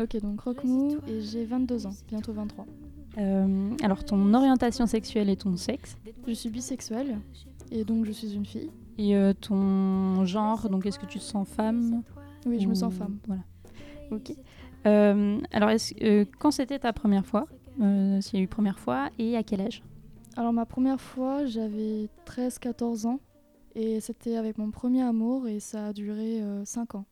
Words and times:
Ok, 0.00 0.16
donc 0.22 0.40
Rockmou 0.40 0.96
et 1.08 1.20
j'ai 1.20 1.44
22 1.44 1.86
ans, 1.86 1.92
bientôt 2.08 2.32
23. 2.32 2.66
Euh, 3.18 3.70
alors, 3.82 4.04
ton 4.04 4.32
orientation 4.34 4.86
sexuelle 4.86 5.28
et 5.28 5.36
ton 5.36 5.56
sexe. 5.56 5.96
Je 6.26 6.32
suis 6.32 6.48
bisexuelle 6.48 7.18
et 7.70 7.84
donc 7.84 8.04
je 8.06 8.12
suis 8.12 8.32
une 8.34 8.46
fille. 8.46 8.70
Et 8.98 9.16
euh, 9.16 9.32
ton 9.34 10.24
genre, 10.24 10.68
donc 10.70 10.86
est-ce 10.86 10.98
que 10.98 11.06
tu 11.06 11.18
te 11.18 11.24
sens 11.24 11.46
femme 11.48 12.02
Oui, 12.46 12.60
je 12.60 12.68
me 12.68 12.74
sens 12.74 12.94
femme. 12.94 13.18
Voilà. 13.26 13.42
Ok. 14.10 14.32
Euh, 14.86 15.38
alors, 15.52 15.70
est-ce- 15.70 15.94
euh, 16.02 16.24
quand 16.38 16.50
c'était 16.50 16.78
ta 16.78 16.92
première 16.92 17.26
fois 17.26 17.44
Euh, 17.80 18.20
S'il 18.20 18.38
y 18.38 18.42
a 18.42 18.44
eu 18.44 18.48
première 18.48 18.78
fois 18.78 19.08
et 19.18 19.36
à 19.36 19.42
quel 19.42 19.60
âge? 19.60 19.82
Alors 20.36 20.52
ma 20.52 20.66
première 20.66 21.00
fois, 21.00 21.46
j'avais 21.46 22.08
13-14 22.26 23.06
ans 23.06 23.20
et 23.74 24.00
c'était 24.00 24.36
avec 24.36 24.58
mon 24.58 24.70
premier 24.70 25.02
amour 25.02 25.46
et 25.48 25.60
ça 25.60 25.86
a 25.86 25.92
duré 25.92 26.42
5 26.64 26.94
ans. 26.94 27.04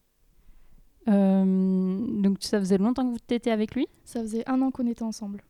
Euh, 1.09 1.99
Donc, 2.23 2.39
ça 2.41 2.59
faisait 2.61 2.79
longtemps 2.79 3.13
que 3.13 3.19
tu 3.27 3.35
étais 3.35 3.51
avec 3.51 3.75
lui? 3.75 3.87
Ça 4.05 4.21
faisait 4.21 4.49
un 4.49 4.61
an 4.63 4.71
qu'on 4.71 4.87
était 4.87 5.03
ensemble. 5.03 5.43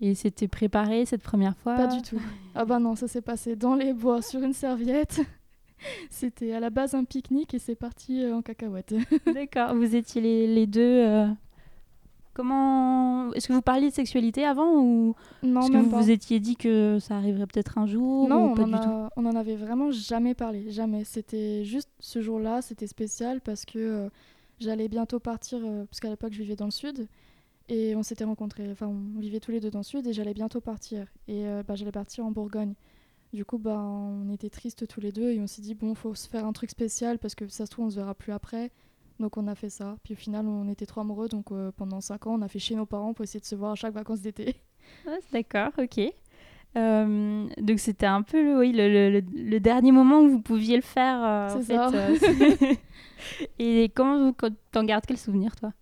Et 0.00 0.14
c'était 0.14 0.48
préparé 0.48 1.06
cette 1.06 1.22
première 1.22 1.56
fois? 1.56 1.74
Pas 1.74 1.86
du 1.86 2.02
tout. 2.02 2.20
Ah 2.54 2.64
bah 2.64 2.78
non, 2.78 2.96
ça 2.96 3.08
s'est 3.08 3.22
passé 3.22 3.56
dans 3.56 3.74
les 3.74 3.92
bois 3.94 4.20
sur 4.22 4.42
une 4.42 4.52
serviette. 4.52 5.20
C'était 6.10 6.52
à 6.52 6.60
la 6.60 6.70
base 6.70 6.94
un 6.94 7.04
pique-nique 7.04 7.52
et 7.52 7.58
c'est 7.58 7.74
parti 7.74 8.22
euh, 8.22 8.34
en 8.36 8.40
cacahuète. 8.42 8.94
D'accord, 9.34 9.74
vous 9.74 9.94
étiez 9.94 10.20
les, 10.22 10.46
les 10.46 10.66
deux. 10.66 10.80
euh, 10.80 11.26
Comment. 12.34 13.32
Est-ce 13.32 13.48
que 13.48 13.52
vous 13.54 13.62
parliez 13.62 13.88
de 13.88 13.94
sexualité 13.94 14.44
avant 14.44 14.74
ou 14.78 15.14
Non, 15.42 15.60
est-ce 15.62 15.68
que 15.70 15.72
même 15.76 15.84
vous 15.84 15.90
pas. 15.90 16.00
vous 16.02 16.10
étiez 16.10 16.38
dit 16.40 16.56
que 16.56 16.98
ça 17.00 17.16
arriverait 17.16 17.46
peut-être 17.46 17.78
un 17.78 17.86
jour 17.86 18.28
Non, 18.28 18.52
ou 18.52 18.54
pas 18.54 18.64
du 18.64 18.74
en 18.74 18.78
tout? 18.80 18.88
a- 18.88 19.10
on 19.16 19.24
en 19.24 19.34
avait 19.36 19.56
vraiment 19.56 19.90
jamais 19.90 20.34
parlé, 20.34 20.70
jamais. 20.70 21.04
C'était 21.04 21.64
juste 21.64 21.90
ce 21.98 22.20
jour-là, 22.20 22.60
c'était 22.60 22.86
spécial 22.86 23.40
parce 23.40 23.64
que 23.64 23.78
euh, 23.78 24.08
j'allais 24.60 24.88
bientôt 24.88 25.18
partir, 25.20 25.58
euh, 25.64 25.84
parce 25.86 26.00
qu'à 26.00 26.08
l'époque 26.08 26.32
je 26.32 26.42
vivais 26.42 26.56
dans 26.56 26.64
le 26.66 26.70
sud 26.70 27.08
et 27.68 27.94
on 27.96 28.02
s'était 28.02 28.24
rencontrés, 28.24 28.70
enfin 28.70 28.86
on 28.86 29.18
vivait 29.20 29.40
tous 29.40 29.50
les 29.50 29.60
deux 29.60 29.70
dans 29.70 29.80
le 29.80 29.84
sud 29.84 30.06
et 30.06 30.12
j'allais 30.12 30.34
bientôt 30.34 30.60
partir 30.60 31.06
et 31.28 31.46
euh, 31.46 31.62
bah, 31.66 31.74
j'allais 31.74 31.92
partir 31.92 32.24
en 32.24 32.30
Bourgogne. 32.30 32.74
Du 33.32 33.44
coup, 33.44 33.58
bah, 33.58 33.76
on 33.78 34.32
était 34.32 34.48
tristes 34.48 34.86
tous 34.86 35.00
les 35.00 35.12
deux 35.12 35.30
et 35.32 35.40
on 35.40 35.46
s'est 35.46 35.60
dit 35.62 35.74
bon, 35.74 35.94
faut 35.94 36.14
se 36.14 36.28
faire 36.28 36.46
un 36.46 36.52
truc 36.52 36.70
spécial 36.70 37.18
parce 37.18 37.34
que 37.34 37.48
ça 37.48 37.66
se 37.66 37.70
trouve 37.72 37.86
on 37.86 37.90
se 37.90 37.96
verra 37.96 38.14
plus 38.14 38.32
après. 38.32 38.70
Donc 39.18 39.36
on 39.36 39.46
a 39.48 39.54
fait 39.54 39.68
ça. 39.70 39.96
Puis 40.04 40.14
au 40.14 40.16
final, 40.16 40.46
on 40.46 40.68
était 40.68 40.86
trop 40.86 41.00
amoureux, 41.00 41.28
donc 41.28 41.50
euh, 41.50 41.72
pendant 41.76 42.00
5 42.00 42.26
ans, 42.28 42.34
on 42.38 42.42
a 42.42 42.48
fait 42.48 42.58
chez 42.60 42.74
nos 42.76 42.86
parents 42.86 43.14
pour 43.14 43.24
essayer 43.24 43.40
de 43.40 43.44
se 43.46 43.54
voir 43.56 43.72
à 43.72 43.74
chaque 43.74 43.94
vacances 43.94 44.20
d'été. 44.20 44.56
Ouais, 45.06 45.18
D'accord, 45.32 45.72
ok. 45.78 46.00
Euh, 46.76 47.48
donc 47.58 47.78
c'était 47.80 48.06
un 48.06 48.22
peu 48.22 48.42
le, 48.42 48.58
oui, 48.58 48.72
le, 48.72 49.20
le- 49.20 49.60
dernier 49.60 49.90
moment 49.92 50.20
où 50.20 50.28
vous 50.28 50.40
pouviez 50.42 50.76
le 50.76 50.82
faire. 50.82 51.24
euh, 51.24 51.56
C'est 51.60 51.74
ça. 51.74 51.90
Et 53.58 53.90
comment 53.94 54.32
t'en 54.72 54.84
gardes 54.84 55.04
quel 55.06 55.18
souvenir 55.18 55.54
toi? 55.56 55.72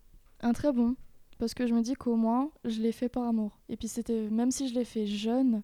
Un 0.40 0.52
très 0.52 0.72
bon, 0.72 0.96
parce 1.38 1.54
que 1.54 1.66
je 1.66 1.74
me 1.74 1.82
dis 1.82 1.94
qu'au 1.94 2.16
moins, 2.16 2.50
je 2.64 2.80
l'ai 2.80 2.92
fait 2.92 3.08
par 3.08 3.24
amour. 3.24 3.58
Et 3.68 3.76
puis 3.76 3.88
c'était, 3.88 4.28
même 4.30 4.50
si 4.50 4.68
je 4.68 4.74
l'ai 4.74 4.84
fait 4.84 5.06
jeune, 5.06 5.62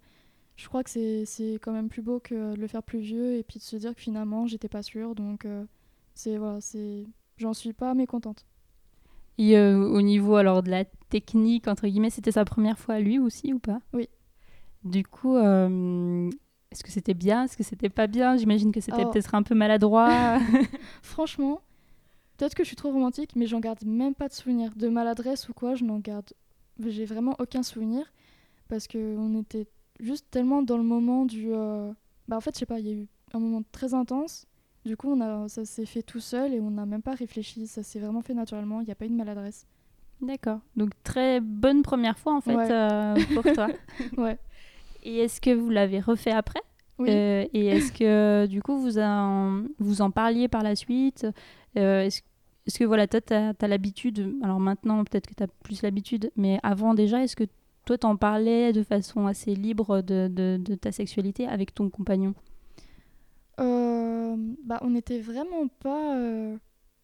je 0.56 0.69
crois 0.69 0.83
que 0.84 0.91
c'est 0.91 1.55
quand 1.62 1.72
même 1.72 1.89
plus 1.89 2.03
beau 2.03 2.21
que 2.21 2.55
de 2.55 2.60
le 2.60 2.66
faire 2.66 2.82
plus 2.82 3.00
vieux 3.00 3.37
et 3.37 3.43
puis 3.43 3.59
de 3.59 3.65
se 3.65 3.77
dire 3.77 3.94
que 3.94 4.00
finalement, 4.00 4.47
j'étais 4.47 4.69
pas 4.69 4.82
sûre. 4.82 5.15
Donc 5.15 5.44
euh, 5.44 5.65
c'est 6.15 6.37
voilà, 6.37 6.60
c'est, 6.60 7.06
j'en 7.38 7.55
suis 7.55 7.72
pas 7.72 7.94
mécontente. 7.94 8.47
Et 9.38 9.56
euh, 9.56 9.78
au 9.78 10.03
niveau 10.03 10.37
alors 10.37 10.62
de 10.62 10.71
la 10.71 10.84
technique 10.84 11.66
entre 11.66 11.87
guillemets, 11.87 12.10
c'était 12.10 12.32
sa 12.32 12.44
première 12.44 12.78
fois 12.78 13.00
lui 13.00 13.19
aussi 13.19 13.53
ou 13.55 13.59
pas? 13.59 13.81
Oui. 13.94 14.09
Du 14.84 15.03
coup, 15.05 15.37
euh, 15.37 16.28
est-ce 16.71 16.84
que 16.84 16.91
c'était 16.91 17.15
bien? 17.15 17.44
Est-ce 17.44 17.56
que 17.56 17.62
c'était 17.62 17.88
pas 17.88 18.06
bien? 18.06 18.37
J'imagine 18.37 18.71
que 18.71 18.81
c'était 18.81 19.05
peut-être 19.05 19.34
un 19.34 19.43
peu 19.43 19.55
maladroit. 19.55 20.38
Franchement, 21.03 21.60
peut-être 22.41 22.55
que 22.55 22.65
je 22.65 22.69
suis 22.69 22.77
trop 22.77 22.91
romantique, 22.91 23.37
mais 23.37 23.47
j'en 23.47 23.61
garde 23.61 23.84
même 23.84 24.15
pas 24.15 24.28
de 24.28 24.33
souvenir 24.33 24.73
de 24.75 24.89
maladresse 24.89 25.49
ou 25.51 25.53
quoi. 25.53 25.75
Je 25.75 25.84
n'en 25.84 25.99
garde, 25.99 26.31
j'ai 26.84 27.05
vraiment 27.05 27.37
aucun 27.39 27.62
souvenir 27.62 28.11
parce 28.69 28.87
que 28.87 29.17
on 29.19 29.39
était 29.41 29.67
juste 30.01 30.27
tellement 30.31 30.62
dans 30.62 30.79
le 30.79 30.83
moment 30.83 31.27
du. 31.27 31.49
euh, 31.53 31.93
Bah 32.29 32.37
en 32.37 32.41
fait, 32.41 32.55
je 32.55 32.61
sais 32.61 32.67
pas, 32.67 32.79
il 32.81 32.87
y 32.87 32.91
a 32.91 32.95
eu 32.95 33.09
un 33.34 33.39
moment 33.39 33.62
très 33.73 33.93
intense. 33.95 34.47
Du 34.87 34.97
coup, 34.97 35.12
on 35.12 35.21
a, 35.21 35.47
ça 35.49 35.67
s'est 35.67 35.84
fait 35.84 36.03
tout 36.03 36.21
seul 36.21 36.55
et 36.55 36.61
on 36.61 36.71
n'a 36.71 36.87
même 36.87 37.03
pas 37.03 37.15
réfléchi. 37.15 37.67
Ça 37.67 37.83
s'est 37.83 37.99
vraiment 38.00 38.23
fait 38.23 38.33
naturellement. 38.33 38.81
Il 38.81 38.87
n'y 38.87 38.93
a 38.93 38.95
pas 38.95 39.05
eu 39.05 39.11
de 39.11 39.15
maladresse. 39.15 39.67
D'accord. 40.23 40.61
Donc 40.77 40.91
très 41.05 41.41
bonne 41.41 41.83
première 41.83 42.19
fois 42.19 42.34
en 42.34 42.41
fait 42.41 42.55
Ouais. 42.56 42.71
euh, 42.71 43.15
pour 43.34 43.43
toi. 43.53 43.69
Ouais. 44.17 44.39
Et 45.03 45.19
est-ce 45.19 45.41
que 45.41 45.50
vous 45.55 45.69
l'avez 45.71 46.00
refait 46.00 46.31
après? 46.33 46.61
Oui. 46.99 47.09
Euh, 47.11 47.47
Et 47.55 47.67
est-ce 47.69 47.91
que 47.93 48.47
du 48.47 48.62
coup 48.62 48.79
vous 48.79 48.99
en, 48.99 49.65
vous 49.79 50.00
en 50.03 50.11
parliez 50.11 50.49
par 50.49 50.62
la 50.62 50.77
suite? 50.77 51.27
Euh, 51.79 52.03
Est-ce 52.03 52.21
est-ce 52.70 52.78
que 52.78 52.84
voilà, 52.84 53.08
toi 53.08 53.20
tu 53.20 53.34
as, 53.34 53.69
l'habitude, 53.69 54.36
alors 54.44 54.60
maintenant 54.60 55.03
peut-être 55.03 55.26
que 55.26 55.34
tu 55.34 55.42
as 55.42 55.48
plus 55.48 55.82
l'habitude, 55.82 56.31
mais 56.36 56.60
avant 56.62 56.94
déjà, 56.94 57.20
est-ce 57.25 57.34
que 57.34 57.42
toi 57.84 57.98
t'en 57.98 58.16
parlais 58.16 58.72
de 58.72 58.84
façon 58.84 59.26
assez 59.26 59.56
libre 59.56 60.03
de, 60.03 60.28
de- 60.28 60.56
de 60.62 60.75
ta 60.76 60.92
sexualité 60.92 61.48
avec 61.48 61.75
ton 61.75 61.91
compagnon? 61.91 62.32
Euh, 63.58 64.36
bah, 64.64 64.78
on 64.82 64.91
n'était 64.91 65.19
vraiment 65.20 65.66
pas. 65.81 66.16
euh, 66.16 66.56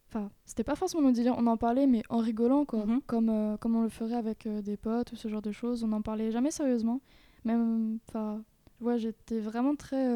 Enfin, 0.09 0.31
c'était 0.45 0.63
pas 0.63 0.77
forcément 0.77 1.11
délire. 1.11 1.35
On 1.37 1.49
en 1.49 1.57
parlait, 1.57 1.89
mais 1.89 2.03
en 2.09 2.19
rigolant, 2.19 2.65
quoi. 2.65 2.87
Mhm. 2.87 3.01
Comme, 3.09 3.29
euh, 3.29 3.57
comme 3.57 3.75
on 3.75 3.83
le 3.83 3.89
ferait 3.89 4.15
avec 4.15 4.47
euh, 4.47 4.63
des 4.63 4.77
potes 4.77 5.11
ou 5.13 5.17
ce 5.17 5.27
genre 5.27 5.43
de 5.43 5.51
choses. 5.51 5.83
On 5.83 5.89
n'en 5.89 6.01
parlait 6.01 6.31
jamais 6.31 6.53
sérieusement. 6.53 7.01
Même. 7.45 7.99
Enfin, 8.09 8.41
ouais, 8.81 8.99
j'étais 8.99 9.41
vraiment 9.41 9.75
très 9.75 10.07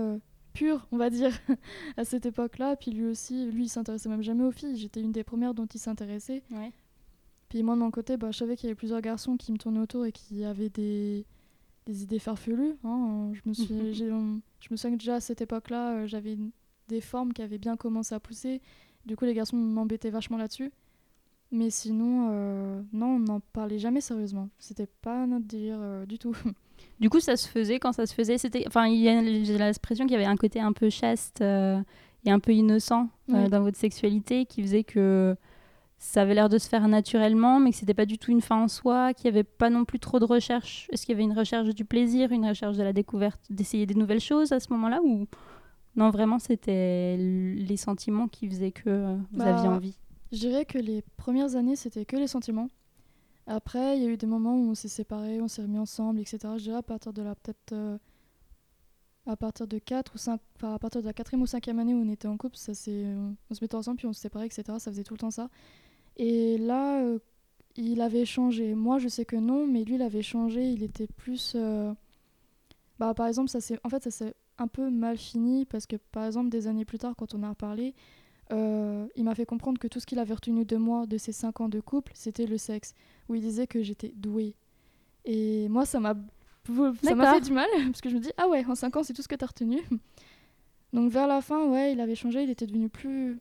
pure, 0.52 0.86
on 0.92 0.96
va 0.96 1.10
dire, 1.10 1.32
à 1.96 2.04
cette 2.04 2.26
époque-là. 2.26 2.76
Puis 2.76 2.90
lui 2.90 3.06
aussi, 3.06 3.50
lui, 3.50 3.64
il 3.64 3.68
s'intéressait 3.68 4.08
même 4.08 4.22
jamais 4.22 4.44
aux 4.44 4.50
filles. 4.52 4.76
J'étais 4.76 5.00
une 5.00 5.12
des 5.12 5.24
premières 5.24 5.54
dont 5.54 5.66
il 5.66 5.78
s'intéressait. 5.80 6.42
Ouais. 6.50 6.72
Puis 7.48 7.62
moi, 7.62 7.74
de 7.74 7.80
mon 7.80 7.90
côté, 7.90 8.16
bah, 8.16 8.30
je 8.30 8.38
savais 8.38 8.56
qu'il 8.56 8.66
y 8.68 8.70
avait 8.70 8.76
plusieurs 8.76 9.00
garçons 9.00 9.36
qui 9.36 9.50
me 9.52 9.58
tournaient 9.58 9.80
autour 9.80 10.06
et 10.06 10.12
qui 10.12 10.44
avaient 10.44 10.68
des, 10.68 11.24
des 11.86 12.02
idées 12.04 12.18
farfelues. 12.20 12.76
hein. 12.84 13.32
Je, 13.32 13.40
me 13.48 13.52
suis, 13.54 13.66
j'ai- 13.94 14.12
on- 14.12 14.40
je 14.60 14.68
me 14.70 14.76
souviens 14.76 14.96
que 14.96 15.00
déjà 15.00 15.16
à 15.16 15.20
cette 15.20 15.40
époque-là, 15.40 15.94
euh, 15.94 16.06
j'avais 16.06 16.38
des 16.88 17.00
formes 17.00 17.32
qui 17.32 17.42
avaient 17.42 17.58
bien 17.58 17.76
commencé 17.76 18.14
à 18.14 18.20
pousser. 18.20 18.60
Du 19.06 19.16
coup, 19.16 19.24
les 19.24 19.34
garçons 19.34 19.56
m'embêtaient 19.56 20.10
vachement 20.10 20.36
là-dessus. 20.36 20.70
Mais 21.52 21.70
sinon, 21.70 22.28
euh, 22.30 22.80
non, 22.92 23.16
on 23.16 23.18
n'en 23.18 23.40
parlait 23.40 23.80
jamais 23.80 24.00
sérieusement. 24.00 24.48
C'était 24.60 24.86
pas 24.86 25.26
notre 25.26 25.46
délire 25.46 25.78
euh, 25.80 26.06
du 26.06 26.18
tout. 26.18 26.36
Du 27.00 27.08
coup, 27.10 27.20
ça 27.20 27.36
se 27.36 27.48
faisait 27.48 27.78
quand 27.78 27.92
ça 27.92 28.06
se 28.06 28.14
faisait. 28.14 28.38
C'était, 28.38 28.64
enfin, 28.66 28.86
j'ai 28.92 29.58
l'impression 29.58 30.04
qu'il 30.04 30.12
y 30.12 30.16
avait 30.16 30.24
un 30.24 30.36
côté 30.36 30.60
un 30.60 30.72
peu 30.72 30.90
chaste 30.90 31.40
euh, 31.40 31.80
et 32.24 32.30
un 32.30 32.38
peu 32.40 32.52
innocent 32.52 33.08
euh, 33.30 33.48
dans 33.48 33.62
votre 33.62 33.78
sexualité 33.78 34.44
qui 34.46 34.62
faisait 34.62 34.84
que 34.84 35.34
ça 35.98 36.22
avait 36.22 36.34
l'air 36.34 36.48
de 36.48 36.58
se 36.58 36.68
faire 36.68 36.88
naturellement, 36.88 37.60
mais 37.60 37.70
que 37.70 37.76
c'était 37.76 37.94
pas 37.94 38.06
du 38.06 38.16
tout 38.18 38.30
une 38.30 38.40
fin 38.40 38.62
en 38.62 38.68
soi, 38.68 39.12
qu'il 39.14 39.26
y 39.26 39.28
avait 39.28 39.44
pas 39.44 39.68
non 39.70 39.84
plus 39.84 39.98
trop 39.98 40.18
de 40.18 40.24
recherche. 40.24 40.88
Est-ce 40.92 41.04
qu'il 41.04 41.12
y 41.12 41.16
avait 41.16 41.24
une 41.24 41.36
recherche 41.38 41.74
du 41.74 41.84
plaisir, 41.84 42.32
une 42.32 42.46
recherche 42.46 42.76
de 42.76 42.82
la 42.82 42.92
découverte, 42.94 43.40
d'essayer 43.50 43.84
des 43.86 43.94
nouvelles 43.94 44.20
choses 44.20 44.52
à 44.52 44.60
ce 44.60 44.72
moment-là 44.72 45.00
ou 45.04 45.26
non 45.96 46.10
vraiment 46.10 46.38
c'était 46.38 47.16
les 47.18 47.76
sentiments 47.76 48.28
qui 48.28 48.48
faisaient 48.48 48.70
que 48.70 48.88
euh, 48.88 49.16
vous 49.32 49.38
Bah, 49.38 49.56
aviez 49.56 49.68
envie? 49.68 49.98
Je 50.32 50.38
dirais 50.38 50.64
que 50.64 50.78
les 50.78 51.02
premières 51.16 51.56
années, 51.56 51.76
c'était 51.76 52.04
que 52.04 52.16
les 52.16 52.28
sentiments. 52.28 52.68
Après, 53.46 53.96
il 53.96 54.02
y 54.02 54.06
a 54.06 54.10
eu 54.10 54.16
des 54.16 54.26
moments 54.26 54.54
où 54.56 54.70
on 54.70 54.74
s'est 54.74 54.88
séparés, 54.88 55.40
on 55.40 55.48
s'est 55.48 55.62
remis 55.62 55.78
ensemble, 55.78 56.20
etc. 56.20 56.38
Je 56.56 56.64
dirais 56.64 56.78
à 56.78 56.82
partir 56.82 57.12
de 57.12 57.22
la 57.22 57.34
peut-être 57.34 57.72
euh, 57.72 57.98
à 59.26 59.36
partir 59.36 59.66
de 59.66 59.78
4 59.78 60.14
ou 60.14 60.18
5 60.18 60.40
enfin 60.56 60.74
à 60.74 60.78
partir 60.78 61.00
de 61.00 61.06
la 61.06 61.12
quatrième 61.12 61.42
ou 61.42 61.46
cinquième 61.46 61.78
année 61.78 61.94
où 61.94 62.02
on 62.02 62.08
était 62.08 62.28
en 62.28 62.36
couple, 62.36 62.56
ça 62.56 62.74
c'est 62.74 63.04
on, 63.50 63.54
se 63.54 63.62
mettait 63.62 63.74
ensemble 63.74 63.98
puis 63.98 64.06
on 64.06 64.12
se 64.12 64.20
séparait, 64.20 64.46
etc. 64.46 64.64
Ça 64.78 64.90
faisait 64.90 65.04
tout 65.04 65.14
le 65.14 65.18
temps 65.18 65.30
ça. 65.30 65.48
Et 66.16 66.58
là, 66.58 67.02
euh, 67.02 67.18
il 67.76 68.00
avait 68.02 68.24
changé. 68.24 68.74
Moi, 68.74 68.98
je 68.98 69.08
sais 69.08 69.24
que 69.24 69.36
non, 69.36 69.66
mais 69.66 69.84
lui, 69.84 69.94
il 69.94 70.02
avait 70.02 70.22
changé. 70.22 70.70
Il 70.70 70.82
était 70.82 71.06
plus 71.06 71.54
euh, 71.56 71.92
bah 72.98 73.14
par 73.14 73.26
exemple, 73.26 73.48
ça 73.48 73.60
c'est 73.60 73.78
en 73.84 73.88
fait 73.88 74.02
ça 74.04 74.10
s'est 74.10 74.34
un 74.58 74.68
peu 74.68 74.90
mal 74.90 75.16
fini 75.16 75.64
parce 75.64 75.86
que 75.86 75.96
par 75.96 76.26
exemple 76.26 76.50
des 76.50 76.66
années 76.66 76.84
plus 76.84 76.98
tard, 76.98 77.14
quand 77.16 77.34
on 77.34 77.42
a 77.42 77.48
reparlé, 77.48 77.94
euh, 78.52 79.06
il 79.16 79.24
m'a 79.24 79.34
fait 79.34 79.46
comprendre 79.46 79.78
que 79.78 79.88
tout 79.88 80.00
ce 80.00 80.06
qu'il 80.06 80.18
avait 80.18 80.34
retenu 80.34 80.64
de 80.64 80.76
moi 80.76 81.06
de 81.06 81.18
ces 81.18 81.32
5 81.32 81.60
ans 81.60 81.68
de 81.68 81.80
couple, 81.80 82.12
c'était 82.14 82.46
le 82.46 82.58
sexe, 82.58 82.94
où 83.28 83.34
il 83.34 83.40
disait 83.40 83.66
que 83.66 83.82
j'étais 83.82 84.12
douée. 84.16 84.54
Et 85.24 85.68
moi, 85.68 85.84
ça 85.86 86.00
m'a 86.00 86.14
ça 86.66 86.72
m'a 86.72 86.92
D'accord. 87.24 87.34
fait 87.34 87.40
du 87.40 87.52
mal, 87.52 87.68
parce 87.86 88.00
que 88.00 88.08
je 88.10 88.14
me 88.16 88.20
dis, 88.20 88.30
ah 88.36 88.48
ouais, 88.48 88.64
en 88.66 88.74
5 88.74 88.96
ans, 88.96 89.02
c'est 89.02 89.12
tout 89.14 89.22
ce 89.22 89.28
que 89.28 89.34
t'as 89.34 89.46
retenu. 89.46 89.80
Donc 90.92 91.10
vers 91.10 91.26
la 91.26 91.40
fin, 91.40 91.66
ouais, 91.68 91.92
il 91.92 92.00
avait 92.00 92.14
changé, 92.14 92.42
il 92.42 92.50
était 92.50 92.66
devenu 92.66 92.88
plus... 92.88 93.38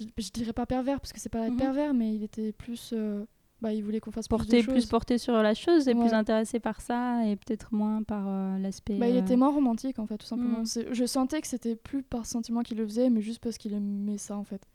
Je, 0.00 0.06
je 0.18 0.30
dirais 0.30 0.52
pas 0.52 0.66
pervers, 0.66 1.00
parce 1.00 1.12
que 1.12 1.20
c'est 1.20 1.28
pas 1.28 1.46
être 1.46 1.52
Mhm. 1.52 1.58
pervers, 1.58 1.94
mais 1.94 2.14
il 2.14 2.22
était 2.22 2.52
plus... 2.52 2.90
euh, 2.92 3.24
bah, 3.62 3.72
il 3.72 3.82
voulait 3.82 4.00
qu'on 4.00 4.10
fasse 4.10 4.28
plus 4.28 4.46
de 4.46 4.62
plus 4.62 4.86
porté 4.86 5.16
sur 5.16 5.34
la 5.34 5.54
chose 5.54 5.88
et 5.88 5.94
plus 5.94 6.12
intéressé 6.12 6.60
par 6.60 6.80
ça 6.80 7.26
et 7.26 7.36
peut-être 7.36 7.72
moins 7.72 8.02
par 8.02 8.24
euh, 8.28 8.58
l'aspect. 8.58 8.98
Bah, 8.98 9.08
il 9.08 9.16
euh, 9.16 9.20
était 9.20 9.36
moins 9.36 9.52
romantique 9.52 9.98
en 9.98 10.06
fait, 10.06 10.18
tout 10.18 10.26
simplement. 10.26 10.60
Mm. 10.60 10.92
Je 10.92 11.06
sentais 11.06 11.40
que 11.40 11.46
c'était 11.46 11.76
plus 11.76 12.02
par 12.02 12.26
sentiment 12.26 12.62
qu'il 12.62 12.76
le 12.76 12.86
faisait, 12.86 13.08
mais 13.08 13.22
juste 13.22 13.40
parce 13.40 13.56
qu'il 13.58 13.72
aimait 13.72 14.18
ça 14.18 14.36
en 14.36 14.44
fait. 14.44 14.66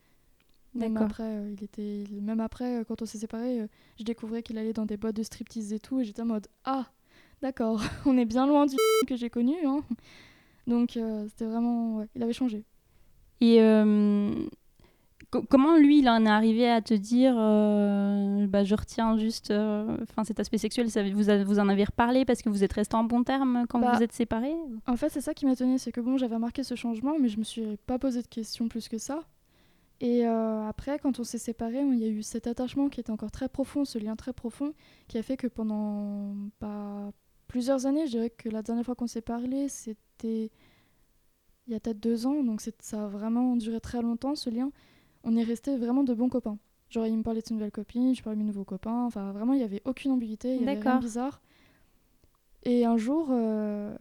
Même 0.77 0.97
après, 0.97 1.23
euh, 1.23 1.53
il 1.57 1.63
était, 1.63 2.03
même 2.21 2.39
après, 2.39 2.79
euh, 2.79 2.83
quand 2.83 3.01
on 3.01 3.05
s'est 3.05 3.17
séparés, 3.17 3.61
euh, 3.61 3.67
je 3.99 4.03
découvrais 4.03 4.43
qu'il 4.43 4.57
allait 4.57 4.73
dans 4.73 4.85
des 4.85 4.97
boîtes 4.97 5.15
de 5.15 5.23
striptease 5.23 5.73
et 5.73 5.79
tout, 5.79 5.99
et 5.99 6.05
j'étais 6.05 6.21
en 6.21 6.25
mode 6.25 6.47
ah, 6.65 6.85
d'accord, 7.41 7.81
on 8.05 8.17
est 8.17 8.25
bien 8.25 8.45
loin 8.45 8.65
du 8.65 8.75
que 9.07 9.15
j'ai 9.15 9.29
connu, 9.29 9.55
hein. 9.65 9.81
Donc 10.67 10.97
euh, 10.97 11.25
c'était 11.29 11.45
vraiment, 11.45 11.97
ouais, 11.97 12.07
il 12.15 12.23
avait 12.23 12.33
changé. 12.33 12.63
Et 13.39 13.61
euh, 13.61 14.33
comment 15.49 15.75
lui, 15.77 15.99
il 15.99 16.09
en 16.09 16.25
est 16.25 16.29
arrivé 16.29 16.69
à 16.69 16.81
te 16.81 16.93
dire, 16.93 17.35
euh, 17.37 18.47
bah, 18.47 18.63
je 18.63 18.75
retiens 18.75 19.17
juste, 19.17 19.51
euh, 19.51 19.97
enfin 20.03 20.23
cet 20.23 20.39
aspect 20.39 20.57
sexuel, 20.57 20.89
ça, 20.89 21.03
vous, 21.09 21.29
a- 21.29 21.43
vous 21.43 21.59
en 21.59 21.67
avez 21.69 21.83
reparlé 21.83 22.23
parce 22.25 22.41
que 22.41 22.49
vous 22.49 22.63
êtes 22.63 22.73
restés 22.73 22.95
en 22.95 23.03
bon 23.03 23.23
terme 23.23 23.65
quand 23.69 23.79
Bah, 23.79 23.93
vous 23.95 24.03
êtes 24.03 24.13
séparés 24.13 24.55
En 24.87 24.95
fait, 24.95 25.09
c'est 25.09 25.21
ça 25.21 25.33
qui 25.33 25.45
m'étonnait, 25.45 25.77
c'est 25.77 25.91
que 25.91 26.01
bon, 26.01 26.17
j'avais 26.17 26.35
remarqué 26.35 26.63
ce 26.63 26.75
changement, 26.75 27.17
mais 27.19 27.27
je 27.27 27.37
me 27.39 27.43
suis 27.43 27.77
pas 27.85 27.99
posé 27.99 28.21
de 28.21 28.27
questions 28.27 28.67
plus 28.69 28.87
que 28.89 28.97
ça. 28.97 29.19
Et 29.99 30.27
euh, 30.27 30.67
après, 30.67 30.99
quand 30.99 31.19
on 31.19 31.23
s'est 31.23 31.39
séparés, 31.39 31.81
il 31.81 31.97
y 31.97 32.05
a 32.05 32.09
eu 32.09 32.21
cet 32.23 32.45
attachement 32.47 32.87
qui 32.87 32.99
était 32.99 33.11
encore 33.11 33.31
très 33.31 33.49
profond, 33.49 33.83
ce 33.83 33.97
lien 33.97 34.15
très 34.15 34.31
profond, 34.31 34.73
qui 35.07 35.17
a 35.17 35.23
fait 35.23 35.37
que 35.37 35.47
pendant 35.47 36.35
bah, 36.61 37.11
plusieurs 37.47 37.85
années, 37.87 38.05
je 38.05 38.11
dirais 38.11 38.29
que 38.29 38.47
la 38.49 38.61
dernière 38.61 38.85
fois 38.85 38.93
qu'on 38.95 39.07
s'est 39.07 39.21
parlé, 39.21 39.67
c'était 39.69 40.51
il 41.65 41.73
y 41.73 41.75
a 41.75 41.79
peut-être 41.79 41.99
deux 41.99 42.25
ans, 42.27 42.43
donc 42.43 42.61
ça 42.79 43.03
a 43.03 43.07
vraiment 43.07 43.55
duré 43.57 43.81
très 43.81 44.01
longtemps 44.01 44.35
ce 44.35 44.49
lien. 44.49 44.71
On 45.27 45.35
est 45.35 45.43
restés 45.43 45.75
vraiment 45.75 46.03
de 46.03 46.13
bons 46.13 46.29
copains. 46.29 46.57
Genre, 46.89 47.05
il 47.05 47.17
me 47.17 47.21
parlait 47.21 47.41
de 47.41 47.45
ses 47.45 47.53
nouvelles 47.53 47.71
copines, 47.71 48.15
je 48.15 48.23
parlais 48.23 48.37
de 48.37 48.41
mes 48.41 48.47
nouveaux 48.47 48.63
copains, 48.63 49.03
enfin 49.05 49.33
vraiment, 49.33 49.51
il 49.53 49.57
n'y 49.57 49.63
avait 49.65 49.81
aucune 49.83 50.11
ambiguïté, 50.11 50.55
il 50.55 50.61
y 50.61 50.63
avait 50.69 50.79
rien 50.79 50.99
bizarre. 50.99 51.41
Et 52.63 52.85
un 52.85 52.95
jour, 52.95 53.27
euh, 53.31 53.95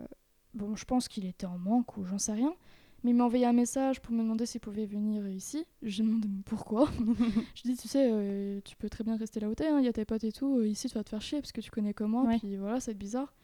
bon, 0.55 0.77
je 0.77 0.85
pense 0.85 1.09
qu'il 1.09 1.27
était 1.27 1.47
en 1.47 1.59
manque 1.59 1.97
ou 1.97 2.05
j'en 2.05 2.19
sais 2.19 2.33
rien, 2.33 2.55
mais 3.03 3.11
il 3.11 3.15
m'a 3.17 3.25
envoyé 3.25 3.45
un 3.45 3.53
message 3.53 4.01
pour 4.01 4.13
me 4.15 4.23
demander 4.23 4.47
s'il 4.47 4.61
pouvait 4.61 4.87
venir 4.87 5.29
ici. 5.29 5.65
J'ai 5.83 6.05
demandé 6.05 6.29
pourquoi? 6.45 6.89
je 7.57 7.63
dis, 7.63 7.77
tu 7.77 7.89
sais, 7.89 8.09
euh, 8.09 8.61
tu 8.65 8.77
peux 8.77 8.89
très 8.89 9.03
bien 9.03 9.17
rester 9.17 9.41
là 9.41 9.49
où 9.49 9.55
t'es, 9.57 9.69
il 9.81 9.85
y 9.85 9.89
a 9.89 9.93
tes 9.93 10.05
potes 10.05 10.23
et 10.23 10.33
tout, 10.33 10.59
euh, 10.59 10.69
ici 10.69 10.89
tu 10.89 10.95
vas 10.95 11.03
te 11.03 11.11
faire 11.11 11.23
chier 11.23 11.41
parce 11.41 11.51
que 11.51 11.61
tu 11.61 11.73
connais 11.73 11.95
moi, 12.03 12.23
Ouais. 12.23 12.39
puis 12.39 12.57
voilà, 12.57 12.79
c'est 12.79 12.95
bizarre. 12.95 13.35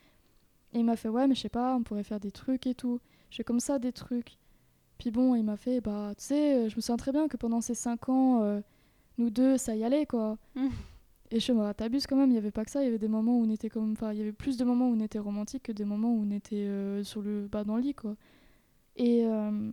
Et 0.73 0.79
il 0.79 0.84
m'a 0.84 0.94
fait, 0.96 1.08
ouais, 1.08 1.26
mais 1.26 1.34
je 1.34 1.40
sais 1.40 1.49
pas, 1.49 1.75
on 1.75 1.82
pourrait 1.82 2.05
faire 2.05 2.20
des 2.20 2.31
trucs 2.31 2.67
et 2.69 2.75
tout. 2.75 3.00
Je 3.31 3.37
fais 3.37 3.44
comme 3.44 3.61
ça 3.61 3.79
des 3.81 3.93
trucs. 3.93 4.38
Puis 5.02 5.10
bon, 5.10 5.34
il 5.34 5.43
m'a 5.43 5.56
fait, 5.56 5.81
bah, 5.81 6.12
tu 6.16 6.22
sais, 6.22 6.54
euh, 6.54 6.69
je 6.69 6.76
me 6.76 6.81
souviens 6.81 6.96
très 6.96 7.10
bien 7.10 7.26
que 7.26 7.37
pendant 7.37 7.60
ces 7.60 7.75
cinq 7.75 8.08
ans, 8.08 8.40
euh, 8.43 8.60
nous 9.19 9.31
deux, 9.31 9.58
ça 9.58 9.75
y 9.75 9.82
allait, 9.82 10.06
quoi. 10.06 10.38
Mm. 10.54 10.69
Et 11.32 11.40
je 11.40 11.50
me 11.52 11.72
t'abuses 11.72 12.06
quand 12.06 12.14
même, 12.14 12.31
il 12.31 12.34
y 12.34 12.38
avait 12.38 12.52
pas 12.52 12.64
que 12.64 12.70
ça, 12.70 12.82
il 12.82 12.84
y 12.84 12.88
avait 12.88 13.00
des 13.00 13.08
moments 13.08 13.37
où 13.37 13.43
on 13.44 13.50
était 13.50 13.69
comme. 13.69 13.90
Enfin, 13.90 14.12
il 14.12 14.19
y 14.20 14.22
avait 14.22 14.31
plus 14.31 14.56
de 14.56 14.64
moments 14.64 14.88
où 14.88 14.93
on 14.93 15.00
était 15.00 15.19
romantique 15.19 15.64
que 15.64 15.72
des 15.72 15.84
moments 15.84 16.12
où 16.14 16.22
on 16.25 16.31
était 16.31 16.54
euh, 16.54 17.02
sur 17.02 17.20
le. 17.20 17.49
Bah, 17.50 17.64
dans 17.64 17.75
le 17.75 17.82
lit, 17.82 17.94
quoi. 17.94 18.14
Et. 18.94 19.26
euh, 19.26 19.72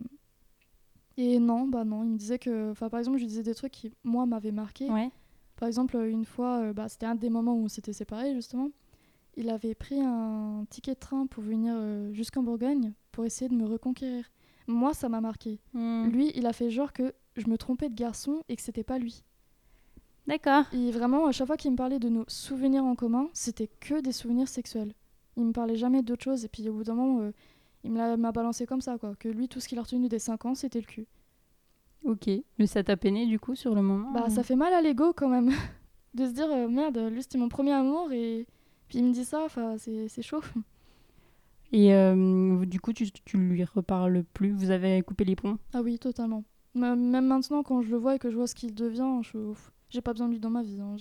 Et 1.16 1.38
non, 1.38 1.68
bah 1.68 1.84
non, 1.84 2.02
il 2.02 2.10
me 2.10 2.16
disait 2.18 2.40
que. 2.40 2.72
Enfin, 2.72 2.88
par 2.88 2.98
exemple, 2.98 3.18
je 3.18 3.22
lui 3.22 3.28
disais 3.28 3.44
des 3.44 3.54
trucs 3.54 3.70
qui, 3.70 3.92
moi, 4.02 4.26
m'avaient 4.26 4.50
marqué. 4.50 4.90
Ouais. 4.90 5.12
Par 5.54 5.68
exemple, 5.68 5.96
une 5.96 6.24
fois, 6.24 6.72
bah, 6.72 6.88
c'était 6.88 7.06
un 7.06 7.14
des 7.14 7.30
moments 7.30 7.54
où 7.54 7.62
on 7.66 7.68
s'était 7.68 7.92
séparés, 7.92 8.34
justement. 8.34 8.70
Il 9.36 9.48
avait 9.48 9.76
pris 9.76 10.00
un 10.00 10.64
ticket 10.70 10.94
de 10.94 10.98
train 10.98 11.26
pour 11.28 11.44
venir 11.44 11.76
jusqu'en 12.12 12.42
Bourgogne 12.42 12.94
pour 13.12 13.24
essayer 13.24 13.48
de 13.48 13.54
me 13.54 13.64
reconquérir. 13.64 14.24
Moi, 14.66 14.94
ça 14.94 15.08
m'a 15.08 15.20
marqué. 15.20 15.58
Hmm. 15.72 16.08
Lui, 16.08 16.32
il 16.34 16.46
a 16.46 16.52
fait 16.52 16.70
genre 16.70 16.92
que 16.92 17.14
je 17.36 17.48
me 17.48 17.56
trompais 17.56 17.88
de 17.88 17.94
garçon 17.94 18.42
et 18.48 18.56
que 18.56 18.62
c'était 18.62 18.84
pas 18.84 18.98
lui. 18.98 19.22
D'accord. 20.26 20.64
Et 20.72 20.90
vraiment, 20.90 21.26
à 21.26 21.32
chaque 21.32 21.46
fois 21.46 21.56
qu'il 21.56 21.72
me 21.72 21.76
parlait 21.76 21.98
de 21.98 22.08
nos 22.08 22.24
souvenirs 22.28 22.84
en 22.84 22.94
commun, 22.94 23.28
c'était 23.32 23.68
que 23.80 24.00
des 24.00 24.12
souvenirs 24.12 24.48
sexuels. 24.48 24.94
Il 25.36 25.44
me 25.44 25.52
parlait 25.52 25.76
jamais 25.76 26.02
d'autre 26.02 26.24
chose. 26.24 26.44
Et 26.44 26.48
puis 26.48 26.68
au 26.68 26.74
bout 26.74 26.84
d'un 26.84 26.94
moment, 26.94 27.22
euh, 27.22 27.32
il 27.84 27.90
m'a 27.90 28.32
balancé 28.32 28.66
comme 28.66 28.80
ça, 28.80 28.98
quoi. 28.98 29.14
Que 29.16 29.28
lui, 29.28 29.48
tout 29.48 29.60
ce 29.60 29.68
qu'il 29.68 29.78
a 29.78 29.82
retenu 29.82 30.08
des 30.08 30.18
5 30.18 30.44
ans, 30.46 30.54
c'était 30.54 30.80
le 30.80 30.86
cul. 30.86 31.06
Ok. 32.04 32.28
Mais 32.58 32.66
ça 32.66 32.82
t'a 32.82 32.96
peiné 32.96 33.26
du 33.26 33.38
coup 33.38 33.54
sur 33.54 33.74
le 33.74 33.82
moment 33.82 34.12
Bah, 34.12 34.30
ça 34.30 34.42
fait 34.42 34.56
mal 34.56 34.72
à 34.72 34.80
l'ego 34.80 35.12
quand 35.12 35.28
même. 35.28 35.50
de 36.14 36.26
se 36.26 36.32
dire, 36.32 36.50
euh, 36.50 36.68
merde, 36.68 36.98
lui, 37.10 37.22
c'était 37.22 37.38
mon 37.38 37.48
premier 37.48 37.72
amour 37.72 38.12
et 38.12 38.46
puis 38.88 38.98
il 38.98 39.04
me 39.04 39.12
dit 39.12 39.24
ça, 39.24 39.42
enfin, 39.44 39.76
c'est 39.78 40.08
c'est 40.08 40.22
chaud. 40.22 40.42
Et 41.72 41.94
euh, 41.94 42.64
du 42.66 42.80
coup, 42.80 42.92
tu, 42.92 43.10
tu 43.12 43.36
lui 43.36 43.64
reparles 43.64 44.24
plus 44.34 44.50
Vous 44.52 44.70
avez 44.70 45.02
coupé 45.02 45.24
les 45.24 45.36
ponts? 45.36 45.58
Ah 45.72 45.82
oui, 45.82 45.98
totalement. 45.98 46.44
Même 46.74 47.10
maintenant, 47.26 47.62
quand 47.62 47.82
je 47.82 47.90
le 47.90 47.96
vois 47.96 48.16
et 48.16 48.18
que 48.18 48.30
je 48.30 48.36
vois 48.36 48.46
ce 48.46 48.54
qu'il 48.54 48.74
devient, 48.74 49.20
je 49.22 49.52
j'ai 49.88 50.00
pas 50.00 50.12
besoin 50.12 50.28
de 50.28 50.32
lui 50.34 50.40
dans 50.40 50.50
ma 50.50 50.62
vie. 50.62 50.80
hein. 50.80 50.96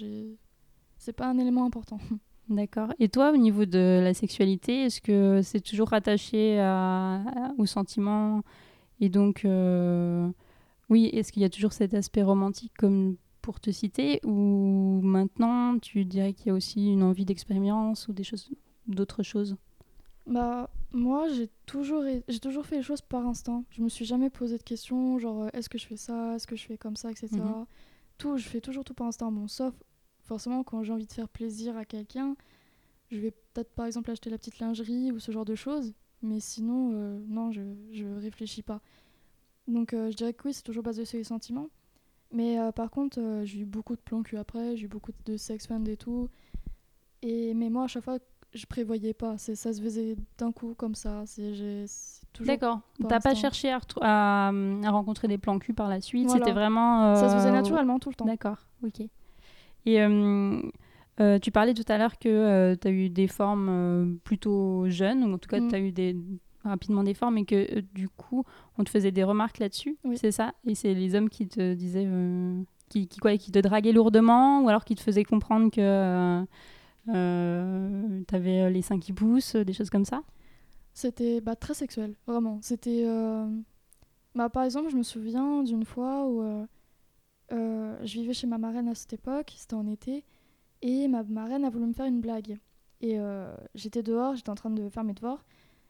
C'est 0.98 1.14
pas 1.14 1.28
un 1.30 1.38
élément 1.38 1.66
important. 1.66 2.00
D'accord. 2.50 2.94
Et 3.00 3.10
toi, 3.10 3.32
au 3.32 3.38
niveau 3.38 3.66
de 3.66 4.02
la 4.04 4.14
sexualité, 4.14 4.84
est-ce 4.86 5.02
que 5.02 5.42
c'est 5.44 5.62
toujours 5.62 5.90
rattaché 5.90 6.60
à, 6.60 7.16
à- 7.22 7.52
au 7.60 7.66
sentiment? 7.68 8.42
Et 9.00 9.10
donc, 9.10 9.46
euh, 9.46 10.30
oui, 10.90 11.06
est-ce 11.14 11.32
qu'il 11.32 11.44
y 11.44 11.46
a 11.46 11.50
toujours 11.50 11.74
cet 11.74 11.94
aspect 11.94 12.24
romantique 12.24 12.74
comme 12.78 13.18
pour 13.42 13.60
te 13.60 13.72
citer? 13.72 14.20
Ou 14.26 15.02
maintenant, 15.04 15.78
tu 15.80 16.06
dirais 16.06 16.34
qu'il 16.34 16.48
y 16.48 16.50
a 16.50 16.54
aussi 16.54 16.92
une 16.92 17.04
envie 17.04 17.26
d'expérience 17.26 18.08
ou 18.08 18.14
des 18.14 18.24
choses, 18.24 18.52
d'autres 18.88 19.24
choses? 19.24 19.56
Bah, 20.30 20.70
moi, 20.92 21.28
j'ai 21.30 21.50
toujours, 21.66 22.04
j'ai 22.28 22.40
toujours 22.40 22.66
fait 22.66 22.78
les 22.78 22.84
choses 22.84 23.02
par 23.02 23.26
instinct. 23.26 23.64
Je 23.72 23.82
me 23.82 23.90
suis 23.90 24.06
jamais 24.06 24.30
posé 24.30 24.58
de 24.58 24.64
questions, 24.64 25.18
genre, 25.18 25.44
euh, 25.44 25.50
est-ce 25.54 25.70
que 25.70 25.80
je 25.80 25.88
fais 25.88 25.98
ça, 25.98 26.36
est-ce 26.36 26.46
que 26.46 26.56
je 26.56 26.66
fais 26.66 26.78
comme 26.78 26.96
ça, 26.96 27.10
etc. 27.10 27.28
Mhm. 27.36 27.66
Tout, 28.20 28.38
je 28.38 28.48
fais 28.48 28.62
toujours 28.62 28.84
tout 28.84 28.94
par 28.94 29.08
instinct. 29.08 29.32
Bon, 29.32 29.48
sauf, 29.48 29.74
forcément, 30.22 30.64
quand 30.64 30.84
j'ai 30.84 30.94
envie 30.94 31.08
de 31.08 31.12
faire 31.14 31.28
plaisir 31.28 31.76
à 31.78 31.84
quelqu'un, 31.84 32.36
je 33.10 33.18
vais 33.18 33.32
peut-être, 33.32 33.72
par 33.74 33.88
exemple, 33.88 34.12
acheter 34.12 34.30
la 34.30 34.38
petite 34.38 34.60
lingerie 34.60 35.12
ou 35.12 35.20
ce 35.20 35.32
genre 35.32 35.46
de 35.46 35.56
choses. 35.56 35.94
Mais 36.22 36.40
sinon, 36.40 36.92
euh, 36.94 37.20
non, 37.28 37.52
je, 37.52 37.62
je 37.92 38.06
réfléchis 38.06 38.62
pas. 38.62 38.82
Donc, 39.68 39.94
euh, 39.94 40.12
je 40.12 40.16
dirais 40.16 40.34
que 40.34 40.48
oui, 40.48 40.54
c'est 40.54 40.64
toujours 40.64 40.84
basé 40.84 41.06
sur 41.06 41.18
les 41.18 41.24
sentiments. 41.24 41.70
Mais 42.32 42.60
euh, 42.60 42.72
par 42.72 42.92
contre, 42.92 43.42
j'ai 43.46 43.62
eu 43.62 43.66
beaucoup 43.66 43.96
de 43.96 44.02
plans 44.02 44.22
cul 44.22 44.38
après, 44.38 44.78
j'ai 44.78 44.86
eu 44.86 44.88
beaucoup 44.88 45.12
de 45.26 45.38
sex 45.38 45.66
friends 45.66 45.86
et 45.86 45.98
tout. 45.98 46.30
Et, 47.24 47.56
mais 47.56 47.70
moi, 47.72 47.86
à 47.86 47.88
chaque 47.88 48.04
fois, 48.04 48.20
je 48.54 48.66
prévoyais 48.66 49.14
pas. 49.14 49.38
C'est, 49.38 49.56
ça 49.56 49.74
se 49.74 49.82
faisait 49.82 50.16
d'un 50.38 50.52
coup 50.52 50.74
comme 50.76 50.96
ça. 50.96 51.24
C'est, 51.26 51.86
D'accord. 52.42 52.80
T'as 53.08 53.20
pas 53.20 53.36
cherché 53.36 53.72
à, 53.72 53.78
retrou- 53.80 54.00
à, 54.02 54.50
à 54.50 54.92
rencontrer 54.92 55.28
des 55.28 55.38
plans 55.38 55.60
cul 55.60 55.74
par 55.74 55.90
la 55.90 56.00
suite? 56.02 56.28
Voilà. 56.28 56.40
C'était 56.46 56.54
vraiment. 56.54 57.16
Ça 57.16 57.30
se 57.30 57.36
faisait 57.36 57.50
euh, 57.50 57.52
naturellement 57.52 58.00
tout 58.00 58.10
le 58.10 58.16
temps. 58.16 58.26
D'accord, 58.26 58.58
ok. 58.84 59.02
Et 59.86 60.02
euh, 60.02 60.62
euh, 61.20 61.40
tu 61.40 61.52
parlais 61.52 61.74
tout 61.74 61.86
à 61.88 61.98
l'heure 61.98 62.18
que 62.18 62.76
tu 62.76 62.88
as 62.88 62.92
eu 62.92 63.10
des 63.10 63.28
formes 63.28 63.68
euh, 63.70 64.14
plutôt 64.24 64.90
jeunes, 64.90 65.24
ou 65.24 65.34
en 65.34 65.38
tout 65.38 65.50
cas 65.50 65.60
Mm. 65.60 65.68
tu 65.70 65.76
as 65.76 65.80
eu 65.80 65.92
des, 65.92 66.16
rapidement 66.64 67.04
des 67.04 67.14
formes, 67.14 67.38
et 67.38 67.46
que 67.46 67.78
euh, 67.78 67.82
du 67.94 68.08
coup 68.10 68.46
on 68.78 68.84
te 68.84 68.90
faisait 68.90 69.12
des 69.12 69.24
remarques 69.24 69.60
là-dessus, 69.60 69.98
Oui. 70.04 70.18
c'est 70.18 70.32
ça? 70.32 70.54
Et 70.66 70.76
c'est 70.76 70.94
les 70.94 71.16
hommes 71.16 71.30
qui 71.30 71.48
te 71.48 71.74
disaient. 71.74 72.06
euh, 72.08 72.62
qui, 72.90 73.08
qui, 73.08 73.20
quoi, 73.20 73.38
qui 73.38 73.52
te 73.52 73.60
draguaient 73.60 73.92
lourdement, 73.92 74.62
ou 74.64 74.70
alors 74.70 74.84
qui 74.84 74.96
te 74.96 75.02
faisaient 75.02 75.24
comprendre 75.24 75.70
que 75.72 76.44
tu 77.12 78.36
avais 78.36 78.70
les 78.70 78.82
seins 78.82 79.00
qui 79.00 79.14
poussent, 79.14 79.56
des 79.56 79.74
choses 79.74 79.90
comme 79.90 80.06
ça? 80.06 80.24
C'était 80.94 81.40
bah, 81.42 81.56
très 81.56 81.74
sexuel, 81.74 82.16
vraiment. 82.28 82.60
C'était. 82.62 83.04
euh, 83.06 83.48
Bah, 84.36 84.50
par 84.50 84.64
exemple, 84.64 84.90
je 84.90 84.98
me 84.98 85.04
souviens 85.04 85.64
d'une 85.64 85.86
fois 85.86 86.26
où 86.28 86.42
euh, 86.42 86.66
euh, 87.52 87.98
je 88.04 88.14
vivais 88.20 88.34
chez 88.34 88.48
ma 88.48 88.58
marraine 88.58 88.88
à 88.88 88.96
cette 88.96 89.14
époque, 89.14 89.54
c'était 89.56 89.74
en 89.76 89.88
été, 89.88 90.24
et 90.82 91.08
ma 91.08 91.24
marraine 91.24 91.66
a 91.66 91.70
voulu 91.70 91.86
me 91.88 91.94
faire 91.94 92.06
une 92.06 92.22
blague. 92.22 92.58
Et 93.02 93.20
euh, 93.20 93.54
j'étais 93.76 94.04
dehors, 94.04 94.36
j'étais 94.36 94.50
en 94.50 94.56
train 94.56 94.70
de 94.70 94.90
faire 94.90 95.04
mes 95.04 95.14
devoirs. 95.14 95.46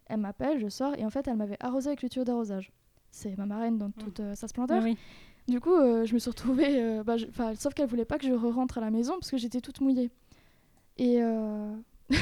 Elle 0.06 0.20
m'appelle, 0.20 0.60
je 0.60 0.70
sors, 0.70 0.96
et 0.98 1.06
en 1.06 1.10
fait, 1.10 1.28
elle 1.28 1.38
m'avait 1.38 1.58
arrosé 1.60 1.88
avec 1.90 2.02
le 2.04 2.10
tuyau 2.10 2.24
d'arrosage. 2.24 2.72
C'est 3.12 3.36
ma 3.38 3.46
marraine 3.46 3.78
dans 3.78 3.90
toute 3.92 4.20
euh, 4.20 4.36
sa 4.36 4.48
splendeur. 4.48 4.84
Oui, 4.84 4.96
Du 5.48 5.60
coup, 5.60 5.74
euh, 5.74 6.06
je 6.06 6.14
me 6.14 6.20
suis 6.20 6.30
retrouvée. 6.30 6.80
euh, 6.82 7.04
bah, 7.04 7.18
je- 7.18 7.26
sauf 7.58 7.74
qu'elle 7.74 7.88
voulait 7.90 8.06
pas 8.06 8.20
que 8.20 8.26
je 8.28 8.34
rentre 8.34 8.78
à 8.78 8.82
la 8.82 8.92
maison 8.92 9.14
parce 9.14 9.32
que 9.32 9.38
j'étais 9.38 9.62
toute 9.62 9.82
mouillée. 9.82 10.12
Et. 11.00 11.22
euh. 11.22 11.76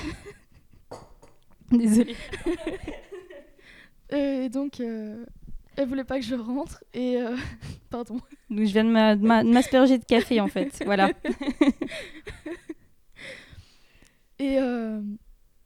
Désolée. 1.72 2.15
Et 4.10 4.48
donc, 4.48 4.79
euh, 4.79 5.25
elle 5.75 5.88
voulait 5.89 6.05
pas 6.05 6.17
que 6.19 6.25
je 6.25 6.36
rentre. 6.36 6.81
Et. 6.93 7.17
euh, 7.22 7.36
Pardon. 7.89 8.15
Donc, 8.50 8.60
je 8.65 8.72
viens 8.72 8.86
de 8.86 8.89
m'a- 8.89 9.15
de 9.17 9.25
m'a- 9.25 9.43
de 9.43 9.50
m'asperger 9.50 9.98
de 9.98 10.05
café 10.05 10.39
en 10.39 10.48
fait. 10.48 10.81
Voilà. 10.86 11.12
Et 14.39 14.60
euh, 14.60 15.01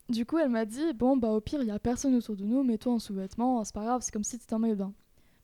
du 0.08 0.24
coup, 0.26 0.38
elle 0.38 0.48
m'a 0.48 0.64
dit 0.64 0.92
Bon, 0.94 1.16
bah, 1.16 1.30
au 1.30 1.40
pire, 1.40 1.62
il 1.62 1.68
y 1.68 1.70
a 1.70 1.78
personne 1.78 2.14
autour 2.14 2.36
de 2.36 2.44
nous, 2.44 2.62
mets-toi 2.62 2.92
en 2.94 2.98
sous-vêtements, 2.98 3.62
c'est 3.64 3.74
pas 3.74 3.84
grave, 3.84 4.00
c'est 4.02 4.12
comme 4.12 4.24
si 4.24 4.38
t'étais 4.38 4.54
en 4.54 4.58
maillot 4.58 4.74
de 4.74 4.78
bain. 4.80 4.92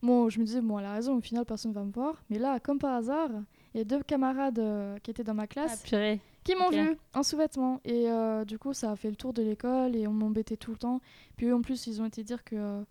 Bon, 0.02 0.28
je 0.30 0.38
me 0.40 0.44
disais 0.44 0.60
Bon, 0.60 0.78
elle 0.78 0.86
a 0.86 0.92
raison, 0.94 1.16
au 1.16 1.20
final, 1.20 1.44
personne 1.44 1.72
va 1.72 1.84
me 1.84 1.92
voir. 1.92 2.22
Mais 2.30 2.38
là, 2.38 2.58
comme 2.60 2.78
par 2.78 2.94
hasard, 2.94 3.30
il 3.78 3.82
y 3.82 3.82
a 3.82 3.84
deux 3.98 4.02
camarades 4.02 4.58
euh, 4.58 4.98
qui 4.98 5.10
étaient 5.12 5.22
dans 5.24 5.34
ma 5.34 5.44
Ah, 5.44 5.46
classe 5.46 5.82
purée. 5.82 6.20
qui 6.42 6.54
m'ont 6.56 6.66
Ok. 6.68 6.74
vu 6.74 6.96
en 7.14 7.22
sous-vêtements. 7.22 7.80
Et 7.84 8.10
euh, 8.10 8.44
du 8.44 8.58
coup, 8.58 8.72
ça 8.72 8.90
a 8.90 8.96
fait 8.96 9.08
le 9.10 9.16
tour 9.16 9.32
de 9.32 9.42
l'école 9.42 9.94
et 9.94 10.06
on 10.08 10.12
m'embêtait 10.12 10.56
tout 10.56 10.72
le 10.72 10.76
temps. 10.78 11.00
Puis 11.36 11.46
eux, 11.46 11.54
en 11.54 11.62
plus, 11.62 11.86
ils 11.86 12.02
ont 12.02 12.06
été 12.06 12.24
dire 12.24 12.42
que. 12.44 12.56
euh, 12.56 12.82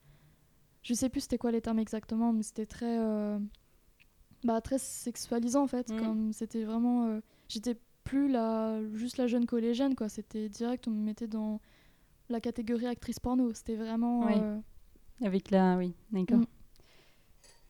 je 0.84 0.94
sais 0.94 1.10
plus 1.10 1.22
c'était 1.22 1.38
quoi 1.38 1.52
les 1.52 1.60
termes 1.62 1.80
exactement, 1.80 2.32
mais 2.32 2.44
c'était 2.44 2.66
très. 2.66 2.98
euh, 3.00 3.38
bah, 4.46 4.62
très 4.62 4.78
sexualisant 4.80 5.64
en 5.64 5.68
fait. 5.68 5.90
Mhm. 5.92 6.00
Comme 6.00 6.32
c'était 6.34 6.64
vraiment. 6.64 7.20
J'étais 7.50 7.76
plus 8.06 8.30
la, 8.30 8.80
juste 8.94 9.18
la 9.18 9.28
jeune 9.28 9.46
collégienne, 9.46 9.96
quoi. 9.96 10.08
C'était 10.08 10.48
direct, 10.48 10.88
on 10.88 10.92
me 10.92 11.04
mettait 11.04 11.28
dans 11.28 11.60
la 12.30 12.40
catégorie 12.40 12.86
actrice 12.88 13.20
porno. 13.20 13.52
C'était 13.54 13.76
vraiment. 13.76 14.26
Oui. 14.28 15.26
Avec 15.26 15.50
la, 15.52 15.76
oui, 15.78 15.94
d'accord. 16.12 16.38
Mm. 16.38 16.46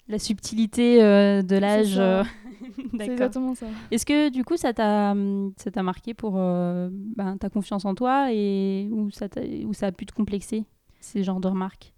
La 0.09 0.19
subtilité 0.19 1.03
euh, 1.03 1.41
de 1.41 1.55
l'âge. 1.57 1.97
euh, 1.97 2.23
c'est 2.77 2.97
d'accord. 2.97 3.13
exactement 3.13 3.55
ça. 3.55 3.67
Est-ce 3.91 4.05
que 4.05 4.29
du 4.29 4.43
coup 4.45 4.55
ça 4.57 4.73
t'a 4.73 5.13
ça 5.57 5.71
t'a 5.71 5.83
marqué 5.83 6.13
pour 6.13 6.35
euh, 6.37 6.89
ben, 6.91 7.37
ta 7.37 7.49
confiance 7.49 7.83
en 7.85 7.93
toi 7.93 8.31
et 8.31 8.87
où 8.91 9.09
ça 9.11 9.27
t'a- 9.29 9.41
où 9.65 9.73
ça 9.73 9.87
a 9.87 9.91
pu 9.91 10.05
te 10.05 10.13
complexer 10.13 10.65
ces 11.01 11.23
genres 11.23 11.39
de 11.41 11.47
remarques? 11.47 11.93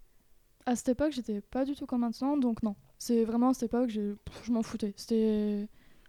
À 0.65 0.75
cette 0.75 0.89
époque, 0.89 1.11
j'étais 1.13 1.41
pas 1.41 1.65
du 1.65 1.73
tout 1.75 1.85
comme 1.85 2.01
maintenant, 2.01 2.37
donc 2.37 2.61
non. 2.63 2.75
C'est 2.97 3.23
vraiment 3.25 3.49
à 3.49 3.53
cette 3.53 3.69
époque, 3.71 3.89
j'ai- 3.89 4.13
pff, 4.25 4.43
je 4.45 4.51
m'en 4.51 4.61
foutais. 4.63 4.93
C'était. 4.97 5.67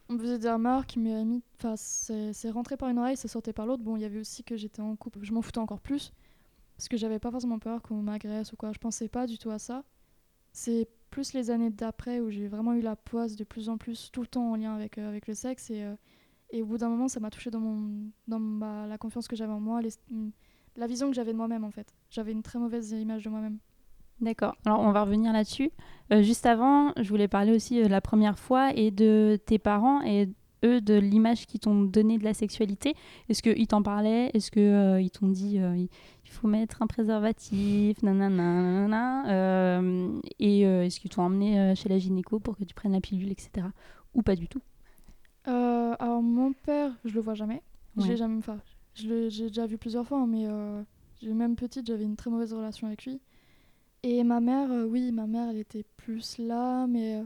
On 0.09 0.15
me 0.15 0.19
faisait 0.19 0.39
des 0.41 0.51
remarques, 0.51 0.97
mais 0.99 1.23
enfin, 1.57 1.75
c'est 1.77 2.33
c'est 2.33 2.51
rentré 2.51 2.77
par 2.77 2.89
une 2.89 2.99
oreille, 2.99 3.17
ça 3.17 3.29
sortait 3.29 3.53
par 3.53 3.65
l'autre. 3.67 3.83
Bon, 3.85 3.97
il 3.97 4.03
y 4.03 4.05
avait 4.05 4.19
aussi 4.19 4.43
que 4.43 4.57
j'étais 4.57 4.81
en 4.83 4.97
couple, 4.97 5.21
je 5.23 5.33
m'en 5.33 5.41
foutais 5.43 5.59
encore 5.61 5.81
plus. 5.81 6.13
Parce 6.77 6.89
que 6.89 6.97
j'avais 6.97 7.19
pas 7.21 7.31
forcément 7.31 7.59
peur 7.59 7.81
qu'on 7.83 8.03
m'agresse 8.03 8.53
ou 8.53 8.57
quoi. 8.57 8.73
Je 8.73 8.79
pensais 8.79 9.09
pas 9.09 9.27
du 9.27 9.39
tout 9.39 9.51
à 9.51 9.59
ça. 9.59 9.85
C'est 10.53 10.89
plus 11.11 11.33
les 11.33 11.51
années 11.51 11.71
d'après 11.71 12.21
où 12.21 12.31
j'ai 12.31 12.49
vraiment 12.49 12.73
eu 12.73 12.81
la 12.81 12.97
poisse 12.97 13.37
de 13.37 13.45
plus 13.45 13.69
en 13.69 13.77
plus, 13.77 14.11
tout 14.13 14.21
le 14.21 14.27
temps 14.27 14.51
en 14.51 14.57
lien 14.57 14.75
avec, 14.75 14.99
euh, 14.99 15.09
avec 15.09 15.27
le 15.27 15.35
sexe. 15.35 15.71
Et, 15.71 15.83
euh, 15.83 15.95
et 16.51 16.63
au 16.63 16.67
bout 16.67 16.79
d'un 16.79 16.89
moment, 16.89 17.09
ça 17.09 17.21
m'a 17.21 17.31
touché 17.31 17.51
dans, 17.51 17.61
mon, 17.61 18.11
dans 18.27 18.87
la 18.87 18.99
confiance 18.99 19.29
que 19.29 19.37
j'avais 19.37 19.53
en 19.53 19.61
moi, 19.61 19.81
la 20.77 20.87
vision 20.87 21.09
que 21.09 21.15
j'avais 21.15 21.33
de 21.33 21.37
moi-même 21.37 21.65
en 21.65 21.71
fait. 21.71 21.95
J'avais 22.11 22.33
une 22.33 22.43
très 22.43 22.59
mauvaise 22.59 22.91
image 22.93 23.25
de 23.25 23.31
moi-même. 23.31 23.59
D'accord. 24.21 24.55
Alors 24.67 24.81
on 24.81 24.93
va 24.93 25.03
revenir 25.03 25.33
là-dessus. 25.33 25.71
Euh, 26.13 26.23
juste 26.23 26.45
avant, 26.45 26.93
je 26.97 27.09
voulais 27.09 27.29
parler 27.29 27.55
aussi 27.55 27.83
de 27.83 27.87
la 27.87 28.01
première 28.01 28.39
fois 28.39 28.73
et 28.75 28.91
de 28.91 29.39
tes 29.47 29.59
parents 29.59 30.03
et 30.03 30.29
eux 30.65 30.81
de 30.81 30.95
l'image 30.95 31.47
qu'ils 31.47 31.61
t'ont 31.61 31.83
donnée 31.83 32.19
de 32.19 32.25
la 32.25 32.35
sexualité. 32.35 32.95
Est-ce 33.29 33.43
qu'ils 33.43 33.67
t'en 33.67 33.83
parlaient? 33.83 34.31
Est-ce 34.35 34.51
qu'ils 34.51 35.11
t'ont 35.11 35.29
dit 35.29 35.59
euh, 35.59 35.77
il 35.77 36.31
faut 36.31 36.49
mettre 36.49 36.83
un 36.83 36.87
préservatif 36.87 38.03
nanana, 38.03 38.29
nanana, 38.63 39.29
euh, 39.31 40.21
Et 40.39 40.67
euh, 40.67 40.85
est-ce 40.85 41.01
qu'ils 41.01 41.11
t'ont 41.11 41.23
emmené 41.23 41.59
euh, 41.59 41.75
chez 41.75 41.89
la 41.89 41.99
gynéco 41.99 42.39
pour 42.41 42.57
que 42.57 42.65
tu 42.65 42.75
prennes 42.75 42.93
la 42.93 43.01
pilule, 43.01 43.31
etc. 43.33 43.67
Ou 44.15 44.23
pas 44.23 44.37
du 44.37 44.49
tout? 44.49 44.61
Euh, 45.49 45.95
alors 45.99 46.23
mon 46.23 46.53
père, 46.53 46.93
je 47.05 47.15
le 47.15 47.21
vois 47.21 47.35
jamais. 47.35 47.63
Je 47.97 48.03
Ouais. 48.03 48.09
l'ai 48.09 48.17
jamais, 48.17 48.39
enfin, 48.39 48.59
je 48.95 49.09
l'ai 49.09 49.31
j'ai 49.31 49.49
déjà 49.49 49.67
vu 49.67 49.79
plusieurs 49.79 50.07
fois, 50.07 50.19
hein, 50.21 50.27
mais 50.27 50.47
euh, 50.47 50.83
j'ai- 51.21 51.33
même 51.33 51.57
petite, 51.57 51.87
j'avais 51.87 52.05
une 52.05 52.17
très 52.17 52.31
mauvaise 52.31 52.53
relation 52.53 52.87
avec 52.87 53.05
lui. 53.05 53.21
Et 54.03 54.25
ma 54.25 54.41
mère, 54.41 54.71
euh, 54.73 54.85
oui, 54.87 55.13
ma 55.13 55.27
mère, 55.27 55.51
elle 55.51 55.59
était 55.59 55.85
plus 55.97 56.39
là, 56.39 56.87
mais 56.87 57.17
euh, 57.17 57.25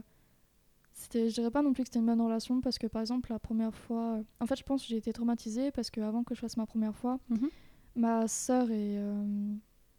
c'était, 0.97 1.29
je 1.29 1.35
dirais 1.35 1.51
pas 1.51 1.61
non 1.61 1.73
plus 1.73 1.83
que 1.83 1.89
c'était 1.89 1.99
une 1.99 2.05
bonne 2.05 2.21
relation 2.21 2.61
parce 2.61 2.77
que 2.79 2.87
par 2.87 3.01
exemple 3.01 3.31
la 3.31 3.37
première 3.39 3.75
fois, 3.75 4.19
en 4.39 4.45
fait, 4.45 4.55
je 4.55 4.63
pense 4.63 4.81
que 4.81 4.87
j'ai 4.87 4.97
été 4.97 5.11
traumatisée 5.13 5.71
parce 5.71 5.91
que 5.91 6.01
avant 6.01 6.23
que 6.23 6.33
je 6.33 6.39
fasse 6.39 6.57
ma 6.57 6.65
première 6.65 6.95
fois, 6.95 7.19
Mhm. 7.29 7.49
ma 7.95 8.27
sœur 8.27 8.71
et 8.71 8.97
euh, 8.97 9.53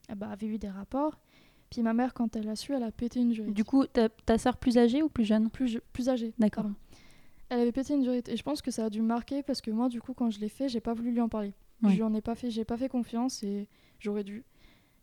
ah 0.09 0.15
bah, 0.15 0.29
avait 0.31 0.47
eu 0.47 0.59
des 0.59 0.69
rapports. 0.71 1.19
Puis 1.71 1.83
ma 1.83 1.93
mère, 1.93 2.15
quand 2.15 2.35
elle 2.37 2.49
a 2.49 2.57
su, 2.57 2.73
elle 2.73 2.83
a 2.85 2.91
pété 2.93 3.21
une 3.21 3.33
jurite. 3.33 3.53
Du 3.53 3.65
coup, 3.65 3.85
ta, 3.87 4.09
ta 4.09 4.39
sœur 4.39 4.57
plus 4.57 4.79
âgée 4.79 5.03
ou 5.03 5.09
plus 5.09 5.25
jeune? 5.25 5.51
Plus, 5.51 5.69
je- 5.69 5.79
plus 5.93 6.09
âgée. 6.09 6.33
D'accord. 6.39 6.65
pardon. 6.65 6.77
Elle 7.49 7.61
avait 7.61 7.73
pété 7.73 7.95
une 7.95 8.03
durite 8.03 8.29
et 8.29 8.37
je 8.37 8.43
pense 8.43 8.61
que 8.63 8.71
ça 8.73 8.87
a 8.87 8.91
dû 8.91 9.01
me 9.03 9.07
marquer 9.07 9.43
parce 9.45 9.61
que 9.61 9.71
moi 9.71 9.89
du 9.89 10.01
coup 10.01 10.15
quand 10.15 10.31
je 10.31 10.41
l'ai 10.41 10.49
fait 10.49 10.69
j'ai 10.69 10.81
pas 10.81 10.95
voulu 10.95 11.13
lui 11.13 11.21
en 11.21 11.29
parler. 11.29 11.53
Ouais. 11.83 11.91
Je 11.91 11.95
lui 11.97 12.03
en 12.03 12.13
ai 12.15 12.21
pas 12.21 12.35
fait, 12.35 12.51
j'ai 12.51 12.65
pas 12.65 12.77
fait 12.77 12.89
confiance 12.89 13.43
et 13.45 13.69
j'aurais 14.01 14.25
dû. 14.25 14.45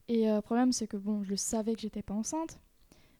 Et 0.09 0.29
euh, 0.29 0.35
le 0.37 0.41
problème 0.41 0.73
c'est 0.73 0.85
que 0.87 0.97
bon 0.97 1.23
je 1.23 1.29
le 1.29 1.37
savais 1.37 1.73
que 1.73 1.79
j'étais 1.79 2.01
pas 2.01 2.13
enceinte, 2.13 2.59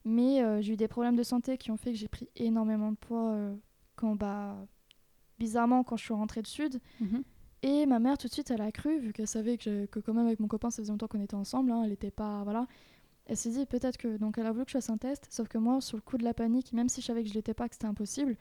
mais 0.05 0.41
euh, 0.41 0.61
j'ai 0.61 0.73
eu 0.73 0.77
des 0.77 0.87
problèmes 0.87 1.15
de 1.15 1.23
santé 1.23 1.57
qui 1.57 1.71
ont 1.71 1.77
fait 1.77 1.91
que 1.91 1.97
j'ai 1.97 2.07
pris 2.07 2.29
énormément 2.35 2.91
de 2.91 2.97
poids 2.97 3.31
euh, 3.31 3.55
quand 3.95 4.15
bah 4.15 4.55
bizarrement 5.39 5.83
quand 5.83 5.97
je 5.97 6.03
suis 6.03 6.13
rentrée 6.13 6.41
du 6.41 6.49
sud. 6.49 6.79
Mhm. 6.99 7.23
Et 7.61 7.85
ma 7.85 7.99
mère 7.99 8.17
tout 8.17 8.27
de 8.27 8.33
suite 8.33 8.51
elle 8.51 8.61
a 8.61 8.71
cru 8.71 8.99
vu 8.99 9.13
qu'elle 9.13 9.27
savait 9.27 9.57
que, 9.57 9.85
que 9.85 9.99
quand 9.99 10.13
même 10.13 10.27
avec 10.27 10.39
mon 10.39 10.47
copain 10.47 10.69
ça 10.69 10.81
faisait 10.81 10.91
longtemps 10.91 11.07
qu'on 11.07 11.21
était 11.21 11.35
ensemble, 11.35 11.71
hein, 11.71 11.83
elle 11.85 11.91
était 11.91 12.11
pas 12.11 12.43
voilà. 12.43 12.67
Elle 13.25 13.37
s'est 13.37 13.51
dit 13.51 13.65
peut-être 13.65 13.97
que 13.97 14.17
donc 14.17 14.37
elle 14.37 14.45
a 14.45 14.51
voulu 14.51 14.65
que 14.65 14.71
je 14.71 14.77
fasse 14.77 14.89
un 14.89 14.97
test, 14.97 15.27
sauf 15.29 15.47
que 15.47 15.57
moi 15.57 15.79
sur 15.79 15.95
le 15.95 16.01
coup 16.01 16.17
de 16.17 16.25
la 16.25 16.33
panique, 16.33 16.73
même 16.73 16.89
si 16.89 16.99
je 16.99 17.05
savais 17.05 17.23
que 17.23 17.29
je 17.29 17.33
l'étais 17.33 17.53
pas, 17.53 17.69
que 17.69 17.75
c'était 17.75 17.87
impossible, 17.87 18.35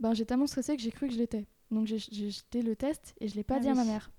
ben 0.00 0.12
j'ai 0.12 0.26
tellement 0.26 0.48
stressé 0.48 0.76
que 0.76 0.82
j'ai 0.82 0.90
cru 0.90 1.06
que 1.06 1.14
je 1.14 1.18
l'étais. 1.18 1.46
Donc 1.70 1.86
j'ai 1.86 1.98
j'ai 1.98 2.30
jeté 2.30 2.62
le 2.62 2.74
test 2.74 3.14
et 3.20 3.28
je 3.28 3.36
l'ai 3.36 3.44
pas 3.44 3.56
Ah 3.56 3.60
dit 3.60 3.68
à 3.68 3.74
ma 3.74 3.84
mère. 3.84 4.10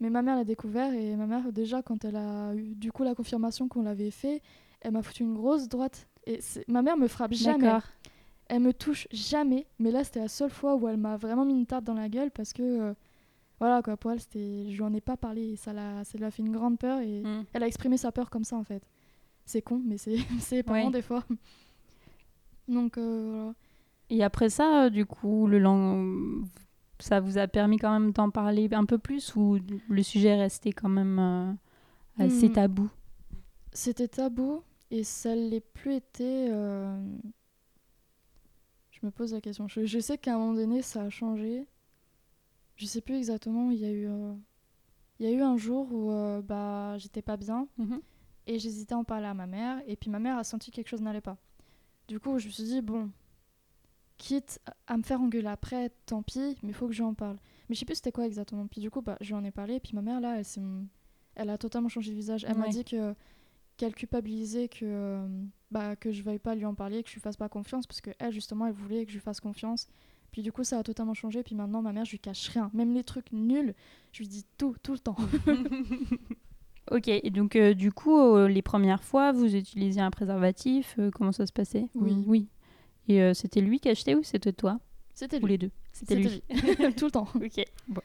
Mais 0.00 0.10
ma 0.10 0.20
mère 0.20 0.36
l'a 0.36 0.44
découvert 0.44 0.92
et 0.92 1.16
ma 1.16 1.26
mère 1.26 1.50
déjà 1.52 1.82
quand 1.82 2.04
elle 2.04 2.16
a 2.16 2.54
eu 2.54 2.74
du 2.74 2.92
coup 2.92 3.02
la 3.02 3.14
confirmation 3.14 3.68
qu'on 3.68 3.82
l'avait 3.82 4.10
fait, 4.10 4.42
elle 4.86 4.92
m'a 4.92 5.02
foutu 5.02 5.24
une 5.24 5.34
grosse 5.34 5.68
droite. 5.68 6.06
Et 6.26 6.38
ma 6.68 6.80
mère 6.82 6.96
me 6.96 7.08
frappe 7.08 7.32
jamais. 7.34 7.68
Elle 8.48 8.60
me 8.60 8.72
touche 8.72 9.08
jamais, 9.10 9.66
mais 9.80 9.90
là 9.90 10.04
c'était 10.04 10.20
la 10.20 10.28
seule 10.28 10.50
fois 10.50 10.76
où 10.76 10.86
elle 10.88 10.96
m'a 10.96 11.16
vraiment 11.16 11.44
mis 11.44 11.54
une 11.54 11.66
tarte 11.66 11.82
dans 11.84 11.94
la 11.94 12.08
gueule 12.08 12.30
parce 12.30 12.52
que 12.52 12.62
euh, 12.62 12.94
voilà 13.58 13.82
quoi 13.82 13.96
pour 13.96 14.12
elle 14.12 14.20
c'était 14.20 14.66
je 14.70 14.76
lui 14.76 14.82
en 14.82 14.92
ai 14.94 15.00
pas 15.00 15.16
parlé 15.16 15.42
et 15.52 15.56
ça 15.56 15.72
l'a 15.72 16.04
ça 16.04 16.16
lui 16.16 16.24
a 16.24 16.30
fait 16.30 16.42
une 16.42 16.52
grande 16.52 16.78
peur 16.78 17.00
et 17.00 17.22
Mm. 17.22 17.44
elle 17.52 17.62
a 17.64 17.66
exprimé 17.66 17.96
sa 17.96 18.12
peur 18.12 18.30
comme 18.30 18.44
ça 18.44 18.54
en 18.56 18.62
fait. 18.62 18.82
C'est 19.44 19.62
con 19.62 19.82
mais 19.84 19.98
c'est 19.98 20.16
c'est 20.40 20.68
Ouais. 20.70 20.88
des 20.90 21.02
fois. 21.02 21.24
Donc 22.68 22.98
euh, 22.98 23.30
voilà. 23.34 23.54
Et 24.10 24.22
après 24.22 24.48
ça, 24.50 24.84
euh, 24.84 24.90
du 24.90 25.04
coup, 25.06 25.48
le 25.48 25.58
lang... 25.58 26.44
ça 27.00 27.18
vous 27.18 27.38
a 27.38 27.48
permis 27.48 27.76
quand 27.78 27.92
même 27.92 28.12
d'en 28.12 28.30
parler 28.30 28.68
un 28.72 28.84
peu 28.84 28.98
plus 28.98 29.34
ou 29.34 29.58
le 29.88 30.02
sujet 30.04 30.28
est 30.28 30.40
resté 30.40 30.72
quand 30.72 30.88
même 30.88 31.18
euh, 31.18 31.52
assez 32.24 32.48
Hmm. 32.48 32.52
tabou? 32.52 32.88
C'était 33.72 34.06
tabou 34.08 34.62
et 34.90 35.04
ça 35.04 35.34
l'est 35.34 35.60
plus 35.60 35.94
été. 35.96 36.48
euh, 36.50 36.96
Je 38.90 38.98
me 39.04 39.10
pose 39.10 39.32
la 39.34 39.40
question. 39.40 39.68
Je, 39.68 39.84
je 39.84 39.98
sais 39.98 40.18
qu'à 40.18 40.34
un 40.34 40.38
moment 40.38 40.54
donné 40.54 40.82
ça 40.82 41.02
a 41.02 41.10
changé. 41.10 41.66
Je 42.76 42.86
sais 42.86 43.00
plus 43.00 43.14
exactement. 43.16 43.70
Il 43.70 43.78
y 43.78 43.84
a 43.86 43.90
eu, 43.90 44.06
euh, 44.08 44.34
il 45.18 45.26
y 45.26 45.28
a 45.28 45.32
eu 45.32 45.40
un 45.42 45.56
jour 45.56 45.90
où 45.92 46.10
euh, 46.10 46.42
bah 46.42 46.96
j'étais 46.98 47.22
pas 47.22 47.36
bien 47.36 47.68
Mhm. 47.78 48.00
et 48.46 48.58
j'hésitais 48.58 48.94
à 48.94 48.98
en 48.98 49.04
parler 49.04 49.26
à 49.26 49.34
ma 49.34 49.46
mère 49.46 49.82
et 49.86 49.96
puis 49.96 50.10
ma 50.10 50.18
mère 50.18 50.36
a 50.38 50.44
senti 50.44 50.70
que 50.70 50.76
quelque 50.76 50.88
chose 50.88 51.02
n'allait 51.02 51.20
pas. 51.20 51.36
Du 52.08 52.20
coup 52.20 52.38
je 52.38 52.46
me 52.46 52.52
suis 52.52 52.64
dit 52.64 52.80
bon, 52.82 53.10
quitte 54.18 54.60
à 54.86 54.96
me 54.96 55.02
faire 55.02 55.20
engueuler 55.20 55.48
après, 55.48 55.90
tant 56.06 56.22
pis, 56.22 56.56
mais 56.62 56.68
il 56.70 56.74
faut 56.74 56.86
que 56.86 56.92
je 56.92 56.98
lui 57.02 57.08
en 57.08 57.14
parle. 57.14 57.38
Mais 57.68 57.74
je 57.74 57.80
sais 57.80 57.86
plus 57.86 57.96
c'était 57.96 58.12
quoi 58.12 58.26
exactement. 58.26 58.66
Puis 58.66 58.80
du 58.80 58.90
coup 58.90 59.02
bah 59.02 59.16
je 59.20 59.28
lui 59.28 59.34
en 59.34 59.44
ai 59.44 59.50
parlé 59.50 59.74
et 59.74 59.80
puis 59.80 59.92
ma 59.94 60.02
mère 60.02 60.20
là 60.20 60.38
elle 60.38 60.44
elle 61.34 61.50
a 61.50 61.58
totalement 61.58 61.88
changé 61.88 62.12
de 62.12 62.16
visage. 62.16 62.44
Elle 62.48 62.56
m'a 62.56 62.68
dit 62.68 62.84
que 62.84 63.14
qu'elle 63.76 63.94
culpabilisait 63.94 64.68
que 64.68 64.84
euh, 64.84 65.26
bah 65.70 65.96
que 65.96 66.12
je 66.12 66.22
veuille 66.22 66.38
pas 66.38 66.54
lui 66.54 66.64
en 66.64 66.74
parler, 66.74 67.02
que 67.02 67.08
je 67.08 67.14
lui 67.14 67.20
fasse 67.20 67.36
pas 67.36 67.48
confiance 67.48 67.86
parce 67.86 68.00
que 68.00 68.10
elle 68.18 68.32
justement 68.32 68.66
elle 68.66 68.72
voulait 68.72 69.04
que 69.04 69.10
je 69.10 69.16
lui 69.16 69.22
fasse 69.22 69.40
confiance. 69.40 69.88
Puis 70.32 70.42
du 70.42 70.52
coup 70.52 70.64
ça 70.64 70.78
a 70.78 70.82
totalement 70.82 71.14
changé. 71.14 71.42
Puis 71.42 71.54
maintenant 71.54 71.82
ma 71.82 71.92
mère 71.92 72.04
je 72.04 72.12
lui 72.12 72.18
cache 72.18 72.48
rien, 72.48 72.70
même 72.72 72.94
les 72.94 73.04
trucs 73.04 73.32
nuls, 73.32 73.74
je 74.12 74.18
lui 74.20 74.28
dis 74.28 74.44
tout 74.58 74.76
tout 74.82 74.92
le 74.92 74.98
temps. 74.98 75.16
Ok, 76.92 77.08
et 77.08 77.30
donc 77.30 77.56
euh, 77.56 77.74
du 77.74 77.90
coup, 77.90 78.16
euh, 78.16 78.48
les 78.48 78.62
premières 78.62 79.02
fois, 79.02 79.32
vous 79.32 79.56
utilisiez 79.56 80.02
un 80.02 80.10
préservatif, 80.10 80.94
euh, 80.98 81.10
comment 81.10 81.32
ça 81.32 81.46
se 81.46 81.52
passait? 81.52 81.88
Oui. 81.94 82.24
Oui. 82.26 82.48
Et 83.08 83.34
c'était 83.34 83.60
lui 83.60 83.78
qui 83.78 83.88
achetait 83.88 84.16
ou 84.16 84.24
c'était 84.24 84.52
toi? 84.52 84.80
C'était 85.14 85.36
Ou 85.36 85.46
lui. 85.46 85.52
les 85.52 85.58
deux? 85.58 85.70
C'était 85.92 86.16
lui. 86.16 86.42
lui. 86.50 86.94
tout 86.96 87.04
le 87.04 87.10
temps. 87.12 87.28
Ok. 87.36 87.64
Bon. 87.86 88.02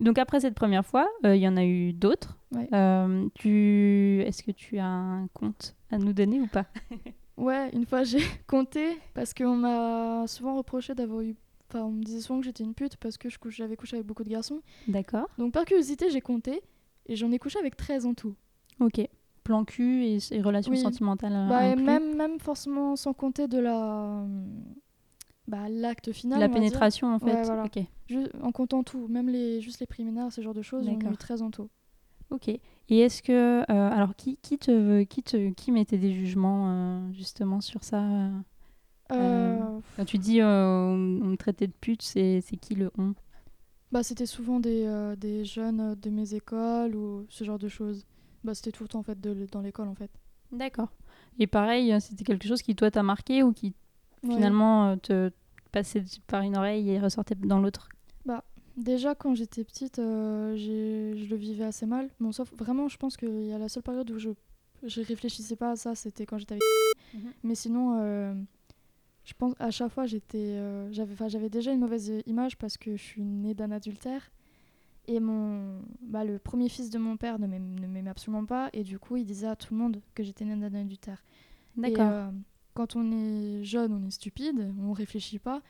Donc 0.00 0.16
après 0.16 0.40
cette 0.40 0.54
première 0.54 0.86
fois, 0.86 1.06
il 1.22 1.36
y 1.36 1.46
en 1.46 1.58
a 1.58 1.64
eu 1.64 1.92
d'autres. 1.92 2.38
Ouais. 2.52 2.68
Euh, 2.74 3.28
tu... 3.34 4.22
Est-ce 4.26 4.42
que 4.42 4.50
tu 4.50 4.78
as 4.78 4.86
un 4.86 5.26
compte 5.28 5.74
à 5.90 5.98
nous 5.98 6.12
donner 6.12 6.40
ou 6.40 6.46
pas? 6.46 6.66
Ouais, 7.38 7.70
une 7.72 7.86
fois 7.86 8.04
j'ai 8.04 8.20
compté 8.46 8.98
parce 9.14 9.32
qu'on 9.32 9.56
m'a 9.56 10.26
souvent 10.28 10.54
reproché 10.54 10.94
d'avoir 10.94 11.22
eu. 11.22 11.34
Enfin, 11.68 11.82
on 11.84 11.90
me 11.90 12.02
disait 12.02 12.20
souvent 12.20 12.38
que 12.40 12.44
j'étais 12.44 12.62
une 12.62 12.74
pute 12.74 12.96
parce 12.98 13.16
que 13.16 13.28
j'avais 13.48 13.74
couché 13.74 13.96
avec 13.96 14.06
beaucoup 14.06 14.22
de 14.22 14.28
garçons. 14.28 14.60
D'accord. 14.86 15.28
Donc, 15.38 15.54
par 15.54 15.64
curiosité, 15.64 16.10
j'ai 16.10 16.20
compté 16.20 16.60
et 17.06 17.16
j'en 17.16 17.32
ai 17.32 17.38
couché 17.38 17.58
avec 17.58 17.74
13 17.74 18.04
en 18.04 18.12
tout. 18.12 18.34
Ok. 18.80 19.00
Plan 19.44 19.64
cul 19.64 20.04
et, 20.04 20.18
et 20.30 20.42
relations 20.42 20.72
Oui. 20.72 20.78
sentimentales 20.78 21.48
bah, 21.48 21.66
et 21.68 21.74
même, 21.74 22.14
même 22.16 22.38
forcément 22.38 22.96
sans 22.96 23.14
compter 23.14 23.48
de 23.48 23.58
la. 23.58 24.24
Bah, 25.48 25.68
l'acte 25.70 26.12
final. 26.12 26.38
La 26.38 26.50
pénétration 26.50 27.12
en 27.14 27.18
fait. 27.18 27.32
Ouais, 27.34 27.42
voilà. 27.44 27.64
Ok. 27.64 27.82
Ju- 28.08 28.28
en 28.42 28.52
comptant 28.52 28.82
tout, 28.84 29.08
même 29.08 29.28
les, 29.30 29.60
juste 29.62 29.80
les 29.80 29.86
préliminaires, 29.86 30.30
ce 30.30 30.42
genre 30.42 30.54
de 30.54 30.62
choses, 30.62 30.86
on 30.86 30.92
a 30.92 30.94
D'accord. 30.96 31.12
eu 31.12 31.16
13 31.16 31.42
en 31.42 31.50
tout. 31.50 31.68
Ok. 32.32 32.48
Et 32.48 32.60
est-ce 32.98 33.22
que 33.22 33.32
euh, 33.32 33.64
alors 33.68 34.16
qui, 34.16 34.38
qui 34.42 34.58
te 34.58 35.02
qui 35.04 35.22
te 35.22 35.50
qui 35.50 35.70
mettait 35.72 35.98
des 35.98 36.12
jugements 36.12 36.70
euh, 36.70 37.12
justement 37.12 37.60
sur 37.60 37.84
ça 37.84 38.02
euh, 39.12 39.64
Quand 39.96 40.04
tu 40.04 40.18
dis 40.18 40.40
on, 40.42 40.46
on 40.46 41.26
me 41.26 41.36
traitait 41.36 41.66
de 41.66 41.72
pute, 41.80 42.02
c'est 42.02 42.40
c'est 42.40 42.56
qui 42.56 42.74
le 42.74 42.90
on? 42.98 43.14
Bah, 43.92 44.02
c'était 44.02 44.24
souvent 44.26 44.58
des, 44.58 45.14
des 45.18 45.44
jeunes 45.44 45.94
de 45.96 46.10
mes 46.10 46.34
écoles 46.34 46.96
ou 46.96 47.26
ce 47.28 47.44
genre 47.44 47.58
de 47.58 47.68
choses. 47.68 48.06
Bah, 48.42 48.54
c'était 48.54 48.72
tout 48.72 48.82
le 48.84 48.88
temps 48.88 49.00
en 49.00 49.02
fait 49.02 49.20
de- 49.20 49.46
dans 49.52 49.60
l'école 49.60 49.88
en 49.88 49.94
fait. 49.94 50.10
D'accord. 50.50 50.88
Et 51.38 51.46
pareil, 51.46 51.94
c'était 52.00 52.24
quelque 52.24 52.48
chose 52.48 52.62
qui 52.62 52.74
toi 52.74 52.90
t'a 52.90 53.02
marqué 53.02 53.42
ou 53.42 53.52
qui 53.52 53.74
Ouais. 54.22 54.34
finalement 54.34 54.96
te 54.98 55.30
passait 55.72 56.02
par 56.26 56.42
une 56.42 56.56
oreille 56.56 56.90
et 56.90 56.98
ressortait 57.00 57.34
dans 57.34 57.58
l'autre 57.60 57.88
Déjà, 58.76 59.14
quand 59.14 59.34
j'étais 59.34 59.64
petite, 59.64 59.98
euh, 59.98 60.56
je 60.56 61.28
le 61.28 61.36
vivais 61.36 61.64
assez 61.64 61.86
mal. 61.86 62.08
Bon, 62.20 62.32
sauf 62.32 62.52
vraiment, 62.54 62.88
je 62.88 62.96
pense 62.96 63.16
qu'il 63.16 63.44
y 63.46 63.52
a 63.52 63.58
la 63.58 63.68
seule 63.68 63.82
période 63.82 64.10
où 64.10 64.18
je, 64.18 64.30
je 64.82 65.00
réfléchissais 65.02 65.56
pas 65.56 65.72
à 65.72 65.76
ça, 65.76 65.94
c'était 65.94 66.24
quand 66.26 66.38
j'étais 66.38 66.54
avec. 66.54 66.62
Mhm. 67.14 67.32
Mais 67.42 67.54
sinon, 67.54 67.98
euh, 68.00 68.34
je 69.24 69.34
pense 69.34 69.54
à 69.58 69.70
chaque 69.70 69.92
fois 69.92 70.06
j'étais 70.06 70.38
euh, 70.56 70.90
j'avais 70.90 71.48
déjà 71.50 71.72
une 71.72 71.80
mauvaise 71.80 72.12
image 72.26 72.56
parce 72.56 72.76
que 72.76 72.96
je 72.96 73.02
suis 73.02 73.22
née 73.22 73.54
d'un 73.54 73.70
adultère 73.70 74.32
et 75.06 75.20
mon 75.20 75.80
bah, 76.00 76.24
le 76.24 76.38
premier 76.40 76.68
fils 76.68 76.90
de 76.90 76.98
mon 76.98 77.16
père 77.16 77.38
ne 77.38 77.46
ne 77.46 77.86
m'aimait 77.86 78.08
absolument 78.10 78.44
pas 78.46 78.68
et 78.72 78.82
du 78.82 78.98
coup 78.98 79.16
il 79.16 79.24
disait 79.24 79.46
à 79.46 79.54
tout 79.54 79.74
le 79.74 79.78
monde 79.78 80.00
que 80.14 80.24
j'étais 80.24 80.44
née 80.44 80.56
d'un 80.56 80.74
adultère 80.76 81.22
D'accord. 81.76 82.08
euh, 82.10 82.30
quand 82.74 82.96
on 82.96 83.12
est 83.12 83.62
jeune 83.62 83.92
on 83.92 84.04
est 84.06 84.10
stupide 84.10 84.72
on 84.80 84.92
réfléchit 84.92 85.38
pas 85.38 85.62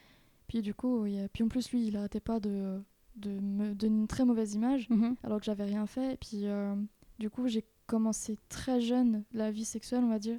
puis 0.49 0.63
du 0.63 0.73
coup 0.73 1.05
il 1.05 1.15
y 1.15 1.21
a- 1.21 1.29
puis 1.29 1.45
en 1.45 1.49
plus 1.49 1.71
lui 1.73 1.87
il 1.89 1.97
arrêtait 1.99 2.21
pas 2.21 2.41
de 2.41 2.81
de 3.17 3.31
me 3.41 3.75
donner 3.75 3.97
une 3.97 4.07
très 4.09 4.25
mauvaise 4.25 4.55
image 4.55 4.89
Mhm. 4.91 5.17
alors 5.23 5.39
que 5.39 5.45
j'avais 5.45 5.65
rien 5.65 5.87
fait. 5.87 6.15
Et 6.15 6.17
puis, 6.17 6.47
euh, 6.47 6.75
du 7.19 7.29
coup, 7.31 7.47
j'ai 7.49 7.65
commencé 7.87 8.39
très 8.49 8.81
jeune 8.81 9.25
la 9.33 9.51
vie 9.51 9.65
sexuelle, 9.65 10.03
on 10.05 10.09
va 10.09 10.19
dire, 10.19 10.39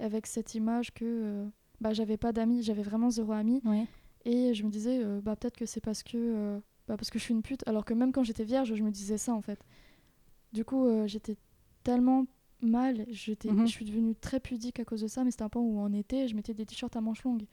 avec 0.00 0.26
cette 0.26 0.54
image 0.54 0.92
que 0.94 1.04
euh, 1.04 1.46
bah, 1.80 1.92
j'avais 1.92 2.16
pas 2.16 2.32
d'amis, 2.32 2.62
j'avais 2.62 2.82
vraiment 2.82 3.10
zéro 3.10 3.32
ami. 3.32 3.60
Ouais. 3.64 3.86
Et 4.24 4.54
je 4.54 4.64
me 4.64 4.70
disais, 4.70 5.00
euh, 5.02 5.20
bah, 5.20 5.36
peut-être 5.36 5.56
que 5.56 5.66
c'est 5.66 5.80
parce 5.80 6.02
que, 6.02 6.58
bah, 6.86 6.96
parce 6.96 7.10
que 7.10 7.18
je 7.18 7.24
suis 7.24 7.34
une 7.34 7.42
pute. 7.42 7.62
Alors 7.66 7.84
que 7.84 7.94
même 7.94 8.12
quand 8.12 8.22
j'étais 8.24 8.44
vierge, 8.44 8.74
je 8.74 8.82
me 8.82 8.90
disais 8.90 9.18
ça, 9.18 9.34
en 9.34 9.42
fait. 9.42 9.60
Du 10.52 10.64
coup, 10.64 10.86
j'étais 11.06 11.36
tellement 11.84 12.24
mal, 12.60 13.04
j'étais, 13.08 13.50
Mhm. 13.52 13.66
je 13.66 13.70
suis 13.70 13.84
devenue 13.84 14.14
très 14.16 14.40
pudique 14.40 14.80
à 14.80 14.84
cause 14.84 15.02
de 15.02 15.06
ça, 15.06 15.22
mais 15.24 15.30
c'était 15.30 15.44
un 15.44 15.48
point 15.48 15.62
où 15.62 15.78
en 15.78 15.92
été, 15.92 16.26
je 16.26 16.34
mettais 16.34 16.54
des 16.54 16.64
t-shirts 16.66 16.96
à 16.96 17.00
manches 17.00 17.22
longues. 17.22 17.44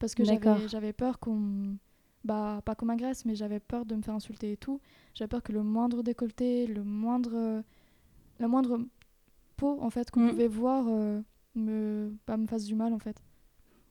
Parce 0.00 0.14
que 0.14 0.24
j'avais 0.24 0.92
peur 0.92 1.18
qu'on... 1.20 1.76
Bah, 2.24 2.62
pas 2.64 2.74
qu'on 2.74 2.86
m'agresse, 2.86 3.24
mais 3.26 3.34
j'avais 3.34 3.60
peur 3.60 3.84
de 3.84 3.94
me 3.94 4.02
faire 4.02 4.14
insulter 4.14 4.52
et 4.52 4.56
tout. 4.56 4.80
J'avais 5.14 5.28
peur 5.28 5.42
que 5.42 5.52
le 5.52 5.62
moindre 5.62 6.02
décolleté, 6.02 6.66
le 6.66 6.82
moindre... 6.82 7.62
La 8.40 8.48
moindre 8.48 8.80
peau, 9.56 9.78
en 9.80 9.90
fait, 9.90 10.10
qu'on 10.10 10.20
Mhm. 10.20 10.30
pouvait 10.30 10.48
voir, 10.48 10.86
euh, 10.88 11.20
me, 11.54 12.12
bah, 12.26 12.36
me 12.36 12.46
fasse 12.46 12.64
du 12.64 12.74
mal, 12.74 12.92
en 12.92 12.98
fait. 12.98 13.16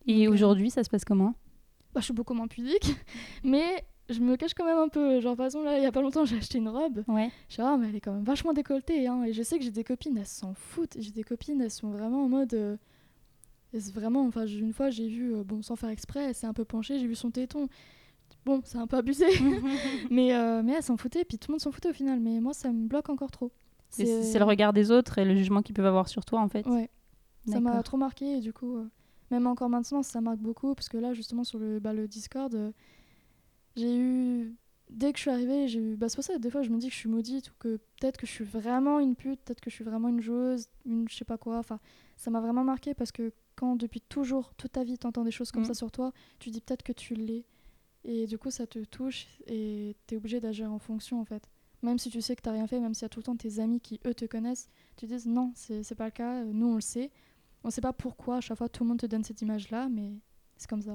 Et 0.06 0.28
euh, 0.28 0.32
aujourd'hui, 0.32 0.70
ça 0.70 0.84
se 0.84 0.90
passe 0.90 1.06
comment? 1.06 1.34
Bah, 1.94 2.02
je 2.02 2.06
suis 2.06 2.14
beaucoup 2.14 2.34
moins 2.34 2.48
pudique, 2.48 2.94
mais 3.46 3.86
je 4.10 4.20
me 4.20 4.36
cache 4.36 4.54
quand 4.54 4.66
même 4.66 4.80
un 4.80 4.90
peu. 4.90 5.22
Genre, 5.22 5.38
par 5.38 5.46
exemple, 5.46 5.66
là, 5.66 5.78
il 5.78 5.84
y 5.84 5.86
a 5.86 5.92
pas 5.94 6.02
longtemps, 6.02 6.26
j'ai 6.26 6.36
acheté 6.38 6.58
une 6.58 6.68
robe. 6.68 7.04
Ouais. 7.08 7.30
Je 7.48 7.54
suis 7.54 7.62
ah, 7.62 7.78
mais 7.78 7.88
elle 7.88 7.96
est 7.96 8.02
quand 8.02 8.12
même 8.12 8.24
vachement 8.26 8.52
décolletée. 8.52 9.08
Hein. 9.08 9.24
Et 9.24 9.32
je 9.32 9.44
sais 9.44 9.58
que 9.58 9.64
j'ai 9.64 9.72
des 9.72 9.86
copines, 9.86 10.18
elles 10.18 10.26
s'en 10.26 10.54
foutent. 10.54 10.98
J'ai 11.00 11.12
des 11.12 11.24
copines, 11.24 11.62
elles 11.62 11.72
sont 11.72 11.92
vraiment 11.92 12.26
en 12.26 12.30
mode. 12.30 12.54
euh, 12.54 12.76
vraiment, 13.94 14.26
enfin, 14.28 14.46
une 14.46 14.74
fois, 14.74 14.90
j'ai 14.90 15.08
vu, 15.08 15.34
euh, 15.34 15.44
bon, 15.44 15.62
sans 15.62 15.76
faire 15.78 15.90
exprès, 15.90 16.26
elle 16.26 16.36
s'est 16.36 16.48
un 16.48 16.54
peu 16.54 16.66
penchée, 16.66 17.00
j'ai 17.00 17.08
vu 17.08 17.16
son 17.16 17.32
téton. 17.32 17.70
Bon, 18.46 18.62
c'est 18.66 18.78
un 18.78 18.88
peu 18.88 18.98
abusé, 18.98 19.26
mais, 20.12 20.36
euh, 20.36 20.62
mais 20.64 20.74
elle 20.74 20.84
s'en 20.84 20.98
foutait, 20.98 21.24
puis 21.24 21.38
tout 21.38 21.50
le 21.50 21.54
monde 21.54 21.62
s'en 21.62 21.72
foutait 21.72 21.90
au 21.90 21.94
final. 21.94 22.20
Mais 22.20 22.40
moi, 22.42 22.54
ça 22.54 22.72
me 22.72 22.88
bloque 22.88 23.10
encore 23.10 23.32
trop. 23.32 23.52
C'est 23.90 24.38
le 24.40 24.44
regard 24.46 24.74
des 24.74 24.92
autres 24.92 25.18
et 25.20 25.26
le 25.26 25.36
jugement 25.36 25.62
qu'ils 25.62 25.76
peuvent 25.76 25.86
avoir 25.86 26.08
sur 26.10 26.26
toi, 26.26 26.42
en 26.42 26.48
fait. 26.50 26.66
Ouais, 26.68 26.90
ça 27.48 27.60
m'a 27.62 27.84
trop 27.84 27.98
marqué 27.98 28.38
et 28.38 28.40
du 28.42 28.52
coup, 28.54 28.78
euh, 28.78 28.90
même 29.32 29.48
encore 29.48 29.70
maintenant, 29.70 30.04
ça 30.04 30.20
marque 30.20 30.40
beaucoup 30.40 30.74
parce 30.76 30.90
que 30.90 30.98
là, 30.98 31.14
justement, 31.14 31.44
sur 31.44 31.60
le, 31.60 31.80
bah, 31.80 31.94
le 31.94 32.08
Discord, 32.08 32.54
euh, 32.56 32.72
j'ai 33.76 33.98
eu. 33.98 34.56
Dès 34.90 35.12
que 35.12 35.18
je 35.18 35.22
suis 35.24 35.32
arrivée, 35.32 35.68
j'ai 35.68 35.80
eu. 35.80 35.96
Bah, 35.96 36.10
c'est 36.10 36.16
pour 36.16 36.24
ça, 36.24 36.38
des 36.38 36.50
fois, 36.52 36.62
je 36.62 36.70
me 36.70 36.78
dis 36.78 36.88
que 36.88 36.94
je 36.94 37.00
suis 37.00 37.10
maudite 37.10 37.50
ou 37.50 37.54
que 37.58 37.78
peut-être 38.00 38.18
que 38.18 38.28
je 38.28 38.32
suis 38.32 38.44
vraiment 38.44 39.00
une 39.00 39.16
pute, 39.16 39.40
peut-être 39.42 39.62
que 39.62 39.70
je 39.70 39.76
suis 39.76 39.84
vraiment 39.84 40.10
une 40.10 40.22
joueuse, 40.22 40.68
une 40.86 41.08
je 41.10 41.16
sais 41.16 41.26
pas 41.26 41.38
quoi. 41.38 41.58
Enfin, 41.58 41.80
ça 42.18 42.30
m'a 42.30 42.42
vraiment 42.42 42.64
marqué 42.64 42.94
parce 42.94 43.12
que 43.12 43.32
quand 43.56 43.76
depuis 43.76 44.02
toujours, 44.02 44.54
toute 44.56 44.74
ta 44.74 44.84
vie, 44.84 44.98
t'entends 44.98 45.24
des 45.24 45.32
choses 45.32 45.52
comme 45.52 45.64
Mm. 45.64 45.68
ça 45.68 45.74
sur 45.74 45.92
toi, 45.92 46.12
tu 46.40 46.50
dis 46.50 46.62
peut-être 46.62 46.84
que 46.84 46.92
tu 46.92 47.16
l'es. 47.16 47.46
Et 48.06 48.28
du 48.28 48.38
coup, 48.38 48.52
ça 48.52 48.68
te 48.68 48.80
touche 48.86 49.28
et 49.48 49.96
t'es 50.08 50.18
obligé 50.18 50.40
d'agir 50.40 50.72
en 50.72 50.80
fonction 50.80 51.22
en 51.22 51.26
fait. 51.26 51.44
Même 51.82 51.98
si 51.98 52.10
tu 52.10 52.22
sais 52.22 52.36
que 52.36 52.42
t'as 52.42 52.52
rien 52.52 52.68
fait, 52.68 52.80
même 52.80 52.94
s'il 52.94 53.04
y 53.04 53.06
a 53.06 53.10
tout 53.10 53.20
le 53.20 53.24
temps 53.24 53.36
tes 53.36 53.60
amis 53.60 53.80
qui 53.80 54.00
eux 54.06 54.14
te 54.14 54.26
connaissent, 54.26 54.70
tu 54.98 55.06
dis 55.06 55.28
non, 55.28 55.52
c'est 55.56 55.96
pas 55.96 56.06
le 56.06 56.12
cas, 56.12 56.44
nous 56.44 56.68
on 56.68 56.76
le 56.76 56.82
sait. 56.82 57.12
On 57.64 57.70
sait 57.70 57.82
pas 57.82 57.94
pourquoi 57.94 58.38
à 58.38 58.42
chaque 58.42 58.58
fois 58.58 58.68
tout 58.70 58.84
le 58.84 58.90
monde 58.90 59.00
te 59.00 59.06
donne 59.06 59.24
cette 59.24 59.42
image 59.42 59.70
là, 59.70 59.88
mais 59.90 60.12
c'est 60.58 60.70
comme 60.70 60.82
ça. 60.82 60.94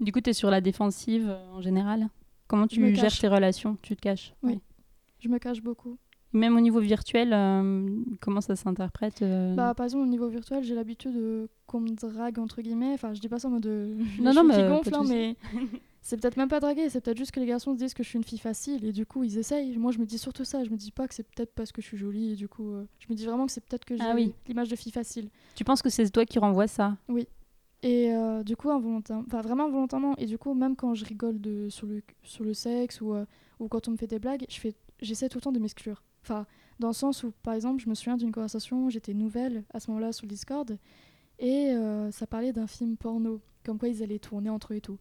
Du 0.00 0.10
coup, 0.12 0.20
tu 0.20 0.30
es 0.30 0.32
sur 0.32 0.50
la 0.50 0.60
défensive 0.60 1.28
euh, 1.28 1.52
en 1.52 1.60
général 1.60 2.08
Comment 2.46 2.66
tu 2.66 2.80
gères 2.94 3.04
cache. 3.04 3.20
tes 3.20 3.28
relations? 3.28 3.76
Tu 3.80 3.96
te 3.96 4.00
caches? 4.00 4.34
Oui. 4.42 4.60
Je 5.20 5.28
me 5.28 5.38
cache 5.38 5.62
beaucoup. 5.62 5.96
Même 6.32 6.56
au 6.56 6.60
niveau 6.60 6.80
virtuel, 6.80 7.32
euh, 7.32 8.02
comment 8.20 8.40
ça 8.40 8.56
s'interprète 8.56 9.22
euh, 9.22 9.54
Bah, 9.54 9.72
par 9.74 9.84
exemple, 9.84 10.02
au 10.02 10.08
niveau 10.08 10.28
virtuel, 10.28 10.64
j'ai 10.64 10.74
l'habitude 10.74 11.16
euh, 11.16 11.46
qu'on 11.66 11.80
me 11.80 11.90
drague, 11.90 12.40
entre 12.40 12.60
guillemets. 12.60 12.92
Enfin, 12.92 13.14
je 13.14 13.20
dis 13.20 13.28
pas 13.28 13.38
ça 13.38 13.46
en 13.48 13.52
mode. 13.52 13.66
euh, 13.66 13.94
Non, 14.20 14.30
les 14.30 14.36
non, 14.36 14.44
mais, 14.44 14.54
euh, 14.56 14.80
de 14.80 14.94
hein, 14.94 15.04
mais 15.08 15.36
c'est 16.06 16.20
peut-être 16.20 16.36
même 16.36 16.50
pas 16.50 16.60
draguer, 16.60 16.90
c'est 16.90 17.00
peut-être 17.00 17.16
juste 17.16 17.30
que 17.30 17.40
les 17.40 17.46
garçons 17.46 17.72
se 17.72 17.78
disent 17.78 17.94
que 17.94 18.02
je 18.02 18.08
suis 18.10 18.18
une 18.18 18.24
fille 18.24 18.38
facile 18.38 18.84
et 18.84 18.92
du 18.92 19.06
coup, 19.06 19.24
ils 19.24 19.38
essayent. 19.38 19.74
Moi, 19.78 19.90
je 19.90 19.98
me 19.98 20.04
dis 20.04 20.18
surtout 20.18 20.44
ça. 20.44 20.62
Je 20.62 20.68
me 20.68 20.76
dis 20.76 20.90
pas 20.90 21.08
que 21.08 21.14
c'est 21.14 21.22
peut-être 21.26 21.54
parce 21.54 21.72
que 21.72 21.80
je 21.80 21.86
suis 21.86 21.96
jolie 21.96 22.32
et 22.32 22.36
du 22.36 22.46
coup, 22.46 22.72
euh, 22.74 22.84
je 22.98 23.06
me 23.08 23.14
dis 23.14 23.24
vraiment 23.24 23.46
que 23.46 23.52
c'est 23.52 23.62
peut-être 23.64 23.86
que 23.86 23.96
j'ai 23.96 24.02
Ah 24.04 24.12
oui. 24.14 24.34
l'image 24.46 24.68
de 24.68 24.76
fille 24.76 24.92
facile. 24.92 25.30
Tu 25.54 25.64
penses 25.64 25.80
que 25.80 25.88
c'est 25.88 26.08
toi 26.10 26.26
qui 26.26 26.38
renvoies 26.38 26.66
ça? 26.66 26.98
Et 27.82 28.12
euh, 28.14 28.42
du 28.42 28.54
coup, 28.54 28.70
involontairement, 28.70 29.24
enfin 29.26 29.40
vraiment 29.40 29.64
involontairement, 29.64 30.14
et 30.18 30.26
du 30.26 30.36
coup, 30.36 30.52
même 30.52 30.76
quand 30.76 30.94
je 30.94 31.06
rigole 31.06 31.40
de, 31.40 31.70
sur, 31.70 31.86
le, 31.86 32.02
sur 32.22 32.44
le 32.44 32.52
sexe 32.52 33.00
ou, 33.00 33.14
euh, 33.14 33.24
ou 33.58 33.68
quand 33.68 33.88
on 33.88 33.92
me 33.92 33.96
fait 33.96 34.06
des 34.06 34.18
blagues, 34.18 34.44
je 34.50 34.60
fais, 34.60 34.74
j'essaie 35.00 35.30
tout 35.30 35.38
le 35.38 35.42
temps 35.42 35.52
de 35.52 35.58
m'exclure. 35.58 36.02
Enfin, 36.22 36.44
dans 36.80 36.88
le 36.88 36.94
sens 36.94 37.22
où, 37.22 37.32
par 37.42 37.54
exemple, 37.54 37.82
je 37.82 37.88
me 37.88 37.94
souviens 37.94 38.18
d'une 38.18 38.30
conversation, 38.30 38.90
j'étais 38.90 39.14
nouvelle 39.14 39.64
à 39.72 39.80
ce 39.80 39.90
moment-là 39.90 40.12
sur 40.12 40.26
le 40.26 40.28
Discord, 40.30 40.78
et 41.38 41.74
ça 42.10 42.26
parlait 42.26 42.52
d'un 42.52 42.66
film 42.66 42.96
porno, 42.96 43.40
comme 43.64 43.78
quoi 43.78 43.88
ils 43.88 44.02
allaient 44.02 44.18
tourner 44.18 44.50
entre 44.50 44.72
eux 44.72 44.76
et 44.76 44.80
tout. 44.80 44.98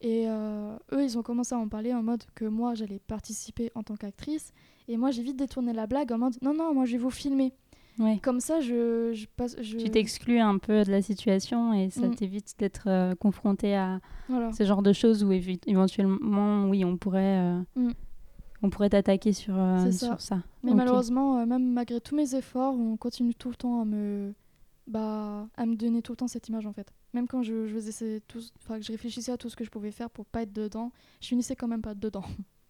Et 0.00 0.24
euh, 0.28 0.76
eux, 0.92 1.02
ils 1.04 1.16
ont 1.18 1.22
commencé 1.22 1.54
à 1.54 1.58
en 1.58 1.68
parler 1.68 1.92
en 1.94 2.02
mode 2.02 2.24
que 2.34 2.44
moi, 2.44 2.74
j'allais 2.74 2.98
participer 3.06 3.70
en 3.74 3.82
tant 3.82 3.96
qu'actrice, 3.96 4.52
et 4.88 4.96
moi, 4.96 5.10
j'ai 5.10 5.22
vite 5.22 5.36
détourné 5.36 5.72
la 5.72 5.86
blague 5.86 6.12
en 6.12 6.18
mode 6.18 6.34
non, 6.42 6.54
non, 6.54 6.72
moi, 6.74 6.84
je 6.86 6.92
vais 6.92 6.98
vous 6.98 7.10
filmer. 7.10 7.52
Ouais. 7.98 8.18
Comme 8.22 8.40
ça, 8.40 8.60
je, 8.60 9.12
je 9.14 9.26
passe. 9.36 9.56
Je... 9.62 9.78
Tu 9.78 9.90
t'exclus 9.90 10.38
un 10.38 10.58
peu 10.58 10.84
de 10.84 10.90
la 10.90 11.00
situation 11.00 11.72
et 11.72 11.88
ça 11.88 12.06
Mm. 12.08 12.14
t'évite 12.14 12.54
d'être 12.58 12.88
euh, 12.88 13.14
confronté 13.14 13.74
à 13.74 14.00
Voilà. 14.28 14.52
ce 14.52 14.64
genre 14.64 14.82
de 14.82 14.92
choses 14.92 15.24
où 15.24 15.32
éventuellement, 15.32 16.68
oui, 16.68 16.84
on 16.84 16.96
pourrait, 16.98 17.38
euh, 17.38 17.60
Mm. 17.74 17.90
on 18.62 18.68
pourrait 18.70 18.90
t'attaquer 18.90 19.32
sur, 19.32 19.54
euh, 19.56 19.90
ça. 19.90 20.06
sur 20.08 20.20
ça. 20.20 20.42
Mais 20.62 20.74
malheureusement, 20.74 21.38
euh, 21.38 21.46
même 21.46 21.72
malgré 21.72 22.00
tous 22.00 22.14
mes 22.14 22.34
efforts, 22.34 22.74
on 22.74 22.98
continue 22.98 23.34
tout 23.34 23.48
le 23.48 23.56
temps 23.56 23.80
à 23.80 23.84
me, 23.86 24.34
bah, 24.86 25.48
à 25.56 25.64
me 25.66 25.74
donner 25.74 26.02
tout 26.02 26.12
le 26.12 26.16
temps 26.16 26.28
cette 26.28 26.48
image 26.48 26.66
en 26.66 26.72
fait. 26.74 26.92
Même 27.16 27.26
quand 27.26 27.42
je, 27.42 27.66
faisais 27.66 28.20
tout, 28.28 28.40
que 28.68 28.82
je 28.82 28.92
réfléchissais 28.92 29.32
à 29.32 29.38
tout 29.38 29.48
ce 29.48 29.56
que 29.56 29.64
je 29.64 29.70
pouvais 29.70 29.90
faire 29.90 30.10
pour 30.10 30.26
pas 30.26 30.42
être 30.42 30.52
dedans, 30.52 30.92
je 31.22 31.28
finissais 31.28 31.56
quand 31.56 31.66
même 31.66 31.80
pas 31.80 31.94
dedans. 31.94 32.24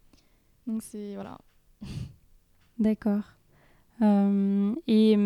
Donc 0.67 0.83
c'est 0.83 1.15
voilà. 1.15 1.37
D'accord. 2.79 3.23
Euh, 4.01 4.73
et 4.87 5.17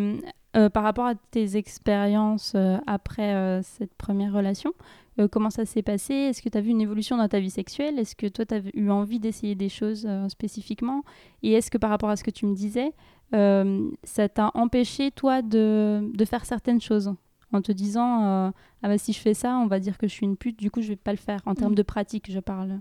euh, 0.58 0.70
par 0.72 0.82
rapport 0.82 1.06
à 1.06 1.14
tes 1.14 1.56
expériences 1.56 2.54
euh, 2.56 2.80
après 2.88 3.62
cette 3.62 3.94
première 3.94 4.34
relation, 4.34 4.74
comment 5.30 5.52
ça 5.52 5.66
s'est 5.66 5.84
passé? 5.84 6.16
Est-ce 6.16 6.42
que 6.42 6.50
tu 6.50 6.58
as 6.58 6.62
vu 6.62 6.72
une 6.72 6.82
évolution 6.82 7.16
dans 7.16 7.28
ta 7.28 7.40
vie 7.40 7.52
sexuelle? 7.52 8.00
Est-ce 8.00 8.16
que 8.16 8.26
toi, 8.26 8.44
tu 8.44 8.56
as 8.56 8.62
eu 8.74 8.90
envie 8.90 9.20
d'essayer 9.20 9.54
des 9.54 9.70
choses 9.70 10.10
spécifiquement? 10.30 11.04
Et 11.44 11.52
est-ce 11.52 11.70
que 11.70 11.78
par 11.78 11.92
rapport 11.92 12.10
à 12.10 12.16
ce 12.16 12.24
que 12.24 12.32
tu 12.32 12.48
me 12.48 12.56
disais, 12.56 12.92
ça 13.32 14.30
t'a 14.30 14.50
empêché, 14.56 15.12
toi, 15.12 15.44
de, 15.44 16.10
de 16.12 16.26
faire 16.26 16.44
certaines 16.44 16.82
choses? 16.82 17.14
En 17.54 17.62
te 17.62 17.72
disant 17.72 18.24
euh, 18.26 18.52
ah 18.84 18.88
bah 18.88 18.98
si 18.98 19.14
je 19.14 19.20
fais 19.20 19.34
ça 19.34 19.58
on 19.58 19.68
va 19.68 19.80
dire 19.80 19.98
que 19.98 20.08
je 20.08 20.14
suis 20.14 20.26
une 20.26 20.38
pute 20.38 20.58
du 20.60 20.72
coup 20.72 20.82
je 20.82 20.90
vais 20.90 20.96
pas 20.96 21.12
le 21.12 21.18
faire 21.18 21.42
en 21.46 21.56
termes 21.56 21.74
Mm. 21.74 21.76
de 21.76 21.84
pratique 21.84 22.32
je 22.32 22.40
parle 22.40 22.80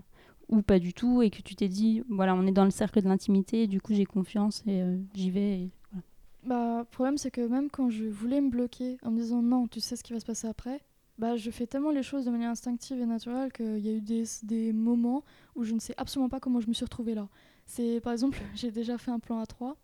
ou 0.49 0.61
pas 0.61 0.79
du 0.79 0.93
tout 0.93 1.21
et 1.21 1.29
que 1.29 1.41
tu 1.41 1.55
t'es 1.55 1.67
dit 1.69 2.03
voilà 2.09 2.35
on 2.35 2.45
est 2.45 2.51
dans 2.51 2.65
le 2.65 2.71
cercle 2.71 3.01
de 3.01 3.07
l'intimité 3.07 3.67
du 3.67 3.79
coup 3.81 3.93
j'ai 3.93 4.05
confiance 4.05 4.63
et 4.67 4.81
euh, 4.81 4.97
j'y 5.13 5.31
vais 5.31 5.59
et 5.61 5.69
voilà. 5.91 6.03
Bah, 6.45 6.79
le 6.79 6.85
problème 6.85 7.17
c'est 7.17 7.31
que 7.31 7.41
même 7.41 7.69
quand 7.69 7.89
je 7.89 8.05
voulais 8.05 8.41
me 8.41 8.49
bloquer 8.49 8.97
en 9.03 9.11
me 9.11 9.17
disant 9.19 9.41
non, 9.41 9.67
tu 9.67 9.79
sais 9.79 9.95
ce 9.95 10.03
qui 10.03 10.13
va 10.13 10.19
se 10.19 10.25
passer 10.25 10.47
après, 10.47 10.81
bah 11.17 11.35
je 11.37 11.51
fais 11.51 11.67
tellement 11.67 11.91
les 11.91 12.03
choses 12.03 12.25
de 12.25 12.31
manière 12.31 12.49
instinctive 12.49 12.99
et 12.99 13.05
naturelle 13.05 13.51
qu'il 13.53 13.79
y 13.79 13.89
a 13.89 13.93
eu 13.93 14.01
des, 14.01 14.23
des 14.43 14.73
moments 14.73 15.23
où 15.55 15.63
je 15.63 15.73
ne 15.73 15.79
sais 15.79 15.93
absolument 15.97 16.29
pas 16.29 16.39
comment 16.39 16.59
je 16.59 16.67
me 16.67 16.73
suis 16.73 16.85
retrouvée 16.85 17.13
là. 17.13 17.27
C'est 17.65 18.01
par 18.01 18.11
exemple, 18.11 18.39
j'ai 18.55 18.71
déjà 18.71 18.97
fait 18.97 19.11
un 19.11 19.19
plan 19.19 19.39
à 19.39 19.45
3 19.45 19.75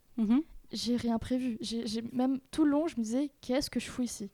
j'ai 0.73 0.97
rien 0.97 1.17
prévu. 1.17 1.57
J'ai 1.61 2.01
même 2.11 2.39
tout 2.51 2.65
le 2.65 2.71
long, 2.71 2.87
je 2.87 2.97
me 2.97 3.01
disais, 3.03 3.31
qu'est-ce 3.39 3.69
que 3.69 3.79
je 3.79 3.85
fous 3.89 4.01
ici? 4.01 4.29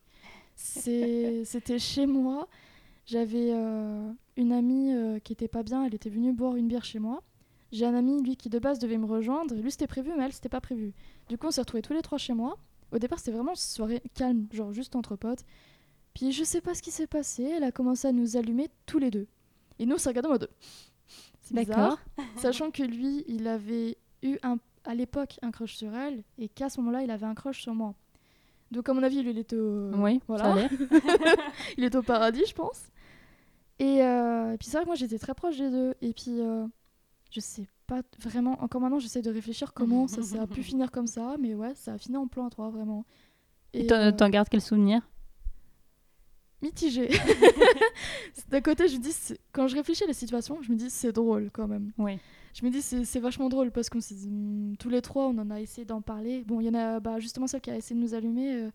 C'était 0.56 1.80
chez 1.80 2.06
moi. 2.06 2.48
J'avais 3.06 3.52
euh, 3.52 4.12
une 4.38 4.52
amie 4.52 4.94
euh, 4.94 5.20
qui 5.20 5.34
était 5.34 5.48
pas 5.48 5.64
bien. 5.64 5.86
Elle 5.86 5.94
était 5.94 6.10
venue 6.10 6.34
boire 6.34 6.56
une 6.56 6.68
bière 6.68 6.86
chez 6.86 7.00
moi. 7.00 7.22
J'ai 7.72 7.86
un 7.86 7.96
ami, 7.96 8.22
lui, 8.22 8.38
qui 8.38 8.50
de 8.50 8.60
base 8.60 8.80
devait 8.80 8.98
me 8.98 9.06
rejoindre. 9.06 9.56
Lui, 9.56 9.72
c'était 9.72 9.88
prévu, 9.88 10.12
mais 10.16 10.26
elle, 10.26 10.34
c'était 10.34 10.50
pas 10.50 10.62
prévu. 10.62 10.94
Du 11.28 11.38
coup, 11.38 11.48
on 11.48 11.52
s'est 11.52 11.62
retrouvés 11.62 11.82
tous 11.82 11.94
les 11.94 12.02
trois 12.02 12.18
chez 12.18 12.34
moi. 12.34 12.58
Au 12.92 13.00
départ, 13.00 13.18
c'était 13.18 13.32
vraiment 13.32 13.52
une 13.52 13.58
soirée 13.58 14.04
calme, 14.14 14.48
genre 14.54 14.72
juste 14.72 14.96
entre 14.96 15.16
potes. 15.16 15.44
Puis 16.14 16.32
je 16.32 16.44
sais 16.44 16.62
pas 16.62 16.76
ce 16.76 16.84
qui 16.84 16.92
s'est 16.92 17.08
passé. 17.08 17.44
Elle 17.44 17.64
a 17.64 17.72
commencé 17.72 18.08
à 18.08 18.12
nous 18.12 18.38
allumer 18.38 18.70
tous 18.86 19.00
les 19.00 19.10
deux. 19.10 19.28
Et 19.80 19.86
nous, 19.88 19.96
on 19.96 19.98
s'est 19.98 20.10
regardés 20.10 20.28
en 20.28 20.34
mode. 20.34 20.50
C'est 21.42 21.56
bizarre. 21.56 21.98
Sachant 22.38 22.70
que 22.70 22.84
lui, 22.84 23.24
il 23.28 23.48
avait 23.48 23.98
eu 24.22 24.38
un, 24.44 24.58
à 24.86 24.94
l'époque 24.94 25.40
un 25.42 25.52
crush 25.52 25.76
sur 25.76 25.94
elle 25.96 26.24
et 26.38 26.48
qu'à 26.50 26.70
ce 26.70 26.80
moment-là, 26.80 27.02
il 27.02 27.12
avait 27.12 27.26
un 27.26 27.34
crush 27.34 27.62
sur 27.62 27.74
moi. 27.74 27.96
Donc, 28.74 28.90
à 28.90 28.94
mon 28.94 29.04
avis, 29.04 29.22
lui, 29.22 29.32
il 29.32 29.38
était 29.38 29.56
au, 29.56 29.92
oui 29.96 30.20
voilà. 30.28 30.68
ça 30.68 30.76
il 31.78 31.84
était 31.84 31.98
au 31.98 32.04
paradis, 32.04 32.44
je 32.48 32.54
pense. 32.54 32.82
Et, 33.80 34.04
euh, 34.04 34.54
et 34.54 34.58
puis, 34.58 34.68
c'est 34.68 34.78
vrai 34.78 34.84
que 34.84 34.90
moi, 34.90 34.96
j'étais 34.96 35.18
très 35.18 35.34
proche 35.34 35.58
des 35.58 35.70
deux. 35.70 35.94
Et 36.02 36.14
puis, 36.14 36.40
euh, 36.40 36.66
je 37.32 37.40
sais 37.40 37.68
pas 37.88 38.02
vraiment. 38.20 38.62
Encore 38.64 38.82
maintenant, 38.82 39.00
j'essaie 39.00 39.22
de 39.22 39.32
réfléchir 39.32 39.74
comment 39.74 40.08
ça, 40.08 40.22
ça 40.22 40.42
a 40.42 40.48
pu 40.48 40.64
finir 40.64 40.92
comme 40.92 41.08
ça. 41.08 41.36
Mais 41.40 41.54
ouais, 41.54 41.74
ça 41.76 41.94
a 41.94 41.98
fini 41.98 42.18
en 42.18 42.28
plan 42.28 42.48
à 42.48 42.50
3, 42.50 42.70
vraiment. 42.70 43.06
Et 43.74 43.88
t'en 43.88 43.96
euh, 43.96 44.30
gardes 44.30 44.50
quel 44.50 44.62
souvenir? 44.62 45.02
Mitigée. 46.62 47.10
D'un 48.50 48.62
côté, 48.62 48.88
je 48.88 48.98
me 48.98 49.02
dis, 49.02 49.14
quand 49.52 49.68
je 49.68 49.76
réfléchis 49.76 50.04
à 50.04 50.08
la 50.08 50.14
situation, 50.14 50.62
je 50.62 50.72
me 50.72 50.78
dis, 50.78 50.90
c'est 50.90 51.12
drôle 51.12 51.50
quand 51.52 51.68
même. 51.68 51.92
Ouais. 51.98 52.20
Je 52.54 52.66
me 52.66 52.70
dis, 52.70 52.82
c'est 52.82 53.20
vachement 53.20 53.50
drôle 53.50 53.72
parce 53.72 53.90
qu'on 53.90 54.00
s'est 54.00 54.16
hmm, 54.16 54.76
tous 54.78 54.90
les 54.90 55.02
trois, 55.02 55.28
on 55.28 55.38
en 55.40 55.50
a 55.50 55.60
essayé 55.60 55.86
d'en 55.86 56.02
parler. 56.02 56.44
Bon, 56.44 56.62
il 56.62 56.68
y 56.68 56.70
en 56.70 56.76
a 56.76 57.00
bah, 57.00 57.20
justement 57.20 57.48
celle 57.48 57.62
qui 57.62 57.72
a 57.72 57.76
essayé 57.76 58.00
de 58.00 58.06
nous 58.06 58.14
allumer. 58.14 58.54
euh, 58.54 58.72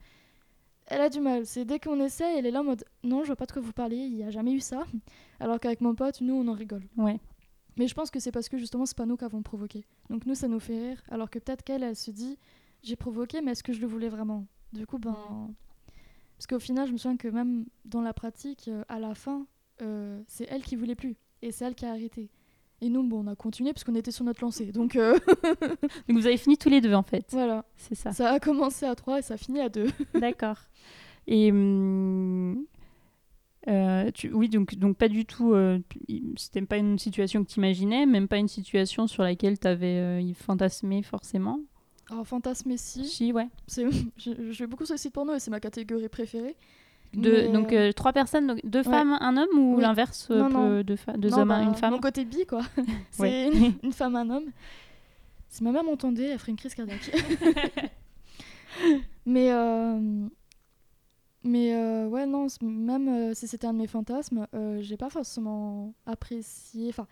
elle 0.87 1.01
a 1.01 1.09
du 1.11 1.21
mal. 1.21 1.47
C'est 1.47 1.65
dès 1.65 1.79
qu'on 1.79 2.01
essaie, 2.01 2.39
elle 2.39 2.47
est 2.47 2.51
là 2.51 2.61
en 2.61 2.65
mode, 2.65 2.85
non, 3.05 3.23
je 3.23 3.27
vois 3.27 3.37
pas 3.37 3.47
de 3.47 3.53
quoi 3.53 3.63
vous 3.63 3.73
parlez, 3.73 3.97
il 3.97 4.15
n'y 4.15 4.25
a 4.25 4.31
jamais 4.31 4.53
eu 4.53 4.61
ça. 4.61 4.85
Alors 5.41 5.61
qu'avec 5.61 5.81
mon 5.81 5.95
pote, 5.95 6.21
nous, 6.21 6.35
on 6.35 6.49
en 6.49 6.55
rigole. 6.55 6.83
Ouais. 6.97 7.21
Mais 7.77 7.87
je 7.87 7.95
pense 7.95 8.11
que 8.11 8.19
c'est 8.19 8.33
parce 8.33 8.49
que 8.49 8.59
justement, 8.59 8.87
c'est 8.87 8.97
pas 8.97 9.07
nous 9.07 9.17
qui 9.17 9.25
avons 9.25 9.43
provoqué. 9.43 9.85
Donc 10.11 10.27
nous, 10.27 10.35
ça 10.35 10.49
nous 10.49 10.59
fait 10.61 10.89
rire. 10.89 11.03
Alors 11.11 11.31
que 11.31 11.39
peut-être 11.39 11.63
qu'elle, 11.63 11.83
elle 11.83 11.95
se 11.95 12.11
dit, 12.11 12.39
j'ai 12.83 12.97
provoqué, 12.97 13.41
mais 13.41 13.53
est-ce 13.53 13.63
que 13.63 13.73
je 13.73 13.81
le 13.81 13.87
voulais 13.87 14.09
vraiment? 14.09 14.47
Du 14.73 14.87
coup, 14.87 14.99
ben. 14.99 15.55
Parce 16.37 16.47
qu'au 16.47 16.59
final, 16.59 16.87
je 16.87 16.93
me 16.93 16.99
souviens 16.99 17.17
que 17.17 17.29
même 17.29 17.67
dans 17.85 18.01
la 18.01 18.13
pratique, 18.13 18.69
euh, 18.69 18.85
à 18.89 18.99
la 18.99 19.15
fin, 19.15 19.47
euh, 19.83 20.21
c'est 20.27 20.47
elle 20.49 20.63
qui 20.63 20.77
voulait 20.77 20.95
plus. 20.95 21.17
Et 21.43 21.53
c'est 21.53 21.65
elle 21.65 21.75
qui 21.75 21.85
a 21.85 21.91
arrêté. 21.91 22.31
Et 22.81 22.89
nous, 22.91 23.03
bon, 23.03 23.25
on 23.25 23.27
a 23.27 23.35
continué 23.35 23.73
parce 23.73 23.83
qu'on 23.85 23.95
était 23.97 24.13
sur 24.13 24.25
notre 24.25 24.43
lancée. 24.43 24.67
Donc 24.73 24.95
euh, 24.97 25.19
Donc 26.09 26.19
vous 26.19 26.27
avez 26.27 26.37
fini 26.37 26.57
tous 26.57 26.69
les 26.69 26.81
deux 26.81 26.95
en 26.95 27.03
fait. 27.03 27.27
voilà. 27.31 27.65
C'est 27.77 27.95
ça. 27.97 28.13
Ça 28.13 28.31
a 28.33 28.39
commencé 28.41 28.87
à 28.87 28.95
3 28.95 29.19
et 29.19 29.23
ça 29.23 29.35
a 29.35 29.37
fini 29.37 29.61
à 29.61 29.69
2. 29.69 29.87
D'accord. 30.15 30.59
Et 31.27 31.51
hum, 31.51 32.65
euh, 33.67 34.11
tu, 34.13 34.33
oui, 34.33 34.49
donc, 34.49 34.77
donc 34.77 34.97
pas 34.97 35.09
du 35.09 35.27
tout. 35.27 35.53
euh, 35.55 35.81
C'était 36.37 36.63
pas 36.63 36.77
une 36.79 36.99
situation 36.99 37.45
que 37.45 37.51
tu 37.51 37.59
imaginais, 37.59 38.07
même 38.07 38.29
pas 38.29 38.39
une 38.39 38.49
situation 38.49 39.07
sur 39.07 39.23
laquelle 39.25 39.59
tu 39.59 39.67
avais 39.67 40.33
fantasmé 40.35 41.03
forcément? 41.03 41.61
Alors, 42.11 42.27
fantasme 42.27 42.75
si. 42.77 43.05
Si, 43.05 43.33
ouais. 43.33 43.49
c'est- 43.67 43.87
Je, 44.17 44.53
je 44.53 44.59
vais 44.61 44.67
beaucoup 44.67 44.87
sur 44.87 44.95
les 44.95 44.99
sites 44.99 45.13
porno 45.13 45.35
et 45.35 45.41
c'est 45.41 45.51
ma 45.51 45.61
catégorie 45.61 46.09
préférée. 46.09 46.57
Mais, 47.17 47.49
donc 47.49 47.73
euh, 47.73 47.89
euh, 47.89 47.93
trois 47.93 48.13
personnes, 48.13 48.47
donc 48.47 48.61
deux 48.65 48.83
femmes, 48.83 49.17
un 49.21 49.37
homme 49.37 49.59
ou 49.59 49.77
Oui. 49.77 49.83
l'inverse, 49.83 50.29
euh, 50.31 50.83
deux, 50.83 50.97
deux 51.17 51.31
Non, 51.31 51.39
hommes, 51.39 51.49
bah, 51.49 51.63
une 51.63 51.75
femme 51.75 51.93
Mon 51.93 51.99
côté 52.01 52.25
bi, 52.25 52.45
quoi. 52.47 52.63
c'est 53.11 53.23
Ouais. 53.23 53.49
une, 53.49 53.73
une 53.83 53.93
femme, 53.93 54.15
un 54.17 54.29
homme. 54.29 54.47
Si 55.49 55.65
ma 55.65 55.73
mère 55.73 55.85
m'entendait, 55.85 56.27
elle 56.29 56.39
ferait 56.39 56.53
une 56.53 56.59
crise 56.59 56.75
cardiaque. 56.75 57.11
mais, 59.27 59.51
euh, 59.51 60.27
mais 61.45 61.75
euh, 61.75 62.07
ouais, 62.09 62.27
non, 62.27 62.47
même 62.63 63.35
si 63.35 63.47
c'était 63.49 63.67
un 63.67 63.73
de 63.73 63.79
mes 63.79 63.87
fantasmes, 63.87 64.47
j'ai 64.81 64.97
pas 64.97 65.11
forcément 65.11 65.95
apprécié. 66.07 66.91
Enfin, 66.91 67.07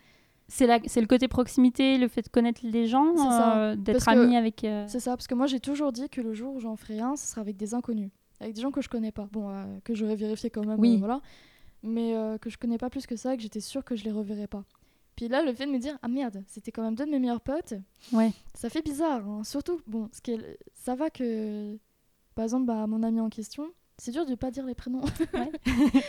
C'est 0.47 0.67
la- 0.67 0.79
c'est 0.85 1.01
le 1.01 1.07
côté 1.07 1.27
proximité, 1.27 1.97
le 1.97 2.07
fait 2.07 2.21
de 2.21 2.29
connaître 2.29 2.61
les 2.63 2.85
gens, 2.87 3.75
d'être 3.75 4.07
ami 4.09 4.37
avec. 4.37 4.65
c'est 4.87 4.99
ça, 4.99 5.11
parce 5.17 5.27
que 5.27 5.35
moi 5.35 5.47
j'ai 5.47 5.59
toujours 5.59 5.91
dit 5.91 6.07
que 6.09 6.21
le 6.21 6.33
jour 6.33 6.55
où 6.55 6.59
j'en 6.59 6.75
ferai 6.75 6.99
un, 6.99 7.15
ce 7.15 7.27
sera 7.27 7.41
avec 7.41 7.57
des 7.57 7.73
inconnus. 7.73 8.11
Avec 8.39 8.53
des 8.53 8.61
gens 8.61 8.71
que 8.71 8.81
je 8.81 8.89
connais 8.89 9.11
pas. 9.11 9.27
Bon, 9.31 9.49
euh, 9.49 9.79
que 9.83 9.95
j'aurais 9.95 10.15
vérifié 10.15 10.49
quand 10.49 10.65
même, 10.65 10.79
Oui. 10.79 10.95
euh, 10.95 10.97
voilà. 10.99 11.21
Mais 11.83 12.15
euh, 12.15 12.37
que 12.37 12.49
je 12.49 12.57
connais 12.57 12.77
pas 12.77 12.89
plus 12.89 13.05
que 13.07 13.15
ça, 13.15 13.33
et 13.33 13.37
que 13.37 13.43
j'étais 13.43 13.59
sûre 13.59 13.83
que 13.83 13.95
je 13.95 14.03
les 14.03 14.11
reverrais 14.11 14.47
pas. 14.47 14.63
Puis 15.15 15.27
là, 15.27 15.41
le 15.43 15.53
fait 15.53 15.65
de 15.65 15.71
me 15.71 15.79
dire, 15.79 15.97
ah 16.03 16.07
merde, 16.07 16.43
c'était 16.47 16.71
quand 16.71 16.83
même 16.83 16.93
deux 16.95 17.05
de 17.05 17.11
mes 17.11 17.19
meilleurs 17.19 17.41
potes, 17.41 17.73
Ouais. 18.13 18.31
ça 18.53 18.69
fait 18.69 18.83
bizarre. 18.83 19.27
hein. 19.27 19.43
Surtout, 19.43 19.81
bon, 19.87 20.09
ce 20.11 20.21
qui 20.21 20.31
est- 20.31 20.59
ça 20.73 20.93
va 20.95 21.09
que, 21.09 21.75
par 22.35 22.43
exemple, 22.43 22.65
bah, 22.67 22.85
mon 22.87 23.01
ami 23.03 23.19
en 23.19 23.29
question, 23.29 23.71
c'est 23.97 24.11
dur 24.11 24.25
de 24.27 24.35
pas 24.35 24.51
dire 24.51 24.65
les 24.65 24.75
prénoms. 24.75 25.01
Ouais. 25.33 25.51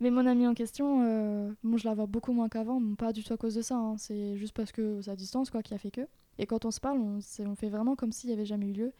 Mais 0.00 0.10
mon 0.10 0.26
ami 0.26 0.46
en 0.46 0.54
question, 0.54 1.54
bon, 1.62 1.76
je 1.76 1.84
la 1.86 1.94
vois 1.94 2.06
beaucoup 2.06 2.32
moins 2.32 2.48
qu'avant, 2.48 2.80
bon, 2.80 2.96
pas 2.96 3.12
du 3.12 3.22
tout 3.22 3.32
à 3.32 3.36
cause 3.36 3.54
de 3.54 3.62
ça. 3.62 3.76
hein. 3.76 3.94
C'est 3.98 4.36
juste 4.36 4.52
parce 4.54 4.72
que 4.72 5.00
à 5.08 5.14
distance, 5.16 5.48
quoi, 5.48 5.62
qui 5.62 5.74
a 5.74 5.78
fait 5.78 5.90
que. 5.92 6.02
Et 6.38 6.46
quand 6.46 6.64
on 6.64 6.70
se 6.70 6.80
parle, 6.80 6.98
on, 6.98 7.20
on 7.46 7.54
fait 7.54 7.68
vraiment 7.68 7.94
comme 7.94 8.10
s'il 8.10 8.30
y 8.30 8.32
avait 8.32 8.44
jamais 8.46 8.66
eu 8.68 8.72
lieu. 8.72 8.92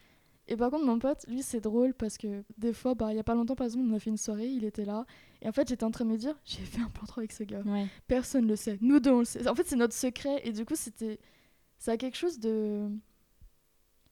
Et 0.48 0.56
par 0.56 0.70
contre, 0.70 0.84
mon 0.84 0.98
pote, 0.98 1.24
lui, 1.28 1.42
c'est 1.42 1.60
drôle 1.60 1.94
parce 1.94 2.18
que 2.18 2.42
des 2.58 2.72
fois, 2.72 2.94
bah, 2.94 3.12
il 3.12 3.16
y 3.16 3.20
a 3.20 3.24
pas 3.24 3.34
longtemps, 3.34 3.54
par 3.54 3.66
exemple, 3.66 3.86
on 3.88 3.94
a 3.94 3.98
fait 3.98 4.10
une 4.10 4.16
soirée, 4.16 4.48
il 4.48 4.64
était 4.64 4.84
là. 4.84 5.06
Et 5.40 5.48
en 5.48 5.52
fait, 5.52 5.68
j'étais 5.68 5.84
en 5.84 5.90
train 5.90 6.04
de 6.04 6.10
me 6.10 6.16
dire, 6.16 6.34
j'ai 6.44 6.62
fait 6.62 6.80
un 6.80 6.88
plan 6.88 7.06
3 7.06 7.20
avec 7.20 7.32
ce 7.32 7.44
gars. 7.44 7.62
Ouais. 7.62 7.86
Personne 8.08 8.46
le 8.46 8.56
sait. 8.56 8.78
Nous 8.80 8.98
deux, 9.00 9.12
on 9.12 9.20
le 9.20 9.24
sait. 9.24 9.46
En 9.48 9.54
fait, 9.54 9.66
c'est 9.66 9.76
notre 9.76 9.94
secret. 9.94 10.40
Et 10.44 10.52
du 10.52 10.64
coup, 10.64 10.74
c'était. 10.74 11.18
Ça 11.78 11.92
a 11.92 11.96
quelque 11.96 12.16
chose 12.16 12.38
de. 12.38 12.88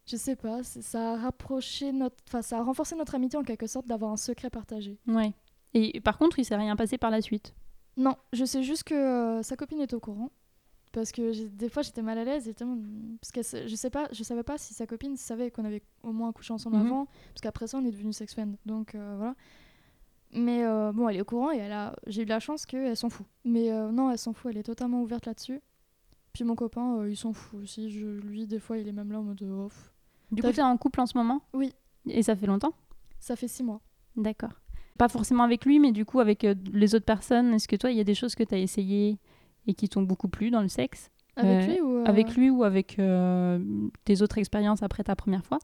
Je 0.06 0.16
sais 0.16 0.36
pas. 0.36 0.62
Ça 0.62 1.12
a 1.12 1.16
rapproché 1.16 1.92
notre. 1.92 2.16
Enfin, 2.28 2.42
ça 2.42 2.58
a 2.58 2.62
renforcé 2.62 2.94
notre 2.94 3.14
amitié 3.14 3.38
en 3.38 3.42
quelque 3.42 3.66
sorte 3.66 3.86
d'avoir 3.86 4.12
un 4.12 4.16
secret 4.16 4.50
partagé. 4.50 4.98
Ouais. 5.06 5.32
Et 5.74 6.00
par 6.00 6.18
contre, 6.18 6.38
il 6.38 6.44
s'est 6.44 6.56
rien 6.56 6.76
passé 6.76 6.98
par 6.98 7.10
la 7.10 7.20
suite? 7.20 7.54
Non, 7.96 8.16
je 8.32 8.44
sais 8.44 8.62
juste 8.62 8.84
que 8.84 8.94
euh, 8.94 9.42
sa 9.42 9.56
copine 9.56 9.80
est 9.80 9.92
au 9.92 10.00
courant. 10.00 10.30
Parce 10.92 11.12
que 11.12 11.46
des 11.46 11.68
fois, 11.68 11.82
j'étais 11.82 12.02
mal 12.02 12.18
à 12.18 12.24
l'aise. 12.24 12.52
Parce 13.20 13.30
que 13.32 13.42
je 13.68 13.74
sais 13.76 13.90
pas, 13.90 14.08
je 14.12 14.22
savais 14.24 14.42
pas 14.42 14.58
si 14.58 14.74
sa 14.74 14.86
copine 14.86 15.16
savait 15.16 15.50
qu'on 15.50 15.64
avait 15.64 15.82
au 16.02 16.12
moins 16.12 16.32
couché 16.32 16.52
ensemble 16.52 16.76
Mhm. 16.78 16.86
avant. 16.86 17.06
Parce 17.32 17.40
qu'après 17.42 17.66
ça, 17.68 17.78
on 17.78 17.84
est 17.84 17.90
devenus 17.92 18.16
sex 18.16 18.32
friends. 18.34 18.54
Donc 18.66 18.94
euh, 18.94 19.14
voilà. 19.16 19.34
Mais 20.32 20.64
euh, 20.64 20.92
bon, 20.92 21.08
elle 21.08 21.16
est 21.16 21.20
au 21.20 21.24
courant 21.24 21.50
et 21.52 21.56
elle 21.58 21.72
a... 21.72 21.94
j'ai 22.06 22.22
eu 22.22 22.26
la 22.26 22.38
chance 22.40 22.64
qu'elle 22.66 22.96
s'en 22.96 23.08
fout. 23.10 23.26
Mais 23.44 23.70
euh, 23.72 23.90
non, 23.90 24.10
elle 24.10 24.18
s'en 24.18 24.32
fout. 24.32 24.50
Elle 24.50 24.58
est 24.58 24.62
totalement 24.64 25.02
ouverte 25.02 25.26
là-dessus. 25.26 25.60
Puis 26.32 26.44
mon 26.44 26.54
copain, 26.54 27.06
il 27.08 27.16
s'en 27.16 27.32
fout 27.32 27.60
aussi. 27.62 27.90
Je... 27.90 28.06
Lui, 28.06 28.46
des 28.46 28.60
fois, 28.60 28.78
il 28.78 28.86
est 28.86 28.92
même 28.92 29.10
là 29.12 29.18
en 29.20 29.24
mode 29.24 29.42
off. 29.42 29.92
Du 30.30 30.40
T'as 30.42 30.48
coup, 30.48 30.52
vu- 30.52 30.54
tu 30.54 30.60
es 30.60 30.64
en 30.64 30.76
couple 30.76 31.00
en 31.00 31.06
ce 31.06 31.18
moment? 31.18 31.42
Oui. 31.52 31.72
Et 32.08 32.22
ça 32.22 32.36
fait 32.36 32.46
longtemps? 32.46 32.72
Ça 33.18 33.34
fait 33.36 33.48
six 33.48 33.62
mois. 33.64 33.80
D'accord. 34.16 34.52
Pas 34.98 35.08
forcément 35.08 35.42
avec 35.42 35.64
lui, 35.64 35.78
mais 35.80 35.92
du 35.92 36.04
coup 36.04 36.20
avec 36.20 36.46
les 36.72 36.94
autres 36.94 37.04
personnes. 37.04 37.54
Est-ce 37.54 37.66
que 37.66 37.74
toi, 37.76 37.90
il 37.90 37.96
y 37.96 38.00
a 38.00 38.04
des 38.04 38.14
choses 38.14 38.34
que 38.34 38.44
tu 38.44 38.54
as 38.54 38.58
essayées? 38.58 39.18
Et 39.70 39.74
qui 39.74 39.88
t'ont 39.88 40.02
beaucoup 40.02 40.28
plu 40.28 40.50
dans 40.50 40.62
le 40.62 40.68
sexe 40.68 41.10
Avec 41.36 41.62
Euh, 41.62 41.66
lui 41.72 41.80
ou. 41.80 41.96
euh, 41.96 42.04
Avec 42.04 42.34
lui 42.36 42.50
ou 42.50 42.64
avec 42.64 42.98
euh, 42.98 43.58
tes 44.04 44.20
autres 44.22 44.38
expériences 44.38 44.82
après 44.82 45.02
ta 45.04 45.16
première 45.16 45.44
fois 45.46 45.58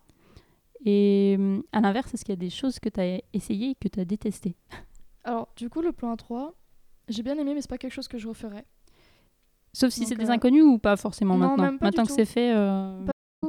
Et 0.85 1.37
à 1.73 1.81
l'inverse, 1.81 2.14
est-ce 2.14 2.25
qu'il 2.25 2.33
y 2.33 2.38
a 2.38 2.40
des 2.40 2.51
choses 2.51 2.79
que 2.79 2.88
tu 2.88 3.01
as 3.01 3.21
essayées 3.33 3.71
et 3.71 3.75
que 3.75 3.88
tu 3.88 4.01
as 4.01 4.05
détestées? 4.05 4.57
Alors, 5.25 5.49
du 5.57 5.69
coup, 5.69 5.81
le 5.83 5.92
plan 5.92 6.16
3, 6.16 6.55
j'ai 7.09 7.23
bien 7.23 7.37
aimé, 7.38 7.53
mais 7.55 7.61
c'est 7.61 7.69
pas 7.71 7.79
quelque 7.79 7.92
chose 7.92 8.09
que 8.09 8.19
je 8.19 8.29
referais. 8.29 8.64
Sauf 9.73 9.90
si 9.92 10.07
c'est 10.07 10.14
des 10.16 10.31
euh, 10.31 10.33
inconnus 10.33 10.62
ou 10.64 10.79
pas 10.79 10.97
forcément 10.97 11.35
non, 11.37 11.49
maintenant 11.49 11.64
même 11.64 11.79
pas 11.79 11.90
du 11.90 11.97
Maintenant 11.97 12.05
que 12.05 12.09
tout. 12.11 12.14
c'est 12.14 12.25
fait. 12.25 12.55
euh, 12.55 13.05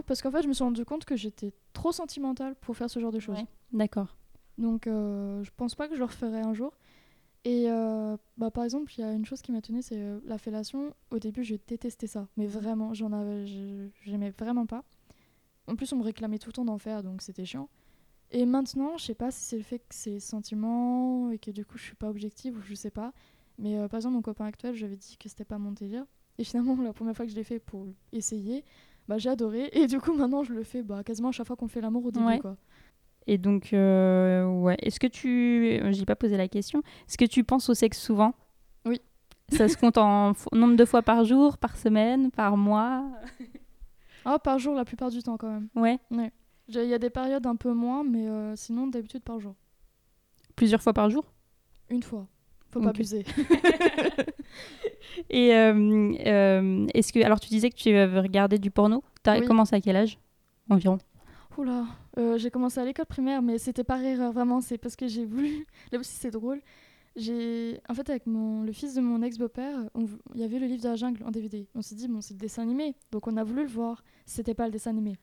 Parce 0.06 0.22
qu'en 0.22 0.32
fait, 0.32 0.41
je 0.41 0.48
me 0.48 0.54
suis 0.54 0.63
rendu 0.63 0.84
compte 0.86 1.06
que 1.06 1.15
j'étais 1.15 1.54
trop 1.74 1.91
sentimentale 1.91 2.56
pour 2.56 2.76
faire 2.76 2.89
ce 2.89 3.00
genre 3.00 3.12
de 3.12 3.20
choses. 3.20 3.38
Ouais. 3.38 3.46
D'accord. 3.72 4.17
Donc, 4.58 4.88
euh, 4.88 5.43
je 5.43 5.52
pense 5.56 5.76
pas 5.76 5.88
que 5.88 5.93
je 5.93 6.00
le 6.00 6.06
referai 6.06 6.41
un 6.41 6.54
jour. 6.54 6.74
Et 7.47 7.67
euh, 7.69 8.17
bah, 8.36 8.51
par 8.51 8.65
exemple, 8.65 8.91
il 8.97 8.99
y 8.99 9.03
a 9.05 9.13
une 9.13 9.25
chose 9.25 9.41
qui 9.41 9.53
m'a 9.53 9.62
tenue, 9.62 9.81
c'est 9.81 9.97
euh, 9.97 10.19
la 10.25 10.38
fellation. 10.38 10.93
Au 11.12 11.17
début, 11.17 11.45
je 11.45 11.55
détestais 11.65 12.05
ça. 12.05 12.27
Mais 12.36 12.45
vraiment, 12.45 12.93
j'en 12.93 13.13
avais, 13.13 13.45
j'aimais 14.03 14.31
vraiment 14.31 14.65
pas. 14.65 14.83
En 15.65 15.77
plus, 15.77 15.93
on 15.93 15.95
me 15.95 16.03
réclamait 16.03 16.39
tout 16.39 16.49
le 16.49 16.53
temps 16.53 16.65
d'en 16.65 16.77
faire, 16.77 17.03
donc 17.03 17.21
c'était 17.21 17.45
chiant. 17.45 17.69
Et 18.31 18.45
maintenant, 18.45 18.97
je 18.97 19.05
sais 19.05 19.15
pas 19.15 19.31
si 19.31 19.45
c'est 19.45 19.55
le 19.55 19.63
fait 19.63 19.79
que 19.79 19.95
c'est 19.95 20.19
sentiment 20.19 21.31
et 21.31 21.39
que 21.39 21.49
du 21.49 21.63
coup, 21.63 21.77
je 21.77 21.83
suis 21.83 21.95
pas 21.95 22.10
objective 22.10 22.57
ou 22.57 22.62
je 22.62 22.75
sais 22.75 22.91
pas. 22.91 23.13
Mais 23.57 23.77
euh, 23.77 23.88
par 23.88 23.99
exemple, 23.99 24.15
mon 24.15 24.21
copain 24.21 24.43
actuel, 24.43 24.75
j'avais 24.75 24.97
dit 24.97 25.15
que 25.17 25.29
c'était 25.29 25.45
pas 25.45 25.57
mon 25.57 25.71
délire. 25.71 26.03
Et 26.39 26.43
finalement, 26.43 26.75
la 26.83 26.91
première 26.91 27.15
fois 27.15 27.25
que 27.25 27.31
je 27.31 27.38
l'ai 27.38 27.45
fait 27.45 27.60
pour 27.60 27.88
essayer, 28.12 28.65
bah, 29.07 29.19
j'ai 29.19 29.29
adoré. 29.29 29.69
Et 29.71 29.88
du 29.88 30.01
coup, 30.01 30.12
maintenant, 30.12 30.43
je 30.43 30.51
le 30.51 30.63
fais 30.63 30.83
bah, 30.83 31.01
quasiment 31.01 31.29
à 31.29 31.31
chaque 31.31 31.47
fois 31.47 31.55
qu'on 31.55 31.69
fait 31.69 31.79
l'amour 31.79 32.07
au 32.07 32.12
début. 32.12 32.25
Ouais. 32.25 32.39
Quoi. 32.39 32.57
Et 33.28 33.38
donc, 33.38 33.74
euh, 33.74 34.46
ouais. 34.46 34.78
Est-ce 34.82 35.00
que 35.00 35.08
tu. 35.08 35.80
euh, 35.84 35.92
J'ai 35.92 36.06
pas 36.06 36.16
posé 36.16 36.38
la 36.38 36.48
question. 36.48 36.80
Est-ce 37.08 37.18
que 37.18 37.26
tu 37.26 37.44
penses 37.44 37.70
au 37.70 37.74
sexe 37.74 38.00
souvent? 38.02 38.34
Oui. 38.86 39.02
Ça 39.50 39.68
se 39.68 39.78
compte 39.78 39.98
en 39.98 40.34
nombre 40.54 40.76
de 40.78 40.86
fois 40.86 41.02
par 41.02 41.24
jour, 41.26 41.58
par 41.58 41.76
semaine, 41.78 42.32
par 42.32 42.56
mois? 42.58 43.06
Ah, 44.26 44.40
par 44.40 44.60
jour, 44.60 44.74
la 44.76 44.86
plupart 44.86 45.10
du 45.10 45.22
temps, 45.22 45.38
quand 45.38 45.50
même. 45.52 45.68
Ouais. 45.76 46.00
Il 46.70 46.84
y 46.86 46.94
a 46.94 47.00
des 47.00 47.10
périodes 47.10 47.46
un 47.48 47.56
peu 47.56 47.74
moins, 47.74 48.04
mais 48.04 48.28
euh, 48.28 48.56
sinon, 48.56 48.88
d'habitude, 48.88 49.24
par 49.24 49.40
jour. 49.40 49.56
Plusieurs 50.56 50.82
fois 50.82 50.94
par 50.94 51.10
jour? 51.10 51.26
Une 51.90 52.04
fois. 52.04 52.28
Faut 52.72 52.82
pas 52.82 52.90
abuser. 52.90 53.24
Et 55.30 55.54
euh, 55.54 56.86
est-ce 56.94 57.13
que. 57.13 57.24
Alors, 57.24 57.40
tu 57.40 57.50
disais 57.50 57.70
que 57.70 57.76
tu 57.76 57.90
avais 57.96 58.20
regardé 58.20 58.60
du 58.60 58.72
porno. 58.72 59.04
T'as 59.24 59.40
Oui. 59.40 59.46
commencé 59.46 59.76
à 59.76 59.82
quel 59.82 59.96
âge 59.96 60.18
Environ? 60.70 60.98
Oula, 61.58 61.86
euh, 62.17 62.38
j'ai 62.38 62.52
commencé 62.52 62.80
à 62.80 62.86
l'école 62.86 63.06
primaire, 63.06 63.41
mais 63.41 63.58
c'était 63.58 63.84
par 63.84 64.02
erreur, 64.02 64.32
vraiment. 64.32 64.62
C'est 64.62 64.78
parce 64.78 64.96
que 64.96 65.08
j'ai 65.08 65.26
voulu. 65.26 65.65
Là 65.91 66.00
aussi, 66.00 66.13
c'est 66.15 66.32
drôle. 66.32 66.62
J'ai, 67.15 67.80
en 67.89 67.96
fait, 67.96 68.10
avec 68.10 68.28
mon... 68.28 68.62
le 68.63 68.72
fils 68.72 68.93
de 68.93 69.02
mon 69.02 69.22
ex-beau-père, 69.24 69.89
il 70.36 70.39
y 70.39 70.43
avait 70.43 70.60
le 70.60 70.67
livre 70.67 70.84
de 70.84 70.88
la 70.89 70.96
jungle 70.96 71.24
en 71.24 71.32
DVD. 71.32 71.67
On 71.74 71.82
s'est 71.82 71.96
dit, 71.96 72.08
bon, 72.08 72.22
c'est 72.22 72.36
le 72.36 72.39
dessin 72.39 72.62
animé, 72.62 72.96
donc 73.12 73.28
on 73.28 73.38
a 73.38 73.43
voulu 73.43 73.63
le 73.63 73.70
voir. 73.70 74.04
C'était 74.26 74.54
pas 74.54 74.65
le 74.65 74.72
dessin 74.72 74.91
animé. 74.91 75.15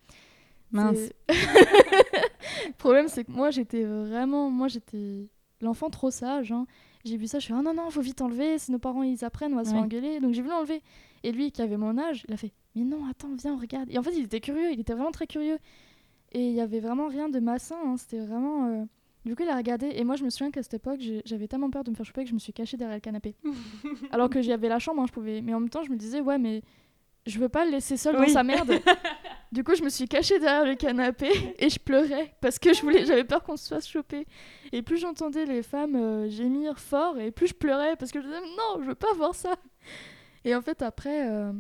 Mince. 0.73 1.11
Le 1.29 2.73
problème, 2.79 3.07
c'est 3.09 3.25
que 3.25 3.31
moi, 3.31 3.51
j'étais 3.51 3.85
vraiment. 3.85 4.51
Moi, 4.51 4.67
j'étais 4.69 5.29
l'enfant 5.61 5.89
trop 5.89 6.11
sage. 6.11 6.51
hein. 6.51 6.67
J'ai 7.05 7.17
vu 7.17 7.27
ça, 7.27 7.39
je 7.39 7.45
suis 7.45 7.55
ah 7.55 7.63
non, 7.63 7.75
non, 7.75 7.91
faut 7.91 8.01
vite 8.01 8.21
enlever, 8.23 8.59
si 8.59 8.73
nos 8.73 8.79
parents 8.79 9.03
ils 9.03 9.25
apprennent, 9.25 9.53
on 9.53 9.57
va 9.57 9.65
se 9.65 9.71
faire 9.71 9.79
Ouais. 9.79 9.85
engueuler. 9.85 10.21
Donc 10.21 10.33
j'ai 10.33 10.41
voulu 10.43 10.55
enlever. 10.55 10.83
Et 11.23 11.33
lui, 11.33 11.53
qui 11.53 11.61
avait 11.63 11.77
mon 11.77 11.97
âge, 11.99 12.25
il 12.29 12.35
a 12.35 12.37
fait 12.37 12.53
mais 12.75 12.83
non, 12.83 13.07
attends, 13.09 13.29
viens, 13.41 13.55
on 13.55 13.59
regarde. 13.59 13.89
Et 13.91 13.99
en 13.99 14.03
fait, 14.03 14.13
il 14.17 14.25
était 14.25 14.41
curieux, 14.41 14.73
il 14.73 14.81
était 14.81 14.95
vraiment 14.95 15.13
très 15.13 15.27
curieux. 15.29 15.59
Et 16.35 16.49
il 16.49 16.53
y 16.53 16.61
avait 16.61 16.81
vraiment 16.81 17.09
rien 17.09 17.29
de 17.29 17.39
malsain, 17.41 17.77
hein, 17.85 17.97
c'était 17.97 18.19
vraiment. 18.19 18.67
euh, 18.69 18.85
Du 19.25 19.35
coup, 19.37 19.43
il 19.45 19.49
a 19.49 19.57
regardé. 19.57 19.91
Et 19.95 20.05
moi, 20.05 20.17
je 20.17 20.25
me 20.25 20.31
souviens 20.31 20.51
qu'à 20.51 20.63
cette 20.63 20.75
époque, 20.75 21.01
j'avais 21.25 21.47
tellement 21.49 21.71
peur 21.71 21.85
de 21.85 21.91
me 21.91 21.95
faire 21.95 22.05
choper 22.05 22.25
que 22.25 22.29
je 22.31 22.35
me 22.35 22.39
suis 22.41 22.53
cachée 22.53 22.77
derrière 22.77 22.97
le 22.97 23.01
canapé. 23.01 23.37
Alors 24.11 24.29
que 24.29 24.43
j'y 24.43 24.53
avais 24.53 24.69
la 24.69 24.79
chambre, 24.79 25.01
hein, 25.03 25.07
je 25.09 25.13
pouvais. 25.13 25.41
Mais 25.41 25.55
en 25.55 25.61
même 25.61 25.71
temps, 25.71 25.83
je 25.85 25.91
me 25.91 25.97
disais, 25.97 26.21
ouais, 26.21 26.37
mais 26.39 26.63
je 27.27 27.39
veux 27.39 27.49
pas 27.49 27.65
le 27.65 27.71
laisser 27.71 27.97
seul 27.97 28.17
Oui. 28.19 28.27
dans 28.27 28.33
sa 28.33 28.43
merde. 28.43 28.73
du 29.53 29.63
coup, 29.65 29.75
je 29.77 29.83
me 29.85 29.89
suis 29.89 30.07
cachée 30.09 30.39
derrière 30.41 30.67
le 30.67 30.75
canapé 30.75 31.31
et 31.59 31.71
je 31.71 31.79
pleurais 31.79 32.35
parce 32.43 32.59
que 32.59 32.75
je 32.75 32.83
voulais, 32.83 33.07
j'avais 33.07 33.25
peur 33.25 33.43
qu'on 33.45 33.57
se 33.57 33.69
fasse 33.69 33.87
choper. 33.89 34.27
Et 34.73 34.83
plus 34.83 34.99
j'entendais 34.99 35.47
les 35.47 35.63
femmes 35.63 35.95
euh, 35.97 36.29
gémir 36.29 36.79
fort 36.79 37.19
et 37.19 37.31
plus 37.31 37.47
je 37.47 37.55
pleurais 37.55 37.97
parce 37.97 38.11
que 38.11 38.21
je 38.21 38.27
disais 38.27 38.41
non, 38.41 38.83
je 38.83 38.87
veux 38.89 38.95
pas 38.97 39.13
voir 39.17 39.35
ça. 39.35 39.55
Et 40.45 40.55
en 40.55 40.61
fait, 40.61 40.83
après, 40.83 41.31
euh, 41.31 41.53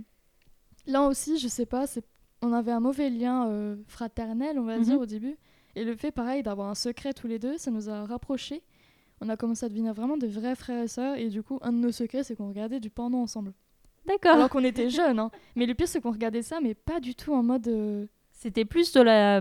là 0.86 1.06
aussi, 1.06 1.38
je 1.38 1.48
sais 1.48 1.64
pas, 1.66 1.86
c'est, 1.86 2.04
on 2.44 2.52
avait 2.52 2.72
un 2.72 2.80
mauvais 2.80 3.10
lien 3.10 3.48
euh, 3.48 3.76
fraternel, 3.88 4.58
on 4.58 4.64
va 4.64 4.78
Mhm. 4.78 4.84
dire 4.84 5.00
au 5.00 5.06
début. 5.06 5.36
Et 5.76 5.84
le 5.84 5.96
fait, 5.96 6.10
pareil, 6.12 6.42
d'avoir 6.42 6.68
un 6.68 6.74
secret 6.74 7.12
tous 7.12 7.26
les 7.26 7.38
deux, 7.38 7.56
ça 7.58 7.70
nous 7.70 7.88
a 7.90 8.04
rapprochés. 8.04 8.62
On 9.20 9.28
a 9.28 9.36
commencé 9.36 9.64
à 9.66 9.68
devenir 9.68 9.94
vraiment 9.94 10.16
de 10.16 10.26
vrais 10.26 10.54
frères 10.54 10.82
et 10.84 10.88
sœurs. 10.88 11.16
Et 11.16 11.28
du 11.28 11.42
coup, 11.42 11.58
un 11.62 11.72
de 11.72 11.78
nos 11.78 11.90
secrets, 11.92 12.22
c'est 12.22 12.36
qu'on 12.36 12.48
regardait 12.48 12.80
du 12.80 12.90
porno 12.90 13.18
ensemble. 13.18 13.52
D'accord. 14.06 14.32
Alors 14.34 14.50
qu'on 14.50 14.62
était 14.64 14.90
jeunes, 14.90 15.18
hein. 15.18 15.30
Mais 15.56 15.66
le 15.66 15.74
pire, 15.74 15.88
c'est 15.88 16.00
qu'on 16.00 16.10
regardait 16.12 16.42
ça, 16.42 16.60
mais 16.62 16.74
pas 16.74 17.00
du 17.00 17.14
tout 17.14 17.32
en 17.32 17.42
mode. 17.42 17.66
euh, 17.68 18.06
C'était 18.32 18.64
plus 18.66 18.92
de 18.92 19.00
la, 19.00 19.40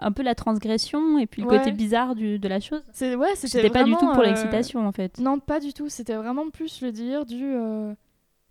un 0.00 0.12
peu 0.12 0.22
la 0.22 0.34
transgression 0.34 1.18
et 1.18 1.26
puis 1.26 1.40
le 1.42 1.48
Ouais. 1.48 1.58
côté 1.58 1.72
bizarre 1.72 2.14
du, 2.14 2.38
de 2.38 2.48
la 2.48 2.60
chose. 2.60 2.82
C'est 2.92 3.14
ouais, 3.14 3.34
c'était 3.36 3.70
pas 3.70 3.84
du 3.84 3.92
tout 3.92 4.06
pour 4.12 4.18
euh, 4.20 4.24
l'excitation 4.24 4.86
en 4.86 4.92
fait. 4.92 5.18
Non, 5.18 5.38
pas 5.38 5.60
du 5.60 5.72
tout. 5.72 5.88
C'était 5.88 6.16
vraiment 6.16 6.50
plus 6.50 6.82
le 6.82 6.92
dire 6.92 7.24
du. 7.24 7.54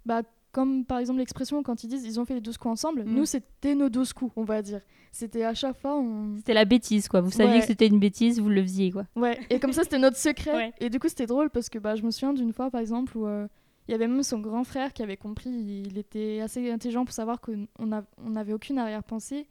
Bah, 0.05 0.23
comme 0.51 0.85
par 0.85 0.99
exemple 0.99 1.19
l'expression 1.19 1.63
quand 1.63 1.83
ils 1.83 1.87
disent 1.87 2.03
ils 2.05 2.19
ont 2.19 2.25
fait 2.25 2.33
les 2.35 2.41
12 2.41 2.57
coups 2.57 2.71
ensemble. 2.73 3.03
Mm. 3.03 3.13
Nous, 3.15 3.25
c'était 3.25 3.75
nos 3.75 3.89
12 3.89 4.13
coups, 4.13 4.31
on 4.35 4.43
va 4.43 4.61
dire. 4.61 4.81
C'était 5.11 5.43
à 5.43 5.53
chaque 5.53 5.77
fois. 5.77 5.97
On... 5.97 6.37
C'était 6.37 6.53
la 6.53 6.65
bêtise 6.65 7.07
quoi. 7.07 7.21
Vous 7.21 7.31
saviez 7.31 7.53
Ouais. 7.55 7.59
que 7.61 7.65
c'était 7.67 7.87
une 7.87 7.99
bêtise, 7.99 8.39
vous 8.39 8.49
le 8.49 8.61
faisiez 8.61 8.91
quoi. 8.91 9.05
Ouais, 9.15 9.39
et 9.49 9.59
comme 9.59 9.73
ça, 9.73 9.83
c'était 9.83 9.99
notre 9.99 10.17
secret. 10.17 10.53
Ouais. 10.55 10.73
Et 10.79 10.89
du 10.89 10.99
coup, 10.99 11.07
c'était 11.09 11.25
drôle 11.27 11.49
parce 11.49 11.69
que 11.69 11.79
bah, 11.79 11.95
je 11.95 12.03
me 12.03 12.11
souviens 12.11 12.33
d'une 12.33 12.53
fois, 12.53 12.69
par 12.69 12.81
exemple, 12.81 13.17
où 13.17 13.25
euh, 13.27 13.47
il 13.87 13.91
y 13.91 13.95
avait 13.95 14.07
même 14.07 14.23
son 14.23 14.39
grand 14.39 14.63
frère 14.63 14.93
qui 14.93 15.03
avait 15.03 15.17
compris. 15.17 15.49
Il 15.49 15.97
était 15.97 16.39
assez 16.41 16.69
intelligent 16.71 17.05
pour 17.05 17.13
savoir 17.13 17.39
qu'on 17.41 17.67
on 17.79 18.29
n'avait 18.29 18.53
aucune 18.53 18.77
arrière-pensée. 18.77 19.47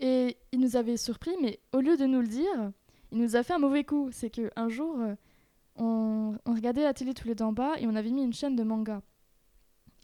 Et 0.00 0.36
il 0.52 0.60
nous 0.60 0.76
avait 0.76 0.96
surpris, 0.96 1.30
mais 1.40 1.60
au 1.72 1.78
lieu 1.80 1.96
de 1.96 2.04
nous 2.04 2.20
le 2.20 2.26
dire, 2.26 2.72
il 3.12 3.18
nous 3.18 3.36
a 3.36 3.42
fait 3.44 3.52
un 3.54 3.58
mauvais 3.58 3.84
coup. 3.84 4.08
C'est 4.10 4.28
qu'un 4.30 4.68
jour, 4.68 4.96
euh, 5.00 5.14
on, 5.76 6.34
on 6.46 6.52
regardait 6.54 6.82
la 6.82 6.94
télé 6.94 7.14
tous 7.14 7.28
les 7.28 7.34
deux 7.36 7.44
en 7.44 7.52
bas 7.52 7.72
et 7.78 7.86
on 7.86 7.94
avait 7.94 8.10
mis 8.10 8.22
une 8.24 8.32
chaîne 8.32 8.56
de 8.56 8.62
manga. 8.64 9.02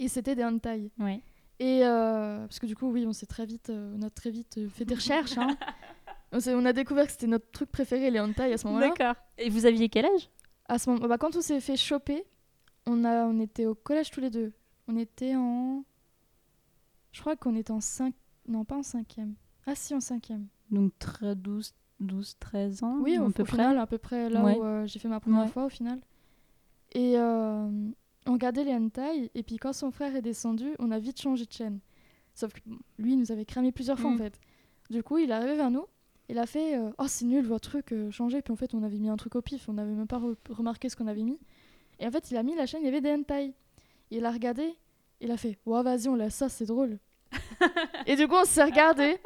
Et 0.01 0.09
c'était 0.09 0.35
des 0.35 0.45
hentai. 0.45 0.91
Ouais. 0.99 1.21
Et 1.61 1.85
euh, 1.85 2.41
parce 2.47 2.59
que 2.59 2.67
du 2.67 2.75
coup, 2.75 2.91
oui, 2.91 3.05
on 3.07 3.13
s'est 3.13 3.27
très 3.27 3.45
vite, 3.47 3.71
euh, 3.71 3.95
on 3.97 4.03
a 4.03 4.11
très 4.11 4.31
vite 4.31 4.57
euh, 4.59 4.69
fait 4.69 4.85
des 4.87 4.95
recherches. 4.95 5.37
hein. 5.39 5.57
on, 6.33 6.65
a 6.65 6.73
découvert 6.73 7.05
que 7.07 7.13
c'était 7.13 7.27
notre 7.27 7.51
truc 7.53 7.71
préféré, 7.71 8.11
les 8.11 8.19
hentai 8.19 8.53
à 8.53 8.57
ce 8.59 8.67
moment-là. 8.67 8.89
D'accord. 8.89 9.15
Et 9.39 9.51
vous 9.51 9.67
aviez 9.67 9.89
quel 9.91 10.07
âge? 10.07 10.31
À 10.67 10.79
ce 10.79 10.89
moment, 10.91 11.07
bah, 11.07 11.19
quand 11.19 11.37
on 11.37 11.41
s'est 11.43 11.61
fait 11.61 11.77
choper, 11.77 12.25
on, 12.87 13.05
a, 13.05 13.27
on 13.27 13.39
était 13.41 13.67
au 13.67 13.75
collège 13.75 14.11
tous 14.11 14.21
les 14.21 14.31
deux. 14.31 14.53
On 14.89 14.97
était 14.97 15.35
en. 15.37 15.85
Je 17.13 17.21
crois 17.21 17.37
qu'on 17.37 17.55
était 17.57 17.73
en 17.73 17.81
5. 17.81 18.15
Non, 18.49 18.65
pas 18.65 18.77
en 18.77 18.83
cinquième. 18.83 19.35
Ah, 19.67 19.75
si, 19.75 19.95
en 19.95 20.01
cinquième. 20.01 20.47
Donc 20.71 20.93
tre- 20.99 21.35
12, 21.35 21.75
12, 22.01 22.37
13 22.41 22.83
ans 22.85 22.99
Oui, 23.03 23.17
à 23.17 23.23
au, 23.23 23.29
peu 23.31 23.43
au 23.43 23.45
près. 23.45 23.57
final, 23.57 23.79
à 23.79 23.87
peu 23.87 23.99
près 23.99 24.31
là 24.31 24.43
Ouais. 24.43 24.57
où 24.57 24.65
euh, 24.65 24.87
j'ai 24.87 24.99
fait 24.99 25.09
ma 25.09 25.21
première 25.21 25.43
Ouais. 25.43 25.49
fois 25.49 25.67
au 25.67 25.69
final. 25.69 26.01
Et 26.93 27.19
euh, 27.19 27.69
on 28.27 28.33
regardait 28.33 28.65
les 28.65 28.75
hentai, 28.75 29.31
et 29.35 29.43
puis 29.43 29.57
quand 29.57 29.73
son 29.73 29.91
frère 29.91 30.15
est 30.17 30.23
descendu, 30.23 30.71
on 30.79 30.91
a 30.91 30.99
vite 30.99 31.21
changé 31.21 31.47
de 31.47 31.53
chaîne. 31.53 31.79
Sauf 32.35 32.53
que 32.53 32.61
bon, 32.67 32.77
lui, 32.99 33.13
il 33.13 33.19
nous 33.19 33.33
avait 33.33 33.45
cramé 33.45 33.73
plusieurs 33.73 33.99
fois 33.99 34.11
Mm. 34.11 34.15
en 34.15 34.19
fait. 34.19 34.41
Du 34.91 35.03
coup, 35.03 35.19
il 35.19 35.31
est 35.31 35.35
arrivé 35.35 35.57
vers 35.57 35.71
nous, 35.71 35.85
il 36.29 36.39
a 36.39 36.47
fait 36.47 36.77
euh, 36.77 36.91
Oh, 36.99 37.05
c'est 37.09 37.25
nul 37.25 37.45
votre 37.47 37.69
truc, 37.71 37.93
euh, 37.93 38.11
changez. 38.11 38.41
Puis 38.43 38.53
en 38.53 38.57
fait, 38.57 38.75
on 38.75 38.83
avait 38.83 38.99
mis 38.99 39.09
un 39.09 39.17
truc 39.17 39.35
au 39.37 39.43
pif, 39.43 39.69
on 39.69 39.73
n'avait 39.75 39.93
même 39.93 40.07
pas 40.07 40.19
re- 40.19 40.37
remarqué 40.51 40.89
ce 40.89 40.97
qu'on 40.97 41.07
avait 41.09 41.23
mis. 41.23 41.39
Et 41.99 42.07
en 42.07 42.11
fait, 42.11 42.31
il 42.31 42.37
a 42.37 42.43
mis 42.43 42.55
la 42.55 42.67
chaîne, 42.67 42.83
il 42.83 42.87
y 42.87 42.89
avait 42.89 43.01
des 43.01 43.13
hentai. 43.13 43.53
Il 44.11 44.25
a 44.25 44.31
regardé, 44.31 44.75
il 45.21 45.31
a 45.31 45.37
fait 45.37 45.59
Ouais, 45.67 45.83
vas-y, 45.83 46.09
on 46.09 46.15
laisse 46.15 46.35
ça, 46.35 46.49
c'est 46.49 46.67
drôle. 46.67 46.99
et 48.07 48.17
du 48.17 48.27
coup, 48.29 48.37
on 48.41 48.45
s'est 48.45 48.65
regardé. 48.65 49.19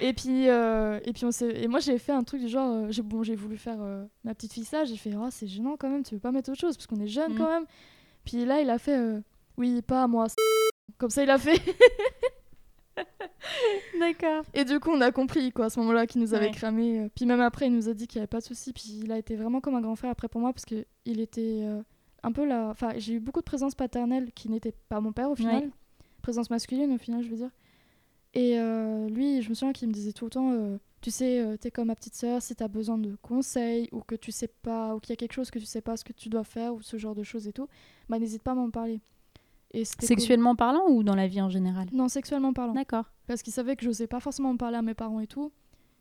Et 0.00 0.12
puis, 0.12 0.48
euh, 0.48 1.00
et 1.04 1.12
puis 1.14 1.24
on 1.24 1.30
et 1.30 1.66
moi 1.66 1.80
j'ai 1.80 1.96
fait 1.96 2.12
un 2.12 2.22
truc 2.24 2.42
du 2.42 2.48
genre, 2.48 2.70
euh, 2.74 2.86
j'ai 2.90 3.00
bon, 3.00 3.22
j'ai 3.22 3.34
voulu 3.34 3.56
faire 3.56 3.78
ma 4.22 4.34
petite 4.34 4.52
fille 4.52 4.66
sage, 4.66 4.88
j'ai 4.88 4.96
fait 4.98 5.12
oh 5.16 5.28
c'est 5.30 5.46
gênant 5.46 5.76
quand 5.78 5.88
même, 5.88 6.02
tu 6.02 6.14
veux 6.14 6.20
pas 6.20 6.30
mettre 6.30 6.50
autre 6.50 6.60
chose 6.60 6.76
parce 6.76 6.86
qu'on 6.86 7.00
est 7.00 7.06
jeune 7.06 7.32
Mm. 7.32 7.38
quand 7.38 7.48
même. 7.48 7.64
Puis 8.24 8.44
là 8.44 8.60
il 8.60 8.70
a 8.70 8.78
fait 8.78 8.96
euh, 8.98 9.20
oui 9.56 9.82
pas 9.82 10.04
à 10.04 10.06
moi, 10.08 10.26
comme 10.98 11.10
ça 11.10 11.22
il 11.22 11.30
a 11.30 11.38
fait. 11.38 11.60
D'accord. 13.98 14.44
Et 14.54 14.64
du 14.64 14.78
coup 14.80 14.90
on 14.90 15.00
a 15.00 15.10
compris 15.12 15.50
quoi 15.52 15.66
à 15.66 15.70
ce 15.70 15.80
moment-là 15.80 16.06
qu'il 16.06 16.20
nous 16.20 16.34
avait 16.34 16.46
Ouais. 16.46 16.52
cramé. 16.52 17.00
euh. 17.00 17.08
Puis 17.14 17.26
même 17.26 17.40
après 17.40 17.66
il 17.66 17.72
nous 17.74 17.88
a 17.88 17.94
dit 17.94 18.06
qu'il 18.06 18.16
y 18.16 18.20
avait 18.20 18.26
pas 18.26 18.38
de 18.40 18.44
souci. 18.44 18.72
Puis 18.72 19.00
il 19.04 19.12
a 19.12 19.18
été 19.18 19.36
vraiment 19.36 19.60
comme 19.60 19.74
un 19.74 19.80
grand 19.80 19.96
frère 19.96 20.10
après 20.10 20.28
pour 20.28 20.40
moi 20.40 20.52
parce 20.52 20.64
que 20.64 20.84
il 21.04 21.20
était 21.20 21.60
euh, 21.64 21.82
un 22.22 22.32
peu 22.32 22.44
là. 22.46 22.68
Enfin 22.70 22.92
j'ai 22.96 23.14
eu 23.14 23.20
beaucoup 23.20 23.40
de 23.40 23.44
présence 23.44 23.74
paternelle 23.74 24.30
qui 24.32 24.48
n'était 24.48 24.74
pas 24.88 25.00
mon 25.00 25.12
père 25.12 25.30
au 25.30 25.34
final, 25.36 25.64
Ouais. 25.64 25.70
présence 26.22 26.50
masculine 26.50 26.92
au 26.92 26.98
final 26.98 27.22
je 27.22 27.28
veux 27.30 27.36
dire. 27.36 27.50
Et 28.34 28.58
euh, 28.58 29.08
lui, 29.08 29.42
je 29.42 29.50
me 29.50 29.54
souviens 29.54 29.72
qu'il 29.72 29.88
me 29.88 29.92
disait 29.92 30.12
tout 30.12 30.24
le 30.24 30.30
temps, 30.30 30.52
euh, 30.52 30.78
tu 31.02 31.10
sais, 31.10 31.40
euh, 31.40 31.56
t'es 31.56 31.70
comme 31.70 31.88
ma 31.88 31.94
petite 31.94 32.14
sœur, 32.14 32.40
si 32.40 32.54
t'as 32.54 32.68
besoin 32.68 32.96
de 32.96 33.16
conseils 33.20 33.88
ou 33.92 34.00
que 34.00 34.14
tu 34.14 34.32
sais 34.32 34.48
pas, 34.48 34.94
ou 34.94 35.00
qu'il 35.00 35.10
y 35.10 35.12
a 35.12 35.16
quelque 35.16 35.34
chose 35.34 35.50
que 35.50 35.58
tu 35.58 35.66
sais 35.66 35.82
pas 35.82 35.96
ce 35.96 36.04
que 36.04 36.12
tu 36.12 36.28
dois 36.28 36.44
faire 36.44 36.74
ou 36.74 36.80
ce 36.80 36.96
genre 36.96 37.14
de 37.14 37.22
choses 37.22 37.46
et 37.46 37.52
tout, 37.52 37.68
bah 38.08 38.18
n'hésite 38.18 38.42
pas 38.42 38.52
à 38.52 38.54
m'en 38.54 38.70
parler. 38.70 39.00
Et 39.72 39.84
cool. 39.84 40.06
Sexuellement 40.06 40.54
parlant 40.54 40.86
ou 40.88 41.02
dans 41.02 41.14
la 41.14 41.26
vie 41.26 41.40
en 41.40 41.48
général? 41.48 41.88
Non, 41.92 42.08
sexuellement 42.08 42.52
parlant. 42.52 42.74
D'accord. 42.74 43.10
Parce 43.26 43.42
qu'il 43.42 43.52
savait 43.52 43.76
que 43.76 43.84
j'osais 43.84 44.06
pas 44.06 44.20
forcément 44.20 44.50
en 44.50 44.56
parler 44.56 44.76
à 44.76 44.82
mes 44.82 44.94
parents 44.94 45.20
et 45.20 45.26
tout. 45.26 45.52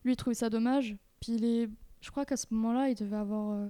Lui, 0.03 0.13
il 0.13 0.15
trouvait 0.15 0.33
ça 0.33 0.49
dommage. 0.49 0.97
Puis 1.19 1.33
il 1.33 1.45
est... 1.45 1.69
je 2.01 2.11
crois 2.11 2.25
qu'à 2.25 2.37
ce 2.37 2.47
moment-là, 2.51 2.89
il 2.89 2.95
devait 2.95 3.15
avoir 3.15 3.51
euh, 3.51 3.67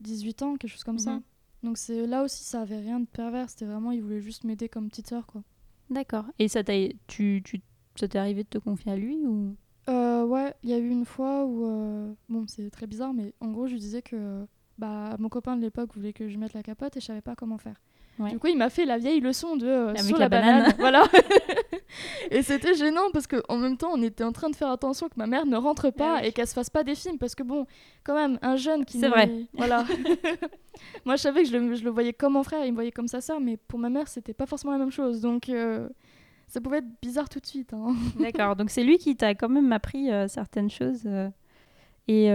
18 0.00 0.42
ans, 0.42 0.56
quelque 0.56 0.70
chose 0.70 0.84
comme 0.84 0.98
ça. 0.98 1.14
Mhm. 1.14 1.22
Donc 1.62 1.78
c'est 1.78 2.06
là 2.06 2.22
aussi, 2.22 2.44
ça 2.44 2.62
avait 2.62 2.80
rien 2.80 3.00
de 3.00 3.06
pervers. 3.06 3.48
C'était 3.48 3.66
vraiment, 3.66 3.92
il 3.92 4.02
voulait 4.02 4.20
juste 4.20 4.44
m'aider 4.44 4.68
comme 4.68 4.88
petite 4.88 5.08
sœur, 5.08 5.26
quoi. 5.26 5.42
D'accord. 5.92 6.24
Et 6.38 6.48
ça 6.48 6.64
t'a 6.64 6.72
tu, 7.06 7.42
tu 7.44 7.60
ça 7.96 8.08
t'est 8.08 8.18
arrivé 8.18 8.42
de 8.44 8.48
te 8.48 8.58
confier 8.58 8.92
à 8.92 8.96
lui 8.96 9.26
ou? 9.26 9.54
Euh, 9.88 10.24
ouais, 10.24 10.54
il 10.62 10.70
y 10.70 10.72
a 10.72 10.78
eu 10.78 10.88
une 10.88 11.04
fois 11.04 11.44
où, 11.44 11.66
euh, 11.66 12.12
bon, 12.28 12.46
c'est 12.46 12.70
très 12.70 12.86
bizarre, 12.86 13.12
mais 13.12 13.34
en 13.40 13.50
gros, 13.50 13.66
je 13.66 13.76
disais 13.76 14.00
que 14.00 14.46
bah, 14.78 15.16
mon 15.18 15.28
copain 15.28 15.56
de 15.56 15.60
l'époque 15.60 15.94
voulait 15.94 16.12
que 16.12 16.28
je 16.28 16.38
mette 16.38 16.54
la 16.54 16.62
capote 16.62 16.96
et 16.96 17.00
je 17.00 17.06
savais 17.06 17.20
pas 17.20 17.34
comment 17.36 17.58
faire. 17.58 17.80
Ouais. 18.18 18.30
Du 18.30 18.38
coup, 18.38 18.46
il 18.48 18.58
m'a 18.58 18.68
fait 18.70 18.84
la 18.84 18.98
vieille 18.98 19.20
leçon 19.20 19.56
de 19.56 19.66
euh, 19.66 19.96
sur 19.96 20.16
la 20.18 20.24
la, 20.24 20.28
banane. 20.28 20.58
banane. 20.62 20.74
voilà. 20.78 21.04
et 22.30 22.42
c'était 22.42 22.74
gênant 22.74 23.10
parce 23.12 23.26
qu'en 23.26 23.56
même 23.56 23.76
temps, 23.76 23.90
on 23.92 24.02
était 24.02 24.22
en 24.24 24.32
train 24.32 24.50
de 24.50 24.56
faire 24.56 24.70
attention 24.70 25.08
que 25.08 25.14
ma 25.16 25.26
mère 25.26 25.46
ne 25.46 25.56
rentre 25.56 25.90
pas 25.90 26.16
Ah 26.16 26.20
oui. 26.22 26.28
et 26.28 26.32
qu'elle 26.32 26.46
se 26.46 26.52
fasse 26.54 26.70
pas 26.70 26.84
des 26.84 26.94
films 26.94 27.18
parce 27.18 27.34
que 27.34 27.42
bon, 27.42 27.66
quand 28.04 28.14
même, 28.14 28.38
un 28.42 28.56
jeune 28.56 28.84
qui 28.84 29.00
C'est 29.00 29.08
vrai. 29.08 29.30
Voilà. 29.54 29.84
Moi, 31.04 31.16
je 31.16 31.22
savais 31.22 31.42
que 31.42 31.48
je 31.48 31.56
le, 31.56 31.74
je 31.74 31.84
le 31.84 31.90
voyais 31.90 32.12
comme 32.12 32.34
mon 32.34 32.42
frère, 32.42 32.64
il 32.64 32.70
me 32.72 32.76
voyait 32.76 32.92
comme 32.92 33.08
sa 33.08 33.20
sœur, 33.20 33.40
mais 33.40 33.56
pour 33.56 33.78
ma 33.78 33.88
mère, 33.90 34.08
c'était 34.08 34.34
pas 34.34 34.46
forcément 34.46 34.72
la 34.72 34.78
même 34.78 34.90
chose. 34.92 35.20
Donc, 35.22 35.48
euh, 35.48 35.88
ça 36.48 36.60
pouvait 36.60 36.78
être 36.78 37.00
bizarre 37.00 37.28
tout 37.30 37.40
de 37.40 37.46
suite. 37.46 37.72
hein. 37.72 37.94
D'accord. 38.20 38.56
Donc 38.56 38.68
c'est 38.70 38.84
lui 38.84 38.98
qui 38.98 39.16
t'a 39.16 39.34
quand 39.34 39.48
même 39.48 39.72
appris 39.72 40.10
euh, 40.12 40.28
certaines 40.28 40.70
choses. 40.70 41.02
euh. 41.06 41.28
Et, 42.08 42.28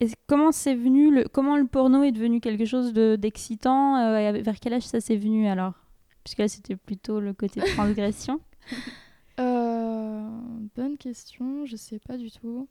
et 0.00 0.08
comment 0.26 0.52
c'est 0.52 0.74
venu 0.74 1.10
le 1.14 1.24
comment 1.28 1.56
le 1.56 1.66
porno 1.66 2.02
est 2.02 2.12
devenu 2.12 2.40
quelque 2.40 2.64
chose 2.64 2.92
de 2.92 3.16
d'excitant 3.16 3.96
euh, 3.96 4.18
et 4.18 4.42
Vers 4.42 4.60
quel 4.60 4.74
âge 4.74 4.86
ça 4.86 5.00
s'est 5.00 5.16
venu 5.16 5.46
alors? 5.46 5.74
Puisque 6.24 6.38
là 6.38 6.48
c'était 6.48 6.76
plutôt 6.76 7.20
le 7.20 7.32
côté 7.32 7.60
transgression. 7.76 8.40
Euh, 9.38 10.28
bonne 10.74 10.96
question, 10.98 11.64
je 11.66 11.76
sais 11.76 11.98
pas 11.98 12.16
du 12.16 12.30
tout. 12.30 12.68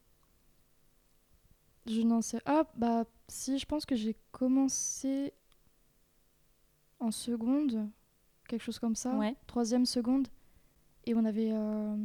Je 1.88 2.01
n'en 2.01 2.21
sais. 2.21 2.39
Ah, 2.45 2.65
bah, 2.75 3.05
si, 3.27 3.59
je 3.59 3.65
pense 3.65 3.85
que 3.85 3.95
j'ai 3.95 4.15
commencé 4.31 5.33
en 6.99 7.11
seconde, 7.11 7.88
quelque 8.47 8.63
chose 8.63 8.79
comme 8.79 8.95
ça. 8.95 9.15
Ouais. 9.15 9.35
Troisième 9.45 9.85
seconde. 9.85 10.27
Et 11.05 11.13
on 11.13 11.23
avait. 11.25 11.51
euh, 11.51 11.95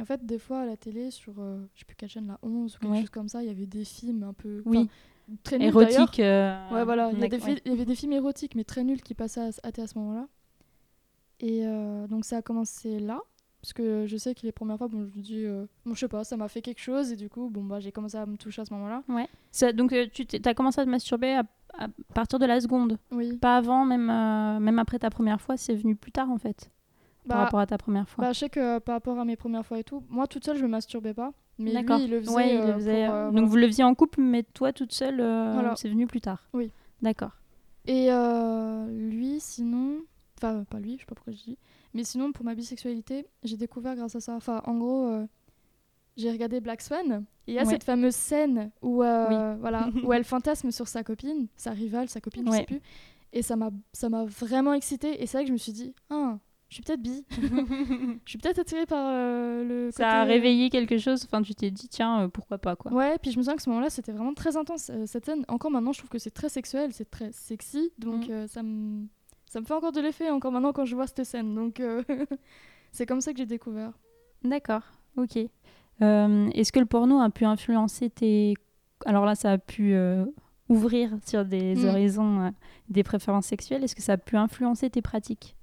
En 0.00 0.04
fait, 0.04 0.24
des 0.24 0.38
fois 0.38 0.60
à 0.60 0.66
la 0.66 0.76
télé, 0.76 1.10
sur. 1.10 1.34
euh, 1.38 1.62
Je 1.74 1.80
sais 1.80 1.84
plus 1.84 1.96
quelle 1.96 2.08
chaîne, 2.08 2.26
la 2.26 2.38
11 2.42 2.76
ou 2.76 2.78
quelque 2.78 2.92
Ouais. 2.92 3.00
chose 3.00 3.10
comme 3.10 3.28
ça, 3.28 3.42
il 3.42 3.48
y 3.48 3.50
avait 3.50 3.66
des 3.66 3.84
films 3.84 4.22
un 4.22 4.32
peu. 4.32 4.62
Oui. 4.64 4.88
Très 5.44 5.58
nuls 5.58 5.70
d'ailleurs. 5.72 5.92
Érotique. 5.92 6.20
euh, 6.20 6.70
Ouais, 6.72 6.84
voilà, 6.84 7.10
il 7.12 7.18
y, 7.18 7.20
ouais. 7.20 7.70
avait 7.72 7.84
des 7.84 7.94
films 7.94 8.12
érotiques, 8.12 8.54
mais 8.56 8.64
très 8.64 8.82
nuls 8.82 9.00
qui 9.02 9.14
passaient 9.14 9.40
à, 9.40 9.50
à, 9.62 9.80
à 9.82 9.86
ce 9.86 9.96
moment-là. 9.98 10.26
Et 11.40 11.66
euh, 11.66 12.06
donc 12.06 12.24
ça 12.24 12.38
a 12.38 12.42
commencé 12.42 12.98
là, 12.98 13.20
parce 13.62 13.72
que 13.72 14.06
je 14.06 14.16
sais 14.16 14.34
que 14.34 14.40
les 14.42 14.52
premières 14.52 14.76
fois, 14.76 14.88
bon, 14.88 15.06
je 15.12 15.16
me 15.16 15.22
dis, 15.22 15.44
euh, 15.44 15.66
bon, 15.86 15.94
je 15.94 16.00
sais 16.00 16.08
pas, 16.08 16.24
ça 16.24 16.36
m'a 16.36 16.48
fait 16.48 16.60
quelque 16.62 16.80
chose, 16.80 17.12
et 17.12 17.16
du 17.16 17.28
coup, 17.30 17.48
bon, 17.48 17.62
bah, 17.64 17.80
j'ai 17.80 17.92
commencé 17.92 18.16
à 18.16 18.26
me 18.26 18.36
toucher 18.36 18.62
à 18.62 18.64
ce 18.64 18.74
moment-là. 18.74 19.02
Ouais. 19.08 19.28
Ça- 19.52 19.72
donc 19.72 19.92
euh, 19.92 20.06
tu 20.12 20.26
as 20.44 20.54
commencé 20.54 20.80
à 20.80 20.84
te 20.84 20.90
masturber 20.90 21.32
à, 21.34 21.44
à 21.78 21.86
partir 22.14 22.38
de 22.38 22.46
la 22.46 22.60
seconde, 22.60 22.98
Oui. 23.12 23.36
pas 23.38 23.56
avant, 23.56 23.84
même 23.86 24.10
euh, 24.10 24.58
même 24.60 24.78
après 24.78 24.98
ta 24.98 25.08
première 25.10 25.40
fois, 25.40 25.56
c'est 25.56 25.74
venu 25.74 25.94
plus 25.96 26.12
tard 26.12 26.30
en 26.30 26.38
fait, 26.38 26.70
par 27.30 27.38
Bah, 27.38 27.44
rapport 27.44 27.60
à 27.60 27.66
ta 27.66 27.78
première 27.78 28.08
fois. 28.08 28.24
bah, 28.24 28.32
je 28.32 28.38
sais 28.40 28.50
que 28.50 28.60
euh, 28.60 28.80
par 28.80 28.94
rapport 28.96 29.18
à 29.18 29.24
mes 29.24 29.36
premières 29.36 29.64
fois 29.64 29.78
et 29.78 29.84
tout, 29.84 30.02
moi 30.08 30.26
toute 30.26 30.44
seule, 30.44 30.56
je 30.58 30.62
me 30.64 30.68
masturbais 30.68 31.14
pas, 31.14 31.32
mais 31.58 31.72
lui, 31.82 32.04
il 32.04 32.10
le 32.10 32.20
faisait. 32.20 32.34
Ouais, 32.34 32.54
il 32.54 32.60
le 32.60 32.62
euh, 32.72 32.74
faisait, 32.74 33.06
pour, 33.06 33.14
euh, 33.14 33.24
Donc 33.26 33.32
voilà. 33.34 33.46
vous 33.48 33.56
le 33.56 33.66
faisiez 33.68 33.84
en 33.84 33.94
couple, 33.94 34.20
mais 34.20 34.42
toi 34.42 34.72
toute 34.72 34.92
seule, 34.92 35.16
Voilà. 35.16 35.74
c'est 35.76 35.88
venu 35.88 36.06
plus 36.06 36.20
tard. 36.20 36.48
Oui. 36.52 36.70
D'accord. 37.02 37.32
Et 37.86 38.08
lui, 38.90 39.40
sinon. 39.40 40.00
Enfin, 40.38 40.64
pas 40.64 40.78
lui, 40.80 40.94
je 40.94 41.00
sais 41.00 41.06
pas 41.06 41.14
pourquoi 41.14 41.32
je 41.34 41.38
dis. 41.42 41.58
Mais 41.92 42.02
sinon, 42.04 42.32
pour 42.32 42.44
ma 42.46 42.54
bisexualité, 42.54 43.26
j'ai 43.42 43.56
découvert 43.58 43.94
grâce 43.94 44.16
à 44.16 44.20
ça. 44.20 44.34
Enfin, 44.34 44.62
en 44.64 44.74
gros, 44.78 45.06
euh, 45.08 45.26
j'ai 46.16 46.30
regardé 46.30 46.60
Black 46.60 46.80
Swan. 46.80 47.24
Et 47.46 47.52
il 47.52 47.54
y 47.54 47.58
a 47.58 47.62
Ouais. 47.62 47.68
cette 47.68 47.84
fameuse 47.84 48.14
scène 48.14 48.70
où, 48.80 49.02
euh, 49.02 49.54
voilà, 49.60 49.88
où 50.04 50.12
elle 50.14 50.24
fantasme 50.24 50.70
sur 50.70 50.88
sa 50.88 51.04
copine, 51.04 51.48
sa 51.56 51.72
rivale, 51.72 52.08
sa 52.08 52.20
copine, 52.22 52.44
je 52.46 52.50
Ouais. 52.52 52.58
sais 52.58 52.64
plus. 52.64 52.80
Et 53.34 53.42
ça 53.42 53.56
m'a 53.56 53.70
ça 53.92 54.08
m'a 54.08 54.24
vraiment 54.24 54.72
excitée. 54.72 55.22
Et 55.22 55.26
c'est 55.26 55.36
vrai 55.38 55.44
que 55.44 55.48
je 55.48 55.52
me 55.52 55.58
suis 55.58 55.72
dit, 55.72 55.94
ah, 56.08 56.38
je 56.70 56.74
suis 56.76 56.82
peut-être 56.82 57.02
bi. 57.02 57.24
je 58.24 58.30
suis 58.30 58.38
peut-être 58.38 58.60
attirée 58.60 58.86
par 58.86 59.10
euh, 59.12 59.64
le. 59.64 59.90
Ça 59.90 60.08
a 60.08 60.20
côté- 60.22 60.32
réveillé 60.34 60.70
quelque 60.70 60.96
chose. 60.96 61.24
Enfin, 61.26 61.42
tu 61.42 61.54
t'es 61.54 61.70
dit, 61.70 61.88
tiens, 61.88 62.22
euh, 62.22 62.28
pourquoi 62.28 62.56
pas, 62.58 62.76
quoi. 62.76 62.92
Ouais, 62.92 63.18
puis 63.20 63.30
je 63.32 63.36
me 63.38 63.42
souviens 63.42 63.56
que 63.56 63.62
ce 63.62 63.68
moment-là, 63.70 63.90
c'était 63.90 64.12
vraiment 64.12 64.32
très 64.34 64.56
intense. 64.56 64.88
Euh, 64.90 65.04
cette 65.06 65.26
scène, 65.26 65.44
encore 65.48 65.70
maintenant, 65.70 65.92
je 65.92 65.98
trouve 65.98 66.10
que 66.10 66.18
c'est 66.18 66.30
très 66.30 66.48
sexuel, 66.48 66.92
c'est 66.94 67.10
très 67.10 67.30
sexy, 67.32 67.90
donc 67.98 68.28
Mm. 68.28 68.32
euh, 68.32 68.46
ça 68.46 68.62
me 68.62 69.04
ça 69.46 69.60
me 69.60 69.64
fait 69.66 69.74
encore 69.74 69.92
de 69.92 70.00
l'effet 70.00 70.30
encore 70.30 70.52
maintenant 70.52 70.72
quand 70.72 70.84
je 70.86 70.94
vois 70.94 71.06
cette 71.08 71.24
scène. 71.24 71.54
Donc 71.54 71.80
euh, 71.80 72.02
c'est 72.92 73.04
comme 73.04 73.20
ça 73.20 73.32
que 73.32 73.38
j'ai 73.38 73.46
découvert. 73.46 73.92
D'accord, 74.44 74.82
ok. 75.16 75.38
Euh, 76.02 76.48
Est-ce 76.54 76.72
que 76.72 76.78
le 76.80 76.86
porno 76.86 77.20
a 77.20 77.28
pu 77.30 77.44
influencer 77.44 78.08
tes... 78.10 78.54
Alors 79.04 79.24
là, 79.26 79.34
ça 79.34 79.52
a 79.52 79.58
pu 79.58 79.92
euh, 79.94 80.24
ouvrir 80.68 81.10
sur 81.26 81.44
des 81.44 81.74
Mm. 81.74 81.84
horizons, 81.88 82.40
euh, 82.42 82.50
des 82.88 83.02
préférences 83.02 83.46
sexuelles. 83.46 83.82
Est-ce 83.84 83.96
que 83.96 84.02
ça 84.02 84.12
a 84.12 84.16
pu 84.18 84.36
influencer 84.36 84.88
tes 84.88 85.02
pratiques? 85.02 85.56
Euh, 85.56 85.59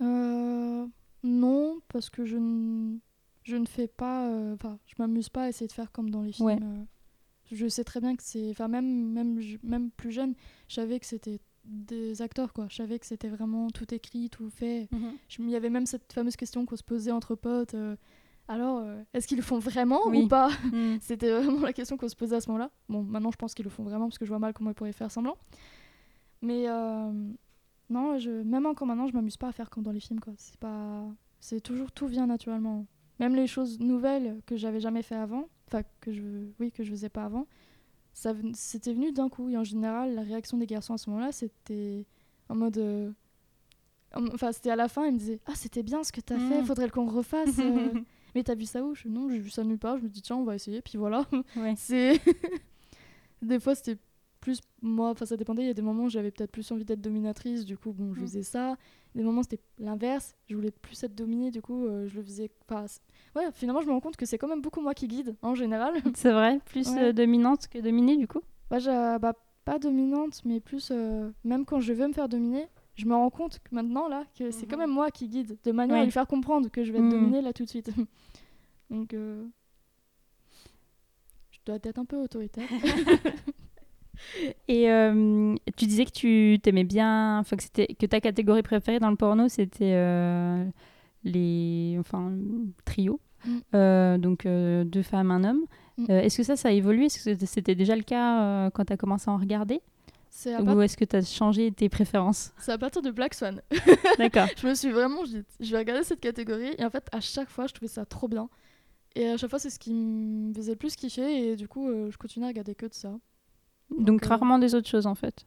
non, 0.00 1.80
parce 1.88 2.10
que 2.10 2.24
je 2.24 2.36
ne 2.36 2.98
je 3.42 3.56
ne 3.56 3.66
fais 3.66 3.86
pas, 3.86 4.28
euh, 4.28 4.54
enfin, 4.54 4.78
je 4.86 4.94
m'amuse 4.98 5.28
pas 5.28 5.44
à 5.44 5.48
essayer 5.48 5.68
de 5.68 5.72
faire 5.72 5.92
comme 5.92 6.10
dans 6.10 6.22
les 6.22 6.32
films. 6.32 6.46
Ouais. 6.46 6.58
euh. 6.60 6.84
je 7.52 7.68
sais 7.68 7.84
très 7.84 8.00
bien 8.00 8.16
que 8.16 8.22
c'est, 8.24 8.50
enfin 8.50 8.66
même 8.68 9.12
même 9.12 9.38
même 9.62 9.90
plus 9.92 10.10
jeune, 10.10 10.34
je 10.68 10.74
savais 10.74 10.98
que 10.98 11.06
c'était 11.06 11.38
des 11.64 12.22
acteurs 12.22 12.52
quoi. 12.52 12.66
Je 12.70 12.76
savais 12.76 12.98
que 12.98 13.06
c'était 13.06 13.28
vraiment 13.28 13.70
tout 13.70 13.92
écrit, 13.94 14.30
tout 14.30 14.50
fait. 14.50 14.88
Je- 15.28 15.42
Il 15.42 15.50
y 15.50 15.56
avait 15.56 15.70
même 15.70 15.86
cette 15.86 16.12
fameuse 16.12 16.36
question 16.36 16.64
qu'on 16.66 16.76
se 16.76 16.82
posait 16.84 17.12
entre 17.12 17.34
potes. 17.34 17.74
euh, 17.74 17.96
alors, 18.48 18.78
euh, 18.78 19.02
est-ce 19.12 19.26
qu'ils 19.26 19.38
le 19.38 19.42
font 19.42 19.58
vraiment 19.58 20.06
Oui. 20.06 20.22
ou 20.24 20.28
pas 20.28 20.48
Mm. 20.72 20.98
C'était 21.00 21.30
vraiment 21.30 21.60
la 21.62 21.72
question 21.72 21.96
qu'on 21.96 22.08
se 22.08 22.14
posait 22.14 22.36
à 22.36 22.40
ce 22.40 22.48
moment-là. 22.50 22.70
Bon, 22.88 23.02
maintenant 23.02 23.30
je 23.32 23.36
pense 23.36 23.54
qu'ils 23.54 23.64
le 23.64 23.70
font 23.70 23.82
vraiment 23.84 24.06
parce 24.06 24.18
que 24.18 24.24
je 24.24 24.30
vois 24.30 24.38
mal 24.38 24.52
comment 24.52 24.70
ils 24.70 24.74
pourraient 24.74 24.92
faire 24.92 25.10
semblant. 25.10 25.36
Mais 26.42 26.68
euh, 26.68 27.32
non, 27.90 28.18
je, 28.18 28.30
même 28.30 28.66
encore 28.66 28.86
maintenant, 28.86 29.06
je 29.06 29.12
m'amuse 29.14 29.36
pas 29.36 29.48
à 29.48 29.52
faire 29.52 29.70
comme 29.70 29.82
dans 29.84 29.92
les 29.92 30.00
films. 30.00 30.20
quoi. 30.20 30.32
C'est 30.36 30.56
pas, 30.58 31.04
c'est 31.40 31.60
toujours 31.60 31.92
tout 31.92 32.06
vient 32.06 32.26
naturellement. 32.26 32.86
Même 33.18 33.34
les 33.34 33.46
choses 33.46 33.78
nouvelles 33.80 34.40
que 34.46 34.56
j'avais 34.56 34.80
jamais 34.80 35.02
fait 35.02 35.14
avant, 35.14 35.48
enfin 35.68 35.82
que 36.00 36.12
je, 36.12 36.22
oui, 36.60 36.70
que 36.72 36.82
je 36.84 36.90
faisais 36.90 37.08
pas 37.08 37.24
avant, 37.24 37.46
ça, 38.12 38.34
c'était 38.54 38.92
venu 38.92 39.12
d'un 39.12 39.28
coup. 39.28 39.48
Et 39.48 39.56
en 39.56 39.64
général, 39.64 40.14
la 40.14 40.22
réaction 40.22 40.58
des 40.58 40.66
garçons 40.66 40.94
à 40.94 40.98
ce 40.98 41.08
moment-là, 41.10 41.32
c'était 41.32 42.04
en 42.48 42.54
mode, 42.56 42.78
euh, 42.78 43.10
en- 44.14 44.26
enfin 44.34 44.52
c'était 44.52 44.70
à 44.70 44.76
la 44.76 44.88
fin, 44.88 45.06
ils 45.06 45.12
me 45.14 45.18
disaient, 45.18 45.40
ah 45.46 45.52
c'était 45.54 45.82
bien 45.82 46.02
ce 46.04 46.12
que 46.12 46.20
t'as 46.20 46.38
fait, 46.38 46.62
Mm. 46.62 46.64
faudrait 46.66 46.90
qu'on 46.90 47.04
le 47.06 47.10
refasse. 47.12 47.58
euh. 47.58 47.92
Mais 48.34 48.42
t'as 48.42 48.54
vu 48.54 48.66
ça 48.66 48.82
où? 48.84 48.94
Je- 48.94 49.08
Non, 49.08 49.30
j'ai 49.30 49.38
vu 49.38 49.48
ça 49.48 49.64
nulle 49.64 49.78
part. 49.78 49.96
Je 49.96 50.02
me 50.02 50.08
dis, 50.10 50.20
tiens, 50.20 50.36
on 50.36 50.44
va 50.44 50.54
essayer. 50.56 50.82
Puis 50.82 50.98
voilà. 50.98 51.24
Ouais. 51.56 51.72
C'est. 51.76 52.20
des 53.42 53.58
fois, 53.60 53.74
c'était 53.74 53.96
plus. 54.40 54.60
Moi, 54.82 55.10
enfin, 55.10 55.26
ça 55.26 55.36
dépendait. 55.36 55.62
Il 55.62 55.66
y 55.66 55.70
a 55.70 55.74
des 55.74 55.82
moments 55.82 56.04
où 56.04 56.08
j'avais 56.08 56.30
peut-être 56.30 56.50
plus 56.52 56.70
envie 56.72 56.84
d'être 56.84 57.00
dominatrice. 57.00 57.64
Du 57.64 57.76
coup, 57.76 57.92
bon, 57.92 58.14
je 58.14 58.20
Mm. 58.20 58.22
faisais 58.22 58.42
ça. 58.42 58.76
Des 59.14 59.22
moments, 59.22 59.42
c'était 59.42 59.60
l'inverse. 59.78 60.34
Je 60.48 60.54
voulais 60.54 60.70
plus 60.70 61.02
être 61.04 61.14
dominée. 61.14 61.50
Du 61.50 61.62
coup, 61.62 61.86
euh, 61.86 62.06
je 62.06 62.16
le 62.16 62.22
faisais. 62.22 62.50
C- 62.86 63.00
ouais, 63.34 63.50
finalement, 63.52 63.80
je 63.80 63.86
me 63.86 63.92
rends 63.92 64.00
compte 64.00 64.16
que 64.16 64.26
c'est 64.26 64.38
quand 64.38 64.48
même 64.48 64.60
beaucoup 64.62 64.80
moi 64.80 64.94
qui 64.94 65.08
guide, 65.08 65.36
en 65.42 65.54
général. 65.54 65.94
C'est 66.16 66.32
vrai, 66.32 66.60
plus 66.66 66.88
Ouais. 66.88 67.02
euh, 67.04 67.12
dominante 67.12 67.68
que 67.68 67.78
dominée, 67.78 68.16
du 68.16 68.26
coup? 68.28 68.40
Bah, 68.70 69.18
bah, 69.18 69.32
pas 69.64 69.78
dominante, 69.78 70.42
mais 70.44 70.60
plus. 70.60 70.90
euh, 70.92 71.30
même 71.44 71.64
quand 71.64 71.80
je 71.80 71.92
veux 71.92 72.06
me 72.08 72.12
faire 72.12 72.28
dominer. 72.28 72.68
Je 72.94 73.04
me 73.06 73.14
rends 73.14 73.30
compte 73.30 73.58
que 73.58 73.74
maintenant, 73.74 74.08
là, 74.08 74.24
que 74.38 74.50
c'est 74.50 74.66
quand 74.66 74.76
Mhm. 74.76 74.82
même 74.82 74.90
moi 74.92 75.10
qui 75.10 75.28
guide, 75.28 75.58
de 75.64 75.72
manière 75.72 75.98
à 75.98 76.04
lui 76.04 76.10
faire 76.12 76.26
comprendre 76.26 76.70
que 76.70 76.84
je 76.84 76.92
vais 76.92 76.98
être 76.98 77.04
Mhm. 77.04 77.10
dominée 77.10 77.42
là 77.42 77.52
tout 77.52 77.64
de 77.64 77.68
suite. 77.68 77.90
Donc, 78.90 79.12
je 79.12 79.48
dois 81.66 81.76
être 81.82 81.98
un 81.98 82.04
peu 82.04 82.16
autoritaire. 82.16 82.68
Et 84.68 84.90
euh, 84.90 85.54
tu 85.76 85.86
disais 85.86 86.04
que 86.04 86.10
tu 86.12 86.58
t'aimais 86.62 86.84
bien, 86.84 87.38
enfin 87.38 87.56
que 87.56 87.62
c'était 87.62 87.86
que 87.94 88.06
ta 88.06 88.20
catégorie 88.20 88.62
préférée 88.62 88.98
dans 88.98 89.10
le 89.10 89.16
porno 89.16 89.48
c'était 89.48 89.92
euh, 89.94 90.64
les, 91.24 91.96
enfin 92.00 92.32
trio, 92.84 93.20
Mm. 93.44 93.58
Euh, 93.74 94.18
donc 94.18 94.44
deux 94.44 95.02
femmes 95.02 95.30
un 95.30 95.44
homme. 95.44 95.66
Mm. 95.98 96.10
Est-ce 96.10 96.38
que 96.38 96.42
ça 96.42 96.56
ça 96.56 96.68
a 96.68 96.72
évolué? 96.72 97.04
Est-ce 97.06 97.30
que 97.36 97.46
c'était 97.46 97.74
déjà 97.76 97.94
le 97.94 98.02
cas 98.02 98.70
quand 98.70 98.84
tu 98.86 98.92
as 98.92 98.96
commencé 98.96 99.30
à 99.30 99.34
en 99.34 99.36
regarder? 99.38 99.80
C'est 100.30 100.52
à, 100.52 100.62
part- 100.62 100.76
Ou 100.76 100.82
est-ce 100.82 100.96
que 100.96 101.04
tu 101.04 101.16
as 101.16 101.22
changé 101.22 101.70
tes 101.72 101.88
préférences? 101.88 102.52
C'est 102.58 102.72
à 102.72 102.78
partir 102.78 103.02
de 103.02 103.10
Black 103.10 103.34
Swan. 103.34 103.62
D'accord. 104.18 104.48
je 104.56 104.66
me 104.66 104.74
suis 104.74 104.90
vraiment 104.90 105.22
dit, 105.24 105.42
je 105.60 105.70
vais 105.70 105.78
regarder 105.78 106.04
cette 106.04 106.20
catégorie. 106.20 106.74
Et 106.78 106.84
en 106.84 106.90
fait, 106.90 107.08
à 107.12 107.20
chaque 107.20 107.48
fois, 107.48 107.66
je 107.66 107.72
trouvais 107.72 107.88
ça 107.88 108.04
trop 108.04 108.28
bien. 108.28 108.48
Et 109.14 109.28
à 109.28 109.36
chaque 109.38 109.48
fois, 109.48 109.58
c'est 109.58 109.70
ce 109.70 109.78
qui 109.78 109.94
me 109.94 110.52
faisait 110.52 110.72
le 110.72 110.76
plus 110.76 110.94
kiffer. 110.94 111.50
Et 111.52 111.56
du 111.56 111.68
coup, 111.68 111.88
je 112.10 112.16
continue 112.18 112.44
à 112.44 112.48
regarder 112.48 112.74
que 112.74 112.84
de 112.86 112.92
ça. 112.94 113.12
Donc 113.90 114.24
euh, 114.24 114.28
rarement 114.28 114.58
des 114.58 114.74
autres 114.74 114.88
choses 114.88 115.06
en 115.06 115.14
fait. 115.14 115.46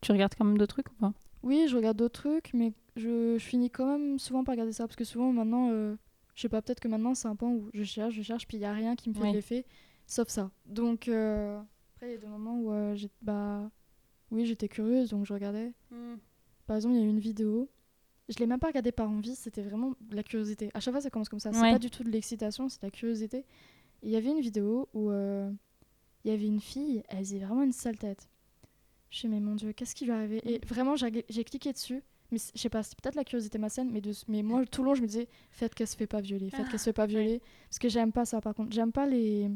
Tu 0.00 0.12
regardes 0.12 0.34
quand 0.36 0.44
même 0.44 0.58
d'autres 0.58 0.74
trucs 0.74 0.90
ou 0.90 0.94
pas? 0.94 1.12
Oui, 1.42 1.66
je 1.68 1.76
regarde 1.76 1.96
d'autres 1.96 2.20
trucs, 2.22 2.52
mais 2.54 2.72
je, 2.96 3.36
je 3.38 3.44
finis 3.44 3.70
quand 3.70 3.86
même 3.86 4.18
souvent 4.18 4.44
par 4.44 4.52
regarder 4.54 4.72
ça. 4.72 4.86
Parce 4.86 4.96
que 4.96 5.04
souvent, 5.04 5.32
maintenant, 5.32 5.68
euh, 5.70 5.96
je 6.34 6.42
sais 6.42 6.48
pas, 6.48 6.60
peut-être 6.62 6.80
que 6.80 6.88
maintenant, 6.88 7.14
c'est 7.14 7.28
un 7.28 7.36
point 7.36 7.50
où 7.50 7.70
je 7.72 7.82
cherche, 7.84 8.14
je 8.14 8.22
cherche, 8.22 8.46
puis 8.46 8.56
il 8.58 8.60
y 8.60 8.64
a 8.64 8.72
rien 8.72 8.96
qui 8.96 9.08
me 9.10 9.14
fait 9.14 9.32
l'effet, 9.32 9.64
sauf 10.06 10.28
ça. 10.28 10.50
Donc, 10.66 11.08
euh, 11.08 11.58
après, 11.94 12.08
il 12.08 12.12
y 12.12 12.14
a 12.14 12.18
des 12.18 12.26
moments 12.26 12.58
où 12.58 12.72
euh, 12.72 12.94
j'ai- 12.96 13.10
bah, 13.22 13.70
oui, 14.30 14.44
j'étais 14.44 14.68
curieuse, 14.68 15.10
donc 15.10 15.24
je 15.24 15.32
regardais. 15.32 15.72
Par 16.66 16.76
exemple, 16.76 16.94
il 16.94 17.00
y 17.00 17.02
a 17.02 17.06
eu 17.06 17.10
une 17.10 17.20
vidéo. 17.20 17.68
Je 18.28 18.38
l'ai 18.38 18.46
même 18.46 18.58
pas 18.58 18.66
regardée 18.66 18.90
par 18.92 19.08
envie, 19.08 19.36
c'était 19.36 19.62
vraiment 19.62 19.94
de 20.00 20.16
la 20.16 20.24
curiosité. 20.24 20.68
À 20.74 20.80
chaque 20.80 20.92
fois, 20.92 21.00
ça 21.00 21.10
commence 21.10 21.28
comme 21.28 21.38
ça. 21.38 21.52
C'est 21.52 21.60
Ouais. 21.62 21.70
pas 21.70 21.78
du 21.78 21.90
tout 21.90 22.02
de 22.02 22.10
l'excitation, 22.10 22.68
c'est 22.68 22.80
de 22.82 22.86
la 22.86 22.90
curiosité. 22.90 23.44
Il 24.02 24.10
y 24.10 24.16
avait 24.16 24.30
une 24.30 24.40
vidéo 24.40 24.88
où 24.94 25.10
il 26.24 26.30
y 26.30 26.34
avait 26.34 26.46
une 26.46 26.60
fille, 26.60 27.02
elle 27.08 27.18
faisait 27.18 27.38
vraiment 27.38 27.62
une 27.62 27.72
sale 27.72 27.98
tête. 27.98 28.28
Je 29.10 29.20
sais, 29.20 29.28
mais 29.28 29.40
mon 29.40 29.54
dieu, 29.54 29.72
qu'est-ce 29.72 29.94
qui 29.94 30.04
lui 30.04 30.12
est 30.12 30.14
arrivé? 30.14 30.40
Et 30.44 30.60
vraiment, 30.66 30.96
j'ai 30.96 31.44
cliqué 31.44 31.72
dessus. 31.72 32.02
Mais 32.32 32.38
je 32.38 32.60
sais 32.60 32.68
pas, 32.68 32.82
c'est 32.82 33.00
peut-être 33.00 33.14
la 33.14 33.22
curiosité 33.22 33.58
mais, 33.58 34.00
de, 34.00 34.12
mais 34.26 34.42
moi, 34.42 34.66
tout 34.66 34.82
le 34.82 34.88
long, 34.88 34.94
je 34.96 35.02
me 35.02 35.06
disais, 35.06 35.28
faites 35.52 35.74
qu'elle 35.74 35.86
se 35.86 35.96
fait 35.96 36.08
pas 36.08 36.20
violer, 36.20 36.50
faites 36.50 36.68
qu'elle 36.68 36.80
se 36.80 36.86
fait 36.86 36.92
pas 36.92 37.06
violer. 37.06 37.40
Parce 37.68 37.78
que 37.78 37.88
j'aime 37.88 38.10
pas 38.10 38.24
ça, 38.24 38.40
par 38.40 38.54
contre. 38.54 38.72
J'aime 38.72 38.92
pas 38.92 39.06
les. 39.06 39.50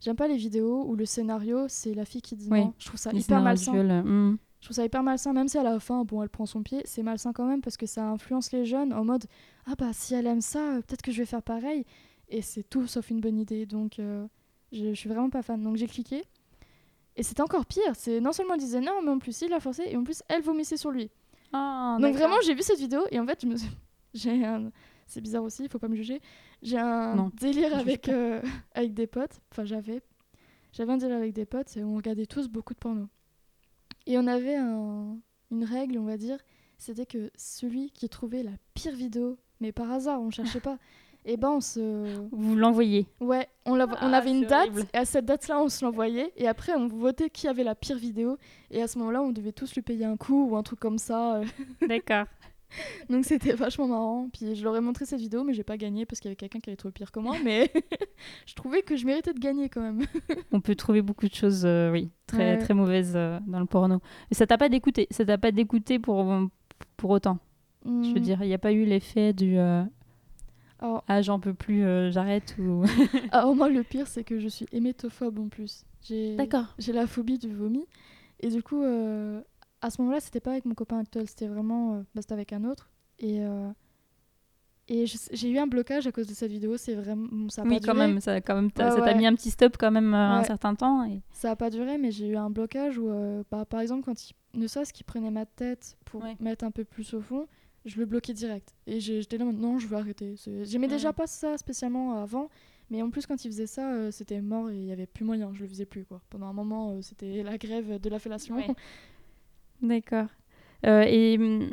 J'aime 0.00 0.16
pas 0.16 0.26
les 0.26 0.36
vidéos 0.36 0.84
où 0.84 0.96
le 0.96 1.04
scénario, 1.04 1.66
c'est 1.68 1.94
la 1.94 2.04
fille 2.04 2.22
qui 2.22 2.34
dit 2.36 2.48
Oui. 2.50 2.60
non. 2.60 2.74
Je 2.78 2.86
trouve 2.86 2.98
ça 2.98 3.12
Les 3.12 3.20
hyper 3.20 3.40
malsain. 3.40 3.72
viol, 3.72 3.86
hmm. 4.04 4.38
Je 4.60 4.66
trouve 4.66 4.76
ça 4.76 4.84
hyper 4.84 5.02
malsain, 5.02 5.32
même 5.32 5.48
si 5.48 5.58
à 5.58 5.64
la 5.64 5.80
fin, 5.80 6.04
bon, 6.04 6.22
elle 6.22 6.28
prend 6.28 6.46
son 6.46 6.62
pied, 6.62 6.82
c'est 6.84 7.02
malsain 7.02 7.32
quand 7.32 7.46
même 7.46 7.62
parce 7.62 7.76
que 7.76 7.86
ça 7.86 8.08
influence 8.08 8.52
les 8.52 8.64
jeunes 8.64 8.92
en 8.92 9.04
mode 9.04 9.26
Ah 9.66 9.74
bah 9.76 9.90
si 9.92 10.14
elle 10.14 10.26
aime 10.28 10.40
ça, 10.40 10.78
peut-être 10.86 11.02
que 11.02 11.10
je 11.10 11.18
vais 11.18 11.26
faire 11.26 11.42
pareil. 11.42 11.84
Et 12.28 12.42
c'est 12.42 12.62
tout 12.62 12.86
sauf 12.86 13.10
une 13.10 13.20
bonne 13.20 13.38
idée. 13.38 13.66
Donc 13.66 13.98
euh, 13.98 14.26
je, 14.72 14.88
je 14.88 14.94
suis 14.94 15.08
vraiment 15.08 15.30
pas 15.30 15.42
fan. 15.42 15.62
Donc 15.62 15.76
j'ai 15.76 15.86
cliqué. 15.86 16.24
Et 17.16 17.22
c'était 17.22 17.42
encore 17.42 17.66
pire. 17.66 17.94
C'est 17.94 18.20
non 18.20 18.32
seulement 18.32 18.54
elle 18.54 18.60
disait 18.60 18.80
non, 18.80 19.02
mais 19.02 19.10
en 19.10 19.18
plus 19.18 19.40
il 19.42 19.50
l'a 19.50 19.60
forcé 19.60 19.84
et 19.86 19.96
en 19.96 20.04
plus 20.04 20.22
elle 20.28 20.42
vomissait 20.42 20.76
sur 20.78 20.90
lui. 20.90 21.10
Ah, 21.52 21.98
Donc 22.00 22.14
vraiment, 22.14 22.36
j'ai 22.44 22.54
vu 22.54 22.62
cette 22.62 22.78
vidéo 22.78 23.02
et 23.10 23.20
en 23.20 23.26
fait, 23.26 23.40
je 23.42 23.46
me 23.46 23.56
suis- 23.56 23.68
j'ai 24.14 24.44
un... 24.44 24.70
C'est 25.06 25.20
bizarre 25.20 25.42
aussi, 25.42 25.64
il 25.64 25.68
faut 25.68 25.78
pas 25.78 25.88
me 25.88 25.94
juger. 25.96 26.22
J'ai 26.62 26.78
un 26.78 27.14
Non, 27.16 27.30
délire 27.34 27.76
avec, 27.76 28.08
euh, 28.08 28.40
avec 28.74 28.94
des 28.94 29.06
potes. 29.06 29.40
Enfin, 29.50 29.64
j'avais. 29.66 30.00
J'avais 30.72 30.92
un 30.92 30.96
délire 30.96 31.16
avec 31.18 31.34
des 31.34 31.44
potes 31.44 31.76
et 31.76 31.84
on 31.84 31.96
regardait 31.96 32.24
tous 32.24 32.48
beaucoup 32.48 32.72
de 32.72 32.78
porno. 32.78 33.08
Et 34.06 34.16
on 34.16 34.26
avait 34.26 34.54
un- 34.56 35.18
une 35.50 35.64
règle, 35.64 35.98
on 35.98 36.04
va 36.04 36.16
dire, 36.16 36.38
c'était 36.78 37.04
que 37.04 37.30
celui 37.36 37.90
qui 37.90 38.08
trouvait 38.08 38.42
la 38.42 38.52
pire 38.72 38.94
vidéo, 38.94 39.36
mais 39.60 39.70
par 39.72 39.90
hasard, 39.92 40.22
on 40.22 40.30
cherchait 40.30 40.60
pas, 40.60 40.78
et 41.24 41.36
ben 41.36 41.50
on 41.50 41.60
se. 41.60 42.26
Vous 42.30 42.56
l'envoyez. 42.56 43.06
Ouais, 43.20 43.46
on, 43.66 43.78
on 43.78 43.86
Ah, 44.00 44.16
avait 44.16 44.30
une 44.30 44.42
date, 44.46 44.68
horrible. 44.70 44.84
et 44.92 44.96
à 44.98 45.04
cette 45.04 45.24
date-là, 45.24 45.60
on 45.60 45.68
se 45.68 45.84
l'envoyait, 45.84 46.32
et 46.36 46.48
après, 46.48 46.72
on 46.74 46.88
votait 46.88 47.30
qui 47.30 47.48
avait 47.48 47.64
la 47.64 47.74
pire 47.74 47.96
vidéo, 47.98 48.36
et 48.70 48.82
à 48.82 48.88
ce 48.88 48.98
moment-là, 48.98 49.22
on 49.22 49.30
devait 49.32 49.52
tous 49.52 49.74
lui 49.74 49.82
payer 49.82 50.04
un 50.04 50.16
coup 50.16 50.48
ou 50.50 50.56
un 50.56 50.62
truc 50.62 50.80
comme 50.80 50.98
ça. 50.98 51.36
euh. 51.36 51.44
D'accord. 51.86 52.24
Donc 53.10 53.26
c'était 53.26 53.52
vachement 53.52 53.86
marrant. 53.86 54.28
Puis 54.32 54.54
je 54.54 54.64
leur 54.64 54.74
ai 54.74 54.80
montré 54.80 55.04
cette 55.04 55.20
vidéo, 55.20 55.44
mais 55.44 55.52
j'ai 55.52 55.62
pas 55.62 55.76
gagné 55.76 56.06
parce 56.06 56.20
qu'il 56.20 56.28
y 56.28 56.30
avait 56.30 56.36
quelqu'un 56.36 56.58
qui 56.58 56.70
avait 56.70 56.76
trouvé 56.78 56.92
pire 56.92 57.12
que 57.12 57.20
moi. 57.20 57.36
Mais 57.44 57.70
je 58.46 58.54
trouvais 58.54 58.80
que 58.80 58.96
je 58.96 59.04
méritais 59.04 59.34
de 59.34 59.38
gagner 59.38 59.68
quand 59.68 59.82
même. 59.82 60.00
On 60.52 60.60
peut 60.62 60.74
trouver 60.74 61.02
beaucoup 61.02 61.28
de 61.28 61.34
choses, 61.34 61.64
euh, 61.66 61.92
oui, 61.92 62.10
très, 62.26 62.52
Ouais. 62.52 62.58
très 62.58 62.72
mauvaises 62.72 63.12
euh, 63.14 63.38
dans 63.46 63.60
le 63.60 63.66
porno. 63.66 63.98
Mais 64.30 64.34
ça 64.36 64.46
t'a 64.46 64.56
pas 64.56 64.70
dégoûté, 64.70 65.06
ça 65.10 65.22
t'a 65.24 65.36
pas 65.36 65.52
dégoûté 65.52 65.98
pour, 65.98 66.34
pour 66.96 67.10
autant? 67.10 67.38
Je 67.84 67.90
veux 67.90 68.20
Hmm. 68.20 68.22
dire, 68.22 68.38
il 68.42 68.46
n'y 68.48 68.54
a 68.54 68.58
pas 68.58 68.72
eu 68.72 68.84
l'effet 68.86 69.34
du 69.34 69.58
euh, 69.58 69.82
Alors, 70.82 71.04
ah 71.08 71.22
j'en 71.22 71.38
peux 71.40 71.54
plus, 71.54 71.84
euh, 71.84 72.10
j'arrête 72.10 72.56
ou. 72.58 72.82
alors, 73.32 73.54
moi, 73.54 73.68
le 73.68 73.82
pire, 73.84 74.06
c'est 74.08 74.24
que 74.24 74.38
je 74.40 74.48
suis 74.48 74.66
hémétophobe 74.72 75.38
en 75.38 75.48
plus. 75.48 75.84
J'ai 76.02 76.34
D'accord. 76.36 76.74
j'ai 76.78 76.92
la 76.92 77.06
phobie 77.06 77.38
du 77.38 77.52
vomi. 77.54 77.86
Et 78.40 78.48
du 78.48 78.62
coup, 78.62 78.82
euh, 78.82 79.40
à 79.80 79.90
ce 79.90 80.02
moment-là, 80.02 80.20
c'était 80.20 80.40
pas 80.40 80.50
avec 80.50 80.64
mon 80.64 80.74
copain 80.74 80.98
actuel, 80.98 81.28
c'était 81.28 81.46
vraiment 81.46 81.94
euh, 81.94 82.02
bah, 82.14 82.22
c'était 82.22 82.32
avec 82.34 82.52
un 82.52 82.64
autre. 82.64 82.90
Et, 83.20 83.44
euh, 83.44 83.68
et 84.88 85.04
j'ai 85.06 85.48
eu 85.48 85.58
un 85.58 85.68
blocage 85.68 86.06
à 86.08 86.12
cause 86.12 86.26
de 86.26 86.34
cette 86.34 86.50
vidéo. 86.50 86.76
C'est 86.76 86.94
vraiment. 86.94 87.28
bon, 87.30 87.48
ça 87.48 87.62
a 87.62 87.64
Oui, 87.64 87.78
pas 87.78 87.86
quand 87.86 87.94
duré. 87.94 88.06
même, 88.08 88.20
ça, 88.20 88.40
quand 88.40 88.56
même, 88.56 88.70
t'a- 88.72 88.86
Ouais, 88.86 88.90
ça 88.90 88.98
t'a 88.98 89.04
ouais. 89.06 89.14
mis 89.14 89.26
un 89.26 89.34
petit 89.36 89.50
stop 89.50 89.76
quand 89.78 89.92
même 89.92 90.12
euh, 90.12 90.16
un 90.40 90.42
certain 90.44 90.74
temps. 90.74 91.04
Et... 91.04 91.22
Ça 91.30 91.48
n'a 91.50 91.56
pas 91.56 91.70
duré, 91.70 91.96
mais 91.98 92.10
j'ai 92.10 92.26
eu 92.26 92.36
un 92.36 92.50
blocage 92.50 92.98
où, 92.98 93.08
euh, 93.08 93.44
bah, 93.50 93.64
par 93.64 93.80
exemple, 93.80 94.02
quand 94.04 94.28
il, 94.28 94.34
ne 94.58 94.66
serait-ce 94.66 94.92
qu'il 94.92 95.06
prenait 95.06 95.30
ma 95.30 95.46
tête 95.46 95.96
pour 96.04 96.22
Ouais. 96.22 96.36
mettre 96.40 96.64
un 96.64 96.72
peu 96.72 96.84
plus 96.84 97.14
au 97.14 97.20
fond, 97.20 97.46
je 97.84 97.98
le 97.98 98.06
bloquais 98.06 98.32
direct. 98.34 98.74
Et 98.86 99.00
j'étais 99.00 99.38
là, 99.38 99.44
non, 99.44 99.78
je 99.78 99.86
veux 99.86 99.96
arrêter. 99.96 100.34
J'aimais 100.64 100.86
Ouais. 100.86 100.92
déjà 100.92 101.12
pas 101.12 101.26
ça 101.26 101.58
spécialement 101.58 102.20
avant, 102.22 102.48
mais 102.90 103.02
en 103.02 103.10
plus, 103.10 103.26
quand 103.26 103.44
il 103.44 103.48
faisait 103.50 103.66
ça, 103.66 103.92
euh, 103.92 104.10
c'était 104.10 104.40
mort 104.40 104.70
et 104.70 104.76
il 104.76 104.84
y 104.84 104.92
avait 104.92 105.06
plus 105.06 105.24
moyen, 105.24 105.52
je 105.54 105.62
le 105.62 105.68
faisais 105.68 105.86
plus. 105.86 106.04
quoi. 106.04 106.20
Pendant 106.30 106.46
un 106.46 106.52
moment, 106.52 106.90
euh, 106.90 107.02
c'était 107.02 107.42
la 107.42 107.58
grève 107.58 108.00
de 108.00 108.08
la 108.08 108.18
fellation. 108.18 108.56
Ouais. 108.56 108.66
D'accord. 109.82 110.28
Euh, 110.86 111.02
et 111.06 111.36
hum, 111.38 111.70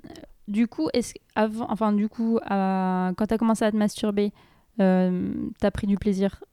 du 0.47 0.67
coup, 0.67 0.87
avant, 1.35 1.67
enfin 1.69 1.93
du 1.93 2.09
coup, 2.09 2.39
quand 2.47 3.25
tu 3.27 3.33
as 3.33 3.37
commencé 3.37 3.65
à 3.65 3.71
te 3.71 3.77
masturber, 3.77 4.31
tu 4.77 4.83
as 4.83 5.71
pris 5.71 5.87
du 5.87 5.97
plaisir 5.97 6.43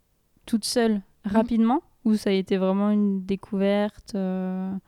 toute 0.47 0.65
seule 0.65 1.01
rapidement? 1.25 1.83
Ou 2.05 2.15
ça 2.15 2.31
a 2.31 2.33
été 2.33 2.57
vraiment 2.57 2.91
une 2.91 3.25
découverte 3.25 4.15
Est-ce 4.15 4.79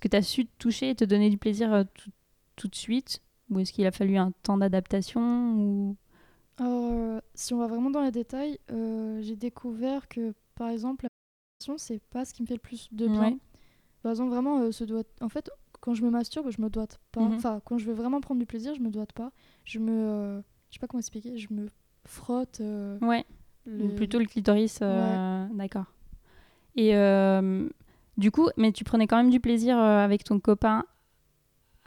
que 0.00 0.08
tu 0.08 0.16
as 0.16 0.22
su 0.22 0.46
te 0.46 0.50
toucher 0.58 0.90
et 0.90 0.94
te 0.94 1.04
donner 1.04 1.28
du 1.30 1.38
plaisir 1.38 1.84
tout, 1.94 2.10
tout 2.56 2.68
de 2.68 2.74
suite? 2.76 3.20
Ou 3.50 3.58
est-ce 3.60 3.72
qu'il 3.72 3.86
a 3.86 3.90
fallu 3.92 4.16
un 4.16 4.32
temps 4.42 4.58
d'adaptation 4.58 5.54
ou... 5.54 5.96
Alors, 6.58 6.90
euh, 6.92 7.20
si 7.34 7.54
on 7.54 7.58
va 7.58 7.66
vraiment 7.68 7.90
dans 7.90 8.02
les 8.02 8.10
détails, 8.10 8.58
euh, 8.72 9.20
j'ai 9.22 9.36
découvert 9.36 10.08
que, 10.08 10.34
par 10.56 10.70
exemple, 10.70 11.04
la 11.04 11.08
masturbation, 11.60 11.78
c'est 11.78 12.02
pas 12.10 12.24
ce 12.24 12.34
qui 12.34 12.42
me 12.42 12.46
fait 12.48 12.54
le 12.54 12.60
plus 12.60 12.88
de 12.92 13.06
bien. 13.06 13.20
Ouais. 13.20 13.36
Par 14.02 14.10
exemple, 14.10 14.30
vraiment, 14.30 14.58
euh, 14.60 14.72
se 14.72 14.82
doit... 14.84 15.04
en 15.20 15.28
fait, 15.28 15.50
quand 15.80 15.94
je 15.94 16.02
me 16.04 16.10
masturbe, 16.10 16.50
je 16.50 16.60
me 16.60 16.68
doite 16.68 16.98
pas. 17.12 17.20
Mhm. 17.20 17.34
Enfin, 17.34 17.60
quand 17.64 17.78
je 17.78 17.86
veux 17.86 17.92
vraiment 17.94 18.20
prendre 18.20 18.40
du 18.40 18.46
plaisir, 18.46 18.74
je 18.74 18.80
me 18.80 18.90
doite 18.90 19.12
pas. 19.12 19.30
Je 19.64 19.78
me. 19.78 19.92
euh, 19.92 20.40
Je 20.70 20.74
sais 20.74 20.80
pas 20.80 20.88
comment 20.88 20.98
expliquer, 20.98 21.38
je 21.38 21.52
me 21.54 21.68
frotte. 22.04 22.60
euh, 22.60 22.98
Ouais. 23.00 23.24
le- 23.64 23.94
plutôt 23.94 24.18
le 24.18 24.24
clitoris, 24.26 24.80
euh, 24.82 25.46
d'accord. 25.52 25.86
Et 26.74 26.96
euh, 26.96 27.68
du 28.16 28.30
coup, 28.32 28.48
mais 28.56 28.72
tu 28.72 28.82
prenais 28.82 29.06
quand 29.06 29.16
même 29.16 29.30
du 29.30 29.38
plaisir 29.40 29.78
euh, 29.78 29.98
avec 30.04 30.24
ton 30.24 30.40
copain 30.40 30.84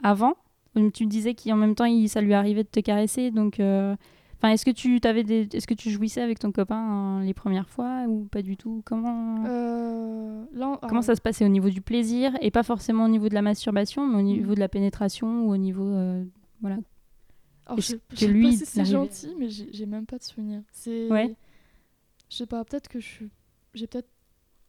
avant 0.02 0.34
Tu 0.74 1.04
me 1.04 1.10
disais 1.10 1.34
qu'en 1.34 1.56
même 1.56 1.74
temps, 1.74 1.84
il, 1.84 2.08
ça 2.08 2.20
lui 2.20 2.34
arrivait 2.34 2.62
de 2.64 2.68
te 2.68 2.80
caresser, 2.80 3.30
donc... 3.30 3.60
euh, 3.60 3.94
Enfin, 4.38 4.54
est-ce 4.54 4.64
que 4.64 4.72
tu 4.72 5.00
t'avais 5.00 5.22
des... 5.22 5.48
est-ce 5.52 5.68
que 5.68 5.74
tu 5.74 5.88
jouissais 5.88 6.20
avec 6.20 6.40
ton 6.40 6.50
copain 6.50 7.20
euh, 7.20 7.22
les 7.24 7.32
premières 7.32 7.68
fois 7.68 8.06
ou 8.08 8.24
pas 8.24 8.42
du 8.42 8.56
tout? 8.56 8.82
Comment 8.84 9.44
Euh, 9.46 10.44
là, 10.52 10.80
comment 10.88 11.00
ça 11.02 11.14
se 11.14 11.20
passait 11.20 11.44
au 11.44 11.48
niveau 11.48 11.70
du 11.70 11.80
plaisir 11.80 12.32
et 12.40 12.50
pas 12.50 12.64
forcément 12.64 13.04
au 13.04 13.08
niveau 13.08 13.28
de 13.28 13.34
la 13.34 13.42
masturbation, 13.42 14.04
mais 14.04 14.16
au 14.18 14.22
niveau 14.22 14.48
Mhm. 14.48 14.54
de 14.56 14.60
la 14.60 14.68
pénétration 14.68 15.44
ou 15.46 15.52
au 15.52 15.56
niveau 15.56 15.84
euh, 15.86 16.24
voilà. 16.60 16.78
alors, 17.66 17.78
je 17.80 17.82
sais 18.16 18.26
lui, 18.26 18.46
pas 18.50 18.56
si 18.56 18.66
c'est 18.66 18.84
gentil, 18.84 19.32
mais 19.38 19.48
j'ai 19.48 19.86
même 19.86 20.06
pas 20.06 20.18
de 20.18 20.24
souvenir. 20.24 20.62
C'est. 20.72 21.08
Ouais. 21.08 21.36
Je 22.28 22.38
sais 22.38 22.46
pas, 22.46 22.64
peut-être 22.64 22.88
que 22.88 22.98
je 22.98 23.06
suis. 23.06 23.30
J'ai 23.74 23.86
peut-être 23.86 24.08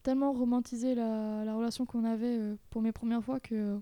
tellement 0.04 0.34
romantisé 0.34 0.94
la, 0.94 1.44
la 1.46 1.56
relation 1.56 1.88
qu'on 1.88 2.04
avait 2.04 2.38
pour 2.70 2.84
mes 2.84 2.92
premières 2.92 3.24
fois 3.24 3.40
que 3.40 3.80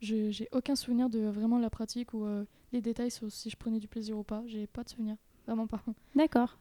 j'ai 0.00 0.48
aucun 0.52 0.76
souvenir 0.76 1.08
de 1.10 1.20
vraiment 1.20 1.58
la 1.58 1.70
pratique 1.70 2.14
ou 2.14 2.24
euh, 2.24 2.44
les 2.72 2.80
détails 2.80 3.10
sur 3.10 3.30
si 3.30 3.50
je 3.50 3.56
prenais 3.56 3.78
du 3.78 3.88
plaisir 3.88 4.16
ou 4.18 4.22
pas. 4.22 4.42
J'ai 4.46 4.66
pas 4.66 4.84
de 4.84 4.88
souvenir. 4.88 5.16
Vraiment 5.46 5.66
pas. 5.66 5.82
D'accord. 6.14 6.58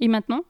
Et 0.00 0.08
maintenant, 0.08 0.42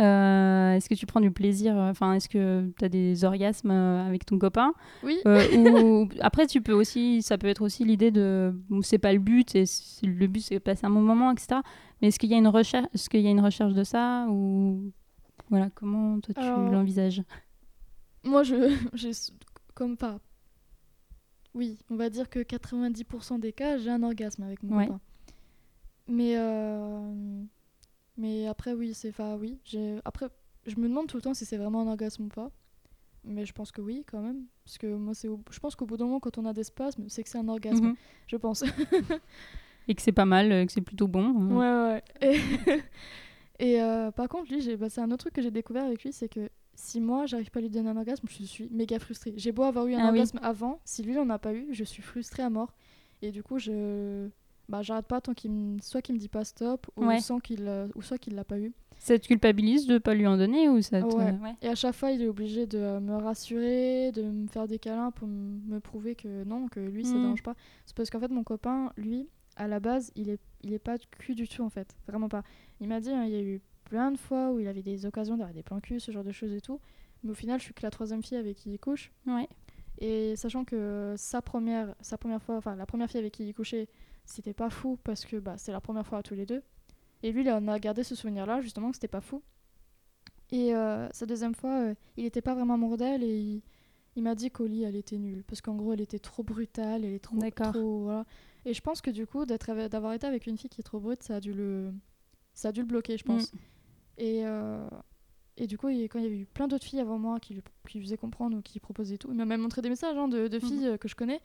euh, 0.00 0.72
est-ce 0.72 0.88
que 0.88 0.94
tu 0.94 1.06
prends 1.06 1.20
du 1.20 1.30
plaisir 1.30 1.76
euh, 1.76 1.90
Enfin, 1.90 2.14
est-ce 2.14 2.28
que 2.28 2.68
tu 2.78 2.84
as 2.84 2.88
des 2.88 3.24
orgasmes 3.24 3.70
avec 3.70 4.26
ton 4.26 4.38
copain? 4.38 4.74
Oui. 5.02 5.18
Euh, 5.26 5.44
ou 5.56 6.08
après, 6.20 6.46
tu 6.46 6.60
peux 6.60 6.72
aussi, 6.72 7.22
ça 7.22 7.38
peut 7.38 7.46
être 7.46 7.62
aussi 7.62 7.84
l'idée 7.84 8.10
de, 8.10 8.52
bon, 8.68 8.82
c'est 8.82 8.98
pas 8.98 9.12
le 9.12 9.20
but, 9.20 9.54
et 9.54 9.64
le 10.02 10.26
but 10.26 10.40
c'est 10.40 10.54
de 10.54 10.60
passer 10.60 10.86
un 10.86 10.90
bon 10.90 11.02
moment, 11.02 11.30
etc. 11.30 11.60
Mais 12.00 12.08
est-ce 12.08 12.18
qu'il 12.18 12.30
y 12.30 12.34
a 12.34 12.38
une 12.38 12.48
recherche, 12.48 12.86
est-ce 12.92 13.08
qu'il 13.08 13.20
y 13.20 13.28
a 13.28 13.30
une 13.30 13.40
recherche 13.40 13.72
de 13.72 13.84
ça 13.84 14.26
ou 14.28 14.92
voilà, 15.50 15.70
comment 15.74 16.18
toi 16.20 16.34
tu 16.34 16.72
l'envisages? 16.72 17.22
Moi, 18.24 18.42
je, 18.42 18.74
comme 19.74 19.96
pas. 19.96 20.18
Oui, 21.54 21.78
on 21.90 21.96
va 21.96 22.10
dire 22.10 22.28
que 22.28 22.40
90% 22.40 23.38
des 23.38 23.52
cas, 23.52 23.78
j'ai 23.78 23.90
un 23.90 24.02
orgasme 24.02 24.42
avec 24.42 24.62
mon 24.62 24.76
Ouais. 24.76 24.86
copain. 24.86 25.00
Mais 26.08 26.36
euh, 26.36 27.42
mais 28.18 28.46
après 28.46 28.72
oui, 28.74 28.92
c'est 28.94 29.08
enfin 29.08 29.36
oui, 29.36 29.58
après 30.04 30.26
je 30.66 30.76
me 30.76 30.88
demande 30.88 31.06
tout 31.06 31.16
le 31.16 31.22
temps 31.22 31.34
si 31.34 31.44
c'est 31.44 31.56
vraiment 31.56 31.80
un 31.82 31.86
orgasme 31.88 32.24
ou 32.24 32.28
pas. 32.28 32.50
Mais 33.26 33.46
je 33.46 33.52
pense 33.54 33.72
que 33.72 33.80
oui 33.80 34.04
quand 34.06 34.20
même 34.20 34.44
parce 34.64 34.76
que 34.76 34.86
moi 34.94 35.14
c'est 35.14 35.28
je 35.50 35.58
pense 35.60 35.74
qu'au 35.76 35.86
bout 35.86 35.96
d'un 35.96 36.04
moment 36.04 36.20
quand 36.20 36.36
on 36.36 36.44
a 36.44 36.52
des 36.52 36.64
spasmes, 36.64 37.08
c'est 37.08 37.22
que 37.22 37.28
c'est 37.30 37.38
un 37.38 37.48
orgasme, 37.48 37.86
Mhm. 37.86 37.94
je 38.26 38.36
pense. 38.36 38.62
Et 39.88 39.94
que 39.94 40.02
c'est 40.02 40.12
pas 40.12 40.24
mal, 40.26 40.50
euh, 40.52 40.64
que 40.66 40.72
c'est 40.72 40.80
plutôt 40.80 41.08
bon. 41.08 41.50
euh. 41.50 41.54
Ouais, 41.90 42.02
ouais. 42.22 42.36
Et, 42.36 42.38
et, 43.74 43.82
euh, 43.82 44.10
par 44.10 44.28
contre, 44.28 44.50
lui, 44.50 44.60
j'ai- 44.62 44.76
bah, 44.78 44.88
c'est 44.88 45.02
un 45.02 45.10
autre 45.10 45.24
truc 45.24 45.34
que 45.34 45.42
j'ai 45.42 45.50
découvert 45.50 45.84
avec 45.84 46.02
lui, 46.04 46.12
c'est 46.12 46.28
que 46.28 46.48
si 46.74 47.00
moi, 47.00 47.26
j'arrive 47.26 47.50
pas 47.50 47.58
à 47.60 47.62
lui 47.62 47.70
donner 47.70 47.88
un 47.90 47.96
orgasme, 47.96 48.26
je 48.28 48.44
suis 48.44 48.68
méga 48.70 48.98
frustrée. 48.98 49.32
J'ai 49.36 49.52
beau 49.52 49.62
avoir 49.62 49.86
eu 49.86 49.94
un 49.94 49.98
Ah 49.98 50.02
oui. 50.04 50.08
orgasme 50.18 50.38
avant, 50.42 50.80
si 50.84 51.02
lui, 51.02 51.12
il 51.12 51.18
en 51.18 51.30
a 51.30 51.38
pas 51.38 51.52
eu, 51.54 51.66
je 51.72 51.84
suis 51.84 52.02
frustrée 52.02 52.42
à 52.42 52.50
mort. 52.50 52.74
Et 53.22 53.30
du 53.32 53.42
coup, 53.42 53.58
je... 53.58 54.28
Bah, 54.68 54.80
j'arrête 54.80 55.06
pas 55.06 55.20
tant 55.20 55.34
qu'il 55.34 55.50
me... 55.52 55.78
soit 55.82 56.00
qu'il 56.00 56.14
me 56.14 56.20
dit 56.20 56.28
pas 56.28 56.44
stop, 56.44 56.86
ou, 56.96 57.04
Ouais. 57.04 57.20
sans 57.20 57.38
qu'il, 57.38 57.66
euh, 57.68 57.86
ou 57.94 58.02
soit 58.02 58.16
qu'il 58.18 58.34
l'a 58.34 58.44
pas 58.44 58.58
eu. 58.58 58.72
Ça 58.98 59.18
te 59.18 59.26
culpabilise 59.26 59.86
de 59.86 59.98
pas 59.98 60.14
lui 60.14 60.26
en 60.26 60.38
donner 60.38 60.68
ou 60.70 60.80
ça 60.80 61.02
te... 61.02 61.06
Ouais. 61.14 61.24
ouais. 61.32 61.54
Et 61.60 61.68
à 61.68 61.74
chaque 61.74 61.94
fois, 61.94 62.10
il 62.12 62.22
est 62.22 62.28
obligé 62.28 62.66
de 62.66 62.78
euh, 62.78 63.00
me 63.00 63.14
rassurer, 63.16 64.10
de 64.12 64.22
me 64.22 64.46
faire 64.46 64.66
des 64.66 64.78
câlins 64.78 65.10
pour 65.10 65.28
m- 65.28 65.60
me 65.66 65.80
prouver 65.80 66.14
que 66.14 66.44
non, 66.44 66.68
que 66.68 66.80
lui, 66.80 67.04
ça 67.04 67.16
Mm. 67.18 67.20
dérange 67.22 67.42
pas. 67.42 67.54
C'est 67.84 67.94
parce 67.94 68.08
qu'en 68.08 68.20
fait, 68.20 68.30
mon 68.30 68.42
copain, 68.44 68.90
lui, 68.96 69.28
à 69.56 69.68
la 69.68 69.80
base, 69.80 70.10
il 70.16 70.30
est, 70.30 70.40
il 70.62 70.72
est 70.72 70.78
pas 70.78 70.96
de 70.96 71.04
cul 71.18 71.34
du 71.34 71.46
tout, 71.46 71.62
en 71.62 71.68
fait. 71.70 71.94
Vraiment 72.08 72.28
pas. 72.30 72.42
Il 72.80 72.88
m'a 72.88 73.00
dit, 73.00 73.10
hein, 73.10 73.24
il 73.26 73.32
y 73.32 73.36
a 73.36 73.42
eu 73.42 73.60
plein 73.94 74.10
de 74.10 74.18
fois 74.18 74.50
où 74.50 74.58
il 74.58 74.66
avait 74.66 74.82
des 74.82 75.06
occasions 75.06 75.36
d'avoir 75.36 75.54
des 75.54 75.62
plans 75.62 75.78
cul, 75.78 76.00
ce 76.00 76.10
genre 76.10 76.24
de 76.24 76.32
choses 76.32 76.52
et 76.52 76.60
tout. 76.60 76.80
Mais 77.22 77.30
au 77.30 77.34
final, 77.34 77.60
je 77.60 77.66
suis 77.66 77.74
que 77.74 77.82
la 77.82 77.92
troisième 77.92 78.24
fille 78.24 78.36
avec 78.36 78.56
qui 78.56 78.72
il 78.72 78.78
couche. 78.80 79.12
Ouais. 79.24 79.48
Et 79.98 80.34
sachant 80.34 80.64
que 80.64 81.14
sa 81.16 81.40
première, 81.40 81.94
sa 82.00 82.18
première 82.18 82.42
fois, 82.42 82.56
enfin, 82.56 82.74
la 82.74 82.86
première 82.86 83.08
fille 83.08 83.20
avec 83.20 83.32
qui 83.34 83.46
il 83.46 83.54
couchait, 83.54 83.86
c'était 84.24 84.52
pas 84.52 84.68
fou 84.68 84.98
parce 85.04 85.24
que 85.24 85.36
bah, 85.36 85.54
c'est 85.58 85.70
la 85.70 85.80
première 85.80 86.04
fois 86.04 86.18
à 86.18 86.22
tous 86.24 86.34
les 86.34 86.44
deux. 86.44 86.60
Et 87.22 87.30
lui, 87.30 87.42
il 87.42 87.50
en 87.50 87.68
a 87.68 87.78
gardé 87.78 88.02
ce 88.02 88.16
souvenir-là, 88.16 88.60
justement, 88.60 88.90
que 88.90 88.96
c'était 88.96 89.06
pas 89.06 89.20
fou. 89.20 89.44
Et 90.50 90.74
euh, 90.74 91.08
sa 91.12 91.24
deuxième 91.24 91.54
fois, 91.54 91.82
euh, 91.82 91.94
il 92.16 92.24
était 92.24 92.42
pas 92.42 92.56
vraiment 92.56 92.74
amoureux 92.74 92.96
d'elle 92.96 93.22
et 93.22 93.38
il, 93.38 93.62
il 94.16 94.24
m'a 94.24 94.34
dit 94.34 94.50
qu'au 94.50 94.66
lit, 94.66 94.82
elle 94.82 94.96
était 94.96 95.18
nulle. 95.18 95.44
Parce 95.44 95.60
qu'en 95.60 95.76
gros, 95.76 95.92
elle 95.92 96.00
était 96.00 96.18
trop 96.18 96.42
brutale, 96.42 97.04
elle 97.04 97.14
est 97.14 97.22
trop. 97.22 97.36
D'accord. 97.36 97.72
trop 97.72 98.02
voilà. 98.02 98.26
Et 98.64 98.74
je 98.74 98.80
pense 98.80 99.00
que 99.00 99.10
du 99.12 99.24
coup, 99.24 99.46
d'avoir 99.46 100.14
été 100.14 100.26
avec 100.26 100.48
une 100.48 100.58
fille 100.58 100.68
qui 100.68 100.80
est 100.80 100.84
trop 100.84 100.98
brute, 100.98 101.22
ça 101.22 101.36
a 101.36 101.40
dû 101.40 101.52
le, 101.52 101.92
ça 102.54 102.68
a 102.68 102.72
dû 102.72 102.80
le 102.80 102.86
bloquer, 102.86 103.16
je 103.16 103.24
pense. 103.24 103.52
Et, 104.18 104.46
euh, 104.46 104.86
et 105.56 105.66
du 105.66 105.76
coup, 105.78 105.88
il- 105.88 106.08
quand 106.08 106.18
il 106.18 106.24
y 106.24 106.26
avait 106.26 106.38
eu 106.38 106.46
plein 106.46 106.68
d'autres 106.68 106.84
filles 106.84 107.00
avant 107.00 107.18
moi 107.18 107.38
qui 107.40 107.54
lui, 107.54 107.62
qui 107.88 107.98
lui 107.98 108.04
faisaient 108.06 108.16
comprendre 108.16 108.56
ou 108.56 108.60
qui 108.62 108.80
proposaient 108.80 109.18
tout, 109.18 109.28
il 109.30 109.36
m'a 109.36 109.44
même 109.44 109.60
montré 109.60 109.82
des 109.82 109.88
messages 109.88 110.16
hein, 110.16 110.28
de, 110.28 110.48
de 110.48 110.58
filles 110.58 110.86
euh, 110.88 110.96
que 110.96 111.08
je 111.08 111.14
connais, 111.14 111.40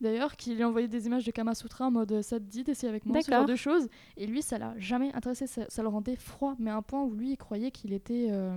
d'ailleurs, 0.00 0.36
qui 0.36 0.54
lui 0.54 0.64
envoyaient 0.64 0.88
des 0.88 1.06
images 1.06 1.24
de 1.24 1.30
Kama 1.30 1.54
Sutra 1.54 1.86
en 1.86 1.90
mode 1.90 2.12
euh, 2.12 2.22
ça 2.22 2.38
te 2.38 2.44
dit 2.44 2.64
d'essayer 2.64 2.88
avec 2.88 3.06
moi, 3.06 3.14
ce 3.22 3.30
genre 3.30 3.46
de 3.48 3.56
choses. 3.56 3.88
Et 4.16 4.26
lui, 4.26 4.42
ça 4.42 4.58
l'a 4.58 4.74
jamais 4.78 5.12
intéressé, 5.14 5.46
ça, 5.46 5.64
ça 5.68 5.82
le 5.82 5.88
rendait 5.88 6.16
froid, 6.16 6.54
mais 6.58 6.70
à 6.70 6.76
un 6.76 6.82
point 6.82 7.02
où 7.02 7.14
lui, 7.14 7.32
il 7.32 7.36
croyait 7.36 7.70
qu'il 7.70 7.92
était. 7.92 8.28
euh, 8.30 8.56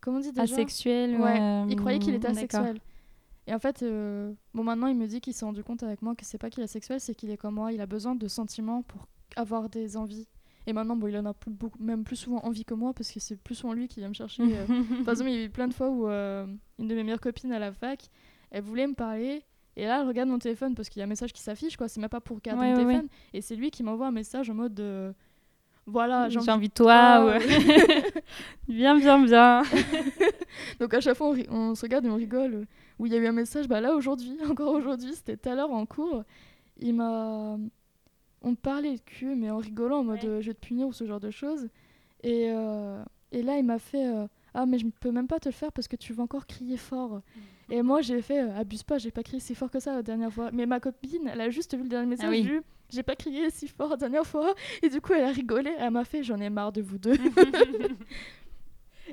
comment 0.00 0.18
on 0.18 0.20
dit 0.20 0.32
déjà? 0.32 0.42
Asexuel. 0.54 1.20
Ouais, 1.20 1.38
il 1.68 1.76
croyait 1.76 1.98
qu'il 1.98 2.14
était 2.14 2.28
asexuel. 2.62 2.80
Et 3.48 3.54
en 3.54 3.58
fait, 3.60 3.82
euh, 3.82 4.32
bon, 4.54 4.64
maintenant, 4.64 4.88
il 4.88 4.96
me 4.96 5.06
dit 5.06 5.20
qu'il 5.20 5.32
s'est 5.32 5.44
rendu 5.44 5.62
compte 5.62 5.82
avec 5.84 6.02
moi 6.02 6.14
que 6.16 6.24
c'est 6.24 6.36
pas 6.38 6.50
qu'il 6.50 6.62
est 6.62 6.64
asexuel, 6.64 7.00
c'est 7.00 7.14
qu'il 7.14 7.30
est 7.30 7.36
comme 7.36 7.54
moi. 7.54 7.72
Il 7.72 7.80
a 7.80 7.86
besoin 7.86 8.14
de 8.16 8.26
sentiments 8.28 8.82
pour 8.82 9.06
avoir 9.36 9.68
des 9.68 9.96
envies. 9.96 10.26
Et 10.66 10.72
maintenant, 10.72 10.96
bon, 10.96 11.06
il 11.06 11.16
en 11.16 11.24
a 11.26 11.32
plus, 11.34 11.50
beaucoup, 11.50 11.78
même 11.80 12.02
plus 12.04 12.16
souvent 12.16 12.38
envie 12.44 12.64
que 12.64 12.74
moi 12.74 12.92
parce 12.92 13.10
que 13.12 13.20
c'est 13.20 13.36
plus 13.36 13.54
souvent 13.54 13.72
lui 13.72 13.86
qui 13.88 14.00
vient 14.00 14.08
me 14.08 14.14
chercher. 14.14 14.42
euh. 14.42 14.66
Par 15.04 15.12
exemple, 15.12 15.30
il 15.30 15.36
y 15.36 15.42
a 15.42 15.44
eu 15.44 15.50
plein 15.50 15.68
de 15.68 15.74
fois 15.74 15.88
où 15.88 16.08
euh, 16.08 16.44
une 16.78 16.88
de 16.88 16.94
mes 16.94 17.04
meilleures 17.04 17.20
copines 17.20 17.52
à 17.52 17.58
la 17.60 17.72
fac, 17.72 18.00
elle 18.50 18.62
voulait 18.62 18.86
me 18.86 18.94
parler. 18.94 19.42
Et 19.76 19.84
là, 19.86 20.00
elle 20.00 20.08
regarde 20.08 20.28
mon 20.28 20.38
téléphone 20.38 20.74
parce 20.74 20.88
qu'il 20.88 21.00
y 21.00 21.02
a 21.02 21.04
un 21.04 21.08
message 21.08 21.32
qui 21.32 21.40
s'affiche, 21.42 21.76
quoi. 21.76 21.86
C'est 21.86 22.00
même 22.00 22.08
pas 22.10 22.20
pour 22.20 22.36
regarder 22.38 22.60
Ouais, 22.62 22.70
mon 22.72 22.76
ouais. 22.78 22.84
téléphone. 22.84 23.08
Et 23.32 23.40
c'est 23.42 23.54
lui 23.56 23.70
qui 23.70 23.82
m'envoie 23.82 24.06
un 24.08 24.10
message 24.12 24.48
en 24.50 24.54
mode 24.54 24.74
de, 24.74 25.12
Voilà, 25.86 26.28
J'ai 26.30 26.38
envie 26.50 26.68
de 26.68 26.74
toi. 26.74 26.92
Ah, 26.94 27.24
ouais. 27.26 27.38
bien, 28.68 28.96
bien, 28.98 29.22
bien. 29.22 29.62
Donc 30.80 30.94
à 30.94 31.00
chaque 31.00 31.16
fois, 31.16 31.28
on, 31.28 31.54
on 31.54 31.74
se 31.74 31.82
regarde 31.82 32.04
et 32.06 32.08
on 32.08 32.16
rigole. 32.16 32.66
Où 32.98 33.06
il 33.06 33.12
y 33.12 33.16
a 33.16 33.18
eu 33.18 33.26
un 33.26 33.32
message, 33.32 33.68
bah 33.68 33.80
là 33.80 33.94
aujourd'hui, 33.94 34.36
encore 34.50 34.72
aujourd'hui, 34.74 35.12
c'était 35.14 35.36
tout 35.36 35.48
à 35.50 35.54
l'heure 35.54 35.70
en 35.70 35.84
cours. 35.86 36.24
Il 36.80 36.94
m'a. 36.94 37.56
On 38.46 38.54
parlait 38.54 38.94
de 38.94 39.00
cul, 39.00 39.34
mais 39.34 39.50
en 39.50 39.58
rigolant, 39.58 39.98
en 39.98 40.04
mode 40.04 40.22
Ouais. 40.22 40.28
euh, 40.28 40.40
je 40.40 40.46
vais 40.46 40.54
te 40.54 40.64
punir 40.66 40.86
ou 40.86 40.92
ce 40.92 41.04
genre 41.04 41.20
de 41.20 41.30
choses. 41.30 41.68
Et, 42.22 42.46
euh, 42.50 43.02
et 43.32 43.42
là, 43.42 43.58
il 43.58 43.64
m'a 43.64 43.78
fait 43.78 44.06
euh, 44.06 44.26
Ah, 44.54 44.64
mais 44.66 44.78
je 44.78 44.86
peux 45.00 45.10
même 45.10 45.26
pas 45.26 45.38
te 45.40 45.48
le 45.48 45.52
faire 45.52 45.72
parce 45.72 45.88
que 45.88 45.96
tu 45.96 46.12
vas 46.14 46.22
encore 46.22 46.46
crier 46.46 46.76
fort. 46.76 47.20
Et 47.68 47.82
moi, 47.82 48.00
j'ai 48.00 48.22
fait 48.22 48.38
Abuse 48.38 48.84
pas, 48.84 48.96
j'ai 48.98 49.10
pas 49.10 49.22
crié 49.24 49.40
si 49.40 49.54
fort 49.56 49.70
que 49.70 49.80
ça 49.80 49.92
la 49.94 50.02
dernière 50.02 50.32
fois. 50.32 50.50
Mais 50.52 50.64
ma 50.64 50.78
copine, 50.80 51.28
elle 51.30 51.40
a 51.40 51.50
juste 51.50 51.76
vu 51.76 51.82
le 51.82 51.88
dernier 51.88 52.06
message, 52.06 52.26
Ah 52.28 52.30
oui. 52.30 52.44
j'ai 52.44 52.54
eu, 52.54 52.62
J'ai 52.90 53.02
pas 53.02 53.16
crié 53.16 53.50
si 53.50 53.66
fort 53.68 53.90
la 53.90 53.96
dernière 53.96 54.24
fois. 54.26 54.54
Et 54.82 54.88
du 54.88 55.00
coup, 55.00 55.12
elle 55.12 55.24
a 55.24 55.32
rigolé. 55.32 55.72
Elle 55.78 55.90
m'a 55.90 56.04
fait 56.04 56.22
J'en 56.22 56.38
ai 56.38 56.48
marre 56.48 56.70
de 56.72 56.80
vous 56.82 56.98
deux. 56.98 57.16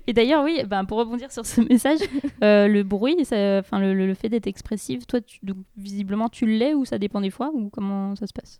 Et 0.07 0.13
d'ailleurs, 0.13 0.43
oui, 0.43 0.61
ben, 0.67 0.85
pour 0.85 0.97
rebondir 0.97 1.31
sur 1.31 1.45
ce 1.45 1.61
message, 1.61 1.99
euh, 2.43 2.67
le 2.67 2.83
bruit, 2.83 3.23
ça- 3.25 3.59
enfin 3.59 3.79
le, 3.79 3.93
le- 3.93 4.13
fait 4.15 4.27
d'être 4.29 4.47
expressive, 4.47 5.05
toi, 5.05 5.21
tu- 5.21 5.39
donc, 5.43 5.57
visiblement, 5.77 6.29
tu 6.29 6.45
l'es 6.45 6.73
ou 6.73 6.83
ça 6.83 6.97
dépend 6.97 7.21
des 7.21 7.29
fois 7.29 7.51
ou 7.53 7.69
comment 7.69 8.15
ça 8.15 8.25
se 8.27 8.33
passe? 8.33 8.59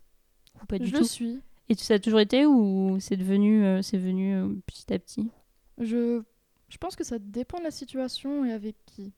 Ou 0.64 0.66
pas 0.66 0.78
du 0.78 0.86
je 0.88 0.96
tout 0.96 1.04
suis. 1.04 1.40
Et 1.68 1.74
ça 1.76 1.94
a 1.94 1.98
toujours 1.98 2.20
été 2.20 2.44
ou 2.44 2.98
c'est 3.00 3.16
devenu, 3.16 3.64
euh, 3.64 3.80
c'est 3.82 3.96
venu 3.98 4.34
euh, 4.34 4.48
petit 4.66 4.92
à 4.92 4.98
petit 4.98 5.30
Je, 5.78 6.20
je 6.68 6.76
pense 6.78 6.96
que 6.96 7.04
ça 7.04 7.18
dépend 7.18 7.58
de 7.58 7.64
la 7.64 7.70
situation 7.70 8.44
et 8.44 8.52
avec 8.52 8.76
qui. 8.86 9.12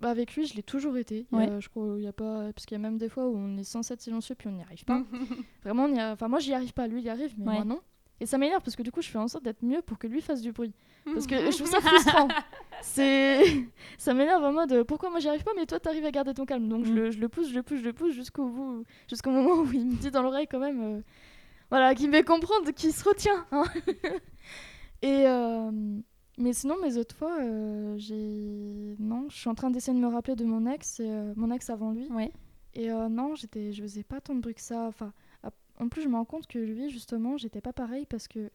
Bah 0.00 0.10
avec 0.10 0.36
lui, 0.36 0.46
je 0.46 0.54
l'ai 0.54 0.62
toujours 0.62 0.96
été. 0.96 1.26
Il 1.32 1.38
y 1.38 1.42
a- 1.42 1.54
Ouais. 1.54 1.60
je 1.60 1.68
crois 1.68 1.96
il 1.98 2.04
y 2.04 2.06
a 2.06 2.12
pas 2.12 2.52
parce 2.52 2.66
qu'il 2.66 2.76
y 2.76 2.80
a 2.80 2.82
même 2.82 2.98
des 2.98 3.08
fois 3.08 3.28
où 3.28 3.36
on 3.36 3.56
est 3.56 3.64
censé 3.64 3.94
être 3.94 4.00
silencieux 4.00 4.36
puis 4.36 4.46
on 4.46 4.52
n'y 4.52 4.62
arrive 4.62 4.84
pas. 4.84 5.02
Vraiment, 5.64 5.84
on 5.86 5.94
y 5.94 5.98
a- 5.98 6.12
enfin 6.12 6.28
moi 6.28 6.38
j'y 6.38 6.52
arrive 6.54 6.72
pas, 6.72 6.86
lui 6.86 7.00
il 7.00 7.04
y 7.06 7.10
arrive, 7.10 7.34
mais 7.38 7.46
Ouais. 7.48 7.54
moi 7.54 7.64
non. 7.64 7.80
Et 8.20 8.26
ça 8.26 8.36
m'énerve 8.36 8.62
parce 8.62 8.74
que 8.74 8.82
du 8.82 8.90
coup 8.90 9.00
je 9.00 9.08
fais 9.08 9.18
en 9.18 9.28
sorte 9.28 9.44
d'être 9.44 9.62
mieux 9.62 9.80
pour 9.82 9.96
que 9.98 10.06
lui 10.08 10.20
fasse 10.20 10.40
du 10.42 10.50
bruit. 10.52 10.72
Parce 11.04 11.26
que 11.26 11.36
je 11.36 11.56
trouve 11.56 11.68
ça 11.70 11.80
frustrant. 11.80 12.28
c'est 12.82 13.42
ça 13.98 14.12
m'énerve 14.12 14.42
en 14.44 14.52
mode 14.52 14.82
pourquoi 14.84 15.08
moi 15.10 15.20
j'y 15.20 15.28
arrive 15.28 15.44
pas 15.44 15.52
mais 15.56 15.66
toi 15.66 15.78
t'arrives 15.78 16.04
à 16.04 16.10
garder 16.10 16.34
ton 16.34 16.44
calme 16.44 16.68
donc 16.68 16.84
je, 16.84 16.92
le, 16.92 17.10
je 17.10 17.18
le 17.20 17.28
pousse 17.28 17.48
je 17.48 17.54
le 17.54 17.62
pousse 17.62 17.78
je 17.78 17.84
le 17.84 17.92
pousse 17.92 18.12
jusqu'au 18.12 18.46
bout 18.46 18.84
jusqu'au 19.08 19.30
moment 19.30 19.62
où 19.62 19.72
il 19.72 19.86
me 19.86 19.94
dit 19.94 20.10
dans 20.10 20.22
l'oreille 20.22 20.46
quand 20.50 20.58
même 20.58 20.80
euh, 20.82 21.00
voilà 21.70 21.94
qui 21.94 22.08
me 22.08 22.12
fait 22.12 22.24
comprendre 22.24 22.70
qu'il 22.72 22.92
se 22.92 23.08
retient 23.08 23.46
hein. 23.52 23.64
et 25.02 25.26
euh, 25.26 25.70
mais 26.38 26.52
sinon 26.52 26.76
mes 26.82 26.96
autres 26.96 27.14
fois 27.16 27.38
euh, 27.40 27.94
j'ai 27.98 28.96
non 28.98 29.26
je 29.30 29.36
suis 29.36 29.48
en 29.48 29.54
train 29.54 29.70
d'essayer 29.70 29.96
de 29.96 30.02
me 30.04 30.08
rappeler 30.12 30.34
de 30.34 30.44
mon 30.44 30.66
ex 30.70 31.00
et, 31.00 31.08
euh, 31.08 31.32
mon 31.36 31.50
ex 31.52 31.70
avant 31.70 31.92
lui 31.92 32.08
Ouais. 32.10 32.32
et 32.74 32.88
non 32.88 33.34
j'étais 33.36 33.72
je 33.72 33.82
faisais 33.82 34.02
pas 34.02 34.20
tant 34.20 34.34
de 34.34 34.40
bruit 34.40 34.54
que 34.54 34.60
ça 34.60 34.82
enfin 34.82 35.12
en 35.80 35.88
plus 35.88 36.02
je 36.02 36.08
me 36.08 36.14
rends 36.16 36.24
compte 36.24 36.46
que 36.46 36.58
lui 36.58 36.90
justement 36.90 37.36
j'étais 37.36 37.60
pas 37.60 37.72
pareil 37.72 38.06
parce 38.06 38.28
que 38.28 38.50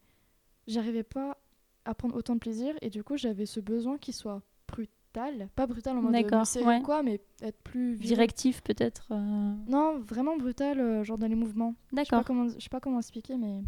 j'arrivais 0.68 1.04
pas 1.04 1.38
à 1.86 1.94
prendre 1.94 2.16
autant 2.16 2.36
de 2.36 2.40
plaisir 2.40 2.74
et 2.82 2.90
du 2.90 3.04
coup 3.04 3.18
j'avais 3.18 3.46
ce 3.46 3.60
besoin 3.60 3.98
qu'il 3.98 4.14
soit 4.14 4.42
brutal 4.68 5.50
pas 5.56 5.68
brutal 5.68 5.98
en 5.98 6.02
mode 6.02 6.46
serrer 6.46 6.66
ouais. 6.66 6.80
ou 6.80 6.84
quoi 6.84 7.04
mais 7.04 7.22
être 7.42 7.60
plus. 7.64 7.98
Directif 8.00 8.62
peut-être. 8.64 9.08
euh, 9.12 9.54
non 9.68 10.00
vraiment 10.00 10.38
brutal 10.38 10.80
euh, 10.80 11.04
genre 11.04 11.18
dans 11.18 11.28
les 11.28 11.36
mouvements 11.36 11.74
pas 11.92 11.96
D'accord. 12.04 12.24
je 12.58 12.60
sais 12.64 12.70
pas 12.70 12.80
comment 12.80 13.00
expliquer 13.00 13.38
mais 13.38 13.62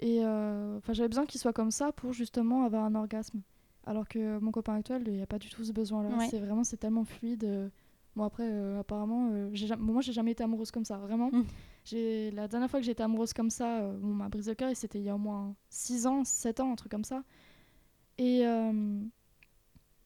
et 0.00 0.24
euh, 0.24 0.78
enfin 0.78 0.92
j'avais 0.92 1.08
besoin 1.08 1.26
qu'il 1.26 1.40
soit 1.40 1.52
comme 1.52 1.70
ça 1.70 1.92
pour 1.92 2.12
justement 2.12 2.64
avoir 2.64 2.84
un 2.84 2.94
orgasme 2.94 3.40
alors 3.86 4.08
que 4.08 4.38
mon 4.38 4.50
copain 4.52 4.74
actuel 4.76 5.02
il 5.06 5.12
n'y 5.14 5.22
a 5.22 5.26
pas 5.26 5.38
du 5.38 5.48
tout 5.50 5.62
ce 5.64 5.72
besoin 5.72 6.02
là 6.02 6.16
Ouais. 6.16 6.28
c'est 6.30 6.38
vraiment 6.38 6.64
c'est 6.64 6.78
tellement 6.78 7.04
fluide. 7.04 7.70
Bon 8.16 8.24
après 8.24 8.44
euh, 8.48 8.80
apparemment 8.80 9.30
euh, 9.32 9.50
jamais- 9.54 9.82
bon, 9.82 9.92
moi 9.94 10.02
j'ai 10.02 10.12
jamais 10.12 10.30
été 10.32 10.42
amoureuse 10.44 10.70
comme 10.70 10.84
ça 10.84 10.98
vraiment 10.98 11.30
Mm. 11.32 11.44
j'ai 11.84 12.30
la 12.30 12.46
dernière 12.48 12.70
fois 12.70 12.80
que 12.80 12.86
j'ai 12.86 12.92
été 12.92 13.02
amoureuse 13.02 13.32
comme 13.32 13.50
ça 13.50 13.80
euh, 13.80 13.96
bon 13.98 14.08
ma 14.14 14.28
brise 14.28 14.46
de 14.46 14.54
cœur 14.54 14.70
et 14.70 14.74
c'était 14.74 14.98
il 14.98 15.04
y 15.04 15.08
a 15.10 15.14
au 15.14 15.18
moins 15.18 15.54
6 15.70 16.06
ans 16.06 16.24
7 16.24 16.60
ans 16.60 16.72
un 16.72 16.76
truc 16.76 16.90
comme 16.92 17.04
ça 17.04 17.22
et 18.18 18.46
euh, 18.46 19.00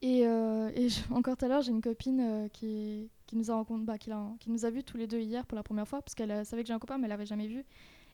et, 0.00 0.26
euh, 0.26 0.70
et 0.74 0.88
je- 0.88 1.12
encore 1.12 1.36
tout 1.36 1.44
à 1.44 1.48
l'heure 1.48 1.62
j'ai 1.62 1.72
une 1.72 1.82
copine 1.82 2.48
qui 2.52 3.10
qui 3.26 3.36
nous 3.36 3.50
a 3.50 3.54
rencontré 3.54 3.84
bah, 3.84 3.98
qui, 3.98 4.08
l'a- 4.10 4.32
qui 4.40 4.50
nous 4.50 4.64
a 4.64 4.70
vus 4.70 4.82
tous 4.84 4.96
les 4.96 5.06
deux 5.06 5.20
hier 5.20 5.44
pour 5.46 5.56
la 5.56 5.62
première 5.62 5.86
fois 5.86 6.00
parce 6.00 6.14
qu'elle 6.14 6.46
savait 6.46 6.62
que 6.62 6.68
j'ai 6.68 6.72
un 6.74 6.78
copain 6.78 6.96
mais 6.98 7.04
elle 7.04 7.10
l'avait 7.10 7.26
jamais 7.26 7.46
vu 7.48 7.64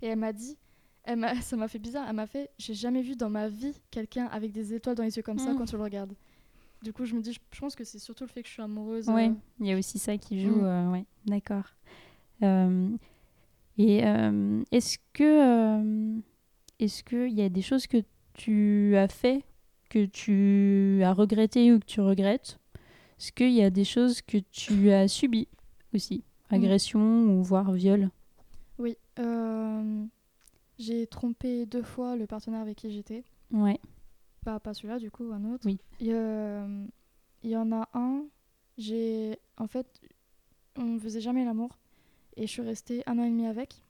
et 0.02 0.06
elle 0.08 0.18
m'a 0.18 0.32
dit 0.32 0.56
elle 1.04 1.18
ça 1.42 1.56
m'a 1.56 1.68
fait 1.68 1.78
bizarre 1.78 2.06
elle 2.08 2.16
m'a 2.16 2.26
fait 2.26 2.50
j'ai 2.58 2.74
jamais 2.74 3.02
vu 3.02 3.14
dans 3.16 3.30
ma 3.30 3.48
vie 3.48 3.74
quelqu'un 3.90 4.26
avec 4.26 4.50
des 4.50 4.74
étoiles 4.74 4.96
dans 4.96 5.04
les 5.04 5.16
yeux 5.16 5.22
comme 5.22 5.38
ça 5.38 5.52
Mm. 5.52 5.58
quand 5.58 5.66
tu 5.66 5.76
le 5.76 5.82
regardes 5.82 6.14
du 6.84 6.92
coup 6.92 7.04
je 7.06 7.14
me 7.14 7.20
dis 7.20 7.32
je, 7.32 7.40
je 7.50 7.60
pense 7.60 7.74
que 7.74 7.82
c'est 7.82 7.98
surtout 7.98 8.24
le 8.24 8.28
fait 8.28 8.42
que 8.42 8.48
je 8.48 8.52
suis 8.52 8.62
amoureuse 8.62 9.08
Ouais, 9.08 9.28
euh, 9.30 9.34
il 9.60 9.66
y 9.66 9.72
a 9.72 9.78
aussi 9.78 9.98
ça 9.98 10.16
qui 10.18 10.40
joue. 10.40 10.54
Mm. 10.60 10.64
euh, 10.64 10.90
ouais, 10.92 11.04
d'accord. 11.26 11.64
Euh, 12.42 12.90
et 13.78 13.98
est-ce 14.70 14.98
que 15.12 16.20
est-ce 16.78 17.02
qu'il 17.02 17.32
y 17.32 17.42
a 17.42 17.48
des 17.48 17.62
choses 17.62 17.86
que 17.86 17.98
tu 18.34 18.94
as 18.96 19.08
fait 19.08 19.42
que 19.88 20.04
tu 20.06 21.02
as 21.02 21.12
regretté 21.12 21.72
ou 21.72 21.78
que 21.80 21.84
tu 21.86 22.00
regrettes? 22.00 22.58
Est-ce 23.18 23.32
qu'il 23.32 23.52
y 23.52 23.62
a 23.62 23.70
des 23.70 23.84
choses 23.84 24.22
que 24.22 24.38
tu 24.38 24.90
as 24.90 25.08
subies 25.08 25.48
aussi? 25.94 26.22
Agression 26.50 27.00
ou 27.00 27.42
voire 27.42 27.72
viol? 27.72 28.10
Oui 28.78 28.96
euh, 29.18 30.04
j'ai 30.78 31.06
trompé 31.06 31.66
deux 31.66 31.82
fois 31.82 32.16
le 32.16 32.26
partenaire 32.26 32.60
avec 32.60 32.76
qui 32.78 32.90
j'étais 32.92 33.24
Ouais. 33.52 33.78
Pas, 34.44 34.60
pas 34.60 34.74
celui-là 34.74 34.98
du 34.98 35.10
coup 35.10 35.30
un 35.32 35.44
autre. 35.52 35.64
Oui. 35.66 35.78
il 36.00 36.06
y, 36.08 36.12
a- 36.12 36.66
il 37.42 37.50
y 37.50 37.56
en 37.56 37.72
a 37.72 37.88
un 37.94 38.24
j'ai 38.78 39.38
en 39.56 39.66
fait 39.66 39.86
on 40.76 40.98
faisait 40.98 41.20
jamais 41.20 41.44
l'amour. 41.44 41.78
Et 42.36 42.46
je 42.48 42.50
suis 42.52 42.62
restée 42.62 43.02
un 43.06 43.18
an 43.20 43.24
et 43.24 43.30
demi 43.30 43.46
avec 43.46 43.80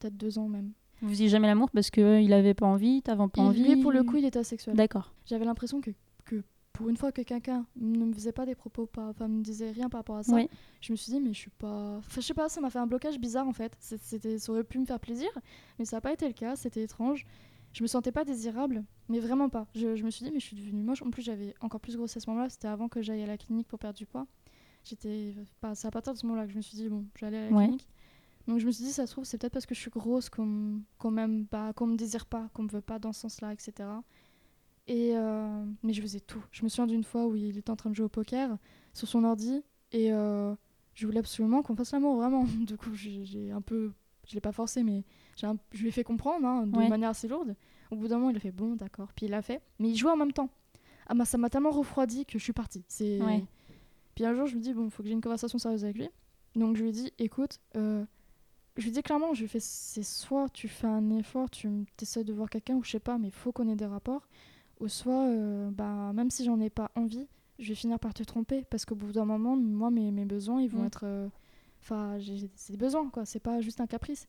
peut-être 0.00 0.16
deux 0.16 0.38
ans 0.38 0.48
même. 0.48 0.72
Vous 1.00 1.08
faisiez 1.10 1.28
jamais 1.28 1.46
l'amour 1.46 1.70
parce 1.70 1.90
qu'il 1.90 2.32
avait 2.32 2.54
pas 2.54 2.66
envie, 2.66 3.00
t'avais 3.02 3.18
pas 3.28 3.42
Et 3.42 3.44
envie 3.44 3.74
lui 3.74 3.80
pour 3.82 3.92
le 3.92 4.02
coup 4.04 4.16
il 4.16 4.24
était 4.24 4.38
asexuel. 4.40 4.74
D'accord. 4.76 5.12
j'avais 5.26 5.44
l'impression 5.44 5.80
que, 5.80 5.90
que 6.24 6.42
pour 6.72 6.88
une 6.88 6.96
fois 6.96 7.12
que 7.12 7.22
quelqu'un 7.22 7.64
ne 7.76 8.04
me 8.06 8.12
faisait 8.12 8.32
pas 8.32 8.46
des 8.46 8.54
propos 8.56 8.86
pas 8.86 9.08
enfin 9.08 9.28
me 9.28 9.42
disait 9.42 9.70
rien 9.70 9.88
par 9.88 10.00
rapport 10.00 10.16
à 10.16 10.22
ça 10.24 10.38
je 10.80 10.92
me 10.92 10.96
suis 10.96 11.12
dit 11.12 11.20
mais 11.20 11.32
je 11.32 11.38
suis 11.38 11.50
pas 11.50 11.96
enfin, 11.98 12.20
je 12.20 12.26
sais 12.26 12.34
pas 12.34 12.48
ça 12.48 12.60
m'a 12.60 12.70
fait 12.70 12.78
un 12.80 12.86
blocage 12.88 13.18
bizarre 13.20 13.46
en 13.46 13.52
fait. 13.52 13.76
C'était 13.78 14.38
ça 14.38 14.50
aurait 14.52 14.64
pu 14.64 14.78
me 14.80 14.84
faire 14.84 14.98
plaisir 15.00 15.28
mais 15.78 15.84
ça 15.84 15.96
n'a 15.98 16.00
pas 16.00 16.12
été 16.12 16.26
le 16.26 16.32
cas 16.34 16.56
c'était 16.56 16.82
étrange 16.82 17.24
je 17.72 17.82
me 17.82 17.86
sentais 17.88 18.12
pas 18.12 18.24
désirable 18.24 18.84
mais 19.08 19.18
vraiment 19.20 19.48
pas. 19.48 19.66
Je, 19.74 19.96
je 19.96 20.04
me 20.04 20.10
suis 20.10 20.24
dit 20.24 20.30
mais 20.32 20.40
je 20.40 20.44
suis 20.46 20.56
devenue 20.56 20.82
moche. 20.82 21.02
En 21.02 21.10
plus 21.10 21.22
j'avais 21.22 21.54
encore 21.60 21.80
plus 21.80 21.96
grosse 21.96 22.16
à 22.16 22.20
ce 22.20 22.28
moment-là. 22.30 22.48
C'était 22.48 22.68
avant 22.68 22.88
que 22.88 23.02
j'aille 23.02 23.22
à 23.22 23.26
la 23.26 23.36
clinique 23.38 23.68
pour 23.68 23.78
perdre 23.78 23.96
du 23.98 24.06
poids. 24.06 24.26
J'étais 24.84 25.34
pas 25.60 25.74
c'est 25.74 25.86
à 25.88 25.90
partir 25.90 26.12
de 26.12 26.18
ce 26.18 26.26
moment-là 26.26 26.46
que 26.46 26.52
je 26.52 26.56
me 26.56 26.62
suis 26.62 26.76
dit 26.76 26.88
bon 26.88 27.06
j'allais 27.18 27.38
à 27.38 27.50
la 27.50 27.56
Ouais. 27.56 27.64
clinique. 27.64 27.88
Donc 28.48 28.58
je 28.58 28.66
me 28.66 28.72
suis 28.72 28.84
dit 28.84 28.90
ça 28.92 29.06
se 29.06 29.12
trouve 29.12 29.24
c'est 29.24 29.38
peut-être 29.38 29.52
parce 29.52 29.66
que 29.66 29.74
je 29.74 29.80
suis 29.80 29.90
grosse 29.90 30.28
qu'on 30.28 30.80
qu'on 30.98 31.10
m'aime 31.12 31.46
pas 31.46 31.72
qu'on 31.72 31.86
me 31.86 31.96
désire 31.96 32.26
pas 32.26 32.48
qu'on 32.54 32.64
me 32.64 32.68
veut 32.68 32.80
pas 32.80 32.98
dans 32.98 33.12
ce 33.12 33.20
sens-là 33.20 33.52
etc 33.52 33.88
et 34.88 35.12
euh, 35.16 35.64
mais 35.84 35.92
je 35.92 36.02
faisais 36.02 36.20
tout. 36.20 36.42
Je 36.50 36.64
me 36.64 36.68
souviens 36.68 36.88
d'une 36.88 37.04
fois 37.04 37.26
où 37.26 37.36
il 37.36 37.56
était 37.56 37.70
en 37.70 37.76
train 37.76 37.90
de 37.90 37.94
jouer 37.94 38.06
au 38.06 38.08
poker 38.08 38.56
sur 38.92 39.06
son 39.06 39.22
ordi 39.24 39.62
et 39.92 40.12
euh, 40.12 40.54
je 40.94 41.06
voulais 41.06 41.20
absolument 41.20 41.62
qu'on 41.62 41.76
fasse 41.76 41.92
l'amour 41.92 42.16
vraiment. 42.16 42.44
Du 42.66 42.76
coup 42.76 42.92
j'ai 42.94 43.50
un 43.52 43.60
peu 43.62 43.92
je 44.28 44.34
l'ai 44.34 44.40
pas 44.40 44.52
forcé 44.52 44.82
mais 44.82 45.04
un- 45.42 45.56
je 45.72 45.82
lui 45.82 45.88
ai 45.88 45.92
fait 45.92 46.04
comprendre 46.04 46.46
hein, 46.46 46.66
de 46.66 46.76
Ouais. 46.76 46.88
manière 46.88 47.10
assez 47.10 47.28
lourde. 47.28 47.54
Au 47.90 47.96
bout 47.96 48.08
d'un 48.08 48.18
moment 48.18 48.30
il 48.30 48.36
a 48.36 48.40
fait 48.40 48.52
bon 48.52 48.76
d'accord. 48.76 49.12
Puis 49.14 49.26
il 49.26 49.30
l'a 49.30 49.42
fait 49.42 49.60
mais 49.78 49.90
il 49.90 49.96
jouait 49.96 50.10
en 50.12 50.16
même 50.16 50.32
temps. 50.32 50.48
Ah 51.08 51.14
bah 51.14 51.24
ça 51.24 51.36
m'a 51.38 51.50
tellement 51.50 51.70
refroidi 51.70 52.24
que 52.26 52.38
je 52.38 52.44
suis 52.44 52.52
partie. 52.52 52.84
C'est 52.88 53.20
Ouais. 53.22 53.44
puis 54.14 54.24
un 54.24 54.34
jour 54.34 54.46
je 54.46 54.56
me 54.56 54.60
dis 54.60 54.72
bon 54.72 54.88
faut 54.90 55.02
que 55.02 55.08
j'ai 55.08 55.14
une 55.14 55.20
conversation 55.20 55.58
sérieuse 55.58 55.84
avec 55.84 55.96
lui. 55.98 56.08
Donc 56.54 56.76
je 56.76 56.82
lui 56.84 56.92
dit 56.92 57.12
écoute 57.18 57.58
euh, 57.76 58.04
je 58.76 58.84
lui 58.84 58.90
dit 58.92 59.02
clairement 59.02 59.34
je 59.34 59.40
lui 59.40 59.44
ai 59.46 59.48
fait 59.48 59.60
c'est 59.60 60.02
soit 60.02 60.48
tu 60.50 60.68
fais 60.68 60.86
un 60.86 61.10
effort 61.18 61.50
tu 61.50 61.68
essaies 62.00 62.24
de 62.24 62.32
voir 62.32 62.48
quelqu'un 62.48 62.74
ou 62.76 62.84
je 62.84 62.90
sais 62.92 63.00
pas 63.00 63.18
mais 63.18 63.30
faut 63.30 63.52
qu'on 63.52 63.68
ait 63.68 63.76
des 63.76 63.86
rapports. 63.86 64.28
Ou 64.80 64.88
soit 64.88 65.26
euh, 65.28 65.70
bah 65.70 66.12
même 66.14 66.30
si 66.30 66.44
j'en 66.44 66.58
ai 66.60 66.70
pas 66.70 66.90
envie 66.96 67.26
je 67.58 67.68
vais 67.68 67.74
finir 67.74 67.98
par 68.00 68.14
te 68.14 68.22
tromper. 68.22 68.64
Parce 68.70 68.84
qu'au 68.84 68.94
bout 68.96 69.12
d'un 69.12 69.24
moment 69.24 69.56
moi 69.56 69.90
mes, 69.90 70.10
mes 70.10 70.24
besoins 70.24 70.60
ils 70.62 70.68
vont 70.70 70.82
Mm. 70.82 70.86
être 70.86 71.00
euh, 71.04 71.28
enfin 71.82 72.18
c'est 72.56 72.72
des 72.72 72.78
besoins 72.78 73.08
quoi. 73.10 73.24
C'est 73.24 73.40
pas 73.40 73.60
juste 73.60 73.80
un 73.80 73.86
caprice. 73.86 74.26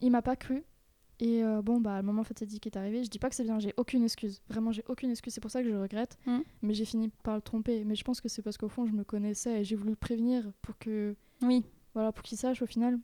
Il 0.00 0.10
m'a 0.10 0.22
pas 0.22 0.36
cru. 0.36 0.62
Et 1.20 1.44
euh, 1.44 1.62
bon 1.62 1.80
bah 1.80 1.98
le 2.00 2.02
moment 2.06 2.24
fatidique 2.24 2.66
est 2.66 2.76
arrivé. 2.76 3.04
Je 3.04 3.08
dis 3.10 3.18
pas 3.20 3.28
que 3.28 3.34
c'est 3.36 3.44
bien 3.44 3.58
j'ai 3.60 3.74
aucune 3.76 4.02
excuse. 4.02 4.40
Vraiment 4.48 4.72
j'ai 4.72 4.82
aucune 4.88 5.10
excuse. 5.10 5.32
C'est 5.34 5.40
pour 5.40 5.50
ça 5.50 5.60
que 5.62 5.68
je 5.68 5.72
le 5.72 5.80
regrette. 5.80 6.18
Mm. 6.26 6.38
mais 6.62 6.74
j'ai 6.74 6.84
fini 6.84 7.08
par 7.22 7.36
le 7.36 7.42
tromper. 7.42 7.84
Mais 7.84 7.94
je 7.94 8.02
pense 8.04 8.20
que 8.20 8.28
c'est 8.28 8.42
parce 8.42 8.56
qu'au 8.58 8.68
fond 8.68 8.86
je 8.86 8.92
me 8.92 9.04
connaissais 9.04 9.60
et 9.60 9.64
j'ai 9.64 9.76
voulu 9.76 9.90
le 9.90 9.96
prévenir 9.96 10.50
pour 10.62 10.76
que 10.78 11.14
Oui. 11.42 11.64
voilà 11.94 12.10
pour 12.12 12.22
qu'il 12.24 12.38
sache 12.38 12.62
au 12.62 12.66
final. 12.66 12.98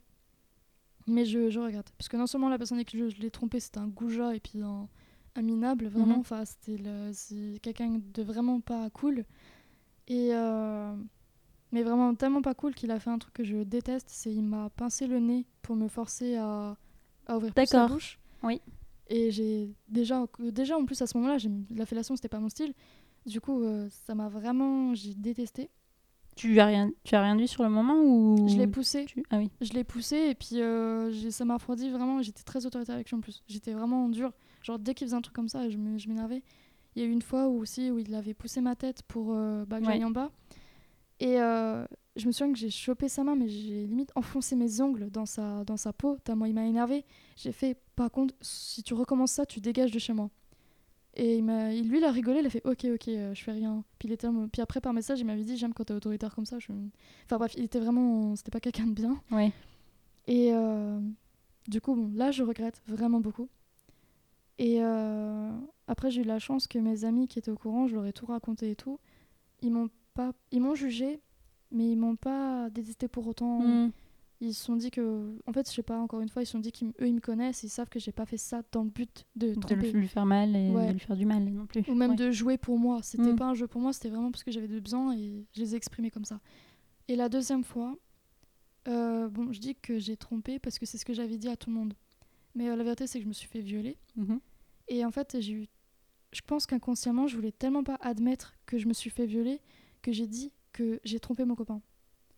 Mais 1.07 1.25
je, 1.25 1.49
je 1.49 1.59
regrette. 1.59 1.91
Parce 1.97 2.09
que 2.09 2.17
non 2.17 2.27
seulement 2.27 2.49
la 2.49 2.57
personne 2.57 2.77
avec 2.77 2.87
qui 2.89 2.97
je, 2.97 3.09
je 3.09 3.19
l'ai 3.21 3.31
trompé 3.31 3.59
c'était 3.59 3.79
un 3.79 3.87
goujat 3.87 4.35
et 4.35 4.39
puis 4.39 4.61
un, 4.61 4.87
un 5.35 5.41
minable 5.41 5.87
vraiment 5.87 6.15
Mhm. 6.15 6.19
enfin 6.19 6.43
c'était 6.45 6.77
quelqu'un 7.61 8.01
de 8.13 8.23
vraiment 8.23 8.59
pas 8.59 8.89
cool. 8.89 9.23
Et 10.07 10.29
euh, 10.33 10.93
mais 11.71 11.83
vraiment 11.83 12.13
tellement 12.15 12.41
pas 12.41 12.53
cool 12.53 12.73
qu'il 12.73 12.91
a 12.91 12.99
fait 12.99 13.09
un 13.09 13.17
truc 13.19 13.33
que 13.33 13.43
je 13.43 13.57
déteste 13.63 14.07
c'est 14.09 14.31
il 14.31 14.43
m'a 14.43 14.69
pincé 14.71 15.07
le 15.07 15.19
nez 15.19 15.45
pour 15.61 15.75
me 15.75 15.87
forcer 15.87 16.35
à, 16.35 16.77
à 17.27 17.37
ouvrir 17.37 17.53
plus 17.53 17.69
D'accord. 17.69 17.89
bouche 17.89 18.19
Oui. 18.43 18.61
et 19.07 19.31
j'ai 19.31 19.69
déjà 19.87 20.25
déjà 20.39 20.77
en 20.77 20.85
plus 20.85 21.01
à 21.01 21.07
ce 21.07 21.17
moment-là 21.17 21.37
la 21.75 21.85
fellation 21.85 22.15
c'était 22.15 22.29
pas 22.29 22.39
mon 22.39 22.49
style 22.49 22.73
du 23.25 23.39
coup 23.41 23.61
euh, 23.63 23.87
ça 23.89 24.15
m'a 24.15 24.29
vraiment 24.29 24.93
j'ai 24.95 25.13
détesté 25.13 25.69
Tu 26.35 26.59
as 26.59 26.65
rien, 26.65 26.89
tu 27.03 27.15
as 27.15 27.21
rien 27.21 27.35
dit 27.35 27.47
sur 27.47 27.63
le 27.63 27.69
moment 27.69 28.01
ou 28.01 28.47
je 28.47 28.55
l'ai 28.57 28.65
poussé 28.67 29.05
tu- 29.05 29.23
Ah 29.29 29.37
oui. 29.37 29.51
je 29.61 29.73
l'ai 29.73 29.83
poussé 29.83 30.15
et 30.29 30.35
puis 30.35 30.61
euh, 30.61 31.11
ça 31.31 31.43
m'a 31.45 31.55
refroidi 31.55 31.89
vraiment. 31.89 32.21
J'étais 32.21 32.43
très 32.43 32.65
autoritaire 32.65 32.95
avec 32.95 33.09
lui 33.09 33.17
en 33.17 33.19
plus. 33.21 33.43
J'étais 33.47 33.73
vraiment 33.73 34.07
dure. 34.09 34.31
Genre 34.63 34.79
dès 34.79 34.93
qu'il 34.93 35.05
faisait 35.05 35.17
un 35.17 35.21
truc 35.21 35.35
comme 35.35 35.49
ça, 35.49 35.69
je 35.69 35.77
m'énervais. 35.77 36.41
Il 36.95 37.01
y 37.01 37.05
a 37.05 37.07
eu 37.07 37.11
une 37.11 37.21
fois 37.21 37.47
où 37.49 37.59
aussi 37.59 37.91
où 37.91 37.99
il 37.99 38.15
avait 38.15 38.33
poussé 38.33 38.61
ma 38.61 38.75
tête 38.77 39.03
pour 39.03 39.33
euh, 39.33 39.65
bah, 39.65 39.79
que 39.81 39.85
Ouais. 39.85 39.91
j'aille 39.93 40.05
en 40.05 40.11
bas. 40.11 40.31
Et 41.19 41.39
euh, 41.39 41.85
je 42.15 42.27
me 42.27 42.31
souviens 42.31 42.53
que 42.53 42.59
j'ai 42.59 42.69
chopé 42.69 43.09
sa 43.09 43.23
main, 43.23 43.35
mais 43.35 43.49
j'ai 43.49 43.85
limite 43.85 44.11
enfoncé 44.15 44.55
mes 44.55 44.81
ongles 44.81 45.09
dans 45.09 45.25
sa, 45.25 45.63
dans 45.65 45.77
sa 45.77 45.91
peau, 45.91 46.17
tellement 46.23 46.45
il 46.45 46.53
m'a 46.53 46.65
énervé. 46.65 47.05
J'ai 47.35 47.51
fait, 47.51 47.77
par 47.95 48.09
contre, 48.09 48.33
si 48.41 48.83
tu 48.83 48.93
recommences 48.93 49.33
ça, 49.33 49.45
tu 49.45 49.59
dégages 49.59 49.91
de 49.91 49.99
chez 49.99 50.13
moi. 50.13 50.29
Et 51.15 51.37
il 51.37 51.43
m'a, 51.43 51.71
lui, 51.73 51.97
il 51.97 52.03
a 52.05 52.11
rigolé, 52.11 52.39
il 52.39 52.45
a 52.45 52.49
fait 52.49 52.65
ok, 52.65 52.85
ok, 52.93 53.07
euh, 53.09 53.33
je 53.33 53.43
fais 53.43 53.51
rien. 53.51 53.83
Puis, 53.97 54.07
il 54.07 54.13
était, 54.13 54.27
puis 54.51 54.61
après, 54.61 54.79
par 54.79 54.93
message, 54.93 55.19
il 55.19 55.25
m'avait 55.25 55.43
dit 55.43 55.57
j'aime 55.57 55.73
quand 55.73 55.83
t'es 55.85 55.93
autoritaire 55.93 56.33
comme 56.33 56.45
ça. 56.45 56.59
Je... 56.59 56.71
Enfin 57.25 57.37
bref, 57.37 57.53
il 57.57 57.63
était 57.63 57.79
vraiment. 57.79 58.35
C'était 58.35 58.51
pas 58.51 58.61
quelqu'un 58.61 58.87
de 58.87 58.93
bien. 58.93 59.19
Ouais. 59.31 59.51
Et 60.27 60.53
euh, 60.53 60.99
du 61.67 61.81
coup, 61.81 61.95
bon, 61.95 62.11
là, 62.15 62.31
je 62.31 62.43
regrette 62.43 62.81
vraiment 62.87 63.19
beaucoup. 63.19 63.49
Et 64.59 64.81
après, 65.87 66.11
j'ai 66.11 66.21
eu 66.21 66.25
la 66.25 66.37
chance 66.37 66.67
que 66.67 66.77
mes 66.77 67.05
amis 67.05 67.27
qui 67.27 67.39
étaient 67.39 67.49
au 67.49 67.55
courant, 67.55 67.87
je 67.87 67.95
leur 67.95 68.05
ai 68.05 68.11
tout 68.11 68.25
raconté 68.25 68.71
et 68.71 68.75
tout. 68.75 68.99
Ils 69.61 69.71
m'ont 69.71 69.89
pas, 70.19 70.33
ils 70.51 70.61
m'ont 70.61 70.75
jugé, 70.75 71.21
mais 71.71 71.85
ils 71.91 71.95
m'ont 71.97 72.15
pas 72.15 72.69
détesté 72.69 73.07
pour 73.07 73.25
autant. 73.27 73.59
Mm. 73.61 73.91
Ils 74.41 74.53
se 74.53 74.63
sont 74.63 74.75
dit 74.77 74.89
que, 74.89 75.37
en 75.47 75.51
fait, 75.53 75.67
je 75.69 75.73
sais 75.75 75.83
pas, 75.83 75.97
encore 75.99 76.21
une 76.21 76.29
fois, 76.29 76.41
ils 76.41 76.45
se 76.45 76.53
sont 76.53 76.59
dit 76.59 76.71
qu'eux, 76.71 76.93
ils 77.07 77.13
me 77.13 77.19
connaissent, 77.19 77.63
ils 77.63 77.69
savent 77.69 77.89
que 77.89 77.99
j'ai 77.99 78.13
pas 78.13 78.25
fait 78.25 78.37
ça 78.37 78.61
dans 78.71 78.83
le 78.83 78.89
but 78.89 79.25
de 79.35 79.53
De 79.53 79.59
tromper. 79.59 79.91
le- 79.91 79.99
lui 79.99 80.07
faire 80.07 80.25
mal 80.25 80.55
et 80.55 80.69
Ouais. 80.71 80.87
de 80.87 80.93
lui 80.93 80.99
faire 80.99 81.17
du 81.17 81.25
mal 81.25 81.43
non 81.43 81.65
plus. 81.65 81.83
Ou 81.89 81.93
même 81.95 82.11
Ouais. 82.11 82.15
de 82.15 82.31
jouer 82.31 82.57
pour 82.57 82.77
moi. 82.79 83.01
C'était 83.03 83.33
Mm. 83.33 83.35
pas 83.35 83.45
un 83.47 83.53
jeu 83.53 83.67
pour 83.67 83.81
moi, 83.81 83.91
c'était 83.93 84.09
vraiment 84.09 84.31
parce 84.31 84.43
que 84.45 84.51
j'avais 84.51 84.67
des 84.69 84.79
besoins 84.81 85.13
et 85.17 85.45
je 85.53 85.59
les 85.61 85.73
ai 85.73 85.77
exprimés 85.77 86.09
comme 86.11 86.25
ça. 86.25 86.39
Et 87.09 87.15
la 87.17 87.27
deuxième 87.27 87.63
fois, 87.65 87.95
euh, 88.87 89.27
bon, 89.29 89.51
je 89.51 89.59
dis 89.59 89.75
que 89.75 89.99
j'ai 89.99 90.15
trompé 90.17 90.57
parce 90.59 90.79
que 90.79 90.85
c'est 90.85 90.97
ce 90.97 91.05
que 91.05 91.13
j'avais 91.13 91.37
dit 91.37 91.49
à 91.49 91.57
tout 91.57 91.69
le 91.69 91.75
monde. 91.75 91.93
Mais 92.55 92.69
euh, 92.69 92.75
la 92.75 92.83
vérité, 92.83 93.07
c'est 93.07 93.19
que 93.19 93.23
je 93.23 93.29
me 93.29 93.33
suis 93.33 93.47
fait 93.47 93.61
violer. 93.61 93.97
Mhm. 94.15 94.39
Et 94.87 95.03
en 95.05 95.11
fait, 95.11 95.37
j'ai 95.39 95.53
eu 95.53 95.67
je 96.31 96.41
pense 96.45 96.67
qu'inconsciemment, 96.67 97.25
je 97.25 97.35
voulais 97.35 97.51
tellement 97.51 97.83
pas 97.83 97.97
admettre 98.01 98.53
que 98.67 98.77
je 98.77 98.87
me 98.87 98.93
suis 98.93 99.09
fait 99.09 99.25
violer 99.25 99.59
que 100.01 100.11
j'ai 100.11 100.27
dit 100.27 100.51
que 100.73 100.99
j'ai 101.03 101.19
trompé 101.19 101.45
mon 101.45 101.55
copain. 101.55 101.81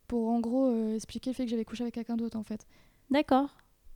Pour 0.08 0.30
en 0.30 0.40
gros 0.40 0.68
euh, 0.68 0.96
expliquer 0.96 1.30
le 1.32 1.36
fait 1.36 1.46
que 1.46 1.50
j'avais 1.52 1.66
couché 1.66 1.84
avec 1.84 1.94
quelqu'un 1.94 2.18
d'autre 2.18 2.38
en 2.38 2.44
fait. 2.44 2.66
D'accord. 3.10 3.50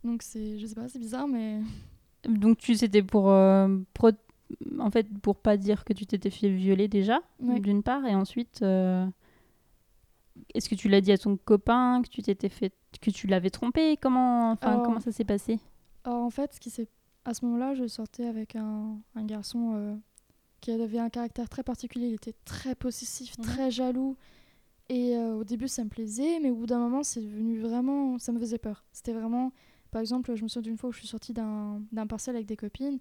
Donc 0.04 0.22
c'est, 0.22 0.58
je 0.58 0.66
sais 0.66 0.74
pas, 0.74 0.88
c'est 0.88 0.98
bizarre, 0.98 1.28
mais 1.28 1.60
Donc 2.28 2.58
tu 2.58 2.74
c'était 2.74 3.02
pour 3.02 3.30
euh, 3.30 3.78
pro- 3.94 4.10
en 4.78 4.90
fait 4.90 5.06
pour 5.20 5.36
pas 5.36 5.56
dire 5.56 5.84
que 5.84 5.92
tu 5.92 6.06
t'étais 6.06 6.30
fait 6.30 6.48
violer 6.50 6.88
déjà 6.88 7.20
Ouais. 7.40 7.60
d'une 7.60 7.82
part 7.82 8.04
et 8.06 8.14
ensuite 8.14 8.62
euh, 8.62 9.06
est-ce 10.54 10.68
que 10.68 10.74
tu 10.74 10.88
l'as 10.88 11.00
dit 11.00 11.12
à 11.12 11.18
ton 11.18 11.36
copain 11.36 12.02
que 12.02 12.08
tu 12.08 12.22
t'étais 12.22 12.48
fait 12.48 12.72
que 13.00 13.10
tu 13.10 13.26
l'avais 13.26 13.50
trompé? 13.50 13.96
Comment 14.00 14.52
enfin 14.52 14.72
Alors- 14.72 14.82
comment 14.84 15.00
ça 15.00 15.12
s'est 15.12 15.24
passé? 15.24 15.58
Alors 16.04 16.22
en 16.22 16.30
fait, 16.30 16.54
ce 16.54 16.60
qui 16.60 16.70
s'est 16.70 16.88
à 17.24 17.34
ce 17.34 17.44
moment-là, 17.44 17.74
je 17.74 17.86
sortais 17.88 18.26
avec 18.26 18.54
un, 18.54 18.98
un 19.16 19.24
garçon 19.24 19.74
qui 20.66 20.72
avait 20.72 20.98
un 20.98 21.10
caractère 21.10 21.48
très 21.48 21.62
particulier. 21.62 22.08
Il 22.08 22.14
était 22.14 22.34
très 22.44 22.74
possessif, 22.74 23.38
Mhm. 23.38 23.44
très 23.44 23.70
jaloux. 23.70 24.16
Et 24.88 25.16
euh, 25.16 25.34
au 25.36 25.44
début, 25.44 25.68
ça 25.68 25.84
me 25.84 25.88
plaisait, 25.88 26.40
mais 26.40 26.50
au 26.50 26.56
bout 26.56 26.66
d'un 26.66 26.78
moment, 26.78 27.02
c'est 27.04 27.20
devenu 27.20 27.60
vraiment. 27.60 28.18
Ça 28.18 28.32
me 28.32 28.38
faisait 28.40 28.58
peur. 28.58 28.84
C'était 28.92 29.12
vraiment. 29.12 29.52
Par 29.92 30.00
exemple, 30.00 30.34
je 30.34 30.42
me 30.42 30.48
souviens 30.48 30.62
d'une 30.70 30.76
fois 30.76 30.90
où 30.90 30.92
je 30.92 30.98
suis 30.98 31.08
sortie 31.08 31.32
d'un 31.32 32.06
partiel 32.08 32.34
avec 32.36 32.46
des 32.46 32.56
copines. 32.56 32.98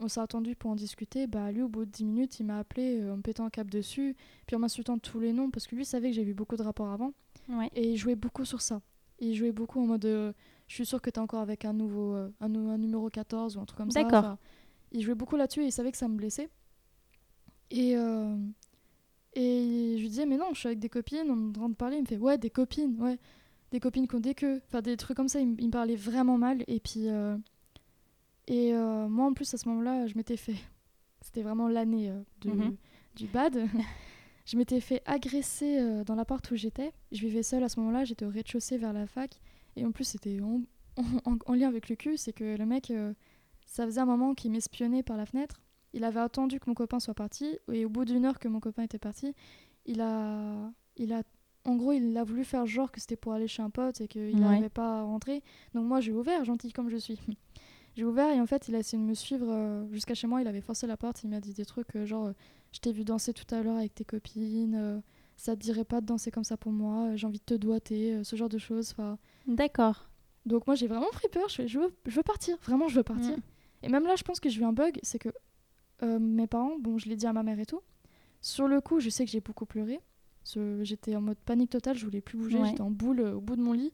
On 0.00 0.06
s'est 0.06 0.20
attendu 0.20 0.54
pour 0.54 0.70
en 0.70 0.76
discuter. 0.76 1.26
Bah, 1.26 1.50
lui, 1.50 1.62
au 1.62 1.68
bout 1.68 1.84
de 1.84 1.90
10 1.90 2.04
minutes, 2.04 2.38
il 2.38 2.46
m'a 2.46 2.58
appelé 2.60 3.00
euh, 3.00 3.12
en 3.12 3.16
me 3.16 3.22
pétant 3.22 3.44
un 3.44 3.50
cap 3.50 3.68
dessus, 3.68 4.14
puis 4.46 4.54
en 4.54 4.60
m'insultant 4.60 4.96
tous 4.98 5.18
les 5.18 5.32
noms, 5.32 5.50
parce 5.50 5.66
que 5.66 5.74
lui 5.74 5.84
savait 5.84 6.10
que 6.10 6.14
j'avais 6.16 6.30
eu 6.30 6.34
beaucoup 6.34 6.56
de 6.56 6.62
rapports 6.62 6.92
avant. 6.92 7.12
ouais 7.48 7.68
Et 7.74 7.90
il 7.90 7.96
jouait 7.96 8.14
beaucoup 8.14 8.44
sur 8.44 8.60
ça. 8.60 8.80
Il 9.18 9.34
jouait 9.34 9.50
beaucoup 9.50 9.80
en 9.80 9.86
mode 9.86 10.04
euh, 10.04 10.32
je 10.68 10.74
suis 10.74 10.86
sûr 10.86 11.02
que 11.02 11.10
t'es 11.10 11.18
encore 11.18 11.40
avec 11.40 11.64
un 11.64 11.72
nouveau 11.72 12.14
un, 12.40 12.48
numéro 12.78 13.08
14 13.10 13.56
ou 13.56 13.60
un 13.60 13.64
truc 13.64 13.78
comme 13.78 13.90
ça. 13.90 14.04
D'accord. 14.04 14.18
Enfin, 14.20 14.38
il 14.92 15.02
jouait 15.02 15.16
beaucoup 15.16 15.36
là-dessus 15.36 15.62
et 15.62 15.66
il 15.66 15.72
savait 15.72 15.90
que 15.90 15.98
ça 15.98 16.06
me 16.06 16.14
blessait. 16.16 16.48
Et, 17.70 17.96
euh, 17.96 18.36
et 19.34 19.94
je 19.96 20.00
lui 20.02 20.08
disais 20.08 20.26
mais 20.26 20.36
non, 20.36 20.46
je 20.54 20.58
suis 20.60 20.66
avec 20.68 20.78
des 20.78 20.88
copines, 20.88 21.30
on 21.30 21.36
est 21.36 21.48
en 21.48 21.52
train 21.52 21.68
de 21.68 21.74
parler, 21.74 21.96
il 21.96 22.02
me 22.02 22.06
fait 22.06 22.16
ouais, 22.16 22.38
des 22.38 22.50
copines, 22.50 22.96
ouais, 23.00 23.18
des 23.70 23.80
copines 23.80 24.08
qui 24.08 24.14
ont 24.14 24.20
des 24.20 24.34
queues, 24.34 24.60
enfin 24.66 24.80
des 24.80 24.96
trucs 24.96 25.16
comme 25.16 25.28
ça, 25.28 25.40
il, 25.40 25.48
me- 25.48 25.60
il 25.60 25.66
me 25.66 25.70
parlait 25.72 25.96
vraiment 25.96 26.38
mal 26.38 26.64
et 26.66 26.80
puis 26.80 27.08
euh, 27.08 27.36
et 28.46 28.72
euh, 28.74 29.08
moi 29.08 29.26
en 29.26 29.32
plus 29.34 29.52
à 29.54 29.58
ce 29.58 29.68
moment-là, 29.68 30.06
je 30.06 30.14
m'étais 30.16 30.36
fait 30.36 30.56
c'était 31.20 31.42
vraiment 31.42 31.68
l'année 31.68 32.10
de- 32.40 32.50
Mhm. 32.50 32.76
du 33.16 33.26
bad. 33.26 33.66
Je 34.50 34.56
m'étais 34.56 34.80
fait 34.80 35.02
agresser 35.04 36.02
dans 36.06 36.14
l'appart 36.14 36.50
où 36.50 36.56
j'étais. 36.56 36.94
Je 37.12 37.20
vivais 37.20 37.42
seule 37.42 37.62
à 37.64 37.68
ce 37.68 37.78
moment-là, 37.80 38.06
j'étais 38.06 38.24
au 38.24 38.30
rez-de-chaussée 38.30 38.78
vers 38.78 38.94
la 38.94 39.06
fac. 39.06 39.38
Et 39.76 39.84
en 39.84 39.92
plus, 39.92 40.04
c'était 40.04 40.40
en, 40.40 40.62
en- 41.26 41.36
en 41.44 41.52
lien 41.52 41.68
avec 41.68 41.90
le 41.90 41.96
cul, 41.96 42.16
c'est 42.16 42.32
que 42.32 42.56
le 42.56 42.64
mec, 42.64 42.90
ça 43.66 43.84
faisait 43.84 44.00
un 44.00 44.06
moment 44.06 44.34
qu'il 44.34 44.50
m'espionnait 44.50 45.02
par 45.02 45.18
la 45.18 45.26
fenêtre. 45.26 45.60
Il 45.94 46.04
avait 46.04 46.20
attendu 46.20 46.60
que 46.60 46.64
mon 46.68 46.74
copain 46.74 47.00
soit 47.00 47.14
parti. 47.14 47.58
Et 47.72 47.84
au 47.84 47.88
bout 47.88 48.04
d'une 48.04 48.24
heure 48.24 48.38
que 48.38 48.48
mon 48.48 48.60
copain 48.60 48.82
était 48.82 48.98
parti, 48.98 49.34
il 49.86 50.00
a, 50.00 50.70
il 50.96 51.12
a, 51.12 51.22
en 51.64 51.76
gros, 51.76 51.92
il 51.92 52.16
a 52.16 52.24
voulu 52.24 52.44
faire 52.44 52.66
genre 52.66 52.90
que 52.92 53.00
c'était 53.00 53.16
pour 53.16 53.32
aller 53.32 53.48
chez 53.48 53.62
un 53.62 53.70
pote 53.70 54.00
et 54.00 54.08
qu'il 54.08 54.22
Ouais. 54.22 54.32
n'arrivait 54.34 54.68
pas 54.68 55.00
à 55.00 55.02
rentrer. 55.02 55.42
Donc 55.74 55.86
moi, 55.86 56.00
j'ai 56.00 56.12
ouvert, 56.12 56.44
gentil 56.44 56.72
comme 56.72 56.88
je 56.90 56.96
suis. 56.96 57.18
J'ai 57.96 58.04
ouvert 58.04 58.30
et 58.32 58.40
en 58.40 58.46
fait, 58.46 58.68
il 58.68 58.76
a 58.76 58.78
essayé 58.78 59.02
de 59.02 59.08
me 59.08 59.14
suivre 59.14 59.48
euh, 59.50 59.84
jusqu'à 59.90 60.14
chez 60.14 60.28
moi. 60.28 60.40
Il 60.40 60.46
avait 60.46 60.60
forcé 60.60 60.86
la 60.86 60.96
porte. 60.96 61.24
Il 61.24 61.30
m'a 61.30 61.40
dit 61.40 61.52
des 61.52 61.64
trucs 61.64 61.96
euh, 61.96 62.06
genre, 62.06 62.30
je 62.70 62.78
t'ai 62.78 62.92
vu 62.92 63.02
danser 63.02 63.32
tout 63.32 63.52
à 63.52 63.60
l'heure 63.60 63.76
avec 63.76 63.92
tes 63.92 64.04
copines. 64.04 64.76
euh, 64.76 65.00
ça 65.36 65.56
te 65.56 65.60
dirait 65.60 65.84
pas 65.84 66.00
de 66.00 66.06
danser 66.06 66.30
comme 66.30 66.44
ça 66.44 66.56
pour 66.56 66.70
moi. 66.70 67.16
J'ai 67.16 67.26
envie 67.26 67.40
de 67.40 67.44
te 67.44 67.54
doigter, 67.54 68.22
ce 68.22 68.36
genre 68.36 68.48
de 68.48 68.58
choses. 68.58 68.94
D'accord 69.46 70.08
donc 70.46 70.66
moi, 70.66 70.76
j'ai 70.76 70.86
vraiment 70.86 71.08
pris 71.12 71.28
peur. 71.28 71.46
Je, 71.48 71.56
fais, 71.56 71.68
je, 71.68 71.78
veux, 71.78 71.92
je 72.06 72.14
veux 72.16 72.22
partir. 72.22 72.56
Vraiment, 72.62 72.88
je 72.88 72.94
veux 72.96 73.02
partir. 73.02 73.36
Mm. 73.36 73.40
Et 73.82 73.88
même 73.90 74.04
là, 74.04 74.14
je 74.16 74.22
pense 74.22 74.40
que 74.40 74.48
j'ai 74.48 74.60
eu 74.60 74.64
un 74.64 74.72
bug. 74.72 74.98
C'est 75.02 75.18
que 75.18 75.28
euh, 76.02 76.18
mes 76.18 76.46
parents, 76.46 76.78
bon, 76.78 76.98
je 76.98 77.08
l'ai 77.08 77.16
dit 77.16 77.26
à 77.26 77.32
ma 77.32 77.42
mère 77.42 77.58
et 77.58 77.66
tout. 77.66 77.82
Sur 78.40 78.68
le 78.68 78.80
coup, 78.80 79.00
je 79.00 79.10
sais 79.10 79.24
que 79.24 79.30
j'ai 79.30 79.40
beaucoup 79.40 79.66
pleuré. 79.66 80.00
J'étais 80.82 81.14
en 81.16 81.20
mode 81.20 81.38
panique 81.38 81.70
totale. 81.70 81.96
Je 81.96 82.04
voulais 82.04 82.20
plus 82.20 82.38
bouger. 82.38 82.58
Ouais. 82.58 82.68
J'étais 82.68 82.80
en 82.80 82.90
boule 82.90 83.20
euh, 83.20 83.34
au 83.34 83.40
bout 83.40 83.56
de 83.56 83.62
mon 83.62 83.72
lit. 83.72 83.92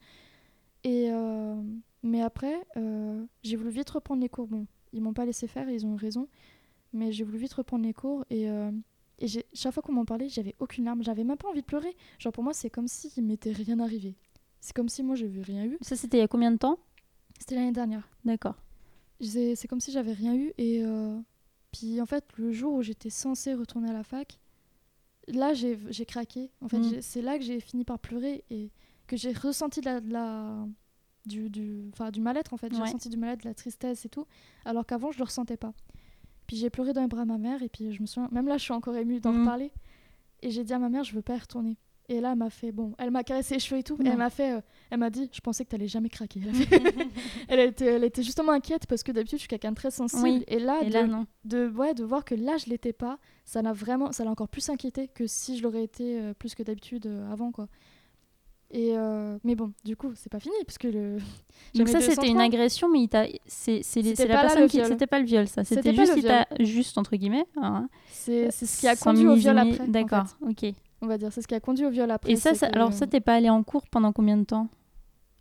Et 0.84 1.10
euh, 1.10 1.60
mais 2.02 2.20
après, 2.20 2.66
euh, 2.76 3.24
j'ai 3.42 3.56
voulu 3.56 3.70
vite 3.70 3.90
reprendre 3.90 4.20
les 4.22 4.28
cours. 4.28 4.46
Bon, 4.46 4.66
ils 4.92 5.02
m'ont 5.02 5.14
pas 5.14 5.24
laissé 5.24 5.46
faire. 5.46 5.68
Ils 5.68 5.86
ont 5.86 5.96
raison. 5.96 6.28
Mais 6.92 7.12
j'ai 7.12 7.24
voulu 7.24 7.38
vite 7.38 7.54
reprendre 7.54 7.84
les 7.84 7.94
cours. 7.94 8.24
Et, 8.30 8.48
chaque 9.52 9.72
fois 9.72 9.82
qu'on 9.82 9.92
m'en 9.92 10.04
parlait, 10.04 10.28
j'avais 10.28 10.54
aucune 10.58 10.84
larme. 10.84 11.02
J'avais 11.02 11.24
même 11.24 11.36
pas 11.36 11.48
envie 11.48 11.62
de 11.62 11.66
pleurer. 11.66 11.96
Genre 12.18 12.32
pour 12.32 12.44
moi, 12.44 12.52
c'est 12.52 12.70
comme 12.70 12.88
s'il 12.88 13.24
m'était 13.24 13.52
rien 13.52 13.80
arrivé. 13.80 14.14
C'est 14.60 14.74
comme 14.74 14.88
si 14.88 15.02
moi, 15.02 15.14
j'avais 15.14 15.42
rien 15.42 15.64
eu. 15.64 15.76
ça 15.80 15.96
c'était 15.96 16.18
il 16.18 16.20
y 16.20 16.24
a 16.24 16.28
combien 16.28 16.50
de 16.50 16.56
temps? 16.56 16.78
C'était 17.38 17.56
l'année 17.56 17.72
dernière. 17.72 18.08
d'accord 18.24 18.56
C'est 19.20 19.66
comme 19.68 19.80
si 19.80 19.92
j'avais 19.92 20.12
rien 20.12 20.36
eu. 20.36 20.52
Et 20.58 20.84
puis 21.76 22.00
en 22.00 22.06
fait, 22.06 22.24
le 22.38 22.52
jour 22.52 22.74
où 22.74 22.82
j'étais 22.82 23.10
censée 23.10 23.52
retourner 23.54 23.90
à 23.90 23.92
la 23.92 24.04
fac, 24.04 24.38
là 25.28 25.54
j'ai 25.54 25.78
j'ai 25.90 26.06
craqué. 26.06 26.50
En 26.60 26.68
fait, 26.68 26.78
Mm. 26.78 27.00
c'est 27.02 27.22
là 27.22 27.36
que 27.38 27.44
j'ai 27.44 27.58
fini 27.60 27.84
par 27.84 27.98
pleurer 27.98 28.44
et 28.50 28.70
que 29.06 29.16
j'ai 29.16 29.32
ressenti 29.32 29.80
de 29.80 29.86
la, 29.86 30.00
de 30.00 30.10
la- 30.12 30.66
du, 31.26 31.48
du, 31.50 31.88
enfin, 31.92 32.10
du 32.10 32.20
mal-être 32.20 32.52
en 32.52 32.56
fait. 32.58 32.70
J'ai 32.72 32.78
Ouais. 32.80 32.84
ressenti 32.86 33.08
du 33.08 33.16
mal-être, 33.16 33.42
de 33.42 33.48
la 33.48 33.54
tristesse 33.54 34.04
et 34.04 34.08
tout, 34.08 34.26
alors 34.64 34.84
qu'avant 34.86 35.10
je 35.10 35.18
le 35.18 35.24
ressentais 35.24 35.56
pas. 35.56 35.72
Puis 36.46 36.56
j'ai 36.56 36.68
pleuré 36.70 36.92
dans 36.92 37.00
les 37.02 37.08
bras 37.08 37.22
de 37.24 37.28
ma 37.28 37.38
mère 37.38 37.62
et 37.62 37.68
puis 37.70 37.92
je 37.92 38.00
me 38.02 38.06
souviens, 38.06 38.28
même 38.30 38.46
là 38.46 38.56
je 38.58 38.62
suis 38.64 38.72
encore 38.74 38.96
émue 38.96 39.20
d'en 39.20 39.32
Mm. 39.32 39.40
reparler. 39.40 39.72
Et 40.42 40.50
j'ai 40.50 40.62
dit 40.64 40.74
à 40.74 40.78
ma 40.78 40.90
mère, 40.90 41.04
je 41.04 41.14
veux 41.14 41.22
pas 41.22 41.34
y 41.36 41.38
retourner. 41.38 41.78
Et 42.10 42.20
là, 42.20 42.32
elle 42.32 42.38
m'a 42.38 42.50
fait, 42.50 42.70
bon, 42.70 42.92
elle 42.98 43.10
m'a 43.10 43.24
caressé 43.24 43.54
les 43.54 43.60
cheveux 43.60 43.80
et 43.80 43.82
tout. 43.82 43.96
Et 44.04 44.08
elle 44.08 44.18
m'a 44.18 44.28
fait, 44.28 44.52
euh, 44.56 44.60
elle 44.90 44.98
m'a 44.98 45.08
dit, 45.08 45.30
je 45.32 45.40
pensais 45.40 45.64
que 45.64 45.70
t'allais 45.70 45.88
jamais 45.88 46.10
craquer. 46.10 46.38
Elle, 46.42 46.50
a 46.50 46.52
fait- 46.52 47.08
elle, 47.48 47.60
était, 47.60 47.86
elle 47.86 48.04
était 48.04 48.22
justement 48.22 48.52
inquiète 48.52 48.86
parce 48.86 49.02
que 49.02 49.10
d'habitude, 49.10 49.38
je 49.38 49.42
suis 49.42 49.48
quelqu'un 49.48 49.70
de 49.70 49.76
très 49.76 49.90
sensible. 49.90 50.22
Oui. 50.22 50.44
Et 50.46 50.58
là, 50.58 50.80
et 50.82 50.88
de, 50.88 50.92
là 50.92 51.06
non 51.06 51.26
de, 51.46 51.66
ouais, 51.68 51.94
de 51.94 52.04
voir 52.04 52.26
que 52.26 52.34
là, 52.34 52.58
je 52.58 52.66
l'étais 52.68 52.92
pas, 52.92 53.18
ça 53.46 53.62
l'a 53.62 53.72
vraiment, 53.72 54.12
ça 54.12 54.22
l'a 54.24 54.30
encore 54.30 54.48
plus 54.48 54.68
inquiété 54.68 55.08
que 55.08 55.26
si 55.26 55.56
je 55.56 55.62
l'aurais 55.62 55.82
été 55.82 56.20
euh, 56.20 56.34
plus 56.34 56.54
que 56.54 56.62
d'habitude 56.62 57.06
euh, 57.06 57.32
avant, 57.32 57.52
quoi. 57.52 57.68
Et 58.70 58.94
mais 59.44 59.54
bon, 59.54 59.72
du 59.84 59.94
coup, 59.96 60.10
c'est 60.16 60.30
pas 60.32 60.40
fini 60.40 60.54
parce 60.66 60.78
que 60.78 60.88
le. 60.88 61.18
donc 61.76 61.88
ça 61.88 62.00
c'était 62.00 62.26
une 62.26 62.38
203. 62.38 62.42
agression 62.42 62.88
mais 62.90 63.08
c'est 63.46 63.82
la 64.26 64.40
personne 64.40 64.62
le 64.62 64.66
qui 64.68 64.78
viol. 64.78 64.88
c'était 64.88 65.06
pas 65.06 65.20
le 65.20 65.24
viol 65.26 65.46
ça 65.46 65.62
C'était 65.62 65.94
juste 65.94 66.18
juste 66.58 66.98
entre 66.98 67.14
guillemets 67.14 67.46
hein, 67.56 67.88
C'est 68.10 68.50
ce 68.50 68.80
qui 68.80 68.88
a 68.88 68.96
conduit 68.96 69.28
au 69.28 69.34
viol 69.36 69.56
après. 69.58 69.86
d'accord 69.86 70.24
ok 70.42 70.72
On 71.04 71.06
va 71.06 71.18
dire, 71.18 71.30
c'est 71.30 71.42
ce 71.42 71.46
qui 71.46 71.54
a 71.54 71.60
conduit 71.60 71.84
au 71.84 71.90
viol 71.90 72.10
après. 72.10 72.32
et 72.32 72.36
ça, 72.36 72.50
c'est 72.50 72.56
ça- 72.60 72.68
que- 72.70 72.74
alors 72.76 72.94
ça 72.94 73.06
t'es 73.06 73.20
pas 73.20 73.34
allé 73.34 73.50
en 73.50 73.62
cours 73.62 73.86
pendant 73.88 74.10
combien 74.12 74.38
de 74.38 74.44
temps? 74.44 74.68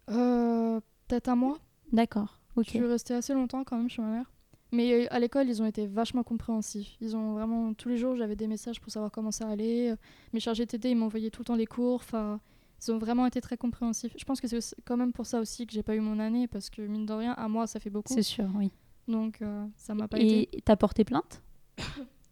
Euh, 0.10 0.80
Peut-être 1.08 1.30
un 1.30 1.36
mois. 1.36 1.58
d'accord 1.92 2.40
ok 2.56 2.66
Je 2.66 2.70
suis 2.72 2.86
restée 2.86 3.14
assez 3.14 3.34
longtemps 3.34 3.64
quand 3.64 3.78
même 3.78 3.90
chez 3.90 4.02
ma 4.02 4.10
mère. 4.10 4.32
Mais 4.72 4.92
euh, 4.92 5.08
à 5.12 5.20
l'école, 5.20 5.48
ils 5.48 5.62
ont 5.62 5.66
été 5.66 5.86
vachement 5.88 6.24
compréhensifs. 6.24 6.98
Ils 7.00 7.16
ont 7.16 7.34
vraiment 7.34 7.74
tous 7.74 7.88
les 7.90 7.98
jours, 7.98 8.16
j'avais 8.16 8.36
des 8.36 8.48
messages 8.48 8.82
pour 8.82 8.92
savoir 8.92 9.12
comment 9.12 9.32
ça 9.32 9.48
allait. 9.48 9.92
Euh, 9.92 9.96
Mes 10.34 10.40
chargés 10.40 10.66
TD, 10.66 10.90
ils 10.90 10.96
m'envoyaient 10.98 11.30
tout 11.30 11.42
le 11.42 11.46
temps 11.46 11.56
les 11.56 11.66
cours. 11.68 11.96
Enfin, 11.96 12.40
ils 12.86 12.92
ont 12.92 12.98
vraiment 12.98 13.26
été 13.26 13.40
très 13.40 13.56
compréhensifs. 13.56 14.14
Je 14.18 14.26
pense 14.26 14.42
que 14.42 14.48
c'est 14.48 14.76
quand 14.84 14.98
même 14.98 15.14
pour 15.14 15.26
ça 15.28 15.40
aussi 15.40 15.66
que 15.68 15.74
j'ai 15.74 15.84
pas 15.84 15.96
eu 15.96 16.00
mon 16.02 16.20
année 16.20 16.48
parce 16.48 16.70
que 16.70 16.82
mine 16.82 17.06
de 17.06 17.14
rien, 17.14 17.36
un 17.38 17.48
mois, 17.48 17.68
ça 17.68 17.80
fait 17.80 17.90
beaucoup. 17.92 18.14
c'est 18.14 18.24
sûr 18.24 18.50
oui 18.58 18.72
Donc 19.08 19.42
euh, 19.42 19.66
ça 19.78 19.94
m'a 19.94 20.08
pas 20.08 20.20
été. 20.20 20.50
et 20.58 20.62
t'as 20.62 20.76
porté 20.76 21.04
plainte? 21.06 21.42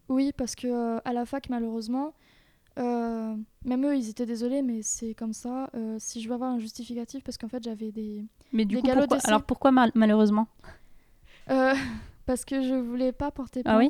Oui, 0.09 0.32
parce 0.36 0.55
que 0.55 0.67
euh, 0.67 0.99
à 1.05 1.13
la 1.13 1.25
fac, 1.25 1.47
malheureusement, 1.49 2.13
euh, 2.80 3.36
même 3.65 3.86
eux, 3.86 3.95
ils 3.95 4.09
étaient 4.09 4.26
désolés, 4.26 4.61
mais 4.61 4.82
c'est 4.82 5.13
comme 5.13 5.34
ça. 5.34 5.69
Euh, 5.76 5.97
si 5.99 6.22
je 6.22 6.28
veux 6.28 6.36
avoir 6.36 6.51
un 6.51 6.59
justificatif, 6.59 7.24
parce 7.24 7.38
qu'en 7.38 7.47
fait, 7.49 7.63
j'avais 7.63 7.91
des 7.91 8.24
mais 8.53 8.65
du 8.65 8.76
Des 8.76 8.82
coup 8.82 8.88
pourquoi 8.93 9.17
alors 9.26 9.43
pourquoi 9.43 9.72
mal- 9.72 9.91
malheureusement 9.95 10.47
Euh, 11.49 11.74
parce 12.26 12.45
que 12.45 12.61
je 12.61 12.74
voulais 12.76 13.11
pas 13.11 13.32
porter 13.32 13.63
plainte. 13.63 13.76
Ah 13.76 13.80
oui 13.80 13.89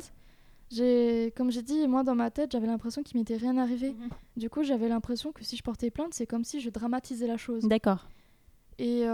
J'ai, 0.70 1.32
comme 1.36 1.50
j'ai 1.52 1.62
dit, 1.62 1.86
moi 1.86 2.02
dans 2.02 2.14
ma 2.14 2.30
tête, 2.30 2.52
j'avais 2.52 2.66
l'impression 2.66 3.02
qu'il 3.02 3.18
m'était 3.18 3.36
rien 3.36 3.56
arrivé. 3.56 3.90
Mhm. 3.90 4.08
Du 4.36 4.50
coup, 4.50 4.62
j'avais 4.62 4.88
l'impression 4.88 5.32
que 5.32 5.44
si 5.44 5.56
je 5.56 5.62
portais 5.62 5.90
plainte, 5.90 6.14
c'est 6.14 6.26
comme 6.26 6.44
si 6.44 6.60
je 6.60 6.70
dramatisais 6.70 7.26
la 7.26 7.36
chose. 7.36 7.64
d'accord 7.64 8.08
Et 8.78 9.04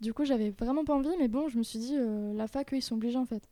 du 0.00 0.12
coup, 0.14 0.24
j'avais 0.24 0.50
vraiment 0.50 0.84
pas 0.84 0.94
envie, 0.94 1.10
mais 1.18 1.28
bon, 1.28 1.48
je 1.48 1.58
me 1.58 1.62
suis 1.62 1.78
dit, 1.78 1.96
la 2.34 2.46
fac, 2.48 2.72
eux, 2.72 2.76
ils 2.78 2.82
sont 2.82 2.94
obligés 2.96 3.18
en 3.18 3.26
fait. 3.26 3.48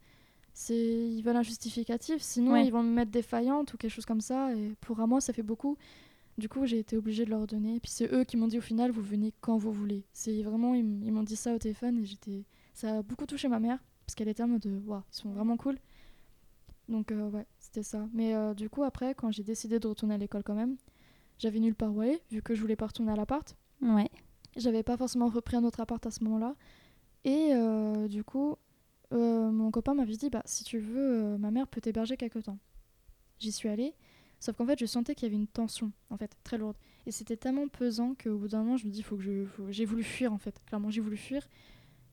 C'est, 0.60 0.74
ils 0.76 1.22
veulent 1.22 1.36
un 1.36 1.42
justificatif, 1.44 2.20
sinon 2.20 2.54
Ouais. 2.54 2.66
ils 2.66 2.72
vont 2.72 2.82
me 2.82 2.92
mettre 2.92 3.12
défaillante 3.12 3.74
ou 3.74 3.76
quelque 3.76 3.92
chose 3.92 4.06
comme 4.06 4.20
ça. 4.20 4.52
Et 4.56 4.74
pour 4.80 4.98
un 4.98 5.06
mois, 5.06 5.20
ça 5.20 5.32
fait 5.32 5.44
beaucoup. 5.44 5.76
Du 6.36 6.48
coup, 6.48 6.66
j'ai 6.66 6.80
été 6.80 6.96
obligée 6.96 7.24
de 7.24 7.30
leur 7.30 7.46
donner. 7.46 7.76
Et 7.76 7.80
puis 7.80 7.92
c'est 7.92 8.12
eux 8.12 8.24
qui 8.24 8.36
m'ont 8.36 8.48
dit 8.48 8.58
au 8.58 8.60
final, 8.60 8.90
vous 8.90 9.00
venez 9.00 9.32
quand 9.40 9.56
vous 9.56 9.70
voulez. 9.72 10.04
C'est 10.12 10.42
vraiment, 10.42 10.74
ils 10.74 10.82
m'ont 11.12 11.22
dit 11.22 11.36
ça 11.36 11.54
au 11.54 11.58
téléphone 11.58 11.98
et 11.98 12.04
j'étais, 12.04 12.44
ça 12.74 12.98
a 12.98 13.02
beaucoup 13.02 13.24
touché 13.24 13.46
ma 13.46 13.60
mère 13.60 13.78
parce 14.04 14.16
qu'elle 14.16 14.26
était 14.26 14.42
en 14.42 14.48
mode, 14.48 14.66
waouh, 14.84 15.02
ils 15.12 15.16
sont 15.16 15.30
vraiment 15.30 15.56
cool. 15.56 15.78
Donc 16.88 17.12
euh, 17.12 17.30
ouais, 17.30 17.46
c'était 17.60 17.84
ça. 17.84 18.08
Mais 18.12 18.34
euh, 18.34 18.52
du 18.52 18.68
coup, 18.68 18.82
après, 18.82 19.14
quand 19.14 19.30
j'ai 19.30 19.44
décidé 19.44 19.78
de 19.78 19.86
retourner 19.86 20.14
à 20.14 20.18
l'école 20.18 20.42
quand 20.42 20.54
même, 20.56 20.76
j'avais 21.38 21.60
nulle 21.60 21.76
part 21.76 21.94
où 21.94 22.00
aller 22.00 22.20
vu 22.32 22.42
que 22.42 22.56
je 22.56 22.60
voulais 22.60 22.74
pas 22.76 22.86
retourner 22.86 23.12
à 23.12 23.16
l'appart. 23.16 23.56
ouais 23.82 24.10
J'avais 24.56 24.82
pas 24.82 24.96
forcément 24.96 25.28
repris 25.28 25.56
un 25.56 25.62
autre 25.62 25.78
appart 25.78 26.04
à 26.04 26.10
ce 26.10 26.24
moment-là. 26.24 26.56
Et 27.24 27.50
euh, 27.52 28.08
du 28.08 28.24
coup, 28.24 28.56
euh, 29.12 29.50
mon 29.50 29.70
copain 29.70 29.94
m'avait 29.94 30.16
dit 30.16 30.30
bah, 30.30 30.42
si 30.44 30.64
tu 30.64 30.78
veux, 30.78 31.34
euh, 31.34 31.38
ma 31.38 31.50
mère 31.50 31.66
peut 31.68 31.80
t'héberger 31.80 32.16
quelque 32.16 32.38
temps. 32.38 32.58
J'y 33.38 33.52
suis 33.52 33.68
allée. 33.68 33.94
Sauf 34.40 34.56
qu'en 34.56 34.66
fait, 34.66 34.78
je 34.78 34.86
sentais 34.86 35.14
qu'il 35.14 35.26
y 35.26 35.30
avait 35.30 35.36
une 35.40 35.48
tension, 35.48 35.92
en 36.10 36.16
fait, 36.16 36.36
très 36.44 36.58
lourde. 36.58 36.76
Et 37.06 37.12
c'était 37.12 37.36
tellement 37.36 37.68
pesant 37.68 38.14
qu'au 38.14 38.38
bout 38.38 38.48
d'un 38.48 38.62
moment, 38.62 38.76
je 38.76 38.86
me 38.86 38.92
dis 38.92 39.02
faut 39.02 39.16
que 39.16 39.22
je. 39.22 39.44
J'ai 39.70 39.84
voulu 39.84 40.02
fuir, 40.04 40.32
en 40.32 40.38
fait. 40.38 40.60
Clairement, 40.66 40.90
j'ai 40.90 41.00
voulu 41.00 41.16
fuir. 41.16 41.46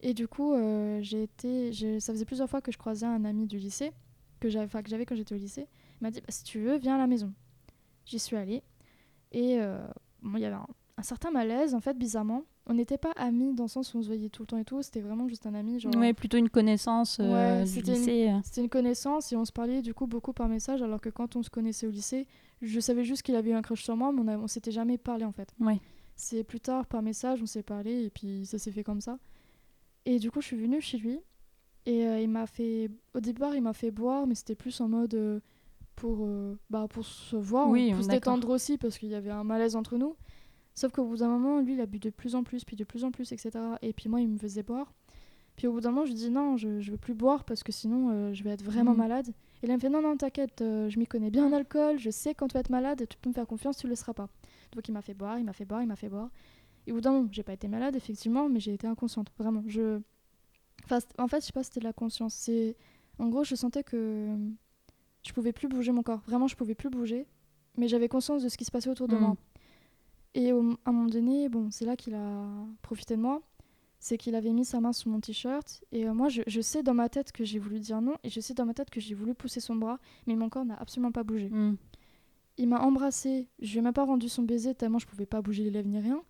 Et 0.02 0.14
du 0.14 0.28
coup, 0.28 0.54
euh, 0.54 1.00
j'ai 1.02 1.24
été. 1.24 1.74
j'ai- 1.74 2.00
Ça 2.00 2.14
faisait 2.14 2.26
plusieurs 2.26 2.50
fois 2.50 2.62
que 2.62 2.72
je 2.72 2.78
croisais 2.78 3.06
un 3.06 3.26
ami 3.26 3.48
du 3.48 3.58
lycée. 3.60 3.92
que 4.42 4.50
j'avais 4.50 4.84
que 4.84 4.90
j'avais 4.90 5.06
quand 5.06 5.16
j'étais 5.16 5.36
au 5.36 5.38
lycée. 5.40 5.68
Il 6.02 6.04
m'a 6.04 6.12
dit 6.12 6.22
bah, 6.22 6.28
si 6.30 6.44
tu 6.44 6.60
veux, 6.60 6.78
viens 6.78 6.96
à 6.96 6.98
la 7.00 7.08
maison. 7.08 7.34
J'y 8.06 8.20
suis 8.20 8.36
allée. 8.38 8.64
Et 9.32 9.54
il 9.56 10.40
y 10.40 10.46
avait 10.46 10.56
un, 10.56 10.68
un 10.98 11.04
certain 11.04 11.32
malaise, 11.32 11.74
en 11.76 11.82
fait, 11.82 11.98
bizarrement. 11.98 12.44
On 12.68 12.74
n'était 12.74 12.98
pas 12.98 13.12
amis 13.16 13.54
dans 13.54 13.66
le 13.66 13.70
sens 13.70 13.94
où 13.94 13.98
on 14.00 14.02
se 14.02 14.08
voyait 14.08 14.30
tout 14.30 14.42
le 14.44 14.48
temps 14.48 14.58
et 14.58 14.66
tout. 14.66 14.82
C'était 14.82 15.02
vraiment 15.02 15.28
juste 15.28 15.46
un 15.46 15.54
ami. 15.54 15.80
Genre, 15.80 15.96
Ouais, 15.96 16.14
plutôt 16.14 16.38
une 16.38 16.50
connaissance 16.50 17.20
euh, 17.20 17.60
Ouais, 17.62 17.66
c'était 17.68 17.96
une- 17.96 18.38
euh. 18.38 18.40
C'était 18.44 18.62
une 18.62 18.70
connaissance 18.70 19.32
et 19.32 19.36
on 19.36 19.46
se 19.46 19.52
parlait 19.52 19.82
du 19.84 19.94
coup 19.94 20.08
beaucoup 20.08 20.34
par 20.34 20.48
message, 20.50 20.82
alors 20.82 21.00
que 21.00 21.10
quand 21.10 21.36
on 21.36 21.44
se 21.44 21.50
connaissait 21.52 21.86
au 21.86 21.92
lycée, 21.92 22.26
je 22.62 22.80
savais 22.80 23.04
juste 23.04 23.22
qu'il 23.22 23.36
avait 23.36 23.52
eu 23.52 23.54
un 23.54 23.62
crush 23.62 23.84
sur 23.84 23.96
moi, 23.96 24.12
mais 24.12 24.22
on, 24.22 24.28
a- 24.28 24.38
on 24.38 24.48
s'était 24.48 24.72
jamais 24.72 24.98
parlé 24.98 25.26
en 25.26 25.32
fait. 25.32 25.54
Ouais. 25.60 25.80
C'est 26.16 26.44
plus 26.44 26.60
tard 26.60 26.88
par 26.88 27.02
message, 27.04 27.40
on 27.44 27.46
s'est 27.46 27.62
parlé 27.62 28.06
et 28.06 28.10
puis 28.10 28.46
ça 28.46 28.58
s'est 28.58 28.72
fait 28.72 28.84
comme 28.84 29.02
ça. 29.02 29.20
Et 30.06 30.18
du 30.18 30.32
coup, 30.32 30.42
je 30.42 30.48
suis 30.48 30.58
venue 30.58 30.82
chez 30.82 30.98
lui 30.98 31.20
et 31.86 32.08
euh, 32.08 32.20
il 32.20 32.30
m'a 32.30 32.48
fait. 32.48 32.90
Au 33.14 33.20
départ, 33.20 33.54
il 33.56 33.62
m'a 33.62 33.74
fait 33.74 33.92
boire, 33.92 34.26
mais 34.26 34.34
c'était 34.34 34.56
plus 34.56 34.80
en 34.82 34.88
mode 34.88 35.14
euh, 35.14 35.40
pour, 35.96 36.28
bah, 36.70 36.88
pour 36.90 37.06
se 37.06 37.36
voir, 37.36 37.70
Oui, 37.70 37.92
pour 37.94 38.04
se 38.04 38.08
détendre 38.10 38.50
aussi 38.50 38.78
parce 38.78 38.98
qu'il 38.98 39.10
y 39.10 39.16
avait 39.16 39.30
un 39.30 39.44
malaise 39.44 39.76
entre 39.76 39.98
nous. 39.98 40.16
Sauf 40.76 40.92
qu'au 40.92 41.06
bout 41.06 41.18
d'un 41.18 41.30
moment, 41.30 41.62
lui, 41.62 41.74
il 41.74 41.82
a 41.82 41.86
bu 41.86 42.00
de 42.00 42.10
plus 42.10 42.36
en 42.36 42.44
plus, 42.44 42.64
puis 42.66 42.76
de 42.76 42.84
plus 42.84 43.04
en 43.06 43.12
plus, 43.12 43.32
etc. 43.32 43.52
Et 43.82 43.94
puis 43.94 44.10
moi, 44.10 44.20
il 44.22 44.28
me 44.28 44.38
faisait 44.38 44.62
boire. 44.64 44.94
Puis 45.56 45.68
au 45.68 45.72
bout 45.72 45.80
d'un 45.80 45.90
moment, 45.92 46.06
je 46.06 46.12
lui 46.12 46.18
dis 46.18 46.30
non, 46.30 46.58
je, 46.58 46.82
je 46.82 46.92
veux 46.92 46.98
plus 46.98 47.14
boire 47.14 47.46
parce 47.46 47.64
que 47.64 47.72
sinon, 47.72 48.10
euh, 48.12 48.34
je 48.34 48.44
vais 48.44 48.50
être 48.50 48.62
vraiment 48.64 48.92
Mhm. 48.92 48.98
malade. 48.98 49.34
Et 49.64 49.68
là, 49.68 49.74
il 49.74 49.78
me 49.78 49.82
fait 49.82 49.90
non, 49.90 50.02
non, 50.02 50.18
t'inquiète, 50.18 50.62
euh, 50.62 50.90
je 50.90 51.00
m'y 51.00 51.08
connais 51.08 51.32
bien 51.32 51.46
en 51.48 51.54
alcool, 51.54 51.98
je 51.98 52.10
sais 52.10 52.36
quand 52.36 52.48
tu 52.50 52.54
vas 52.56 52.60
être 52.60 52.70
malade, 52.70 53.06
tu 53.10 53.18
peux 53.18 53.30
me 53.30 53.34
faire 53.34 53.48
confiance, 53.48 53.78
tu 53.78 53.88
le 53.88 53.96
seras 53.96 54.14
pas. 54.14 54.28
Donc 54.74 54.86
il 54.90 54.92
m'a 54.92 55.02
fait 55.02 55.14
boire, 55.14 55.40
il 55.40 55.46
m'a 55.46 55.54
fait 55.54 55.64
boire, 55.64 55.82
il 55.82 55.88
m'a 55.88 55.96
fait 55.96 56.10
boire. 56.10 56.30
Et 56.88 56.92
au 56.92 56.96
bout 56.96 57.02
d'un 57.02 57.14
moment, 57.14 57.30
j'ai 57.32 57.42
pas 57.44 57.54
été 57.54 57.70
malade, 57.70 57.96
effectivement, 57.96 58.50
mais 58.50 58.60
j'ai 58.60 58.74
été 58.74 58.86
inconsciente, 58.86 59.32
vraiment. 59.40 59.64
Je... 59.66 60.02
Enfin, 60.84 61.00
en 61.18 61.28
fait, 61.30 61.40
je 61.40 61.46
sais 61.48 61.54
pas 61.54 61.64
c'était 61.64 61.80
de 61.80 61.86
la 61.86 61.94
conscience. 61.94 62.34
C'est... 62.34 62.76
En 63.18 63.30
gros, 63.30 63.46
je 63.46 63.56
sentais 63.56 63.84
que 63.84 64.36
je 65.26 65.32
pouvais 65.32 65.54
plus 65.54 65.70
bouger 65.70 65.94
mon 65.94 66.04
corps. 66.04 66.20
Vraiment, 66.28 66.48
je 66.48 66.56
pouvais 66.58 66.76
plus 66.76 66.90
bouger, 66.90 67.26
mais 67.78 67.88
j'avais 67.88 68.10
conscience 68.10 68.44
de 68.44 68.50
ce 68.50 68.58
qui 68.58 68.66
se 68.66 68.72
passait 68.72 68.90
autour 68.90 69.08
de 69.08 69.16
Mhm. 69.16 69.22
moi. 69.22 69.38
Et 70.36 70.52
au- 70.54 70.74
à 70.86 70.90
un 70.90 70.92
moment 70.92 71.10
donné, 71.10 71.50
bon, 71.50 71.72
c'est 71.72 71.86
là 71.86 71.96
qu'il 71.96 72.14
a 72.14 72.46
profité 72.84 73.16
de 73.16 73.22
moi. 73.22 73.42
C'est 74.00 74.18
qu'il 74.18 74.36
avait 74.36 74.52
mis 74.54 74.66
sa 74.66 74.80
main 74.82 74.94
sur 74.94 75.10
mon 75.10 75.20
t-shirt. 75.20 75.84
Et 75.92 76.08
euh, 76.08 76.14
moi, 76.14 76.30
je, 76.30 76.42
je 76.46 76.62
sais 76.62 76.84
dans 76.84 76.94
ma 76.94 77.10
tête 77.10 77.32
que 77.32 77.44
j'ai 77.44 77.58
voulu 77.58 77.80
dire 77.80 78.02
non. 78.02 78.16
Et 78.24 78.30
je 78.30 78.40
sais 78.40 78.54
dans 78.54 78.66
ma 78.66 78.74
tête 78.76 78.90
que 78.92 79.00
j'ai 79.00 79.16
voulu 79.16 79.34
pousser 79.34 79.60
son 79.60 79.76
bras. 79.76 79.98
Mais 80.28 80.36
mon 80.36 80.50
corps 80.50 80.66
n'a 80.66 80.76
absolument 80.76 81.12
pas 81.12 81.24
bougé. 81.24 81.50
Mm. 81.50 81.78
Il 82.58 82.68
m'a 82.70 82.82
embrassé. 82.82 83.48
Je 83.60 83.72
lui 83.72 83.80
ai 83.80 83.82
même 83.82 83.94
pas 83.94 84.04
rendu 84.06 84.30
son 84.30 84.44
baiser 84.44 84.76
tellement 84.76 85.00
je 85.00 85.08
pouvais 85.08 85.26
pas 85.26 85.42
bouger 85.42 85.64
les 85.64 85.72
lèvres 85.72 85.88
ni 85.90 86.00
rien. 86.00 86.22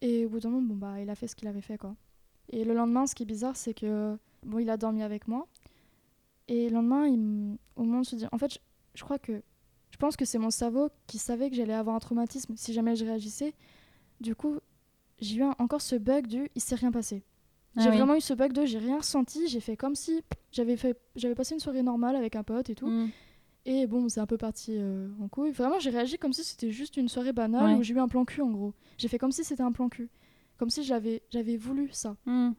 Et 0.00 0.24
au 0.24 0.30
bout 0.30 0.40
d'un 0.40 0.48
moment, 0.50 0.66
bon, 0.68 0.76
bah, 0.76 1.00
il 1.00 1.10
a 1.10 1.14
fait 1.14 1.26
ce 1.28 1.36
qu'il 1.36 1.48
avait 1.48 1.60
fait, 1.60 1.76
quoi. 1.78 1.94
Et 2.48 2.64
le 2.64 2.74
lendemain, 2.74 3.06
ce 3.06 3.14
qui 3.14 3.22
est 3.24 3.26
bizarre, 3.26 3.56
c'est 3.56 3.74
que 3.74 4.16
bon, 4.46 4.58
il 4.58 4.70
a 4.70 4.76
dormi 4.76 5.02
avec 5.02 5.28
moi. 5.28 5.46
Et 6.48 6.68
le 6.68 6.74
lendemain, 6.76 7.06
il 7.06 7.14
m- 7.14 7.56
au 7.76 7.84
moment 7.84 8.00
de 8.00 8.06
se 8.06 8.16
dire, 8.16 8.28
en 8.32 8.38
fait, 8.38 8.52
je, 8.54 8.58
je 8.94 9.04
crois 9.04 9.18
que 9.18 9.34
je 9.34 9.40
pense 10.02 10.16
que 10.16 10.24
c'est 10.24 10.38
mon 10.38 10.50
cerveau 10.50 10.90
qui 11.06 11.18
savait 11.18 11.48
que 11.48 11.54
j'allais 11.56 11.72
avoir 11.74 11.94
un 11.94 12.00
traumatisme 12.00 12.54
si 12.56 12.72
jamais 12.72 12.96
je 12.96 13.04
réagissais. 13.04 13.54
Du 14.20 14.34
coup, 14.34 14.56
j'ai 15.20 15.36
eu 15.36 15.42
un- 15.44 15.54
encore 15.58 15.80
ce 15.80 15.94
bug 15.96 16.26
du 16.26 16.48
il 16.56 16.60
s'est 16.60 16.74
rien 16.74 16.90
passé. 16.90 17.22
Ah 17.76 17.82
j'ai 17.82 17.90
oui. 17.90 17.96
vraiment 17.98 18.16
eu 18.16 18.20
ce 18.20 18.34
bug 18.34 18.52
de 18.52 18.64
j'ai 18.66 18.78
rien 18.78 18.98
ressenti, 18.98 19.46
j'ai 19.48 19.60
fait 19.60 19.76
comme 19.76 19.94
si 19.94 20.22
j'avais 20.50 20.76
fait 20.76 20.98
j'avais 21.14 21.34
passé 21.36 21.54
une 21.54 21.60
soirée 21.60 21.82
normale 21.84 22.16
avec 22.16 22.34
un 22.36 22.42
pote 22.42 22.68
et 22.68 22.74
tout. 22.74 22.88
Mm. 22.88 23.10
Et 23.64 23.86
bon, 23.86 24.08
c'est 24.08 24.18
un 24.18 24.26
peu 24.26 24.36
parti 24.36 24.74
euh, 24.76 25.08
en 25.20 25.28
couille. 25.28 25.52
Vraiment, 25.52 25.78
j'ai 25.78 25.90
réagi 25.90 26.18
comme 26.18 26.32
si 26.32 26.42
c'était 26.42 26.70
juste 26.72 26.96
une 26.96 27.08
soirée 27.08 27.32
banale 27.32 27.64
Ouais. 27.74 27.78
où 27.78 27.82
j'ai 27.84 27.94
eu 27.94 28.00
un 28.00 28.08
plan 28.08 28.24
cul 28.24 28.42
en 28.42 28.50
gros. 28.50 28.74
J'ai 28.98 29.06
fait 29.08 29.18
comme 29.18 29.30
si 29.32 29.44
c'était 29.44 29.62
un 29.62 29.70
plan 29.72 29.88
cul. 29.88 30.10
Comme 30.58 30.68
si 30.68 30.82
j'avais 30.82 31.22
j'avais 31.30 31.56
voulu 31.56 31.88
ça. 31.92 32.16
Mm. 32.26 32.50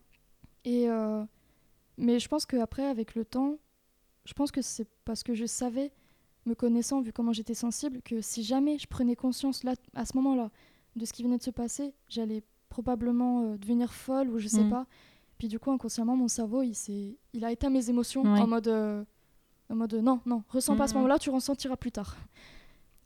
Et 0.66 0.90
euh, 0.90 1.24
mais 1.98 2.20
je 2.20 2.28
pense 2.30 2.46
qu'après, 2.46 2.86
avec 2.86 3.16
le 3.16 3.26
temps, 3.26 3.58
je 4.26 4.34
pense 4.34 4.52
que 4.52 4.62
c'est 4.62 4.88
parce 5.06 5.24
que 5.24 5.34
je 5.34 5.46
savais, 5.46 5.92
me 6.46 6.56
connaissant, 6.56 7.02
vu 7.02 7.12
comment 7.14 7.34
j'étais 7.34 7.54
sensible, 7.54 8.02
que 8.04 8.22
si 8.22 8.44
jamais 8.44 8.78
je 8.78 8.88
prenais 8.88 9.16
conscience 9.16 9.64
là, 9.64 9.74
à 9.96 10.06
ce 10.06 10.16
moment-là 10.18 10.50
de 10.96 11.06
ce 11.06 11.14
qui 11.14 11.24
venait 11.24 11.38
de 11.38 11.44
se 11.44 11.52
passer, 11.52 11.94
j'allais 12.10 12.44
probablement 12.70 13.44
euh, 13.44 13.58
devenir 13.58 13.94
folle 13.94 14.30
ou 14.30 14.40
je 14.40 14.48
sais 14.48 14.64
Mm. 14.64 14.70
pas. 14.70 14.86
Puis 15.38 15.48
du 15.48 15.60
coup, 15.60 15.72
inconsciemment, 15.72 16.16
mon 16.16 16.28
cerveau, 16.28 16.62
il, 16.62 16.74
il 17.34 17.44
a 17.46 17.52
éteint 17.52 17.70
mes 17.70 17.90
émotions 17.90 18.24
Ouais. 18.24 18.40
en 18.42 18.48
mode, 18.48 18.68
euh, 18.68 19.04
en 19.70 19.76
mode 19.76 19.94
non, 19.96 20.22
non, 20.26 20.44
ressens 20.50 20.76
pas 20.76 20.86
à 20.86 20.88
ce 20.88 20.94
Mhm. 20.94 21.00
moment-là, 21.00 21.20
tu 21.20 21.30
ressentiras 21.30 21.76
plus 21.78 21.92
tard. 21.92 22.16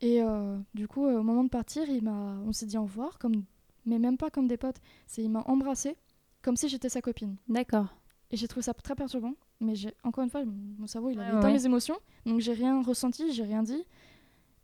Et 0.00 0.22
euh, 0.22 0.56
du 0.74 0.86
coup, 0.86 1.04
au 1.06 1.22
moment 1.22 1.42
de 1.44 1.48
partir, 1.48 1.88
il 1.88 2.02
m'a, 2.04 2.38
on 2.46 2.52
s'est 2.52 2.66
dit 2.66 2.78
au 2.78 2.82
revoir, 2.82 3.18
comme, 3.18 3.44
mais 3.86 3.98
même 3.98 4.16
pas 4.16 4.30
comme 4.30 4.46
des 4.46 4.56
potes. 4.56 4.80
C'est, 5.06 5.22
il 5.22 5.30
m'a 5.30 5.42
embrassé 5.46 5.96
comme 6.42 6.56
si 6.56 6.68
j'étais 6.68 6.88
sa 6.88 7.02
copine. 7.02 7.36
D'accord. 7.48 7.86
Et 8.30 8.36
j'ai 8.36 8.46
trouvé 8.48 8.62
ça 8.62 8.74
très 8.74 8.94
perturbant. 8.94 9.34
Mais 9.60 9.74
encore 10.02 10.22
une 10.24 10.30
fois, 10.30 10.42
mon 10.44 10.86
cerveau, 10.86 11.10
il 11.10 11.18
avait 11.18 11.32
ouais, 11.32 11.38
éteint 11.38 11.48
ouais. 11.48 11.54
mes 11.54 11.64
émotions. 11.66 11.96
Donc 12.26 12.40
j'ai 12.40 12.52
rien 12.52 12.82
ressenti, 12.82 13.32
j'ai 13.32 13.44
rien 13.44 13.62
dit. 13.62 13.84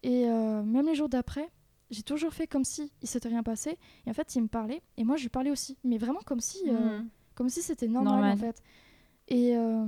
Et 0.02 0.28
euh, 0.28 0.62
même 0.62 0.86
les 0.86 0.94
jours 0.94 1.08
d'après, 1.08 1.48
j'ai 1.90 2.02
toujours 2.02 2.32
fait 2.32 2.46
comme 2.46 2.64
si 2.64 2.92
il 3.02 3.08
s'était 3.08 3.28
rien 3.28 3.42
passé. 3.42 3.78
Et 4.06 4.10
en 4.10 4.12
fait, 4.12 4.34
il 4.36 4.42
me 4.42 4.48
parlait. 4.48 4.82
Et 4.96 5.04
moi, 5.04 5.16
je 5.16 5.22
lui 5.22 5.30
parlais 5.30 5.50
aussi. 5.50 5.78
Mais 5.84 5.96
vraiment 5.98 6.20
comme 6.26 6.40
si, 6.40 6.58
euh, 6.68 7.00
Mm. 7.00 7.08
comme 7.34 7.48
si 7.48 7.62
c'était 7.62 7.88
normal, 7.88 8.14
Normal. 8.14 8.32
en 8.32 8.36
fait. 8.36 8.62
Et 9.28 9.56
euh, 9.56 9.86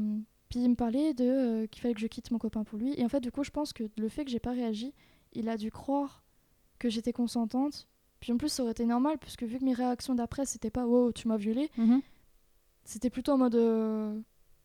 puis 0.49 0.61
il 0.61 0.71
me 0.71 0.75
parlait 0.75 1.13
de 1.13 1.67
qu'il 1.71 1.83
fallait 1.83 1.93
que 1.95 2.01
je 2.01 2.07
quitte 2.07 2.31
mon 2.31 2.39
copain 2.39 2.65
pour 2.65 2.79
lui. 2.79 2.95
Et 2.99 3.05
en 3.05 3.09
fait, 3.11 3.21
du 3.21 3.31
coup, 3.31 3.45
je 3.45 3.51
pense 3.51 3.73
que 3.75 3.85
le 3.99 4.09
fait 4.09 4.25
que 4.25 4.31
j'ai 4.31 4.41
pas 4.41 4.53
réagi, 4.53 4.95
il 5.35 5.49
a 5.51 5.59
dû 5.59 5.71
croire 5.71 6.23
que 6.79 6.89
j'étais 6.89 7.13
consentante. 7.13 7.87
Puis 8.21 8.33
en 8.33 8.39
plus, 8.39 8.49
ça 8.49 8.63
aurait 8.63 8.73
été 8.73 8.87
normal, 8.87 9.19
puisque 9.19 9.43
vu 9.43 9.59
que 9.59 9.65
mes 9.65 9.75
réactions 9.75 10.15
d'après, 10.15 10.47
c'était 10.47 10.71
pas 10.71 10.87
wow, 10.87 11.13
tu 11.13 11.29
m'as 11.29 11.37
violée, 11.37 11.71
Mhm. 11.77 12.01
C'était 12.87 13.11
plutôt 13.11 13.33
en 13.33 13.39
mode 13.39 13.55
euh, 13.57 14.19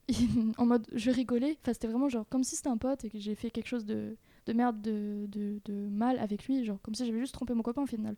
en 0.58 0.66
mode 0.66 0.88
je 0.94 1.12
rigolais. 1.12 1.58
Enfin 1.62 1.74
c'était 1.74 1.88
vraiment 1.88 2.10
genre 2.10 2.28
comme 2.30 2.44
si 2.44 2.56
c'était 2.56 2.70
un 2.70 2.78
pote 2.78 3.04
et 3.06 3.10
que 3.10 3.18
j'ai 3.20 3.36
fait 3.36 3.52
quelque 3.52 3.68
chose 3.68 3.86
de, 3.86 4.16
de 4.46 4.54
merde 4.54 4.82
de, 4.82 5.26
de, 5.28 5.60
de 5.66 5.74
mal 5.90 6.18
avec 6.20 6.46
lui 6.46 6.64
genre 6.64 6.82
comme 6.82 6.96
si 6.96 7.06
j'avais 7.06 7.20
juste 7.20 7.34
trompé 7.34 7.54
mon 7.54 7.64
copain 7.64 7.82
au 7.84 7.88
final. 7.88 8.16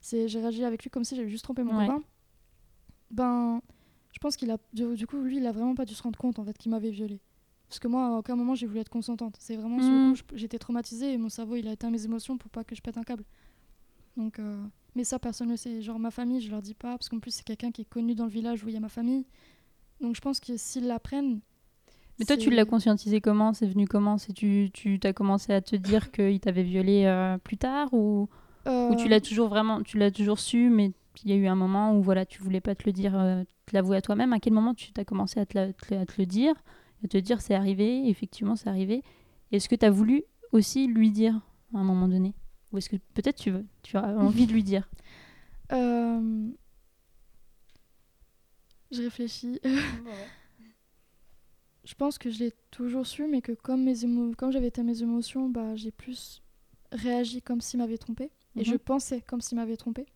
C'est 0.00 0.28
j'ai 0.28 0.40
réagi 0.40 0.64
avec 0.64 0.82
lui 0.82 0.90
comme 0.90 1.04
si 1.04 1.14
j'avais 1.16 1.28
juste 1.28 1.44
trompé 1.44 1.62
mon 1.62 1.76
Ouais. 1.76 1.86
copain. 1.86 2.02
Ben 3.10 3.60
je 4.12 4.18
pense 4.18 4.36
qu'il 4.36 4.50
a 4.50 4.58
du, 4.72 4.94
du 4.94 5.06
coup 5.06 5.18
lui 5.20 5.36
il 5.38 5.46
a 5.46 5.52
vraiment 5.52 5.74
pas 5.74 5.84
dû 5.84 5.94
se 5.94 6.02
rendre 6.02 6.18
compte 6.18 6.38
en 6.38 6.44
fait 6.44 6.56
qu'il 6.56 6.70
m'avait 6.70 6.90
violée 6.90 7.20
parce 7.68 7.78
que 7.78 7.88
moi 7.88 8.06
à 8.06 8.10
aucun 8.18 8.36
moment 8.36 8.54
j'ai 8.54 8.66
voulu 8.66 8.80
être 8.80 8.90
consentante. 8.90 9.36
C'est 9.38 9.56
vraiment 9.56 9.80
sur 9.80 9.94
Mm. 9.94 9.94
le 9.94 10.00
coup 10.10 10.14
je- 10.14 10.22
j'étais 10.38 10.58
traumatisée 10.58 11.12
et 11.12 11.18
mon 11.18 11.28
cerveau 11.28 11.56
il 11.56 11.66
a 11.68 11.72
éteint 11.72 11.90
mes 11.90 12.04
émotions 12.04 12.36
pour 12.38 12.50
pas 12.50 12.64
que 12.64 12.74
je 12.74 12.82
pète 12.82 12.96
un 12.98 13.02
câble. 13.02 13.24
Donc 14.16 14.38
euh, 14.38 14.62
mais 14.94 15.04
ça 15.04 15.18
personne 15.18 15.48
ne 15.48 15.52
le 15.52 15.56
sait 15.56 15.82
genre 15.82 15.98
ma 15.98 16.10
famille 16.10 16.40
je 16.40 16.50
leur 16.50 16.62
dis 16.62 16.74
pas 16.74 16.90
parce 16.98 17.08
qu'en 17.08 17.18
plus 17.20 17.30
c'est 17.32 17.44
quelqu'un 17.44 17.70
qui 17.70 17.82
est 17.82 17.88
connu 17.88 18.14
dans 18.14 18.24
le 18.24 18.30
village 18.30 18.64
où 18.64 18.68
il 18.68 18.74
y 18.74 18.76
a 18.76 18.80
ma 18.80 18.88
famille 18.88 19.26
donc 20.00 20.16
je 20.16 20.20
pense 20.20 20.40
que 20.40 20.56
s'ils 20.56 20.86
l'apprennent. 20.86 21.40
Mais 22.18 22.24
toi, 22.26 22.36
tu 22.36 22.50
l'as 22.50 22.64
conscientisé 22.64 23.20
comment? 23.20 23.52
C'est 23.52 23.66
venu 23.66 23.86
comment? 23.86 24.18
C'est 24.18 24.32
tu, 24.32 24.70
tu 24.72 24.98
t'as 25.00 25.12
commencé 25.12 25.52
à 25.52 25.60
te 25.60 25.76
dire 25.76 26.10
qu'il 26.12 26.38
t'avait 26.40 26.62
violé 26.62 27.04
euh, 27.06 27.38
plus 27.38 27.56
tard 27.56 27.92
ou, 27.94 28.28
ou 28.88 28.94
tu 28.94 29.08
Euh, 29.08 29.08
l'as 29.08 29.20
toujours 29.20 29.48
vraiment, 29.48 29.82
tu 29.82 29.98
l'as 29.98 30.10
toujours 30.10 30.38
su, 30.38 30.70
mais 30.70 30.92
il 31.24 31.30
y 31.30 31.32
a 31.32 31.36
eu 31.36 31.46
un 31.46 31.54
moment 31.56 31.96
où 31.96 32.02
voilà, 32.02 32.26
tu 32.26 32.42
voulais 32.42 32.60
pas 32.60 32.74
te 32.74 32.84
le 32.86 32.92
dire, 32.92 33.18
euh, 33.18 33.44
te 33.66 33.74
l'avouer 33.74 33.96
à 33.96 34.02
toi-même. 34.02 34.32
À 34.32 34.40
quel 34.40 34.52
moment 34.52 34.74
tu 34.74 34.92
t'as 34.92 35.04
commencé 35.04 35.40
à 35.40 35.46
te, 35.46 35.56
la- 35.58 35.72
te- 35.72 35.94
à 35.94 36.06
te 36.06 36.14
le 36.18 36.26
dire, 36.26 36.54
à 37.04 37.08
te 37.08 37.18
dire 37.18 37.40
c'est 37.40 37.54
arrivé, 37.54 38.08
effectivement 38.08 38.56
c'est 38.56 38.68
arrivé. 38.68 39.02
Est-ce 39.52 39.68
que 39.68 39.74
tu 39.76 39.86
as 39.86 39.90
voulu 39.90 40.24
aussi 40.52 40.86
lui 40.86 41.10
dire 41.10 41.40
à 41.74 41.78
un 41.78 41.84
moment 41.84 42.08
donné? 42.08 42.34
Ou 42.72 42.78
est-ce 42.78 42.88
que 42.88 42.96
peut-être 43.14 43.36
tu 43.36 43.50
veux, 43.50 43.64
tu 43.82 43.96
as 43.96 44.04
envie 44.18 44.46
de 44.46 44.52
lui 44.52 44.64
dire? 44.64 44.88
Euh, 45.72 46.50
Je 48.90 49.02
réfléchis. 49.02 49.58
je 51.84 51.94
pense 51.94 52.18
que 52.18 52.30
je 52.30 52.38
l'ai 52.40 52.52
toujours 52.70 53.06
su, 53.06 53.26
mais 53.26 53.40
que 53.42 53.52
comme, 53.52 53.84
mes 53.84 54.04
émo- 54.04 54.34
comme 54.34 54.52
j'avais 54.52 54.68
été 54.68 54.82
mes 54.82 55.02
émotions, 55.02 55.48
bah, 55.48 55.74
j'ai 55.76 55.90
plus 55.90 56.42
réagi 56.92 57.42
comme 57.42 57.60
s'il 57.60 57.78
m'avait 57.80 57.98
trompé. 57.98 58.24
Et 58.56 58.60
Mhm. 58.60 58.64
je 58.64 58.76
pensais 58.76 59.20
comme 59.22 59.40
s'il 59.40 59.56
m'avait 59.56 59.76
trompé. 59.78 60.06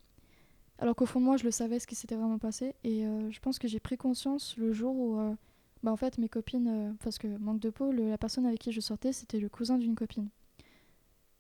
Alors 0.78 0.94
qu'au 0.94 1.06
fond 1.06 1.20
de 1.20 1.24
moi, 1.24 1.38
je 1.38 1.44
le 1.44 1.50
savais 1.50 1.78
ce 1.78 1.86
qui 1.86 1.94
s'était 1.94 2.16
vraiment 2.16 2.38
passé. 2.38 2.74
Et 2.84 3.06
euh, 3.06 3.30
je 3.30 3.40
pense 3.40 3.58
que 3.58 3.66
j'ai 3.66 3.80
pris 3.80 3.96
conscience 3.96 4.56
le 4.58 4.72
jour 4.72 4.94
où, 4.94 5.18
euh, 5.18 5.34
bah, 5.82 5.90
en 5.90 5.96
fait, 5.96 6.18
mes 6.18 6.28
copines, 6.28 6.68
euh, 6.68 6.92
parce 7.02 7.16
que 7.18 7.28
manque 7.38 7.60
de 7.60 7.70
peau, 7.70 7.92
le- 7.92 8.10
la 8.10 8.18
personne 8.18 8.44
avec 8.44 8.60
qui 8.60 8.72
je 8.72 8.80
sortais, 8.80 9.12
c'était 9.14 9.40
le 9.40 9.48
cousin 9.48 9.78
d'une 9.78 9.94
copine. 9.94 10.28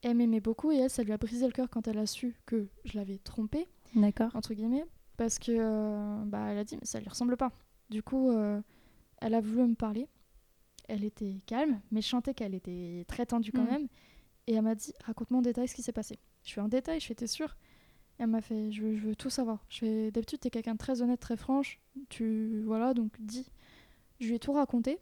Elle 0.02 0.16
m'aimait 0.16 0.40
beaucoup 0.40 0.70
et 0.70 0.76
elle, 0.76 0.90
ça 0.90 1.02
lui 1.02 1.12
a 1.12 1.16
brisé 1.16 1.46
le 1.46 1.52
cœur 1.52 1.68
quand 1.70 1.88
elle 1.88 1.98
a 1.98 2.06
su 2.06 2.36
que 2.46 2.68
je 2.84 2.96
l'avais 2.96 3.18
trompée 3.18 3.66
D'accord. 3.94 4.30
entre 4.34 4.54
guillemets, 4.54 4.84
parce 5.16 5.38
que 5.38 5.52
euh, 5.52 6.22
bah, 6.26 6.48
elle 6.50 6.58
a 6.58 6.64
dit 6.64 6.76
mais 6.76 6.86
ça 6.86 7.00
lui 7.00 7.08
ressemble 7.08 7.36
pas. 7.36 7.52
Du 7.90 8.02
coup, 8.02 8.30
euh, 8.30 8.60
elle 9.20 9.34
a 9.34 9.40
voulu 9.40 9.66
me 9.68 9.74
parler. 9.74 10.08
Elle 10.88 11.02
était 11.04 11.40
calme, 11.46 11.80
mais 11.90 12.00
je 12.02 12.08
sentais 12.08 12.34
qu'elle 12.34 12.54
était 12.54 13.04
très 13.08 13.26
tendue 13.26 13.50
quand 13.52 13.64
Mm. 13.64 13.70
même. 13.70 13.88
Et 14.46 14.54
elle 14.54 14.62
m'a 14.62 14.74
dit 14.76 14.92
raconte-moi 15.04 15.38
en 15.40 15.42
détail 15.42 15.66
ce 15.66 15.74
qui 15.74 15.82
s'est 15.82 15.92
passé. 15.92 16.18
Je 16.44 16.52
fais 16.52 16.60
en 16.60 16.68
détail, 16.68 17.00
je 17.00 17.06
fais 17.06 17.14
t'es 17.16 17.26
sûre? 17.26 17.56
Elle 18.18 18.28
m'a 18.28 18.40
fait 18.40 18.70
je 18.70 18.82
veux, 18.82 18.94
je 18.96 19.08
veux 19.08 19.16
tout 19.16 19.30
savoir. 19.30 19.64
Je 19.68 19.78
fais 19.78 20.10
d'habitude 20.12 20.38
t'es 20.40 20.50
quelqu'un 20.50 20.74
de 20.74 20.78
très 20.78 21.02
honnête, 21.02 21.18
très 21.20 21.36
franche. 21.36 21.80
Tu 22.08 22.62
voilà 22.64 22.94
donc 22.94 23.12
dis. 23.20 23.50
Je 24.20 24.28
lui 24.28 24.34
ai 24.36 24.38
tout 24.38 24.52
raconté. 24.52 24.98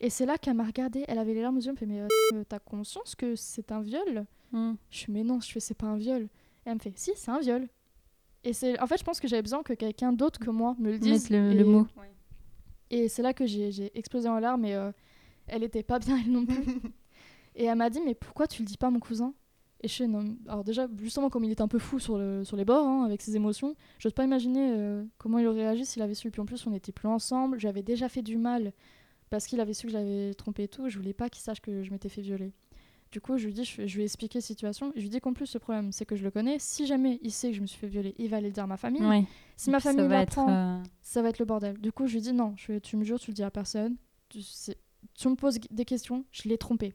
Et 0.00 0.10
c'est 0.10 0.26
là 0.26 0.38
qu'elle 0.38 0.54
m'a 0.54 0.64
regardé. 0.64 1.04
Elle 1.08 1.18
avait 1.18 1.34
les 1.34 1.42
larmes 1.42 1.56
aux 1.56 1.60
yeux. 1.60 1.68
Elle 1.68 1.72
me 1.72 1.78
fait 1.78 1.86
mais 1.86 2.00
euh, 2.34 2.44
t'as 2.48 2.58
conscience 2.58 3.14
que 3.14 3.34
c'est 3.36 3.72
un 3.72 3.80
viol 3.80 4.26
Mm. 4.52 4.72
je 4.90 4.98
fais 5.04 5.12
mais 5.12 5.24
non, 5.24 5.40
je 5.40 5.50
fais 5.50 5.60
c'est 5.60 5.74
pas 5.74 5.86
un 5.86 5.96
viol. 5.96 6.22
Et 6.22 6.28
elle 6.66 6.74
me 6.74 6.78
fait 6.78 6.92
si, 6.96 7.12
c'est 7.14 7.30
un 7.30 7.40
viol. 7.40 7.68
Et 8.44 8.52
c'est 8.52 8.80
en 8.80 8.86
fait, 8.86 8.98
je 8.98 9.04
pense 9.04 9.20
que 9.20 9.28
j'avais 9.28 9.42
besoin 9.42 9.62
que 9.62 9.72
quelqu'un 9.72 10.12
d'autre 10.12 10.38
que 10.38 10.50
moi 10.50 10.74
me 10.78 10.92
le 10.92 10.98
dise. 10.98 11.30
Mettre 11.30 11.44
le, 11.44 11.52
et, 11.52 11.54
le 11.54 11.64
mot. 11.64 11.86
Et 12.90 13.08
c'est 13.08 13.22
là 13.22 13.34
que 13.34 13.46
j'ai 13.46 13.90
explosé 13.98 14.28
en 14.28 14.38
larmes 14.38 14.64
et, 14.64 14.74
euh, 14.74 14.92
elle 15.46 15.62
était 15.62 15.82
pas 15.82 15.98
bien 15.98 16.18
elle 16.18 16.32
non 16.32 16.46
plus. 16.46 16.64
et 17.54 17.64
elle 17.64 17.76
m'a 17.76 17.90
dit 17.90 18.00
mais 18.04 18.14
pourquoi 18.14 18.46
tu 18.46 18.62
le 18.62 18.66
dis 18.66 18.76
pas 18.76 18.90
mon 18.90 19.00
cousin? 19.00 19.34
Et 19.80 19.88
je 19.88 19.94
fais 19.94 20.06
non. 20.06 20.36
Alors 20.48 20.64
déjà 20.64 20.88
justement 20.98 21.30
comme 21.30 21.44
il 21.44 21.52
était 21.52 21.62
un 21.62 21.68
peu 21.68 21.78
fou 21.78 21.98
sur, 21.98 22.18
le, 22.18 22.42
sur 22.44 22.56
les 22.56 22.64
bords 22.64 22.86
hein, 22.86 23.04
avec 23.04 23.22
ses 23.22 23.36
émotions, 23.36 23.76
j'ose 23.98 24.12
pas 24.12 24.24
imaginer 24.24 24.72
euh, 24.72 25.04
comment 25.18 25.38
il 25.38 25.46
aurait 25.46 25.62
réagi 25.62 25.84
s'il 25.84 26.02
avait 26.02 26.14
su. 26.14 26.30
Puis 26.30 26.40
en 26.40 26.46
plus 26.46 26.66
on 26.66 26.70
n'était 26.70 26.92
plus 26.92 27.08
ensemble, 27.08 27.60
j'avais 27.60 27.82
déjà 27.82 28.08
fait 28.08 28.22
du 28.22 28.36
mal 28.36 28.72
parce 29.30 29.46
qu'il 29.46 29.60
avait 29.60 29.74
su 29.74 29.86
que 29.86 29.92
j'avais 29.92 30.34
trompé 30.34 30.64
et 30.64 30.68
tout. 30.68 30.88
Je 30.88 30.98
voulais 30.98 31.14
pas 31.14 31.28
qu'il 31.28 31.42
sache 31.42 31.60
que 31.60 31.82
je 31.82 31.90
m'étais 31.90 32.08
fait 32.08 32.22
violer. 32.22 32.52
Du 33.10 33.20
coup, 33.22 33.38
je 33.38 33.46
lui 33.46 33.54
dis, 33.54 33.64
je, 33.64 33.86
je 33.86 33.94
lui 33.94 34.02
ai 34.02 34.04
expliqué 34.04 34.38
la 34.38 34.42
situation. 34.42 34.92
Je 34.94 35.00
lui 35.00 35.08
dis 35.08 35.20
qu'en 35.20 35.32
plus, 35.32 35.52
le 35.54 35.60
problème, 35.60 35.92
c'est 35.92 36.04
que 36.04 36.14
je 36.14 36.22
le 36.22 36.30
connais. 36.30 36.58
Si 36.58 36.86
jamais 36.86 37.18
il 37.22 37.32
sait 37.32 37.50
que 37.50 37.56
je 37.56 37.62
me 37.62 37.66
suis 37.66 37.78
fait 37.78 37.86
violer, 37.86 38.14
il 38.18 38.28
va 38.28 38.36
aller 38.36 38.48
le 38.48 38.52
dire 38.52 38.64
à 38.64 38.66
ma 38.66 38.76
famille. 38.76 39.02
Ouais. 39.02 39.24
Si 39.56 39.70
ma 39.70 39.80
famille 39.80 40.06
l'apprend, 40.08 40.50
euh, 40.50 40.82
ça 41.00 41.22
va 41.22 41.30
être 41.30 41.38
le 41.38 41.46
bordel. 41.46 41.78
Du 41.78 41.90
coup, 41.90 42.06
je 42.06 42.14
lui 42.14 42.20
dis 42.20 42.32
non, 42.32 42.54
je 42.56 42.78
tu 42.78 42.96
me 42.96 43.04
jures, 43.04 43.18
tu 43.18 43.30
le 43.30 43.34
dis 43.34 43.42
à 43.42 43.50
personne. 43.50 43.96
Tu, 44.28 44.40
tu 45.14 45.28
me 45.28 45.36
poses 45.36 45.58
des 45.70 45.84
questions, 45.84 46.24
je 46.32 46.48
l'ai 46.48 46.58
trompé. 46.58 46.88
Et 46.88 46.94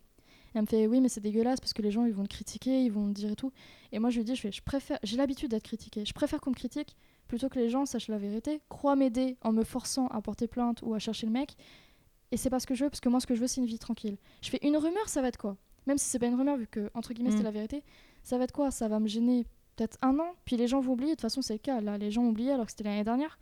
elle 0.56 0.62
me 0.62 0.68
fait 0.68 0.86
oui, 0.86 1.02
mais 1.02 1.10
c'est 1.10 1.22
dégueulasse 1.22 1.60
parce 1.60 1.74
que 1.74 1.82
les 1.82 1.90
gens 1.90 2.06
ils 2.06 2.14
vont 2.14 2.24
te 2.24 2.30
critiquer, 2.30 2.84
ils 2.84 2.92
vont 2.92 3.08
te 3.08 3.14
dire 3.14 3.32
et 3.32 3.36
tout. 3.36 3.52
Et 3.92 3.98
moi 3.98 4.12
je 4.12 4.18
lui 4.18 4.24
dis 4.24 4.36
je 4.36 4.42
fais, 4.42 4.52
je 4.52 4.62
préfère, 4.62 5.00
j'ai 5.02 5.18
l'habitude 5.18 5.50
d'être 5.50 5.64
critiquée. 5.64 6.06
Je 6.06 6.14
préfère 6.14 6.40
qu'on 6.42 6.52
me 6.52 6.56
critique 6.56 6.96
plutôt 7.28 7.50
que 7.50 7.58
les 7.58 7.70
gens 7.70 7.88
sachent 7.88 8.10
la 8.10 8.20
vérité, 8.20 8.62
croient 8.70 8.96
m'aider 8.96 9.38
en 9.42 9.52
me 9.52 9.64
forçant 9.64 10.08
à 10.08 10.22
porter 10.22 10.48
plainte 10.48 10.82
ou 10.84 10.94
à 10.94 11.00
chercher 11.00 11.26
le 11.26 11.32
mec. 11.32 11.56
Et 12.34 12.38
c'est 12.38 12.50
pas 12.50 12.60
ce 12.60 12.66
que 12.68 12.74
je 12.76 12.84
veux 12.84 12.90
parce 12.90 13.00
que 13.02 13.10
moi 13.10 13.20
ce 13.20 13.28
que 13.28 13.36
je 13.36 13.40
veux 13.42 13.48
c'est 13.48 13.62
une 13.62 13.68
vie 13.68 13.78
tranquille. 13.80 14.18
Je 14.42 14.50
fais 14.50 14.60
une 14.64 14.76
rumeur, 14.78 15.08
ça 15.08 15.22
va 15.22 15.28
être 15.28 15.38
quoi? 15.38 15.56
Même 15.86 15.98
si 15.98 16.06
c'est 16.10 16.20
pas 16.20 16.28
une 16.28 16.36
rumeur 16.36 16.58
vu 16.58 16.68
que 16.68 16.90
entre 16.94 17.14
guillemets 17.14 17.30
Mm. 17.30 17.34
c'était 17.34 17.44
la 17.44 17.52
vérité, 17.52 17.84
ça 18.24 18.38
va 18.38 18.46
être 18.46 18.52
quoi? 18.54 18.72
Ça 18.72 18.88
va 18.88 19.00
me 19.00 19.08
gêner 19.08 19.46
peut-être 19.76 19.98
un 20.02 20.18
an, 20.20 20.34
puis 20.46 20.56
les 20.58 20.68
gens 20.68 20.80
vont 20.80 20.94
oublier. 20.94 21.12
De 21.12 21.16
toute 21.16 21.22
façon 21.22 21.42
c'est 21.42 21.54
le 21.54 21.60
cas. 21.60 21.80
Là 21.82 21.98
les 21.98 22.10
gens 22.12 22.24
ont 22.24 22.30
oublié 22.30 22.52
alors 22.52 22.66
que 22.66 22.72
c'était 22.72 22.86
l'année 22.86 23.04
dernière 23.04 23.38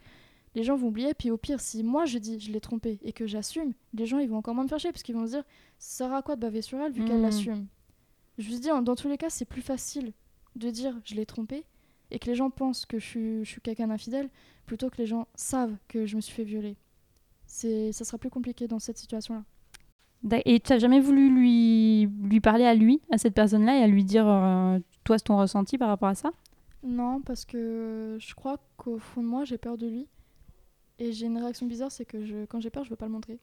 les 0.54 0.64
gens 0.64 0.76
vont 0.76 0.88
oublier. 0.90 1.14
Puis 1.14 1.32
au 1.32 1.38
pire, 1.38 1.62
si 1.62 1.82
moi 1.84 2.04
je 2.06 2.18
dis 2.18 2.40
je 2.40 2.52
l'ai 2.52 2.60
trompé 2.60 3.00
et 3.04 3.14
que 3.14 3.26
j'assume, 3.26 3.72
les 3.94 4.06
gens 4.06 4.20
ils 4.20 4.28
vont 4.30 4.38
encore 4.38 4.54
moins 4.56 4.66
me 4.66 4.70
faire 4.70 4.80
chier 4.80 4.92
parce 4.92 5.04
qu'ils 5.04 5.16
vont 5.16 5.26
se 5.26 5.32
dire 5.32 5.44
ça 5.80 6.06
sert 6.08 6.14
à 6.14 6.22
quoi 6.22 6.36
de 6.36 6.42
baver 6.42 6.62
sur 6.62 6.78
elle 6.80 6.92
vu 6.92 7.06
qu'elle 7.06 7.18
Mhm. 7.18 7.24
l'assume? 7.24 7.68
Je 8.38 8.50
vous 8.50 8.60
dis, 8.60 8.68
dans 8.68 8.96
tous 8.96 9.08
les 9.08 9.18
cas, 9.18 9.30
c'est 9.30 9.46
plus 9.46 9.62
facile 9.62 10.12
de 10.56 10.70
dire 10.70 11.00
je 11.06 11.16
l'ai 11.16 11.26
trompé 11.26 11.64
et 12.10 12.20
que 12.20 12.26
les 12.28 12.36
gens 12.36 12.50
pensent 12.50 12.86
que 12.86 12.98
je 13.00 13.06
suis, 13.06 13.46
je 13.46 13.50
suis 13.50 13.62
quelqu'un 13.62 13.88
d'infidèle 13.88 14.30
plutôt 14.66 14.90
que 14.90 14.98
les 14.98 15.06
gens 15.06 15.28
savent 15.36 15.76
que 15.88 16.06
je 16.06 16.16
me 16.18 16.22
suis 16.22 16.34
fait 16.34 16.44
violer. 16.44 16.76
C'est, 17.54 17.92
ça 17.92 18.06
sera 18.06 18.18
plus 18.18 18.30
compliqué 18.30 18.66
dans 18.68 18.80
cette 18.80 18.98
situation-là. 18.98 19.44
Et 20.46 20.60
tu 20.62 20.72
n'as 20.72 20.80
jamais 20.80 21.02
voulu 21.02 21.30
lui, 21.30 22.06
lui 22.24 22.40
parler 22.40 22.64
à 22.64 22.74
lui, 22.74 23.02
à 23.12 23.18
cette 23.18 23.34
personne-là, 23.34 23.78
et 23.78 23.84
à 23.84 23.88
lui 23.88 24.06
dire, 24.06 24.26
euh, 24.26 24.80
toi, 25.04 25.18
c'est 25.18 25.26
ton 25.26 25.38
ressenti 25.38 25.78
par 25.78 25.90
rapport 25.90 26.08
à 26.08 26.16
ça? 26.16 26.32
Non, 26.82 27.20
parce 27.22 27.44
que 27.44 28.18
je 28.22 28.34
crois 28.36 28.58
qu'au 28.78 29.00
fond 29.00 29.22
de 29.22 29.28
moi, 29.28 29.44
j'ai 29.44 29.58
peur 29.58 29.78
de 29.78 29.86
lui. 29.86 30.08
Et 30.98 31.12
j'ai 31.12 31.26
une 31.26 31.38
réaction 31.38 31.66
bizarre, 31.66 31.92
c'est 31.92 32.06
que 32.06 32.24
je, 32.24 32.46
quand 32.46 32.62
j'ai 32.62 32.70
peur, 32.70 32.86
je 32.86 32.90
veux 32.90 32.96
pas 32.96 33.08
le 33.08 33.12
montrer. 33.12 33.38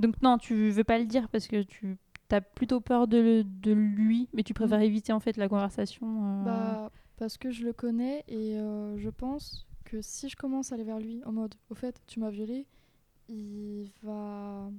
Donc 0.00 0.20
non, 0.20 0.36
tu 0.36 0.70
veux 0.70 0.84
pas 0.84 0.98
le 0.98 1.04
dire 1.04 1.28
parce 1.28 1.46
que 1.46 1.62
tu 1.62 1.96
as 2.30 2.40
plutôt 2.40 2.80
peur 2.80 3.06
de, 3.06 3.44
de 3.62 3.70
lui, 3.72 4.28
mais 4.32 4.42
tu 4.42 4.52
préfères 4.52 4.80
éviter 4.80 5.12
en 5.12 5.20
fait 5.20 5.36
la 5.36 5.48
conversation. 5.48 6.06
euh, 6.06 6.40
Mm. 6.40 6.44
Bah, 6.44 6.90
parce 7.18 7.38
que 7.38 7.52
je 7.52 7.64
le 7.64 7.72
connais 7.72 8.24
et 8.26 8.58
euh, 8.58 8.98
je 8.98 9.10
pense 9.10 9.64
que 9.84 10.02
si 10.02 10.28
je 10.28 10.34
commence 10.34 10.72
à 10.72 10.74
aller 10.74 10.82
vers 10.84 10.98
lui 10.98 11.22
en 11.24 11.32
mode 11.32 11.54
au 11.70 11.76
fait, 11.76 12.00
tu 12.08 12.18
m'as 12.18 12.30
violé, 12.30 12.66
il 13.28 13.90
va. 14.02 14.70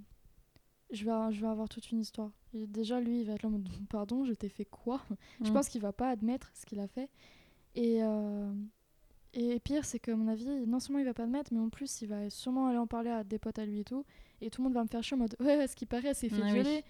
Je 0.91 1.03
vais, 1.03 1.11
je 1.33 1.41
vais 1.41 1.47
avoir 1.47 1.67
toute 1.67 1.91
une 1.91 1.99
histoire. 1.99 2.31
Et 2.53 2.67
déjà, 2.67 2.99
lui, 2.99 3.21
il 3.21 3.25
va 3.25 3.33
être 3.33 3.43
là 3.43 3.49
en 3.49 3.53
mode 3.53 3.67
pardon, 3.89 4.23
je 4.25 4.33
t'ai 4.33 4.49
fait 4.49 4.65
quoi? 4.65 5.01
Je 5.43 5.49
Mm. 5.49 5.53
pense 5.53 5.69
qu'il 5.69 5.81
va 5.81 5.93
pas 5.93 6.09
admettre 6.09 6.51
ce 6.53 6.65
qu'il 6.65 6.79
a 6.79 6.87
fait. 6.87 7.09
Et, 7.73 8.01
euh, 8.03 8.53
et 9.33 9.59
pire, 9.59 9.83
c'est 9.83 9.99
que, 9.99 10.11
à 10.11 10.15
mon 10.15 10.27
avis, 10.29 10.45
non 10.67 10.79
seulement 10.79 10.99
il 10.99 11.05
va 11.05 11.13
pas 11.13 11.23
admettre, 11.23 11.51
mais 11.53 11.59
en 11.59 11.69
plus, 11.69 12.01
il 12.01 12.07
va 12.07 12.29
sûrement 12.29 12.67
aller 12.67 12.77
en 12.77 12.87
parler 12.87 13.09
à 13.09 13.23
des 13.23 13.39
potes 13.39 13.59
à 13.59 13.65
lui 13.65 13.79
et 13.79 13.83
tout. 13.83 14.05
Et 14.41 14.49
tout 14.49 14.61
le 14.61 14.65
monde 14.65 14.73
va 14.75 14.83
me 14.83 14.87
faire 14.87 15.03
chier 15.03 15.15
en 15.15 15.19
mode 15.19 15.35
ouais, 15.39 15.67
ce 15.67 15.75
qui 15.75 15.85
paraît, 15.85 16.13
c'est 16.13 16.29
fait 16.29 16.41
Ah 16.41 16.45
oui. 16.45 16.53
violer. 16.53 16.83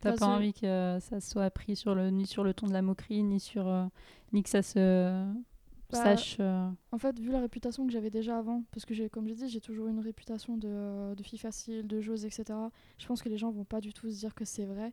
T'as 0.00 0.16
pas 0.16 0.26
envie 0.26 0.52
que 0.52 0.98
ça 1.00 1.20
soit 1.20 1.48
pris 1.50 1.74
sur 1.76 1.94
le, 1.94 2.10
ni 2.10 2.26
sur 2.26 2.42
le 2.44 2.52
ton 2.54 2.66
de 2.66 2.72
la 2.72 2.82
moquerie, 2.82 3.22
ni 3.22 3.38
sur 3.40 3.66
euh, 3.68 3.86
ni 4.32 4.42
que 4.42 4.48
ça 4.50 4.60
se 4.62 5.24
Bah, 5.92 6.16
sache. 6.16 6.36
euh, 6.40 6.68
En 6.90 6.98
fait, 6.98 7.18
vu 7.20 7.30
la 7.30 7.40
réputation 7.40 7.86
que 7.86 7.92
j'avais 7.92 8.10
déjà 8.10 8.38
avant, 8.38 8.64
parce 8.72 8.84
que 8.84 9.08
comme 9.08 9.28
j'ai 9.28 9.34
dit, 9.34 9.48
j'ai 9.48 9.60
toujours 9.60 9.88
une 9.88 10.00
réputation 10.00 10.56
de, 10.56 10.68
euh, 10.68 11.14
de 11.14 11.22
fille 11.22 11.38
facile, 11.38 11.86
de 11.86 12.00
joueuse, 12.00 12.24
etc. 12.24 12.44
Je 12.98 13.06
pense 13.06 13.22
que 13.22 13.28
les 13.28 13.38
gens 13.38 13.50
vont 13.50 13.64
pas 13.64 13.80
du 13.80 13.92
tout 13.92 14.10
se 14.10 14.18
dire 14.18 14.34
que 14.34 14.44
c'est 14.44 14.64
vrai 14.64 14.92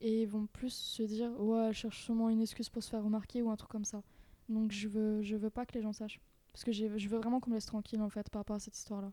et 0.00 0.22
ils 0.22 0.28
vont 0.28 0.46
plus 0.52 0.72
se 0.74 1.02
dire 1.02 1.30
ouais, 1.40 1.68
elle 1.68 1.74
cherche 1.74 2.02
sûrement 2.04 2.28
une 2.28 2.40
excuse 2.42 2.68
pour 2.68 2.82
se 2.82 2.90
faire 2.90 3.02
remarquer 3.02 3.42
ou 3.42 3.50
un 3.50 3.56
truc 3.56 3.70
comme 3.70 3.84
ça. 3.84 4.02
Donc 4.48 4.70
je 4.72 4.88
veux, 4.88 5.22
je 5.22 5.36
veux 5.36 5.50
pas 5.50 5.64
que 5.66 5.72
les 5.74 5.82
gens 5.82 5.92
sachent, 5.92 6.20
parce 6.52 6.64
que 6.64 6.72
je 6.72 6.86
veux 7.08 7.16
vraiment 7.18 7.40
qu'on 7.40 7.50
me 7.50 7.56
laisse 7.56 7.66
tranquille 7.66 8.00
en 8.02 8.10
fait 8.10 8.28
par 8.30 8.40
rapport 8.40 8.56
à 8.56 8.60
cette 8.60 8.76
histoire-là. 8.76 9.10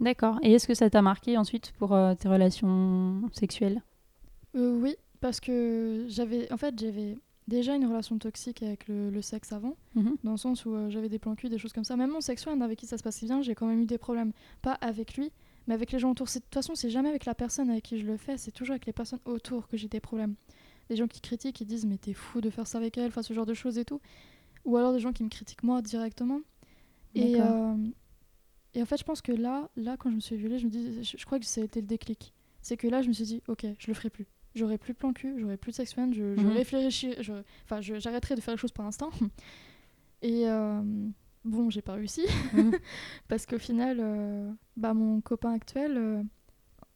D'accord. 0.00 0.38
Et 0.42 0.52
est-ce 0.52 0.66
que 0.66 0.74
ça 0.74 0.90
t'a 0.90 1.00
marqué 1.02 1.38
ensuite 1.38 1.72
pour 1.78 1.94
euh, 1.94 2.14
tes 2.14 2.28
relations 2.28 3.22
sexuelles? 3.32 3.82
Euh, 4.54 4.78
oui, 4.80 4.96
parce 5.20 5.40
que 5.40 6.04
j'avais, 6.08 6.50
en 6.52 6.56
fait, 6.56 6.78
j'avais 6.78 7.16
déjà 7.48 7.74
une 7.74 7.86
relation 7.86 8.18
toxique 8.18 8.62
avec 8.62 8.88
le, 8.88 9.10
le 9.10 9.22
sexe 9.22 9.52
avant. 9.52 9.76
Mhm. 9.94 10.16
dans 10.24 10.32
le 10.32 10.36
sens 10.36 10.64
où 10.64 10.74
euh, 10.74 10.90
j'avais 10.90 11.08
des 11.08 11.18
plans 11.18 11.34
cul, 11.34 11.48
des 11.48 11.58
choses 11.58 11.72
comme 11.72 11.84
ça. 11.84 11.96
Même 11.96 12.10
mon 12.10 12.20
sexuel 12.20 12.60
avec 12.62 12.78
qui 12.78 12.86
ça 12.86 12.98
se 12.98 13.02
passait 13.02 13.26
bien, 13.26 13.42
j'ai 13.42 13.54
quand 13.54 13.66
même 13.66 13.80
eu 13.80 13.86
des 13.86 13.98
problèmes. 13.98 14.32
Pas 14.62 14.72
avec 14.74 15.16
lui, 15.16 15.30
mais 15.66 15.74
avec 15.74 15.92
les 15.92 15.98
gens 15.98 16.10
autour. 16.10 16.26
De 16.26 16.32
toute 16.32 16.52
façon, 16.52 16.74
c'est 16.74 16.90
jamais 16.90 17.08
avec 17.08 17.24
la 17.24 17.34
personne 17.34 17.70
avec 17.70 17.84
qui 17.84 17.98
je 17.98 18.06
le 18.06 18.16
fais, 18.16 18.36
c'est 18.36 18.50
toujours 18.50 18.72
avec 18.72 18.86
les 18.86 18.92
personnes 18.92 19.20
autour 19.24 19.68
que 19.68 19.76
j'ai 19.76 19.88
des 19.88 20.00
problèmes. 20.00 20.34
Des 20.88 20.96
gens 20.96 21.08
qui 21.08 21.20
critiquent, 21.20 21.56
qui 21.56 21.66
disent 21.66 21.86
mais 21.86 21.98
t'es 21.98 22.12
fou 22.12 22.40
de 22.40 22.50
faire 22.50 22.66
ça 22.66 22.78
avec 22.78 22.96
elle, 22.98 23.08
enfin 23.08 23.22
ce 23.22 23.32
genre 23.32 23.46
de 23.46 23.54
choses 23.54 23.78
et 23.78 23.84
tout. 23.84 24.00
Ou 24.64 24.76
alors 24.76 24.92
des 24.92 25.00
gens 25.00 25.12
qui 25.12 25.22
me 25.22 25.28
critiquent 25.28 25.62
moi 25.62 25.82
directement. 25.82 26.40
Et, 27.14 27.40
euh, 27.40 27.74
et 28.74 28.82
en 28.82 28.84
fait, 28.84 28.98
je 28.98 29.04
pense 29.04 29.22
que 29.22 29.32
là, 29.32 29.70
là, 29.76 29.96
quand 29.96 30.10
je 30.10 30.16
me 30.16 30.20
suis 30.20 30.36
violée, 30.36 30.58
je 30.58 30.66
me 30.66 30.70
dis, 30.70 31.02
je, 31.02 31.16
je 31.16 31.24
crois 31.24 31.38
que 31.38 31.46
ça 31.46 31.62
a 31.62 31.64
été 31.64 31.80
le 31.80 31.86
déclic. 31.86 32.34
C'est 32.60 32.76
que 32.76 32.86
là, 32.88 33.00
je 33.00 33.08
me 33.08 33.12
suis 33.12 33.24
dit, 33.24 33.42
ok, 33.48 33.64
je 33.78 33.86
le 33.86 33.94
ferai 33.94 34.10
plus. 34.10 34.26
J'aurai 34.56 34.78
plus 34.78 34.94
plan 34.94 35.12
cul, 35.12 35.34
j'aurai 35.38 35.56
plus 35.56 35.70
de 35.70 35.76
sexuel, 35.76 36.12
je, 36.14 36.34
je 36.34 36.40
Mhm. 36.40 36.52
je- 37.22 37.32
enfin, 37.64 37.80
je- 37.80 38.00
j'arrêterai 38.00 38.34
de 38.34 38.40
faire 38.40 38.54
les 38.54 38.58
choses 38.58 38.72
par 38.72 38.86
instant. 38.86 39.10
Et 40.22 40.48
euh, 40.48 40.80
bon, 41.44 41.70
j'ai 41.70 41.82
pas 41.82 41.92
réussi. 41.94 42.22
Mhm. 42.54 42.72
Parce 43.28 43.46
qu'au 43.46 43.58
final, 43.58 43.98
euh, 44.00 44.50
bah, 44.76 44.94
mon 44.94 45.20
copain 45.20 45.52
actuel, 45.52 45.96
euh, 45.96 46.22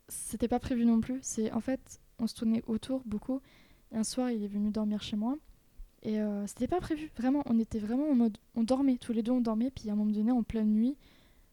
c'était 0.09 0.49
pas 0.49 0.59
prévu 0.59 0.85
non 0.85 1.01
plus. 1.01 1.19
C'est 1.23 1.53
En 1.53 1.61
fait, 1.61 2.01
on 2.19 2.27
se 2.27 2.35
tournait 2.35 2.63
autour 2.67 3.03
beaucoup. 3.05 3.41
Et 3.93 3.97
un 3.97 4.05
soir, 4.05 4.31
il 4.31 4.43
est 4.43 4.49
venu 4.49 4.71
dormir 4.71 5.03
chez 5.03 5.17
moi. 5.17 5.37
Et 6.03 6.19
euh, 6.21 6.47
c'était 6.47 6.67
pas 6.69 6.81
prévu, 6.81 7.11
vraiment. 7.19 7.43
On 7.47 7.59
était 7.59 7.79
vraiment 7.79 8.09
en 8.09 8.15
mode. 8.15 8.39
On 8.55 8.63
dormait, 8.65 8.97
tous 8.97 9.13
les 9.13 9.23
deux, 9.23 9.33
on 9.33 9.41
dormait. 9.43 9.71
Puis 9.71 9.91
à 9.91 9.93
un 9.93 9.97
moment 9.97 10.11
donné, 10.11 10.31
en 10.33 10.43
pleine 10.43 10.73
nuit, 10.73 10.97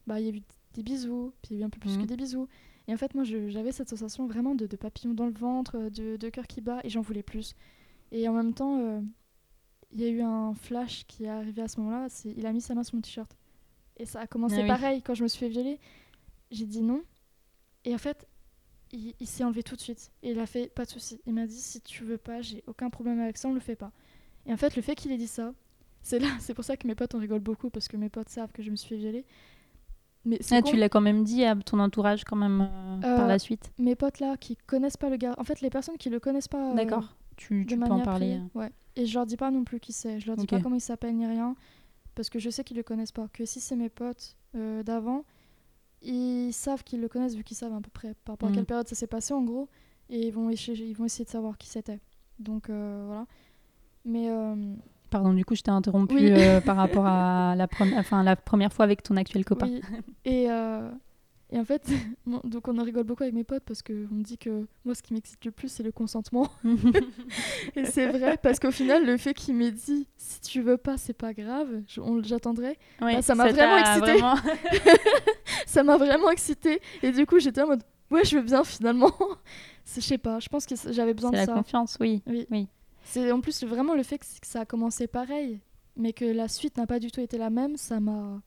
bah, 0.07 0.21
il 0.21 0.25
y 0.25 0.29
a 0.29 0.33
eu 0.33 0.41
des 0.73 0.83
bisous. 0.83 1.33
Puis 1.41 1.55
il 1.55 1.57
y 1.57 1.59
a 1.59 1.63
eu 1.63 1.65
un 1.65 1.69
peu 1.69 1.79
plus 1.79 1.97
Mhm. 1.97 2.03
que 2.03 2.07
des 2.07 2.15
bisous. 2.15 2.47
Et 2.87 2.93
en 2.93 2.97
fait, 2.97 3.13
moi, 3.15 3.23
j'avais 3.25 3.71
cette 3.71 3.89
sensation 3.89 4.27
vraiment 4.27 4.55
de, 4.55 4.65
de 4.65 4.75
papillon 4.77 5.13
dans 5.13 5.25
le 5.25 5.33
ventre, 5.33 5.89
de, 5.89 6.15
de 6.15 6.29
cœur 6.29 6.47
qui 6.47 6.61
bat. 6.61 6.79
Et 6.83 6.89
j'en 6.89 7.01
voulais 7.01 7.23
plus. 7.23 7.53
Et 8.11 8.27
en 8.29 8.33
même 8.33 8.53
temps, 8.53 8.79
euh, 8.79 9.01
il 9.91 10.01
y 10.01 10.05
a 10.05 10.09
eu 10.09 10.21
un 10.21 10.53
flash 10.53 11.05
qui 11.07 11.25
est 11.25 11.29
arrivé 11.29 11.61
à 11.61 11.67
ce 11.67 11.79
moment-là. 11.81 12.07
Il 12.25 12.45
a 12.45 12.53
mis 12.53 12.61
sa 12.61 12.75
main 12.75 12.83
sur 12.83 12.95
mon 12.95 13.01
t-shirt. 13.01 13.35
Et 13.97 14.05
ça 14.05 14.21
a 14.21 14.27
commencé 14.27 14.57
Ah 14.57 14.61
oui. 14.61 14.67
pareil 14.67 15.01
quand 15.01 15.15
je 15.15 15.23
me 15.23 15.27
suis 15.27 15.39
fait 15.39 15.49
violer. 15.49 15.79
J'ai 16.51 16.65
dit 16.65 16.81
non. 16.81 17.03
Et 17.83 17.93
en 17.93 17.97
fait, 17.97 18.27
il, 18.91 19.13
il 19.19 19.27
s'est 19.27 19.43
enlevé 19.43 19.63
tout 19.63 19.75
de 19.75 19.81
suite. 19.81 20.11
Et 20.23 20.31
il 20.31 20.39
a 20.39 20.45
fait 20.45 20.67
pas 20.73 20.85
de 20.85 20.89
souci. 20.89 21.19
Il 21.25 21.33
m'a 21.33 21.45
dit 21.45 21.59
si 21.59 21.81
tu 21.81 22.03
veux 22.05 22.17
pas, 22.17 22.41
j'ai 22.41 22.63
aucun 22.67 22.89
problème 22.89 23.19
avec 23.19 23.37
ça, 23.37 23.49
on 23.49 23.53
le 23.53 23.59
fait 23.59 23.75
pas. 23.75 23.91
Et 24.45 24.53
en 24.53 24.57
fait, 24.57 24.75
le 24.77 24.81
fait 24.81 24.95
qu'il 24.95 25.11
ait 25.11 25.17
dit 25.17 25.27
ça, 25.27 25.53
c'est 26.01 26.19
là, 26.19 26.27
c'est 26.39 26.53
pour 26.53 26.63
ça 26.63 26.77
que 26.77 26.87
mes 26.87 26.95
potes 26.95 27.15
on 27.15 27.19
rigole 27.19 27.41
beaucoup 27.41 27.69
parce 27.69 27.87
que 27.89 27.97
mes 27.97 28.09
potes 28.09 28.29
savent 28.29 28.51
que 28.53 28.63
je 28.63 28.71
me 28.71 28.77
suis 28.77 28.89
fait 28.89 28.97
violer. 28.97 29.25
Mais 30.27 30.39
Ah, 30.51 30.61
tu 30.61 30.75
l'as 30.75 30.89
quand 30.89 31.01
même 31.01 31.23
dit 31.23 31.43
à 31.45 31.55
ton 31.55 31.79
entourage 31.79 32.23
quand 32.25 32.35
même 32.35 32.61
euh, 32.61 32.99
par 33.01 33.25
Euh, 33.25 33.27
la 33.27 33.39
suite. 33.39 33.71
mes 33.79 33.95
potes 33.95 34.19
là 34.19 34.35
qui 34.37 34.57
connaissent 34.67 34.97
pas 34.97 35.09
le 35.09 35.17
gars, 35.17 35.33
en 35.37 35.43
fait 35.43 35.61
les 35.61 35.69
personnes 35.69 35.97
qui 35.97 36.09
le 36.09 36.19
connaissent 36.19 36.47
pas, 36.49 36.71
euh, 36.71 36.75
D'accord. 36.75 37.15
Tu, 37.37 37.65
tu 37.67 37.77
peux 37.77 37.85
en 37.85 38.01
parler. 38.01 38.37
privée, 38.37 38.43
ouais. 38.55 38.71
Et 38.95 39.05
je 39.05 39.13
leur 39.13 39.25
dis 39.25 39.37
pas 39.37 39.51
non 39.51 39.63
plus 39.63 39.79
qui 39.79 39.93
c'est, 39.93 40.19
je 40.19 40.27
leur 40.27 40.35
dis 40.35 40.47
pas 40.47 40.59
comment 40.59 40.75
il 40.75 40.81
s'appelle 40.81 41.15
ni 41.15 41.25
rien, 41.25 41.55
parce 42.15 42.29
que 42.29 42.39
je 42.39 42.49
sais 42.49 42.63
qu'ils 42.63 42.77
le 42.77 42.83
connaissent 42.83 43.11
pas. 43.11 43.27
Que 43.31 43.45
si 43.45 43.59
c'est 43.61 43.75
mes 43.75 43.89
potes 43.89 44.35
euh, 44.55 44.81
d'avant, 44.83 45.23
ils 46.01 46.51
savent 46.51 46.83
qu'ils 46.83 46.99
le 47.01 47.07
connaissent 47.07 47.35
vu 47.35 47.43
qu'ils 47.43 47.57
savent 47.57 47.73
à 47.73 47.81
peu 47.81 47.89
près 47.91 48.13
par 48.25 48.33
rapport 48.33 48.49
à 48.49 48.51
quelle 48.51 48.65
période 48.65 48.87
ça 48.87 48.95
s'est 48.95 49.07
passé 49.07 49.33
en 49.33 49.43
gros, 49.43 49.67
et 50.09 50.27
ils 50.27 50.33
vont, 50.33 50.49
essayer, 50.49 50.85
ils 50.87 50.95
vont 50.95 51.05
essayer 51.05 51.25
de 51.25 51.29
savoir 51.29 51.57
qui 51.57 51.67
c'était. 51.67 51.99
Donc 52.39 52.69
euh, 52.69 53.03
voilà. 53.07 53.25
Mais 54.05 54.29
euh, 54.29 54.55
Pardon, 55.09 55.33
du 55.33 55.45
coup, 55.45 55.55
je 55.55 55.61
t'ai 55.61 55.71
interrompu 55.71 56.15
Oui. 56.15 56.31
euh, 56.31 56.59
par 56.61 56.75
rapport 56.77 57.05
à 57.05 57.55
la, 57.55 57.67
enfin, 57.95 58.23
la 58.23 58.35
première 58.35 58.73
fois 58.73 58.85
avec 58.85 59.03
ton 59.03 59.15
actuel 59.17 59.45
copain. 59.45 59.67
oui. 59.67 59.81
Et, 60.25 60.51
euh, 60.51 60.89
et 61.49 61.57
en 61.57 61.63
fait, 61.63 61.87
bon, 62.25 62.41
donc 62.43 62.67
on 62.67 62.77
en 62.77 62.83
rigole 62.83 63.05
beaucoup 63.05 63.23
avec 63.23 63.33
mes 63.33 63.45
potes 63.45 63.63
parce 63.63 63.81
qu'on 63.81 63.93
me 63.93 64.21
dit 64.23 64.37
que 64.37 64.67
moi 64.83 64.93
ce 64.95 65.01
qui 65.01 65.13
m'excite 65.13 65.45
le 65.45 65.51
plus 65.51 65.69
c'est 65.69 65.83
le 65.83 65.93
consentement. 65.93 66.49
Et 67.77 67.85
c'est 67.85 68.07
vrai, 68.07 68.37
parce 68.41 68.59
qu'au 68.59 68.71
final, 68.71 69.05
le 69.05 69.15
fait 69.17 69.33
qu'il 69.33 69.55
m'ait 69.55 69.71
dit 69.71 70.07
si 70.17 70.41
tu 70.41 70.61
veux 70.61 70.77
pas, 70.77 70.97
c'est 70.97 71.13
pas 71.13 71.33
grave, 71.33 71.67
j'attendrais, 72.23 72.77
Ouais, 73.01 73.15
Bah, 73.15 73.21
ça 73.21 73.33
m'a 73.35 73.47
vraiment 73.49 73.77
excitée. 73.77 74.17
vraiment- 74.19 74.35
ça 75.65 75.83
m'a 75.83 75.97
vraiment 75.97 76.29
excitée. 76.31 76.81
Et 77.03 77.11
du 77.11 77.25
coup, 77.25 77.39
j'étais 77.39 77.61
en 77.61 77.67
mode 77.67 77.83
ouais, 78.11 78.25
je 78.25 78.37
veux 78.37 78.43
bien 78.43 78.63
finalement. 78.63 79.11
Je 79.95 80.01
sais 80.01 80.17
pas, 80.17 80.39
je 80.39 80.49
pense 80.49 80.65
que 80.65 80.75
j'avais 80.91 81.13
besoin 81.13 81.31
C'est 81.31 81.37
de 81.37 81.41
la 81.41 81.45
ça. 81.45 81.53
confiance, 81.53 81.97
oui. 82.01 82.21
C'est 83.09 83.31
en 83.31 83.39
plus 83.39 83.63
vraiment 83.63 83.95
le 83.95 84.03
fait 84.03 84.17
que, 84.19 84.25
que 84.25 84.47
ça 84.47 84.61
a 84.61 84.65
commencé 84.65 85.07
pareil, 85.07 85.59
mais 85.95 86.13
que 86.13 86.25
la 86.25 86.47
suite 86.47 86.77
n'a 86.77 86.85
pas 86.85 86.99
du 86.99 87.09
tout 87.09 87.21
été 87.21 87.37
la 87.37 87.49
même, 87.49 87.77
ça 87.77 87.99
m'a. 87.99 88.41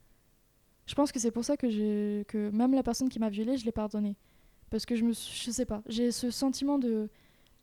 Je 0.85 0.93
pense 0.93 1.11
que 1.11 1.19
c'est 1.19 1.31
pour 1.31 1.43
ça 1.43 1.57
que 1.57 1.69
j'ai 1.69 2.25
que 2.27 2.49
même 2.51 2.73
la 2.73 2.83
personne 2.83 3.09
qui 3.09 3.19
m'a 3.19 3.29
violée, 3.29 3.57
je 3.57 3.65
l'ai 3.65 3.71
pardonnée. 3.71 4.15
Parce 4.69 4.85
que 4.85 4.95
je 4.95 5.03
me 5.03 5.13
je 5.13 5.51
sais 5.51 5.65
pas, 5.65 5.81
j'ai 5.87 6.11
ce 6.11 6.29
sentiment 6.29 6.77
de, 6.77 7.09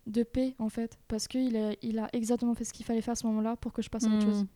de 0.07 0.23
paix 0.25 0.55
en 0.59 0.69
fait. 0.69 0.99
Parce 1.07 1.29
qu'il 1.29 1.57
a, 1.57 1.73
il 1.83 1.99
a 1.99 2.09
exactement 2.13 2.55
fait 2.55 2.65
ce 2.65 2.73
qu'il 2.73 2.85
fallait 2.85 3.01
faire 3.01 3.13
à 3.13 3.17
ce 3.17 3.27
moment-là 3.27 3.57
pour 3.57 3.73
que 3.73 3.81
je 3.81 3.89
passe 3.89 4.05
à 4.05 4.09
autre 4.09 4.23
chose. 4.23 4.43
Hmm. 4.43 4.49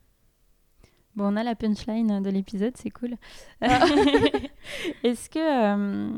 Bon, 1.14 1.26
on 1.32 1.36
a 1.36 1.42
la 1.42 1.54
punchline 1.54 2.22
de 2.22 2.30
l'épisode, 2.30 2.74
c'est 2.76 2.90
cool. 2.90 3.16
Ah. 3.60 3.84
est-ce 5.04 5.28
que, 5.28 5.38
euh, 5.38 6.10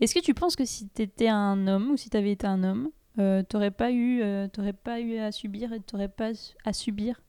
est-ce 0.00 0.14
que 0.14 0.20
tu 0.20 0.34
penses 0.34 0.54
que 0.54 0.64
si 0.64 0.88
tu 0.88 1.02
étais 1.02 1.28
un 1.28 1.66
homme 1.66 1.90
ou 1.90 1.96
si 1.96 2.10
tu 2.10 2.16
avais 2.16 2.30
été 2.32 2.46
un 2.46 2.62
homme, 2.62 2.90
euh, 3.18 3.42
t'aurais 3.42 3.70
pas 3.70 3.90
eu, 3.90 4.22
euh, 4.22 4.48
t'aurais 4.48 4.72
pas 4.72 5.00
eu 5.00 5.18
à 5.18 5.32
subir 5.32 5.72
et 5.72 5.80
t'aurais 5.80 6.08
pas 6.08 6.30
à 6.64 6.72
subir 6.72 7.20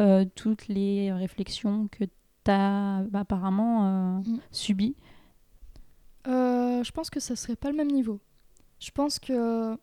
euh, 0.00 0.24
toutes 0.34 0.68
les 0.68 1.12
réflexions 1.12 1.88
que 1.88 2.04
tu 2.04 2.50
as 2.50 3.04
apparemment 3.14 3.84
euh, 3.84 4.18
Mm. 4.20 4.38
subies 4.50 4.96
je 6.26 6.90
pense 6.92 7.10
que 7.10 7.20
ça 7.20 7.34
serait 7.36 7.56
pas 7.56 7.70
le 7.70 7.76
même 7.76 7.90
niveau. 7.90 8.20
Je 8.78 8.90
pense 8.90 9.18
que 9.18 9.76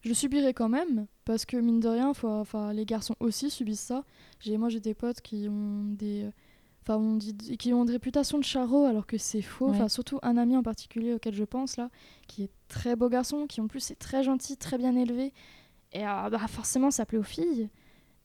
je 0.00 0.12
subirais 0.12 0.54
quand 0.54 0.68
même, 0.68 1.06
parce 1.24 1.44
que 1.44 1.56
mine 1.56 1.80
de 1.80 1.88
rien, 1.88 2.14
faut, 2.14 2.44
les 2.72 2.84
garçons 2.84 3.14
aussi 3.20 3.50
subissent 3.50 3.80
ça. 3.80 4.04
J'ai, 4.40 4.56
moi, 4.56 4.68
j'ai 4.68 4.80
des 4.80 4.94
potes 4.94 5.20
qui 5.20 5.46
ont 5.48 5.84
des, 5.84 6.28
enfin, 6.86 6.98
on 6.98 7.16
dit, 7.16 7.34
qui 7.58 7.72
ont 7.72 7.82
une 7.84 7.90
réputation 7.90 8.38
de 8.38 8.44
charreau, 8.44 8.84
alors 8.84 9.06
que 9.06 9.18
c'est 9.18 9.42
faux. 9.42 9.68
Enfin, 9.70 9.88
surtout 9.88 10.18
un 10.22 10.36
ami 10.36 10.56
en 10.56 10.62
particulier 10.62 11.14
auquel 11.14 11.34
je 11.34 11.44
pense 11.44 11.76
là, 11.76 11.90
qui 12.28 12.44
est 12.44 12.50
très 12.68 12.96
beau 12.96 13.08
garçon, 13.08 13.46
qui 13.46 13.60
en 13.60 13.66
plus 13.66 13.90
est 13.90 13.96
très 13.96 14.22
gentil, 14.22 14.56
très 14.56 14.78
bien 14.78 14.94
élevé, 14.96 15.32
et 15.92 16.06
euh, 16.06 16.30
bah, 16.30 16.38
forcément, 16.48 16.90
ça 16.90 17.06
plaît 17.06 17.18
aux 17.18 17.22
filles. 17.22 17.68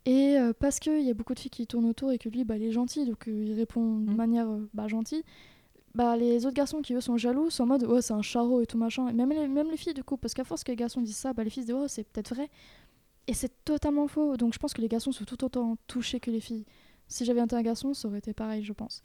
Et 0.05 0.38
euh, 0.38 0.51
parce 0.57 0.80
qu'il 0.80 1.01
y 1.01 1.09
a 1.12 1.14
beaucoup 1.14 1.36
de 1.36 1.39
filles 1.39 1.51
qui 1.51 1.68
tournent 1.68 1.86
autour 1.86 2.12
et 2.12 2.18
que 2.18 2.28
lui, 2.28 2.43
bah, 2.43 2.57
il 2.57 2.64
est 2.64 2.72
gentil, 2.72 3.05
donc 3.05 3.28
euh, 3.28 3.32
il 3.45 3.53
répond 3.53 3.97
de 3.99 4.12
Mm. 4.12 4.16
manière 4.16 4.49
euh, 4.49 4.68
bah, 4.74 4.88
gentille. 4.88 5.22
Bah, 5.93 6.16
les 6.18 6.45
autres 6.45 6.55
garçons 6.55 6.82
qui 6.82 6.93
eux 6.93 7.01
sont 7.01 7.18
jaloux 7.18 7.49
sont 7.49 7.64
en 7.64 7.68
mode 7.68 7.84
ouais 7.84 8.01
c'est 8.01 8.14
un 8.14 8.22
charreau 8.22 8.62
et 8.62 8.66
tout 8.66 8.78
machin. 8.78 9.09
Et 9.09 9.14
même 9.14 9.30
les, 9.30 9.47
même 9.49 9.70
les 9.70 9.76
filles 9.76 9.93
du 9.93 10.05
coup 10.05 10.16
parce 10.16 10.34
qu'à 10.34 10.45
force 10.45 10.64
que 10.64 10.72
les 10.72 10.78
garçons 10.78 11.01
disent 11.01 11.18
ça 11.18 11.34
bah, 11.34 11.43
les 11.43 11.49
filles 11.49 11.64
se 11.64 11.68
disent 11.68 11.76
oh 11.78 11.88
c'est 11.89 12.07
peut-être 12.07 12.34
vrai. 12.34 12.49
Et 13.28 13.34
c'est 13.34 13.51
totalement 13.66 14.07
faux. 14.07 14.38
Donc 14.38 14.53
je 14.53 14.57
pense 14.59 14.74
que 14.74 14.82
les 14.82 14.88
garçons 14.88 15.12
sont 15.12 15.26
tout 15.26 15.43
autant 15.43 15.76
touchés 15.88 16.20
que 16.22 16.32
les 16.32 16.39
filles 16.39 16.66
si 17.12 17.26
j'avais 17.26 17.41
été 17.43 17.55
un 17.55 17.62
garçon 17.62 17.93
ça 17.93 18.07
aurait 18.07 18.18
été 18.20 18.34
pareil 18.34 18.64
je 18.64 18.74
pense 18.74 19.01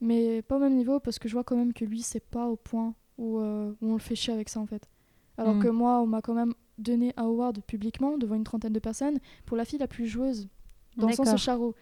mais 0.00 0.42
pas 0.42 0.56
au 0.56 0.60
même 0.60 0.74
niveau 0.74 0.98
parce 1.00 1.18
que 1.18 1.28
je 1.28 1.34
vois 1.34 1.44
quand 1.44 1.56
même 1.56 1.72
que 1.72 1.84
lui 1.84 2.02
c'est 2.02 2.24
pas 2.24 2.46
au 2.48 2.56
point 2.56 2.94
où, 3.18 3.38
euh, 3.38 3.72
où 3.80 3.90
on 3.90 3.92
le 3.94 3.98
fait 3.98 4.14
chier 4.16 4.32
avec 4.32 4.48
ça 4.48 4.60
en 4.60 4.66
fait 4.66 4.88
alors 5.38 5.54
Mm. 5.54 5.62
que 5.62 5.68
moi 5.68 6.00
on 6.00 6.06
m'a 6.06 6.20
quand 6.22 6.34
même 6.34 6.54
donné 6.78 7.12
un 7.16 7.24
award 7.24 7.60
publiquement 7.66 8.18
devant 8.18 8.34
une 8.34 8.44
trentaine 8.44 8.72
de 8.72 8.78
personnes 8.78 9.18
pour 9.46 9.56
la 9.56 9.64
fille 9.64 9.78
la 9.78 9.86
plus 9.86 10.06
joueuse 10.06 10.48
dans 10.96 11.06
le 11.08 11.12
sens 11.14 11.36
charreau. 11.36 11.74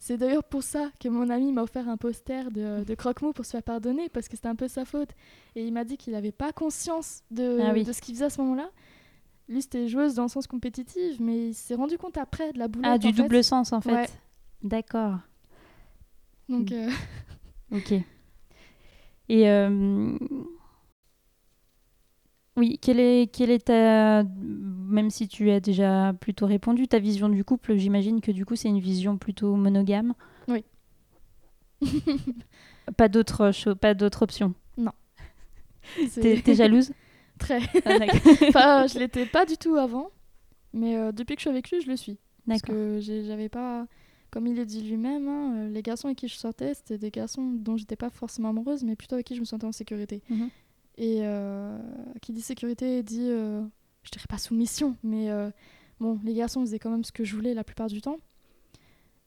C'est 0.00 0.16
d'ailleurs 0.16 0.44
pour 0.44 0.62
ça 0.62 0.90
que 1.00 1.08
mon 1.08 1.28
ami 1.30 1.52
m'a 1.52 1.62
offert 1.62 1.88
un 1.88 1.96
poster 1.96 2.50
de, 2.52 2.84
de 2.84 2.94
Croque-Mou 2.94 3.32
pour 3.32 3.44
se 3.44 3.50
faire 3.52 3.62
pardonner, 3.62 4.08
parce 4.08 4.28
que 4.28 4.36
c'était 4.36 4.48
un 4.48 4.54
peu 4.54 4.68
sa 4.68 4.84
faute. 4.84 5.08
Et 5.56 5.66
il 5.66 5.72
m'a 5.72 5.84
dit 5.84 5.96
qu'il 5.96 6.12
n'avait 6.12 6.30
pas 6.32 6.52
conscience 6.52 7.22
de, 7.32 7.58
Ah 7.62 7.72
oui. 7.72 7.82
de 7.82 7.92
ce 7.92 8.00
qu'il 8.00 8.14
faisait 8.14 8.26
à 8.26 8.30
ce 8.30 8.40
moment-là. 8.42 8.70
Lui, 9.48 9.62
c'était 9.62 9.88
joueuse 9.88 10.14
dans 10.14 10.22
le 10.24 10.28
sens 10.28 10.46
compétitif, 10.46 11.18
mais 11.18 11.48
il 11.48 11.54
s'est 11.54 11.74
rendu 11.74 11.98
compte 11.98 12.16
après 12.16 12.52
de 12.52 12.58
la 12.58 12.68
boulette. 12.68 12.90
Ah, 12.94 12.98
du 12.98 13.12
fait. 13.12 13.22
double 13.22 13.42
sens 13.42 13.72
en 13.72 13.80
fait. 13.80 13.92
Ouais. 13.92 14.06
D'accord. 14.62 15.16
Donc, 16.48 16.72
euh, 16.72 16.90
Ok. 17.70 17.92
Et 19.30 19.48
euh, 19.50 20.16
oui, 22.56 22.78
quelle 22.80 22.98
est, 22.98 23.32
quelle 23.32 23.50
est 23.50 23.66
ta, 23.66 24.24
même 24.24 25.10
si 25.10 25.28
tu 25.28 25.50
as 25.50 25.60
déjà 25.60 26.12
plutôt 26.18 26.46
répondu, 26.46 26.88
ta 26.88 26.98
vision 26.98 27.28
du 27.28 27.44
couple, 27.44 27.76
j'imagine 27.76 28.20
que 28.20 28.32
du 28.32 28.44
coup 28.46 28.56
c'est 28.56 28.68
une 28.68 28.80
vision 28.80 29.16
plutôt 29.18 29.54
monogame. 29.54 30.14
Oui. 30.48 30.64
pas 32.96 33.08
d'autre 33.08 33.52
cho- 33.52 33.76
pas 33.76 33.94
d'autre 33.94 34.22
option. 34.22 34.54
c'est 36.08 36.42
T'es 36.42 36.54
jalouse? 36.54 36.92
Très. 37.38 37.60
Ah, 37.84 37.96
enfin, 38.48 38.86
je 38.86 38.98
l'étais 38.98 39.24
pas 39.26 39.46
du 39.46 39.56
tout 39.56 39.76
avant, 39.76 40.10
mais 40.72 40.96
euh, 40.96 41.12
depuis 41.12 41.34
que 41.36 41.40
je 41.40 41.44
suis 41.44 41.50
avec 41.50 41.70
lui, 41.70 41.80
je 41.80 41.88
le 41.88 41.96
suis. 41.96 42.18
Parce 42.46 42.60
D'accord. 42.62 42.74
que 42.74 42.98
j'ai- 43.00 43.24
j'avais 43.24 43.48
pas, 43.48 43.86
comme 44.38 44.46
il 44.46 44.56
l'a 44.56 44.64
dit 44.64 44.82
lui-même, 44.82 45.26
hein, 45.26 45.54
euh, 45.56 45.68
les 45.68 45.82
garçons 45.82 46.06
avec 46.06 46.18
qui 46.18 46.28
je 46.28 46.36
sortais, 46.36 46.72
c'était 46.72 46.96
des 46.96 47.10
garçons 47.10 47.42
dont 47.54 47.76
j'étais 47.76 47.96
pas 47.96 48.08
forcément 48.08 48.50
amoureuse, 48.50 48.84
mais 48.84 48.94
plutôt 48.94 49.14
avec 49.16 49.26
qui 49.26 49.34
je 49.34 49.40
me 49.40 49.44
sentais 49.44 49.64
en 49.66 49.72
sécurité. 49.72 50.22
Mhm. 50.30 50.48
Et 50.96 51.18
euh, 51.22 51.76
qui 52.22 52.32
dit 52.32 52.40
sécurité 52.40 53.02
dit, 53.02 53.26
euh, 53.30 53.62
je 54.04 54.10
dirais 54.12 54.26
pas 54.28 54.38
soumission, 54.38 54.96
mais 55.02 55.28
euh, 55.28 55.50
bon, 55.98 56.20
les 56.22 56.34
garçons 56.34 56.60
faisaient 56.60 56.78
quand 56.78 56.90
même 56.90 57.02
ce 57.02 57.10
que 57.10 57.24
je 57.24 57.34
voulais 57.34 57.52
la 57.52 57.64
plupart 57.64 57.88
du 57.88 58.00
temps. 58.00 58.18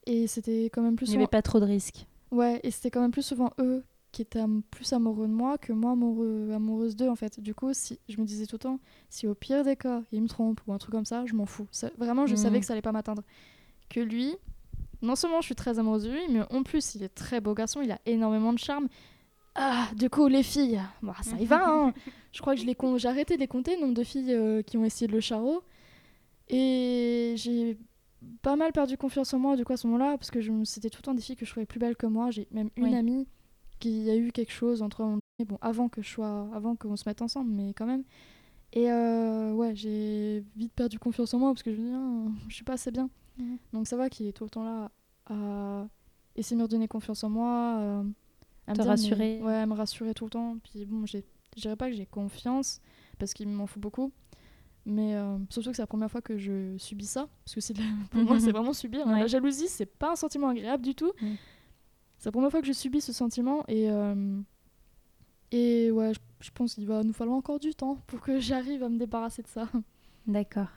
Et 0.06 0.28
c'était 0.28 0.66
quand 0.72 0.82
même 0.82 0.96
plus 0.96 1.08
Il 1.08 1.10
n'y 1.10 1.14
souvent... 1.16 1.24
avait 1.26 1.30
pas 1.32 1.42
trop 1.42 1.60
de 1.60 1.66
risques. 1.66 2.08
Ouais, 2.32 2.62
et 2.64 2.72
c'était 2.72 2.90
quand 2.90 3.02
même 3.02 3.12
plus 3.12 3.22
souvent 3.26 3.52
eux 3.60 3.84
qui 4.14 4.22
étaient 4.22 4.40
plus 4.72 4.94
amoureux 4.94 5.28
de 5.28 5.34
moi 5.34 5.58
que 5.58 5.74
moi 5.74 5.92
amoureux, 5.92 6.52
amoureuse 6.54 6.96
d'eux 6.96 7.10
en 7.10 7.18
fait. 7.18 7.42
Du 7.42 7.54
coup, 7.54 7.74
si 7.74 8.00
je 8.08 8.20
me 8.22 8.26
disais 8.26 8.46
tout 8.46 8.56
le 8.56 8.60
temps, 8.60 8.80
si 9.10 9.28
au 9.28 9.36
pire 9.36 9.66
des 9.66 9.76
cas, 9.76 10.04
il 10.14 10.22
me 10.22 10.28
trompe 10.30 10.62
ou 10.68 10.72
un 10.74 10.78
truc 10.78 10.94
comme 10.94 11.04
ça, 11.06 11.26
je 11.26 11.34
m'en 11.36 11.46
fous. 11.46 11.68
Ça- 11.72 11.92
vraiment, 11.98 12.26
je 12.28 12.32
Mhm. 12.34 12.38
savais 12.38 12.60
que 12.62 12.66
ça 12.66 12.72
allait 12.74 12.82
pas 12.82 12.94
m'atteindre. 12.94 13.24
Que 13.90 14.00
lui, 14.00 14.36
non 15.02 15.16
seulement 15.16 15.42
je 15.42 15.46
suis 15.48 15.56
très 15.56 15.80
amoureuse 15.80 16.04
de 16.04 16.12
lui, 16.12 16.22
mais 16.30 16.42
en 16.52 16.64
plus, 16.64 16.96
il 16.96 17.04
est 17.04 17.10
très 17.14 17.42
beau 17.42 17.54
garçon, 17.54 17.82
il 17.82 17.92
a 17.92 18.00
énormément 18.06 18.54
de 18.54 18.60
charme. 18.60 18.88
Ah, 19.56 19.90
du 19.96 20.10
coup, 20.10 20.28
les 20.28 20.44
filles, 20.44 20.82
bah, 21.02 21.16
ça 21.24 21.36
y 21.38 21.46
va. 21.46 21.62
hein. 21.68 21.94
Je 22.32 22.40
crois 22.42 22.56
que 22.56 22.62
je 22.62 22.66
les 22.66 22.76
con- 22.76 22.98
j'ai 22.98 23.08
arrêté 23.10 23.36
de 23.36 23.40
les 23.42 23.48
compter, 23.48 23.76
le 23.76 23.82
nombre 23.82 23.94
de 23.96 24.04
filles 24.04 24.34
euh, 24.34 24.62
qui 24.62 24.78
ont 24.78 24.86
essayé 24.86 25.08
de 25.08 25.12
le 25.14 25.20
charreau. 25.20 25.62
Et 26.50 27.34
j'ai 27.38 27.78
pas 28.42 28.56
mal 28.56 28.72
perdu 28.72 28.98
confiance 28.98 29.34
en 29.34 29.40
moi 29.40 29.56
du 29.56 29.66
coup 29.66 29.74
à 29.74 29.78
ce 29.78 29.88
moment-là, 29.88 30.18
parce 30.18 30.32
que 30.32 30.42
je 30.42 30.52
me- 30.52 30.66
c'était 30.66 30.90
tout 30.90 31.00
le 31.00 31.04
temps 31.04 31.14
des 31.14 31.22
filles 31.22 31.36
que 31.36 31.46
je 31.46 31.52
trouvais 31.52 31.66
plus 31.66 31.80
belles 31.80 31.96
que 31.96 32.06
moi. 32.08 32.32
J'ai 32.32 32.48
même 32.52 32.70
une 32.76 32.86
Oui. 32.86 32.96
amie 32.96 33.28
qui 33.80 34.10
a 34.10 34.16
eu 34.16 34.32
quelque 34.32 34.52
chose 34.52 34.82
entre 34.82 35.04
eux, 35.04 35.18
bon, 35.46 35.58
avant 35.62 35.90
que 35.90 36.02
je 36.02 36.10
sois, 36.10 36.48
avant 36.54 36.76
qu'on 36.76 36.96
se 36.96 37.04
mette 37.08 37.22
ensemble, 37.22 37.52
mais 37.52 37.74
quand 37.74 37.88
même. 37.88 38.04
Et 38.74 38.92
euh, 38.92 39.54
ouais, 39.54 39.76
j'ai 39.76 40.44
vite 40.56 40.72
perdu 40.74 41.00
confiance 41.00 41.34
en 41.34 41.40
moi 41.40 41.52
parce 41.52 41.64
que 41.64 41.74
je 41.74 41.78
me 41.82 41.88
dis, 41.88 41.94
Ah, 41.94 42.44
je 42.48 42.56
suis 42.56 42.64
pas 42.64 42.74
assez 42.74 42.92
bien. 42.92 43.10
Mhm. 43.42 43.58
Donc 43.74 43.88
ça 43.88 43.98
va 43.98 44.10
qu'il 44.10 44.28
est 44.28 44.32
tout 44.34 44.44
le 44.46 44.50
temps 44.50 44.64
là 44.64 44.92
à 45.28 45.88
essayer 46.36 46.56
de 46.56 46.60
me 46.62 46.66
redonner 46.66 46.88
confiance 46.88 47.24
en 47.24 47.30
moi, 47.30 47.78
euh, 47.80 48.04
à 48.68 48.72
me 48.72 48.76
Te 48.76 48.82
dire, 48.82 48.84
mais- 48.86 48.90
rassurer. 48.90 49.42
ouais, 49.42 49.56
à 49.56 49.66
me 49.66 49.74
rassurer 49.74 50.14
tout 50.14 50.26
le 50.26 50.30
temps. 50.32 50.58
Puis 50.64 50.86
bon, 50.86 51.06
je 51.06 51.18
dirais 51.58 51.76
pas 51.76 51.90
que 51.90 51.96
j'ai 51.96 52.06
confiance 52.06 52.80
parce 53.20 53.34
qu'il 53.34 53.48
m'en 53.50 53.68
faut 53.68 53.80
beaucoup. 53.80 54.12
Mais 54.86 55.14
euh, 55.16 55.38
surtout 55.52 55.70
que 55.70 55.76
c'est 55.76 55.84
la 55.84 55.88
première 55.88 56.10
fois 56.10 56.22
que 56.22 56.38
je 56.38 56.76
subis 56.78 57.06
ça. 57.06 57.28
Parce 57.46 57.54
que 57.56 57.62
c'est 57.62 57.74
de 57.74 57.80
la- 57.80 57.86
pour 58.12 58.22
moi, 58.24 58.40
c'est 58.40 58.52
vraiment 58.52 58.74
subir. 58.74 59.08
hein. 59.08 59.14
Ouais. 59.14 59.20
La 59.20 59.28
jalousie, 59.28 59.68
c'est 59.68 59.86
pas 59.86 60.12
un 60.14 60.16
sentiment 60.16 60.48
agréable 60.50 60.84
du 60.84 60.96
tout. 60.96 61.12
Mm. 61.22 61.34
C'est 62.18 62.26
la 62.26 62.32
première 62.32 62.50
fois 62.52 62.62
que 62.62 62.68
je 62.68 62.74
subis 62.74 63.02
ce 63.02 63.14
sentiment. 63.14 63.64
Et, 63.68 63.90
euh, 63.92 64.40
et 65.52 65.92
ouais, 65.92 66.14
je, 66.14 66.20
je 66.40 66.52
pense 66.52 66.76
qu'il 66.76 66.88
va 66.88 67.04
nous 67.04 67.14
falloir 67.14 67.38
encore 67.38 67.60
du 67.60 67.76
temps 67.76 67.98
pour 68.08 68.22
que 68.22 68.40
j'arrive 68.40 68.84
à 68.84 68.90
me 68.90 68.98
débarrasser 68.98 69.42
de 69.44 69.48
ça. 69.48 69.70
D'accord. 70.28 70.68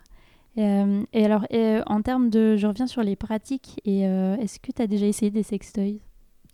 Et, 0.57 0.63
euh, 0.63 1.03
et 1.13 1.25
alors, 1.25 1.47
euh, 1.53 1.83
en 1.87 2.03
termes 2.03 2.31
de. 2.31 2.57
Je 2.57 2.67
reviens 2.67 2.87
sur 2.87 3.03
les 3.03 3.17
pratiques. 3.17 3.81
Et 3.85 4.07
euh, 4.07 4.37
est-ce 4.37 4.61
que 4.61 4.73
tu 4.73 4.83
as 4.83 4.87
déjà 4.87 5.07
essayé 5.07 5.31
des 5.31 5.43
sextoys? 5.43 6.01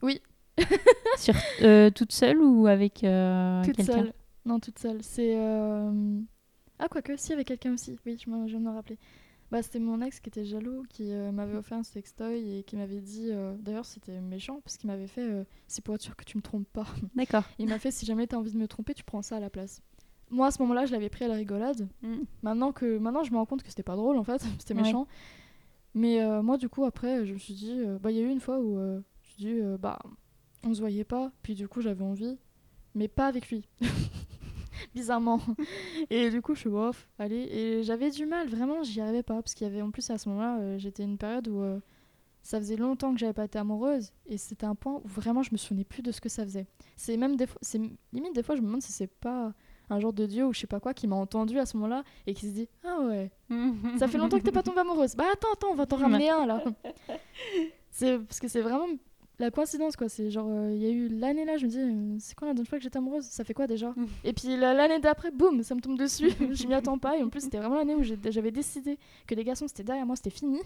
Oui. 0.03 0.21
sur, 1.17 1.35
toute 1.95 2.13
seule 2.13 2.39
ou 2.39 2.67
avec 2.67 2.95
toute 2.95 3.83
seule. 3.83 4.13
Non, 4.45 4.59
toute 4.61 4.79
seule. 4.79 5.03
C'est. 5.03 5.37
Ah, 6.79 6.89
quoique, 6.89 7.17
si, 7.17 7.33
avec 7.33 7.49
quelqu'un 7.49 7.75
aussi. 7.75 7.99
Oui, 8.07 8.19
je 8.25 8.31
me, 8.31 8.49
je 8.49 8.57
me 8.57 8.71
rappelais. 8.71 8.99
Bah, 9.51 9.63
c'était 9.63 9.81
mon 9.81 10.01
ex 10.01 10.21
qui 10.21 10.29
était 10.29 10.45
jaloux, 10.45 10.85
qui 10.89 11.13
m'avait 11.33 11.57
offert 11.57 11.79
un 11.79 11.83
sextoy 11.83 12.59
et 12.59 12.63
qui 12.63 12.77
m'avait 12.77 13.01
dit. 13.01 13.31
D'ailleurs, 13.59 13.85
c'était 13.85 14.21
méchant 14.21 14.61
parce 14.63 14.77
qu'il 14.77 14.89
m'avait 14.89 15.09
fait 15.09 15.29
C'est 15.67 15.85
pour 15.85 15.95
être 15.95 16.03
sûr 16.03 16.17
que 16.17 16.25
tu 16.25 16.39
me 16.39 16.43
trompes 16.43 16.69
pas. 16.73 16.87
D'accord. 17.15 17.45
Il 17.59 17.69
m'a 17.69 17.79
fait 17.79 17.91
Si 17.91 18.07
jamais 18.07 18.27
t'as 18.27 18.37
envie 18.37 18.53
de 18.53 18.59
me 18.59 18.69
tromper, 18.69 18.95
tu 18.95 19.05
prends 19.05 19.23
ça 19.23 19.37
à 19.37 19.41
la 19.41 19.51
place. 19.51 19.83
Moi, 20.31 20.47
à 20.47 20.51
ce 20.51 20.63
moment-là, 20.63 20.87
je 20.87 20.93
l'avais 20.93 21.09
pris 21.11 21.25
à 21.25 21.29
la 21.29 21.35
rigolade. 21.35 21.89
Mm. 22.03 22.15
Maintenant, 22.43 22.73
que, 22.73 22.99
maintenant 22.99 23.25
je 23.25 23.33
me 23.33 23.37
rends 23.37 23.47
compte 23.47 23.63
que 23.63 23.69
c'était 23.69 23.83
pas 23.83 23.97
drôle 23.97 24.17
en 24.17 24.25
fait, 24.25 24.41
c'était 24.59 24.75
Ouais. 24.75 24.83
méchant. 24.83 25.07
Mais 25.95 26.23
euh, 26.23 26.41
moi, 26.43 26.57
du 26.57 26.69
coup, 26.69 26.85
après, 26.85 27.27
je 27.27 27.33
me 27.35 27.39
suis 27.39 27.55
dit. 27.55 27.75
euh, 27.81 27.99
bah, 27.99 28.11
il 28.13 28.17
y 28.17 28.21
a 28.21 28.23
eu 28.23 28.31
une 28.31 28.41
fois 28.41 28.61
où 28.61 28.79
euh, 28.79 29.01
je 29.23 29.29
me 29.45 29.51
suis 29.51 29.55
dit 29.55 29.61
Bah, 29.81 29.99
on 30.65 30.73
se 30.75 30.81
voyait 30.81 31.05
pas, 31.05 31.33
puis 31.43 31.55
du 31.55 31.67
coup, 31.69 31.81
j'avais 31.81 32.05
envie, 32.05 32.39
mais 32.95 33.09
pas 33.09 33.27
avec 33.27 33.51
lui. 33.51 33.67
Bizarrement. 34.95 35.41
Et 36.11 36.31
du 36.31 36.41
coup, 36.43 36.55
je 36.55 36.61
suis 36.61 36.71
bof, 36.71 37.09
allez. 37.19 37.37
Et 37.51 37.83
j'avais 37.83 38.11
du 38.11 38.25
mal, 38.27 38.49
vraiment, 38.49 38.83
j'y 38.83 39.01
arrivais 39.01 39.23
pas. 39.23 39.43
Parce 39.43 39.55
qu'il 39.55 39.67
y 39.67 39.71
avait, 39.71 39.83
en 39.83 39.91
plus, 39.91 40.09
à 40.11 40.19
ce 40.19 40.29
moment-là, 40.29 40.79
j'étais 40.79 41.03
une 41.05 41.19
période 41.19 41.49
où 41.49 41.63
ça 42.43 42.59
faisait 42.59 42.77
longtemps 42.77 43.13
que 43.13 43.19
j'avais 43.19 43.33
pas 43.35 43.45
été 43.45 43.59
amoureuse. 43.59 44.13
Et 44.27 44.39
c'était 44.39 44.67
un 44.67 44.75
point 44.75 45.01
où 45.05 45.09
vraiment, 45.09 45.43
je 45.43 45.51
me 45.53 45.59
souvenais 45.59 45.85
plus 45.85 46.03
de 46.03 46.11
ce 46.13 46.21
que 46.21 46.29
ça 46.29 46.45
faisait. 46.45 46.67
C'est 46.97 47.17
même 47.17 47.37
des 47.37 47.47
fois, 47.47 47.59
c'est 47.63 47.79
limite, 48.13 48.35
des 48.35 48.43
fois, 48.43 48.57
je 48.57 48.61
me 48.63 48.67
demande 48.67 48.83
si 48.83 48.93
c'est 48.93 49.07
pas 49.07 49.53
un 49.91 50.01
genre 50.01 50.13
de 50.13 50.27
dieu 50.27 50.47
ou 50.47 50.53
je 50.53 50.61
sais 50.61 50.67
pas 50.67 50.81
quoi 50.81 50.95
qui 50.95 51.07
m'a 51.07 51.17
entendu 51.17 51.59
à 51.59 51.67
ce 51.67 51.77
moment-là 51.77 52.05
et 52.27 52.35
qui 52.35 52.47
se 52.47 52.53
dit 52.53 52.69
Ah 52.85 53.01
ouais, 53.03 53.31
ça 53.99 54.09
fait 54.09 54.19
longtemps 54.19 54.39
que 54.39 54.45
t'es 54.45 54.53
pas 54.53 54.63
tombée 54.63 54.81
amoureuse. 54.81 55.15
Bah 55.17 55.25
attends, 55.33 55.53
attends, 55.53 55.69
on 55.71 55.75
va 55.75 55.87
t'en 55.87 55.97
ramener 55.97 56.31
un 56.31 56.47
là. 56.47 56.63
C'est 57.91 58.19
parce 58.19 58.41
que 58.41 58.49
c'est 58.49 58.61
vraiment 58.61 58.87
la 59.39 59.51
coïncidence 59.51 59.97
quoi. 59.97 60.09
C'est 60.09 60.31
genre 60.31 60.47
euh, 60.51 60.73
il 60.75 60.83
y 60.83 60.87
a 60.87 60.91
eu 60.91 61.09
l'année 61.09 61.45
là, 61.45 61.57
je 61.57 61.65
me 61.67 61.71
dis 61.71 61.79
euh, 61.79 62.17
c'est 62.19 62.35
quoi 62.35 62.49
la 62.49 62.55
dernière 62.55 62.69
fois 62.69 62.79
que 62.79 62.85
j'étais 62.85 62.99
amoureuse? 62.99 63.25
Ça 63.25 63.43
fait 63.45 63.55
quoi 63.55 63.67
déjà? 63.67 63.95
Et 64.25 64.33
puis 64.33 64.57
la- 64.57 64.75
l'année 64.75 64.99
d'après, 65.01 65.31
boum, 65.31 65.63
ça 65.63 65.75
me 65.75 65.81
tombe 65.81 65.99
dessus. 65.99 66.31
je 66.53 66.67
m'y 66.67 66.75
attends 66.75 66.99
pas 66.99 67.17
et 67.19 67.23
en 67.23 67.29
plus 67.29 67.41
c'était 67.43 67.59
vraiment 67.59 67.77
l'année 67.77 67.95
où 67.95 68.03
j'avais 68.03 68.51
décidé 68.51 68.99
que 69.27 69.35
les 69.35 69.45
garçons 69.45 69.67
c'était 69.67 69.85
derrière 69.85 70.07
moi, 70.07 70.17
c'était 70.17 70.31
fini. 70.31 70.61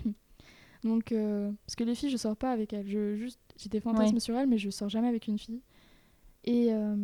Donc 0.83 1.13
euh, 1.13 1.51
parce 1.67 1.77
que 1.77 1.85
les 1.85 1.95
filles 1.95 2.11
je 2.11 2.17
sors 2.19 2.37
pas 2.37 2.51
avec 2.51 2.73
elles, 2.73 2.87
je 2.87 3.15
juste 3.17 3.41
j'ai 3.57 3.69
des 3.71 3.81
fantasmes 3.81 4.15
Ouais. 4.15 4.21
sur 4.21 4.37
elles 4.37 4.49
mais 4.49 4.59
je 4.59 4.69
sors 4.71 4.89
jamais 4.91 5.09
avec 5.09 5.29
une 5.29 5.39
fille. 5.39 5.63
Et 6.45 6.73
euh, 6.75 6.95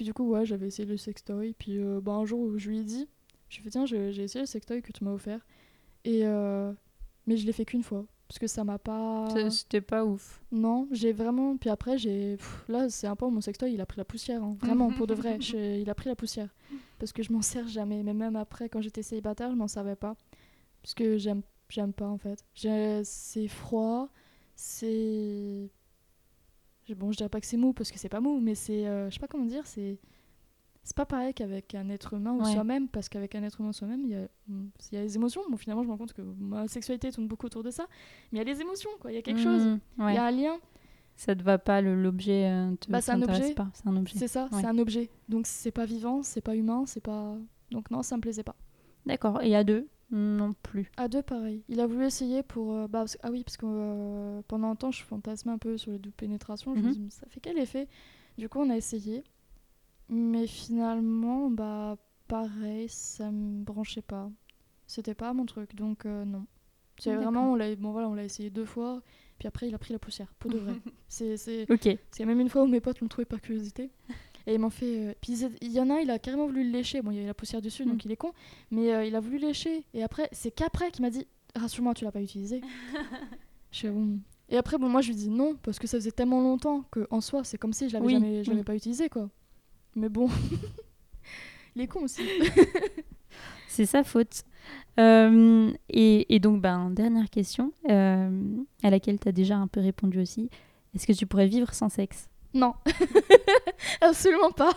Puis 0.00 0.06
du 0.06 0.14
coup, 0.14 0.30
ouais, 0.30 0.46
j'avais 0.46 0.68
essayé 0.68 0.88
le 0.88 0.96
sextoy. 0.96 1.52
Puis 1.58 1.76
euh, 1.78 2.00
bah, 2.00 2.12
un 2.12 2.24
jour 2.24 2.40
où 2.40 2.56
je 2.56 2.70
lui 2.70 2.78
ai 2.78 2.84
dit, 2.84 3.06
je 3.50 3.56
lui 3.56 3.60
ai 3.60 3.64
fait 3.64 3.68
tiens, 3.70 3.84
j'ai 3.84 4.08
essayé 4.22 4.40
le 4.40 4.46
sextoy 4.46 4.80
que 4.80 4.92
tu 4.92 5.04
m'as 5.04 5.12
offert. 5.12 5.44
Et 6.06 6.22
euh, 6.24 6.72
mais 7.26 7.36
je 7.36 7.44
l'ai 7.44 7.52
fait 7.52 7.66
qu'une 7.66 7.82
fois 7.82 8.06
parce 8.26 8.38
que 8.38 8.46
ça 8.46 8.64
m'a 8.64 8.78
pas. 8.78 9.28
C'était 9.50 9.82
pas 9.82 10.06
ouf. 10.06 10.40
Non, 10.52 10.88
j'ai 10.90 11.12
vraiment. 11.12 11.58
Puis 11.58 11.68
après, 11.68 11.98
j'ai. 11.98 12.38
Là, 12.66 12.88
c'est 12.88 13.08
un 13.08 13.14
peu 13.14 13.26
mon 13.28 13.42
sextoy, 13.42 13.74
il 13.74 13.80
a 13.82 13.84
pris 13.84 13.98
la 13.98 14.06
poussière. 14.06 14.42
hein. 14.42 14.56
Vraiment, 14.58 14.88
pour 14.96 15.06
de 15.06 15.12
vrai. 15.14 15.38
Je- 15.42 15.78
Il 15.82 15.90
a 15.90 15.94
pris 15.94 16.08
la 16.08 16.16
poussière. 16.16 16.48
Parce 16.98 17.12
que 17.12 17.22
je 17.22 17.30
m'en 17.30 17.42
sers 17.42 17.68
jamais. 17.68 18.02
Mais 18.02 18.14
même 18.14 18.36
après, 18.36 18.70
quand 18.70 18.80
j'étais 18.80 19.02
célibataire, 19.02 19.50
je 19.50 19.56
m'en 19.56 19.68
servais 19.68 19.96
pas. 19.96 20.16
Parce 20.80 20.94
que 20.94 21.18
j'aime 21.18 21.42
j'aime 21.68 21.92
pas, 21.92 22.06
en 22.08 22.16
fait. 22.16 22.42
C'est 23.04 23.48
froid. 23.48 24.08
C'est. 24.56 25.68
Bon, 26.94 27.12
je 27.12 27.16
dirais 27.16 27.28
pas 27.28 27.40
que 27.40 27.46
c'est 27.46 27.56
mou 27.56 27.72
parce 27.72 27.90
que 27.90 27.98
c'est 27.98 28.08
pas 28.08 28.20
mou, 28.20 28.40
mais 28.40 28.54
c'est. 28.54 28.86
euh, 28.86 29.08
je 29.10 29.14
sais 29.14 29.20
pas 29.20 29.28
comment 29.28 29.46
dire, 29.46 29.66
c'est. 29.66 29.98
C'est 30.82 30.96
pas 30.96 31.04
pareil 31.04 31.34
qu'avec 31.34 31.74
un 31.74 31.90
être 31.90 32.14
humain 32.14 32.32
ou 32.32 32.42
Ouais. 32.42 32.52
soi-même, 32.54 32.88
parce 32.88 33.10
qu'avec 33.10 33.34
un 33.34 33.42
être 33.42 33.60
humain 33.60 33.72
soi-même, 33.72 34.00
il 34.02 34.10
y 34.10 34.14
a, 34.14 34.26
il 34.48 34.94
y 34.94 34.96
a 34.96 35.02
les 35.02 35.14
émotions. 35.14 35.42
Bon, 35.50 35.58
finalement, 35.58 35.82
je 35.82 35.88
me 35.88 35.92
rends 35.92 35.98
compte 35.98 36.14
que 36.14 36.22
ma 36.22 36.66
sexualité 36.68 37.12
tourne 37.12 37.28
beaucoup 37.28 37.46
autour 37.46 37.62
de 37.62 37.70
ça. 37.70 37.86
Mais 38.32 38.38
il 38.38 38.48
y 38.48 38.50
a 38.50 38.52
les 38.54 38.60
émotions, 38.62 38.88
quoi. 38.98 39.12
Il 39.12 39.14
y 39.14 39.18
a 39.18 39.22
quelque 39.22 39.40
chose. 39.42 39.62
Mhm, 39.62 39.80
Il 39.98 40.04
ouais. 40.04 40.14
y 40.14 40.16
a 40.18 40.24
un 40.24 40.30
lien. 40.30 40.56
Ça 41.16 41.36
te 41.36 41.42
va 41.42 41.58
pas, 41.58 41.82
l'objet 41.82 42.46
euh, 42.50 42.74
te 42.76 42.90
Bah, 42.90 43.02
c'est 43.02 43.12
un 43.12 43.20
objet. 43.20 43.52
pas. 43.54 43.68
C'est 43.74 43.86
un 43.86 43.96
objet. 43.96 44.18
C'est 44.18 44.26
ça, 44.26 44.48
Ouais. 44.52 44.60
c'est 44.62 44.66
un 44.66 44.78
objet. 44.78 45.10
Donc 45.28 45.46
c'est 45.46 45.70
pas 45.70 45.84
vivant, 45.84 46.22
c'est 46.22 46.40
pas 46.40 46.56
humain, 46.56 46.84
c'est 46.86 47.02
pas. 47.02 47.36
Donc 47.70 47.90
non, 47.90 48.02
ça 48.02 48.16
me 48.16 48.22
plaisait 48.22 48.42
pas. 48.42 48.56
D'accord. 49.04 49.42
Et 49.42 49.54
à 49.54 49.62
deux? 49.64 49.86
Non 50.12 50.54
plus. 50.62 50.90
À 50.96 51.06
deux, 51.08 51.22
pareil. 51.22 51.62
Il 51.68 51.80
a 51.80 51.86
voulu 51.86 52.04
essayer 52.04 52.42
pour. 52.42 52.72
euh, 52.74 52.88
bah, 52.88 53.00
parce- 53.00 53.18
Ah 53.22 53.30
oui, 53.30 53.44
parce 53.44 53.56
que 53.56 53.66
euh, 53.66 54.42
pendant 54.48 54.68
un 54.70 54.76
temps, 54.76 54.90
je 54.90 55.02
fantasmais 55.04 55.52
un 55.52 55.58
peu 55.58 55.76
sur 55.78 55.92
les 55.92 55.98
doubles 55.98 56.14
pénétrations. 56.16 56.74
Je 56.74 56.80
me 56.80 56.86
Mhm. 56.88 56.92
dis, 56.94 57.10
ça 57.10 57.26
fait 57.28 57.40
quel 57.40 57.58
effet? 57.58 57.86
Du 58.38 58.48
coup, 58.48 58.58
on 58.60 58.70
a 58.70 58.76
essayé. 58.76 59.22
Mais 60.08 60.46
finalement, 60.48 61.50
bah, 61.50 61.96
pareil, 62.26 62.88
ça 62.88 63.30
me 63.30 63.62
branchait 63.62 64.02
pas. 64.02 64.30
C'était 64.86 65.14
pas 65.14 65.32
mon 65.32 65.46
truc, 65.46 65.74
donc 65.76 66.04
euh, 66.06 66.24
non. 66.24 66.46
C'est 66.98 67.10
D'accord. 67.10 67.24
vraiment, 67.32 67.52
on 67.52 67.54
l'a 67.54 67.74
bon, 67.76 67.92
voilà, 67.92 68.08
on 68.08 68.16
essayé 68.16 68.50
deux 68.50 68.64
fois, 68.64 69.02
puis 69.38 69.46
après, 69.48 69.68
il 69.68 69.74
a 69.74 69.78
pris 69.78 69.92
la 69.92 69.98
poussière, 70.00 70.34
pour 70.38 70.50
de 70.50 70.58
vrai. 70.58 70.74
c'est, 71.08 71.36
c'est... 71.36 71.62
Ok. 71.70 71.84
Parce 71.84 71.96
qu'il 72.10 72.20
y 72.20 72.22
a 72.24 72.26
même 72.26 72.40
une 72.40 72.48
fois 72.48 72.62
où 72.64 72.66
mes 72.66 72.80
potes 72.80 73.00
l'ont 73.00 73.08
trouvé 73.08 73.24
par 73.24 73.40
curiosité. 73.40 73.90
Et 74.46 74.54
ils 74.54 74.58
m'ont 74.60 74.70
fait. 74.70 75.08
euh, 75.08 75.12
Puis 75.20 75.44
il 75.60 75.72
y 75.72 75.80
en 75.80 75.90
a, 75.90 75.94
un, 75.94 75.98
il 75.98 76.10
a 76.10 76.18
carrément 76.18 76.46
voulu 76.46 76.64
le 76.64 76.70
lécher. 76.70 77.02
Bon, 77.02 77.10
il 77.10 77.16
y 77.16 77.18
avait 77.18 77.26
la 77.28 77.34
poussière 77.34 77.60
dessus, 77.62 77.84
donc 77.84 77.96
Mm. 78.04 78.06
il 78.06 78.12
est 78.12 78.16
con. 78.16 78.32
Mais 78.70 78.92
euh, 78.94 79.04
il 79.04 79.14
a 79.16 79.20
voulu 79.20 79.38
lécher. 79.38 79.84
Et 79.94 80.02
après, 80.02 80.28
c'est 80.32 80.50
qu'après 80.50 80.90
qu'il 80.90 81.02
m'a 81.02 81.10
dit 81.10 81.26
Rassure-moi, 81.56 81.94
tu 81.94 82.04
l'as 82.04 82.12
pas 82.12 82.22
utilisé. 82.22 82.60
je 83.72 83.88
bon. 83.88 84.18
Et 84.48 84.56
après, 84.56 84.78
bon, 84.78 84.88
moi 84.88 85.00
je 85.00 85.08
lui 85.08 85.14
dis 85.16 85.28
non, 85.30 85.56
parce 85.62 85.78
que 85.78 85.86
ça 85.86 85.96
faisait 85.98 86.10
tellement 86.12 86.40
longtemps 86.40 86.84
que 86.90 87.06
en 87.10 87.20
soi, 87.20 87.44
c'est 87.44 87.58
comme 87.58 87.72
si 87.72 87.88
je 87.88 87.94
l'avais 87.94 88.06
Oui, 88.06 88.12
jamais, 88.14 88.42
je 88.44 88.50
l'avais 88.50 88.60
oui. 88.60 88.64
pas 88.64 88.74
utilisé, 88.74 89.08
quoi. 89.08 89.28
Mais 89.96 90.08
bon. 90.08 90.28
il 91.76 91.82
est 91.82 91.86
con 91.86 92.02
aussi. 92.02 92.22
C'est 93.68 93.86
sa 93.86 94.02
faute. 94.02 94.42
Euh, 94.98 95.70
et, 95.88 96.34
et 96.34 96.38
donc, 96.40 96.60
ben, 96.60 96.90
dernière 96.90 97.30
question, 97.30 97.72
euh, 97.88 98.56
à 98.82 98.90
laquelle 98.90 99.18
tu 99.20 99.28
as 99.28 99.32
déjà 99.32 99.56
un 99.56 99.68
peu 99.68 99.80
répondu 99.80 100.20
aussi. 100.20 100.50
Est-ce 100.94 101.06
que 101.06 101.12
tu 101.12 101.26
pourrais 101.26 101.46
vivre 101.46 101.72
sans 101.72 101.88
sexe? 101.88 102.28
Non. 102.52 102.74
Absolument 104.00 104.56
pas. 104.56 104.74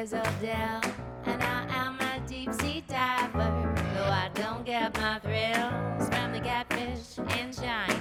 is 0.00 0.14
Adele, 0.14 0.80
and 1.26 1.42
I 1.42 1.66
am 1.68 1.98
a 2.00 2.26
deep 2.26 2.54
sea 2.54 2.82
diver. 2.88 3.74
Though 3.94 4.04
I 4.04 4.30
don't 4.32 4.64
get 4.64 4.98
my 4.98 5.18
thrills 5.18 6.08
from 6.08 6.32
the 6.32 6.40
catfish 6.40 7.18
in 7.38 7.52
China. 7.52 7.99